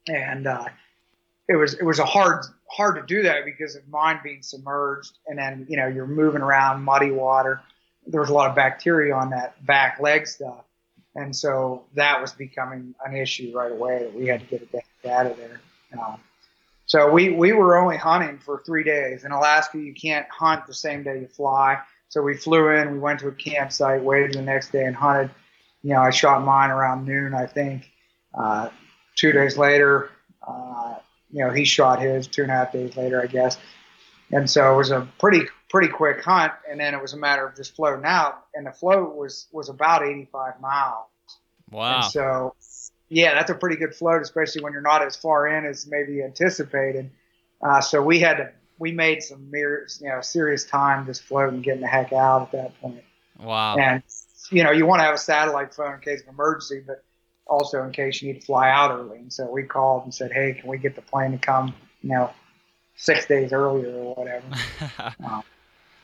And, 0.08 0.46
uh, 0.46 0.66
it 1.48 1.56
was, 1.56 1.74
it 1.74 1.84
was 1.84 1.98
a 1.98 2.04
hard, 2.04 2.44
hard 2.70 2.96
to 2.96 3.02
do 3.02 3.22
that 3.24 3.44
because 3.44 3.76
of 3.76 3.86
mine 3.88 4.20
being 4.24 4.42
submerged 4.42 5.18
and 5.26 5.38
then, 5.38 5.66
you 5.68 5.76
know, 5.76 5.86
you're 5.86 6.06
moving 6.06 6.40
around 6.40 6.82
muddy 6.82 7.10
water. 7.10 7.60
There 8.06 8.20
was 8.20 8.30
a 8.30 8.34
lot 8.34 8.48
of 8.48 8.56
bacteria 8.56 9.14
on 9.14 9.30
that 9.30 9.64
back 9.66 10.00
leg 10.00 10.26
stuff. 10.26 10.64
And 11.14 11.34
so 11.36 11.84
that 11.94 12.20
was 12.20 12.32
becoming 12.32 12.94
an 13.04 13.14
issue 13.14 13.52
right 13.54 13.70
away. 13.70 13.98
That 14.00 14.14
we 14.14 14.26
had 14.26 14.40
to 14.40 14.46
get 14.46 14.62
it 14.62 15.08
out 15.08 15.26
of 15.26 15.36
there. 15.36 15.60
Um, 15.98 16.18
so 16.86 17.10
we 17.10 17.30
we 17.30 17.52
were 17.52 17.76
only 17.76 17.96
hunting 17.96 18.38
for 18.38 18.62
three 18.64 18.84
days. 18.84 19.24
In 19.24 19.32
Alaska, 19.32 19.78
you 19.78 19.94
can't 19.94 20.26
hunt 20.30 20.66
the 20.66 20.74
same 20.74 21.02
day 21.02 21.20
you 21.20 21.28
fly. 21.28 21.78
So 22.08 22.20
we 22.20 22.36
flew 22.36 22.68
in, 22.68 22.92
we 22.92 22.98
went 22.98 23.20
to 23.20 23.28
a 23.28 23.32
campsite, 23.32 24.02
waited 24.02 24.34
the 24.34 24.42
next 24.42 24.70
day 24.70 24.84
and 24.84 24.94
hunted. 24.94 25.30
You 25.82 25.94
know, 25.94 26.00
I 26.00 26.10
shot 26.10 26.44
mine 26.44 26.70
around 26.70 27.06
noon, 27.06 27.34
I 27.34 27.46
think. 27.46 27.90
Uh, 28.34 28.68
two 29.16 29.32
days 29.32 29.56
later, 29.56 30.10
uh, 30.46 30.96
you 31.30 31.44
know, 31.44 31.50
he 31.50 31.64
shot 31.64 32.00
his 32.00 32.26
two 32.26 32.42
and 32.42 32.50
a 32.50 32.54
half 32.54 32.72
days 32.72 32.96
later, 32.96 33.22
I 33.22 33.26
guess. 33.26 33.56
And 34.30 34.48
so 34.48 34.72
it 34.74 34.76
was 34.76 34.90
a 34.90 35.08
pretty 35.18 35.46
pretty 35.70 35.88
quick 35.88 36.22
hunt, 36.22 36.52
and 36.70 36.78
then 36.78 36.94
it 36.94 37.00
was 37.00 37.14
a 37.14 37.16
matter 37.16 37.46
of 37.46 37.56
just 37.56 37.74
floating 37.74 38.04
out. 38.04 38.44
And 38.54 38.66
the 38.66 38.72
float 38.72 39.16
was 39.16 39.48
was 39.52 39.68
about 39.68 40.02
85 40.02 40.60
miles. 40.60 41.06
Wow. 41.70 41.96
And 41.96 42.04
so, 42.04 42.54
yeah, 43.12 43.34
that's 43.34 43.50
a 43.50 43.54
pretty 43.54 43.76
good 43.76 43.94
float, 43.94 44.22
especially 44.22 44.62
when 44.62 44.72
you're 44.72 44.82
not 44.82 45.04
as 45.04 45.16
far 45.16 45.46
in 45.46 45.66
as 45.66 45.86
maybe 45.86 46.22
anticipated. 46.22 47.10
Uh, 47.60 47.80
so 47.80 48.02
we 48.02 48.18
had 48.18 48.38
to 48.38 48.52
we 48.78 48.90
made 48.92 49.22
some 49.22 49.50
you 49.52 49.86
know 50.02 50.20
serious 50.20 50.64
time 50.64 51.06
just 51.06 51.22
floating, 51.22 51.60
getting 51.60 51.82
the 51.82 51.86
heck 51.86 52.12
out 52.12 52.42
at 52.42 52.52
that 52.52 52.80
point. 52.80 53.04
Wow. 53.38 53.76
And 53.76 54.02
you 54.50 54.64
know 54.64 54.70
you 54.70 54.86
want 54.86 55.00
to 55.00 55.04
have 55.04 55.14
a 55.14 55.18
satellite 55.18 55.74
phone 55.74 55.94
in 55.94 56.00
case 56.00 56.22
of 56.22 56.28
emergency, 56.28 56.82
but 56.86 57.04
also 57.46 57.82
in 57.82 57.92
case 57.92 58.22
you 58.22 58.32
need 58.32 58.40
to 58.40 58.46
fly 58.46 58.70
out 58.70 58.90
early. 58.90 59.18
And 59.18 59.32
so 59.32 59.50
we 59.50 59.64
called 59.64 60.04
and 60.04 60.14
said, 60.14 60.32
hey, 60.32 60.54
can 60.58 60.70
we 60.70 60.78
get 60.78 60.96
the 60.96 61.02
plane 61.02 61.32
to 61.32 61.38
come, 61.38 61.74
you 62.00 62.10
know, 62.10 62.30
six 62.96 63.26
days 63.26 63.52
earlier 63.52 63.92
or 63.92 64.14
whatever. 64.14 64.46
um, 65.24 65.42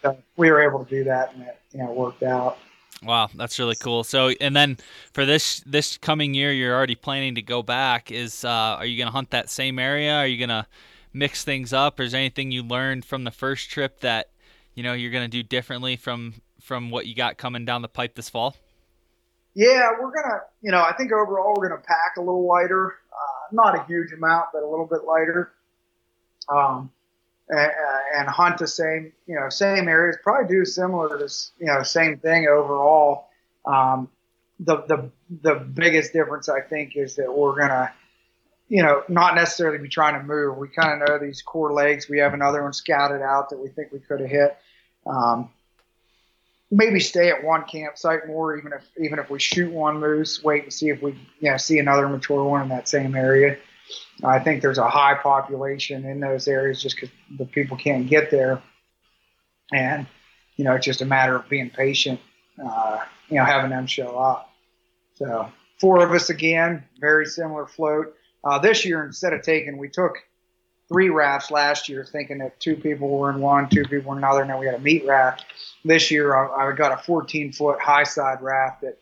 so 0.03 0.19
we 0.37 0.51
were 0.51 0.61
able 0.61 0.85
to 0.85 0.91
do 0.91 1.05
that, 1.05 1.35
and 1.35 1.43
it 1.43 1.59
you 1.73 1.79
know 1.79 1.91
worked 1.93 2.23
out. 2.23 2.59
Wow, 3.03 3.29
that's 3.35 3.59
really 3.59 3.77
cool. 3.77 4.03
So, 4.03 4.31
and 4.41 4.57
then 4.57 4.77
for 5.13 5.25
this 5.25 5.61
this 5.61 5.99
coming 5.99 6.35
year, 6.35 6.53
you're 6.53 6.75
already 6.75 6.97
planning 6.97 7.37
to 7.37 7.43
go 7.43 7.63
back. 7.63 8.11
Is 8.11 8.45
uh, 8.45 8.49
are 8.49 8.87
you 8.87 8.97
going 8.97 9.07
to 9.07 9.13
hunt 9.13 9.31
that 9.31 9.51
same 9.51 9.79
area? 9.79 10.17
Are 10.17 10.27
you 10.27 10.39
going 10.39 10.49
to 10.49 10.67
mix 11.13 11.45
things 11.45 11.73
up? 11.73 12.01
Is 12.01 12.13
there 12.13 12.21
anything 12.21 12.51
you 12.51 12.63
learned 12.63 13.05
from 13.05 13.25
the 13.25 13.31
first 13.31 13.71
trip 13.71 14.01
that 14.01 14.31
you 14.75 14.83
know 14.83 14.95
you're 14.95 15.13
going 15.13 15.25
to 15.25 15.29
do 15.29 15.43
differently 15.43 15.97
from 15.97 16.35
from 16.61 16.91
what 16.91 17.07
you 17.07 17.15
got 17.15 17.39
coming 17.39 17.65
down 17.65 17.83
the 17.83 17.89
pipe 17.89 18.15
this 18.15 18.29
fall? 18.29 18.57
Yeah, 19.55 19.91
we're 20.01 20.13
gonna, 20.13 20.43
you 20.63 20.71
know, 20.71 20.83
I 20.83 20.93
think 20.97 21.11
overall 21.13 21.55
we're 21.57 21.69
gonna 21.69 21.83
pack 21.83 22.17
a 22.17 22.21
little 22.21 22.47
lighter, 22.47 22.95
uh, 23.13 23.47
not 23.53 23.75
a 23.75 23.85
huge 23.85 24.13
amount, 24.13 24.47
but 24.53 24.63
a 24.63 24.69
little 24.69 24.87
bit 24.87 25.05
lighter. 25.05 25.53
Um, 26.49 26.93
and, 27.49 27.73
and 28.17 28.29
hunt 28.29 28.59
the 28.59 28.67
same, 28.67 29.13
you 29.27 29.35
know, 29.35 29.49
same 29.49 29.89
areas. 29.89 30.17
Probably 30.23 30.49
do 30.49 30.65
similar 30.65 31.19
to, 31.19 31.35
you 31.59 31.67
know, 31.67 31.83
same 31.83 32.19
thing 32.19 32.47
overall. 32.47 33.29
Um, 33.65 34.09
the 34.61 34.83
the 34.89 35.11
the 35.43 35.55
biggest 35.55 36.13
difference 36.13 36.49
I 36.49 36.61
think 36.61 36.97
is 36.97 37.17
that 37.17 37.33
we're 37.33 37.57
gonna 37.59 37.93
you 38.69 38.83
know, 38.83 39.03
not 39.09 39.35
necessarily 39.35 39.79
be 39.79 39.89
trying 39.89 40.21
to 40.21 40.27
move. 40.27 40.59
We 40.59 40.69
kind 40.69 41.03
of 41.03 41.09
know 41.09 41.19
these 41.19 41.41
core 41.41 41.73
legs. 41.73 42.09
We 42.09 42.19
have 42.19 42.35
another 42.35 42.63
one 42.63 42.73
scouted 42.75 43.23
out 43.23 43.49
that 43.51 43.59
we 43.59 43.69
think 43.69 43.93
we 43.93 43.99
could 43.99 44.21
have 44.21 44.29
hit. 44.29 44.57
Um, 45.07 45.49
maybe 46.71 47.01
stay 47.01 47.31
at 47.31 47.43
one 47.43 47.65
campsite 47.65 48.27
more, 48.27 48.57
even 48.59 48.73
if 48.75 48.85
even 49.03 49.19
if 49.19 49.31
we 49.31 49.39
shoot 49.39 49.73
one 49.73 49.99
moose, 50.01 50.43
wait 50.43 50.65
and 50.65 50.73
see 50.73 50.91
if 50.91 51.01
we 51.01 51.13
you 51.41 51.51
know, 51.51 51.57
see 51.57 51.79
another 51.79 52.09
mature 52.09 52.45
one 52.45 52.63
in 52.63 52.69
that 52.69 52.89
same 52.89 53.15
area. 53.15 53.57
I 54.25 54.39
think 54.39 54.63
there's 54.63 54.79
a 54.79 54.89
high 54.89 55.15
population 55.15 56.05
in 56.05 56.21
those 56.21 56.49
areas 56.49 56.83
just 56.83 56.97
because 56.97 57.11
the 57.37 57.45
people 57.45 57.77
can't 57.77 58.09
get 58.09 58.31
there, 58.31 58.63
and 59.73 60.07
you 60.57 60.65
know 60.65 60.75
it's 60.75 60.85
just 60.85 61.03
a 61.03 61.07
matter 61.07 61.37
of 61.37 61.49
being 61.49 61.71
patient. 61.71 62.21
Uh, 62.63 63.01
you 63.29 63.37
know, 63.37 63.45
having 63.45 63.71
them 63.71 63.87
show 63.87 64.19
up. 64.19 64.51
So 65.15 65.51
four 65.79 66.05
of 66.05 66.13
us 66.13 66.31
again, 66.31 66.85
very 67.01 67.27
similar 67.27 67.67
float. 67.67 68.15
Uh, 68.45 68.59
this 68.59 68.85
year, 68.85 69.05
instead 69.05 69.33
of 69.33 69.43
taking, 69.43 69.79
we 69.79 69.89
took 69.89 70.17
three 70.89 71.11
rafts 71.11 71.51
last 71.51 71.89
year, 71.89 72.05
thinking 72.05 72.39
that 72.39 72.59
two 72.61 72.77
people 72.77 73.09
were 73.09 73.31
in 73.31 73.41
one, 73.41 73.69
two 73.69 73.85
people 73.85 74.13
in 74.13 74.19
another, 74.19 74.43
and 74.43 74.51
then 74.51 74.59
we 74.59 74.67
had 74.67 74.75
a 74.75 74.81
meat 74.81 75.05
raft. 75.07 75.45
This 75.85 76.11
year, 76.11 76.35
I, 76.35 76.69
I 76.69 76.73
got 76.73 76.93
a 76.93 77.03
14 77.03 77.53
foot 77.53 77.81
high 77.81 78.05
side 78.05 78.41
raft 78.43 78.83
that 78.83 78.99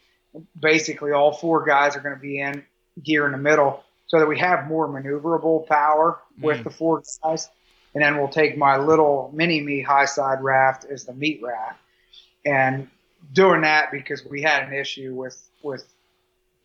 basically 0.59 1.13
all 1.13 1.33
four 1.33 1.65
guys 1.65 1.97
are 1.97 2.01
going 2.01 2.15
to 2.15 2.21
be 2.21 2.41
in 2.41 2.65
gear 3.03 3.27
in 3.27 3.33
the 3.33 3.39
middle, 3.39 3.85
so 4.07 4.19
that 4.19 4.27
we 4.27 4.39
have 4.39 4.69
more 4.69 4.89
maneuverable 4.89 5.67
power 5.67 6.21
with 6.41 6.59
mm. 6.59 6.65
the 6.65 6.71
four 6.71 7.03
guys. 7.23 7.49
And 7.95 8.03
then 8.03 8.19
we'll 8.19 8.29
take 8.29 8.59
my 8.59 8.77
little 8.77 9.31
mini 9.35 9.61
me 9.61 9.81
high 9.81 10.05
side 10.05 10.43
raft 10.43 10.85
as 10.85 11.05
the 11.05 11.15
meat 11.15 11.41
raft, 11.43 11.81
and 12.45 12.89
doing 13.33 13.63
that 13.63 13.91
because 13.91 14.25
we 14.25 14.43
had 14.43 14.65
an 14.65 14.75
issue 14.75 15.15
with 15.15 15.41
with 15.63 15.85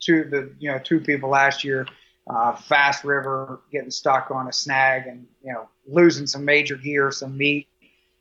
two 0.01 0.26
the 0.26 0.53
you 0.59 0.69
know 0.69 0.80
two 0.80 0.99
people 0.99 1.30
last 1.30 1.63
year 1.63 1.88
uh, 2.27 2.55
fast 2.55 3.03
river, 3.03 3.61
getting 3.72 3.91
stuck 3.91 4.31
on 4.31 4.47
a 4.47 4.53
snag 4.53 5.07
and, 5.07 5.27
you 5.43 5.53
know, 5.53 5.68
losing 5.88 6.27
some 6.27 6.45
major 6.45 6.76
gear, 6.76 7.11
some 7.11 7.38
meat, 7.38 7.68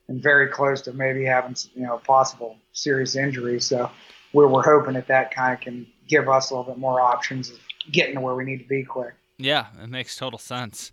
and 0.09 0.23
very 0.23 0.49
close 0.49 0.83
to 0.83 0.93
maybe 0.93 1.25
having, 1.25 1.55
you 1.75 1.83
know, 1.83 1.99
possible 1.99 2.57
serious 2.73 3.15
injury. 3.15 3.61
So 3.61 3.91
we're, 4.33 4.49
we're 4.49 4.63
hoping 4.63 4.95
that 4.95 5.09
that 5.09 5.33
kind 5.33 5.55
of 5.55 5.61
can 5.61 5.87
give 6.09 6.29
us 6.29 6.51
a 6.51 6.55
little 6.55 6.73
bit 6.73 6.81
more 6.81 7.01
options 7.01 7.53
getting 7.91 8.17
to 8.17 8.21
where 8.21 8.35
we 8.35 8.45
need 8.45 8.59
to 8.59 8.69
be 8.69 8.85
quick. 8.85 9.15
Yeah, 9.39 9.67
it 9.83 9.89
makes 9.89 10.17
total 10.17 10.39
sense. 10.39 10.93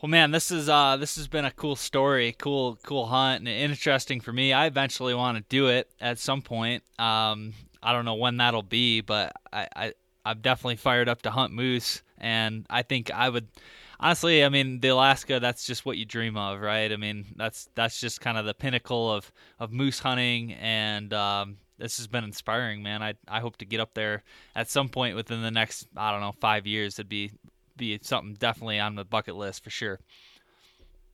Well, 0.00 0.10
man, 0.10 0.30
this 0.30 0.50
is 0.50 0.68
uh, 0.68 0.96
this 0.98 1.16
has 1.16 1.26
been 1.26 1.44
a 1.44 1.50
cool 1.50 1.76
story, 1.76 2.34
cool, 2.38 2.78
cool 2.82 3.06
hunt, 3.06 3.40
and 3.40 3.48
interesting 3.48 4.20
for 4.20 4.32
me. 4.32 4.52
I 4.52 4.66
eventually 4.66 5.14
want 5.14 5.38
to 5.38 5.44
do 5.48 5.68
it 5.68 5.90
at 6.00 6.18
some 6.18 6.42
point. 6.42 6.82
Um, 6.98 7.54
I 7.82 7.92
don't 7.92 8.04
know 8.04 8.14
when 8.14 8.36
that'll 8.36 8.62
be, 8.62 9.00
but 9.00 9.32
I, 9.52 9.68
I 9.74 9.92
I'm 10.24 10.40
definitely 10.40 10.76
fired 10.76 11.08
up 11.08 11.22
to 11.22 11.30
hunt 11.30 11.52
moose 11.52 12.02
and 12.18 12.66
I 12.68 12.82
think 12.82 13.10
I 13.10 13.28
would 13.28 13.48
honestly, 14.00 14.44
I 14.44 14.48
mean, 14.48 14.80
the 14.80 14.88
Alaska, 14.88 15.40
that's 15.40 15.66
just 15.66 15.86
what 15.86 15.96
you 15.96 16.04
dream 16.04 16.36
of, 16.36 16.60
right? 16.60 16.90
I 16.90 16.96
mean, 16.96 17.26
that's 17.36 17.68
that's 17.74 18.00
just 18.00 18.20
kind 18.20 18.38
of 18.38 18.44
the 18.44 18.54
pinnacle 18.54 19.12
of 19.12 19.30
of 19.58 19.72
moose 19.72 19.98
hunting, 19.98 20.52
and 20.54 21.12
um, 21.12 21.58
this 21.78 21.98
has 21.98 22.06
been 22.06 22.24
inspiring, 22.24 22.82
man. 22.82 23.02
I 23.02 23.14
I 23.28 23.40
hope 23.40 23.56
to 23.58 23.64
get 23.64 23.80
up 23.80 23.94
there 23.94 24.22
at 24.54 24.70
some 24.70 24.88
point 24.88 25.16
within 25.16 25.42
the 25.42 25.50
next 25.50 25.86
I 25.96 26.10
don't 26.10 26.20
know 26.20 26.32
five 26.32 26.66
years. 26.66 26.98
It'd 26.98 27.08
be 27.08 27.32
be 27.76 27.98
something 28.02 28.34
definitely 28.34 28.80
on 28.80 28.94
the 28.94 29.04
bucket 29.04 29.36
list 29.36 29.62
for 29.62 29.70
sure. 29.70 30.00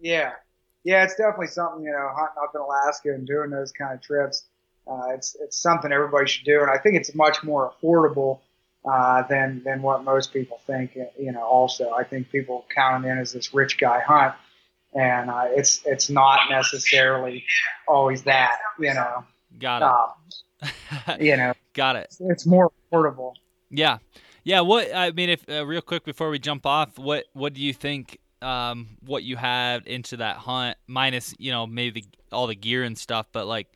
Yeah, 0.01 0.33
yeah, 0.85 1.05
it's 1.05 1.17
definitely 1.17 1.49
something 1.49 1.85
you 1.85 1.93
know 1.93 2.09
hunting 2.15 2.43
up 2.43 2.53
in 2.55 2.61
Alaska 2.61 3.13
and 3.13 3.27
doing 3.27 3.51
those 3.51 3.73
kind 3.73 3.95
of 3.95 4.03
trips. 4.03 4.45
Uh, 4.87 5.11
it's 5.15 5.37
it's 5.41 5.57
something 5.57 5.93
everybody 5.93 6.29
should 6.29 6.45
do, 6.45 6.61
and 6.61 6.71
I 6.71 6.79
think 6.79 6.97
it's 6.97 7.15
much 7.15 7.43
more 7.45 7.73
affordable 7.73 8.41
uh, 8.85 9.23
than 9.29 9.63
than 9.65 9.83
what 9.83 10.05
most 10.05 10.33
people 10.33 10.61
think. 10.67 10.97
You 11.19 11.33
know, 11.33 11.43
also 11.43 11.93
I 11.93 12.05
think 12.05 12.31
people 12.31 12.65
count 12.75 13.05
it 13.05 13.09
in 13.09 13.19
as 13.19 13.33
this 13.33 13.55
rich 13.55 13.79
guy 13.79 14.01
hunt, 14.01 14.35
and 14.95 15.31
uh, 15.31 15.47
it's 15.51 15.83
it's 15.85 16.11
not 16.11 16.51
necessarily 16.51 17.45
always 17.87 18.23
that. 18.25 18.59
You 18.79 18.95
know, 18.95 19.25
got 19.59 19.83
it. 19.83 19.85
Um, 19.85 20.11
you 21.21 21.37
know, 21.37 21.53
got 21.73 21.97
it. 21.97 22.17
It's 22.21 22.47
more 22.47 22.71
affordable. 22.93 23.35
Yeah, 23.71 23.99
yeah. 24.45 24.61
What 24.61 24.95
I 24.95 25.11
mean, 25.11 25.31
if 25.31 25.49
uh, 25.49 25.67
real 25.67 25.83
quick 25.83 26.05
before 26.05 26.31
we 26.31 26.39
jump 26.39 26.67
off, 26.67 26.99
what 26.99 27.25
what 27.33 27.55
do 27.55 27.61
you 27.61 27.73
think? 27.73 28.19
Um, 28.41 28.97
what 29.07 29.23
you 29.23 29.37
had 29.37 29.87
into 29.87 30.17
that 30.17 30.37
hunt, 30.37 30.77
minus 30.89 31.35
you 31.39 31.53
know 31.53 31.67
maybe 31.67 32.01
the, 32.01 32.37
all 32.37 32.49
the 32.49 32.57
gear 32.57 32.83
and 32.83 32.99
stuff, 32.99 33.27
but 33.33 33.47
like 33.47 33.69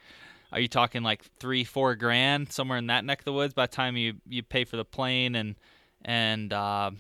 are 0.53 0.61
you 0.61 0.69
talking 0.69 1.03
like 1.03 1.25
three, 1.39 1.65
four 1.65 1.95
grand 1.97 2.53
somewhere 2.53 2.79
in 2.79 2.87
that 2.87 3.05
neck 3.05 3.21
of 3.21 3.25
the 3.25 3.33
woods 3.33 3.55
by 3.55 3.67
the 3.67 3.73
time 3.73 3.97
you 3.97 4.15
you 4.29 4.43
pay 4.43 4.65
for 4.65 4.77
the 4.77 4.85
plane 4.85 5.35
and 5.35 5.57
and 6.05 6.53
uh, 6.53 6.91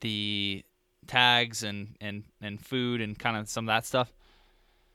the 0.00 0.64
tags 1.06 1.62
and 1.62 1.96
and 2.00 2.24
and 2.40 2.60
food 2.60 3.00
and 3.00 3.18
kind 3.18 3.36
of 3.36 3.48
some 3.48 3.68
of 3.68 3.74
that 3.74 3.86
stuff? 3.86 4.12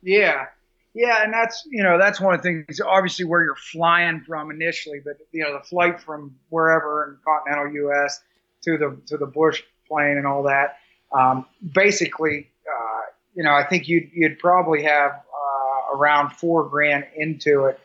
Yeah, 0.03 0.47
yeah, 0.93 1.23
and 1.23 1.33
that's 1.33 1.65
you 1.69 1.83
know 1.83 1.97
that's 1.97 2.19
one 2.19 2.33
of 2.33 2.41
the 2.41 2.49
things. 2.49 2.81
Obviously, 2.81 3.25
where 3.25 3.43
you're 3.43 3.55
flying 3.55 4.21
from 4.21 4.51
initially, 4.51 4.99
but 5.03 5.17
you 5.31 5.43
know 5.43 5.57
the 5.57 5.63
flight 5.63 6.01
from 6.01 6.35
wherever 6.49 7.05
in 7.05 7.17
continental 7.23 7.73
U.S. 7.85 8.19
to 8.63 8.77
the 8.77 8.97
to 9.07 9.17
the 9.17 9.25
bush 9.25 9.63
plane 9.87 10.17
and 10.17 10.27
all 10.27 10.43
that. 10.43 10.77
Um, 11.13 11.45
basically, 11.73 12.49
uh, 12.67 13.01
you 13.35 13.43
know, 13.43 13.53
I 13.53 13.63
think 13.65 13.87
you'd 13.87 14.09
you'd 14.13 14.39
probably 14.39 14.83
have 14.83 15.11
uh, 15.11 15.95
around 15.95 16.31
four 16.31 16.67
grand 16.67 17.05
into 17.15 17.65
it 17.65 17.79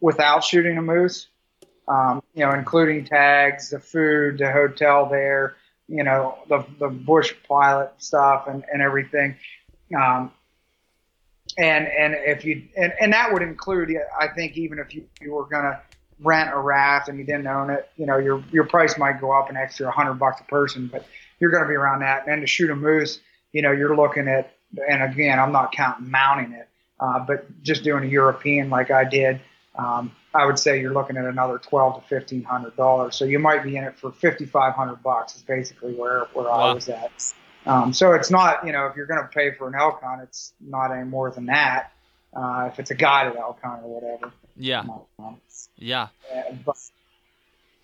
without 0.00 0.44
shooting 0.44 0.76
a 0.76 0.82
moose. 0.82 1.28
Um, 1.88 2.22
you 2.34 2.44
know, 2.44 2.52
including 2.52 3.04
tags, 3.04 3.70
the 3.70 3.80
food, 3.80 4.38
the 4.38 4.52
hotel 4.52 5.06
there, 5.06 5.56
you 5.88 6.04
know, 6.04 6.38
the 6.48 6.66
the 6.78 6.88
bush 6.88 7.32
pilot 7.48 7.92
stuff 7.96 8.46
and, 8.46 8.62
and 8.70 8.82
everything. 8.82 9.36
Um, 9.98 10.32
and 11.58 11.86
and 11.86 12.14
if 12.14 12.44
you 12.44 12.62
and, 12.76 12.92
and 13.00 13.12
that 13.12 13.32
would 13.32 13.42
include, 13.42 13.94
I 14.18 14.28
think, 14.28 14.56
even 14.56 14.78
if 14.78 14.94
you, 14.94 15.06
you 15.20 15.32
were 15.32 15.46
gonna 15.46 15.80
rent 16.20 16.50
a 16.52 16.58
raft 16.58 17.08
and 17.08 17.18
you 17.18 17.24
didn't 17.24 17.46
own 17.46 17.70
it, 17.70 17.90
you 17.96 18.06
know, 18.06 18.18
your 18.18 18.42
your 18.52 18.64
price 18.64 18.98
might 18.98 19.20
go 19.20 19.32
up 19.32 19.50
an 19.50 19.56
extra 19.56 19.90
hundred 19.90 20.14
bucks 20.14 20.40
a 20.40 20.44
person, 20.44 20.88
but 20.90 21.06
you're 21.40 21.50
gonna 21.50 21.68
be 21.68 21.74
around 21.74 22.00
that. 22.00 22.26
And 22.26 22.40
to 22.40 22.46
shoot 22.46 22.70
a 22.70 22.76
moose, 22.76 23.20
you 23.52 23.62
know, 23.62 23.72
you're 23.72 23.96
looking 23.96 24.28
at, 24.28 24.54
and 24.88 25.02
again, 25.02 25.38
I'm 25.38 25.52
not 25.52 25.72
counting 25.72 26.10
mounting 26.10 26.52
it, 26.52 26.68
uh, 27.00 27.20
but 27.20 27.62
just 27.62 27.82
doing 27.82 28.04
a 28.04 28.08
European 28.08 28.70
like 28.70 28.90
I 28.90 29.04
did 29.04 29.40
um, 29.76 30.12
I 30.34 30.46
would 30.46 30.58
say 30.58 30.80
you're 30.80 30.92
looking 30.92 31.16
at 31.16 31.24
another 31.24 31.58
twelve 31.58 32.00
to 32.00 32.08
fifteen 32.08 32.42
hundred 32.42 32.76
dollars. 32.76 33.16
So 33.16 33.24
you 33.24 33.38
might 33.38 33.62
be 33.62 33.76
in 33.76 33.84
it 33.84 33.98
for 33.98 34.12
fifty 34.12 34.46
five 34.46 34.74
hundred 34.74 35.02
bucks. 35.02 35.36
Is 35.36 35.42
basically 35.42 35.94
where 35.94 36.26
where 36.32 36.46
wow. 36.46 36.70
I 36.70 36.74
was 36.74 36.88
at. 36.88 37.10
Um, 37.66 37.92
so 37.92 38.12
it's 38.12 38.30
not, 38.30 38.66
you 38.66 38.72
know, 38.72 38.86
if 38.86 38.96
you're 38.96 39.06
going 39.06 39.22
to 39.22 39.28
pay 39.28 39.52
for 39.52 39.68
an 39.68 39.74
elk 39.74 40.02
hunt, 40.02 40.22
it's 40.22 40.52
not 40.60 40.90
any 40.90 41.04
more 41.04 41.30
than 41.30 41.46
that. 41.46 41.92
Uh, 42.34 42.68
if 42.72 42.78
it's 42.78 42.90
a 42.90 42.94
guided 42.94 43.36
elk 43.36 43.60
hunt 43.62 43.82
or 43.84 44.00
whatever. 44.00 44.32
Yeah. 44.56 44.84
Yeah. 45.76 46.08
But, 46.64 46.76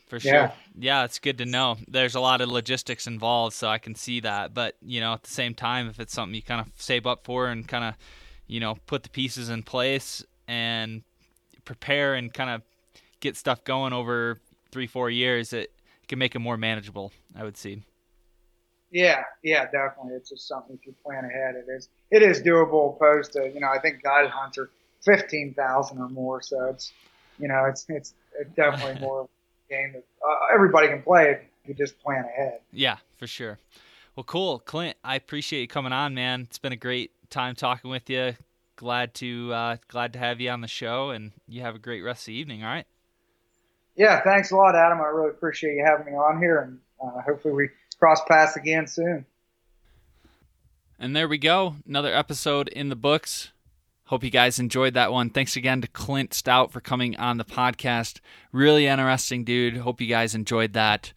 for 0.09 0.19
sure. 0.19 0.33
Yeah. 0.33 0.53
yeah, 0.79 1.05
it's 1.05 1.19
good 1.19 1.39
to 1.39 1.45
know. 1.45 1.77
There's 1.87 2.15
a 2.15 2.21
lot 2.21 2.41
of 2.41 2.49
logistics 2.49 3.07
involved, 3.07 3.55
so 3.55 3.69
I 3.69 3.79
can 3.79 3.95
see 3.95 4.21
that. 4.21 4.55
But 4.55 4.77
you 4.81 5.01
know, 5.01 5.13
at 5.13 5.23
the 5.23 5.31
same 5.31 5.55
time, 5.55 5.89
if 5.89 6.01
it's 6.01 6.15
something 6.15 6.35
you 6.35 6.43
kind 6.43 6.61
of 6.61 6.69
save 6.77 7.07
up 7.07 7.25
for 7.25 7.49
and 7.49 7.69
kind 7.69 7.85
of, 7.85 7.95
you 8.47 8.59
know, 8.59 8.79
put 8.87 9.03
the 9.03 9.11
pieces 9.11 9.51
in 9.51 9.63
place 9.63 10.25
and 10.47 11.03
prepare 11.67 12.15
and 12.15 12.33
kind 12.33 12.49
of 12.49 12.63
get 13.21 13.37
stuff 13.37 13.65
going 13.65 13.93
over 13.93 14.39
three, 14.73 14.87
four 14.87 15.11
years, 15.11 15.53
it, 15.53 15.71
it 16.03 16.09
can 16.09 16.19
make 16.19 16.35
it 16.35 16.39
more 16.39 16.57
manageable. 16.57 17.13
I 17.37 17.45
would 17.45 17.59
see. 17.59 17.83
Yeah, 18.91 19.23
yeah, 19.43 19.65
definitely. 19.65 20.15
It's 20.15 20.31
just 20.31 20.49
something 20.49 20.79
if 20.81 20.87
you 20.87 20.95
plan 21.05 21.25
ahead, 21.25 21.57
it 21.57 21.71
is 21.71 21.89
it 22.11 22.23
is 22.23 22.43
doable. 22.43 22.97
Opposed 22.97 23.33
to 23.33 23.51
you 23.53 23.61
know, 23.61 23.69
I 23.69 23.79
think 23.79 24.03
guided 24.03 24.31
hunts 24.31 24.57
are 24.59 24.71
fifteen 25.05 25.55
thousand 25.55 25.99
or 25.99 26.09
more, 26.09 26.41
so 26.41 26.65
it's 26.67 26.93
you 27.39 27.49
know, 27.49 27.67
it's 27.67 27.85
it's, 27.89 28.15
it's 28.39 28.51
definitely 28.55 29.01
more 29.07 29.29
game 29.69 29.93
that 29.93 30.05
uh, 30.27 30.55
everybody 30.55 30.89
can 30.89 31.03
play 31.03 31.33
if 31.33 31.41
you 31.67 31.75
just 31.75 31.99
plan 32.01 32.25
ahead. 32.25 32.61
Yeah, 32.73 32.97
for 33.17 33.27
sure. 33.27 33.59
Well, 34.17 34.25
cool, 34.25 34.59
Clint. 34.59 34.97
I 35.05 35.15
appreciate 35.17 35.61
you 35.61 35.69
coming 35.69 35.93
on, 35.93 36.15
man. 36.15 36.43
It's 36.43 36.59
been 36.59 36.73
a 36.73 36.77
great 36.77 37.13
time 37.31 37.55
talking 37.55 37.91
with 37.91 38.09
you. 38.11 38.35
Glad 38.77 39.15
to 39.15 39.53
uh, 39.53 39.77
glad 39.89 40.13
to 40.15 40.19
have 40.19 40.41
you 40.41 40.51
on 40.51 40.61
the 40.61 40.69
show, 40.69 41.11
and 41.11 41.33
you 41.47 41.63
have 41.63 41.75
a 41.75 41.79
great 41.79 42.03
rest 42.03 42.23
of 42.23 42.27
the 42.27 42.35
evening. 42.35 42.65
All 42.65 42.71
right. 42.71 42.87
Yeah, 43.97 44.23
thanks 44.23 44.53
a 44.53 44.57
lot, 44.57 44.77
Adam. 44.77 45.01
I 45.01 45.07
really 45.07 45.31
appreciate 45.31 45.75
you 45.75 45.85
having 45.85 46.07
me 46.07 46.13
on 46.13 46.39
here, 46.39 46.61
and 46.61 46.79
uh, 47.03 47.21
hopefully 47.23 47.55
we 47.55 47.69
cross 47.99 48.21
paths 48.27 48.57
again 48.57 48.87
soon. 48.87 49.27
And 50.99 51.15
there 51.15 51.29
we 51.29 51.39
go, 51.39 51.77
another 51.87 52.15
episode 52.15 52.69
in 52.69 52.89
the 52.89 52.97
books. 52.97 53.53
Hope 54.07 54.25
you 54.25 54.31
guys 54.31 54.59
enjoyed 54.59 54.95
that 54.95 55.13
one. 55.13 55.31
Thanks 55.31 55.55
again 55.55 55.83
to 55.83 55.89
Clint 55.89 56.33
Stout 56.33 56.73
for 56.73 56.81
coming 56.81 57.15
on 57.17 57.37
the 57.37 57.45
podcast. 57.45 58.21
Really 58.53 58.87
interesting 58.87 59.45
dude. 59.45 59.77
Hope 59.77 60.01
you 60.01 60.07
guys 60.07 60.35
enjoyed 60.35 60.73
that. 60.73 61.13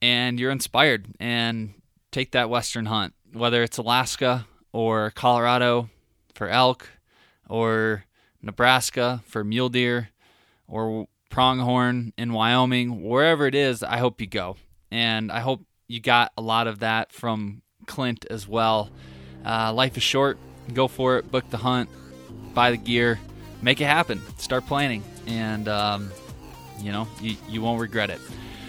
And 0.00 0.38
you're 0.38 0.52
inspired 0.52 1.08
and 1.18 1.74
take 2.12 2.30
that 2.30 2.48
Western 2.48 2.86
hunt, 2.86 3.14
whether 3.32 3.62
it's 3.64 3.78
Alaska 3.78 4.46
or 4.72 5.10
Colorado 5.10 5.90
for 6.34 6.48
elk 6.48 6.88
or 7.48 8.04
Nebraska 8.40 9.22
for 9.26 9.42
mule 9.42 9.68
deer 9.68 10.10
or 10.68 11.08
pronghorn 11.30 12.12
in 12.16 12.32
Wyoming, 12.32 13.02
wherever 13.02 13.46
it 13.46 13.54
is, 13.54 13.82
I 13.82 13.98
hope 13.98 14.20
you 14.20 14.26
go. 14.26 14.56
And 14.90 15.32
I 15.32 15.40
hope 15.40 15.64
you 15.90 16.00
got 16.00 16.32
a 16.36 16.42
lot 16.42 16.66
of 16.66 16.80
that 16.80 17.12
from 17.12 17.62
Clint 17.86 18.26
as 18.30 18.46
well. 18.46 18.90
Uh, 19.44 19.72
life 19.72 19.96
is 19.96 20.02
short. 20.02 20.38
Go 20.72 20.86
for 20.86 21.18
it. 21.18 21.30
Book 21.30 21.48
the 21.50 21.56
hunt 21.56 21.88
buy 22.54 22.70
the 22.70 22.76
gear, 22.76 23.18
make 23.62 23.80
it 23.80 23.86
happen, 23.86 24.20
start 24.38 24.66
planning, 24.66 25.02
and 25.26 25.68
um, 25.68 26.10
you 26.78 26.92
know 26.92 27.06
you, 27.20 27.36
you 27.48 27.62
won't 27.62 27.80
regret 27.80 28.10
it. 28.10 28.20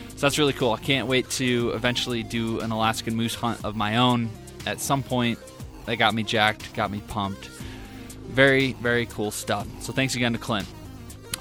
So 0.10 0.27
that's 0.27 0.38
really 0.38 0.53
cool. 0.53 0.73
I 0.73 0.77
can't 0.77 1.07
wait 1.07 1.30
to 1.31 1.72
eventually 1.72 2.23
do 2.23 2.60
an 2.60 2.72
Alaskan 2.72 3.15
moose 3.15 3.35
hunt 3.35 3.64
of 3.65 3.76
my 3.76 3.98
own 3.98 4.30
at 4.65 4.80
some 4.80 5.03
point. 5.03 5.39
That 5.85 5.95
got 5.95 6.14
me 6.14 6.22
jacked, 6.22 6.73
got 6.76 6.91
me 6.91 7.02
pumped. 7.07 7.48
Very, 7.48 8.73
very 8.73 9.07
cool 9.07 9.31
stuff. 9.31 9.68
So 9.81 9.91
thanks 9.91 10.15
again 10.15 10.34
to 10.34 10.39
Clint. 10.39 10.68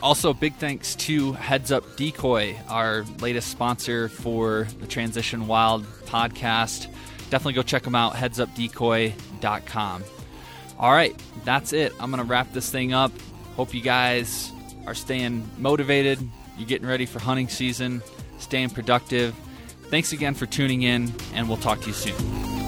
Also, 0.03 0.33
big 0.33 0.55
thanks 0.55 0.95
to 0.95 1.33
Heads 1.33 1.71
Up 1.71 1.85
Decoy, 1.97 2.57
our 2.69 3.05
latest 3.21 3.49
sponsor 3.51 4.09
for 4.09 4.67
the 4.81 4.87
Transition 4.87 5.47
Wild 5.47 5.85
podcast. 6.07 6.87
Definitely 7.29 7.53
go 7.53 7.63
check 7.63 7.83
them 7.83 7.95
out, 7.95 8.15
headsupdecoy.com. 8.15 10.05
All 10.79 10.93
right, 10.93 11.15
that's 11.45 11.75
it. 11.75 11.93
I'm 12.01 12.11
going 12.11 12.23
to 12.23 12.29
wrap 12.29 12.53
this 12.53 12.71
thing 12.71 12.95
up. 12.95 13.13
Hope 13.57 13.75
you 13.75 13.83
guys 13.83 14.51
are 14.87 14.95
staying 14.95 15.49
motivated. 15.59 16.19
You're 16.57 16.67
getting 16.67 16.89
ready 16.89 17.05
for 17.05 17.19
hunting 17.19 17.49
season, 17.49 18.03
staying 18.39 18.71
productive. 18.71 19.35
Thanks 19.91 20.13
again 20.13 20.35
for 20.35 20.47
tuning 20.47 20.83
in, 20.83 21.13
and 21.35 21.47
we'll 21.47 21.59
talk 21.59 21.81
to 21.83 21.89
you 21.89 21.93
soon. 21.93 22.60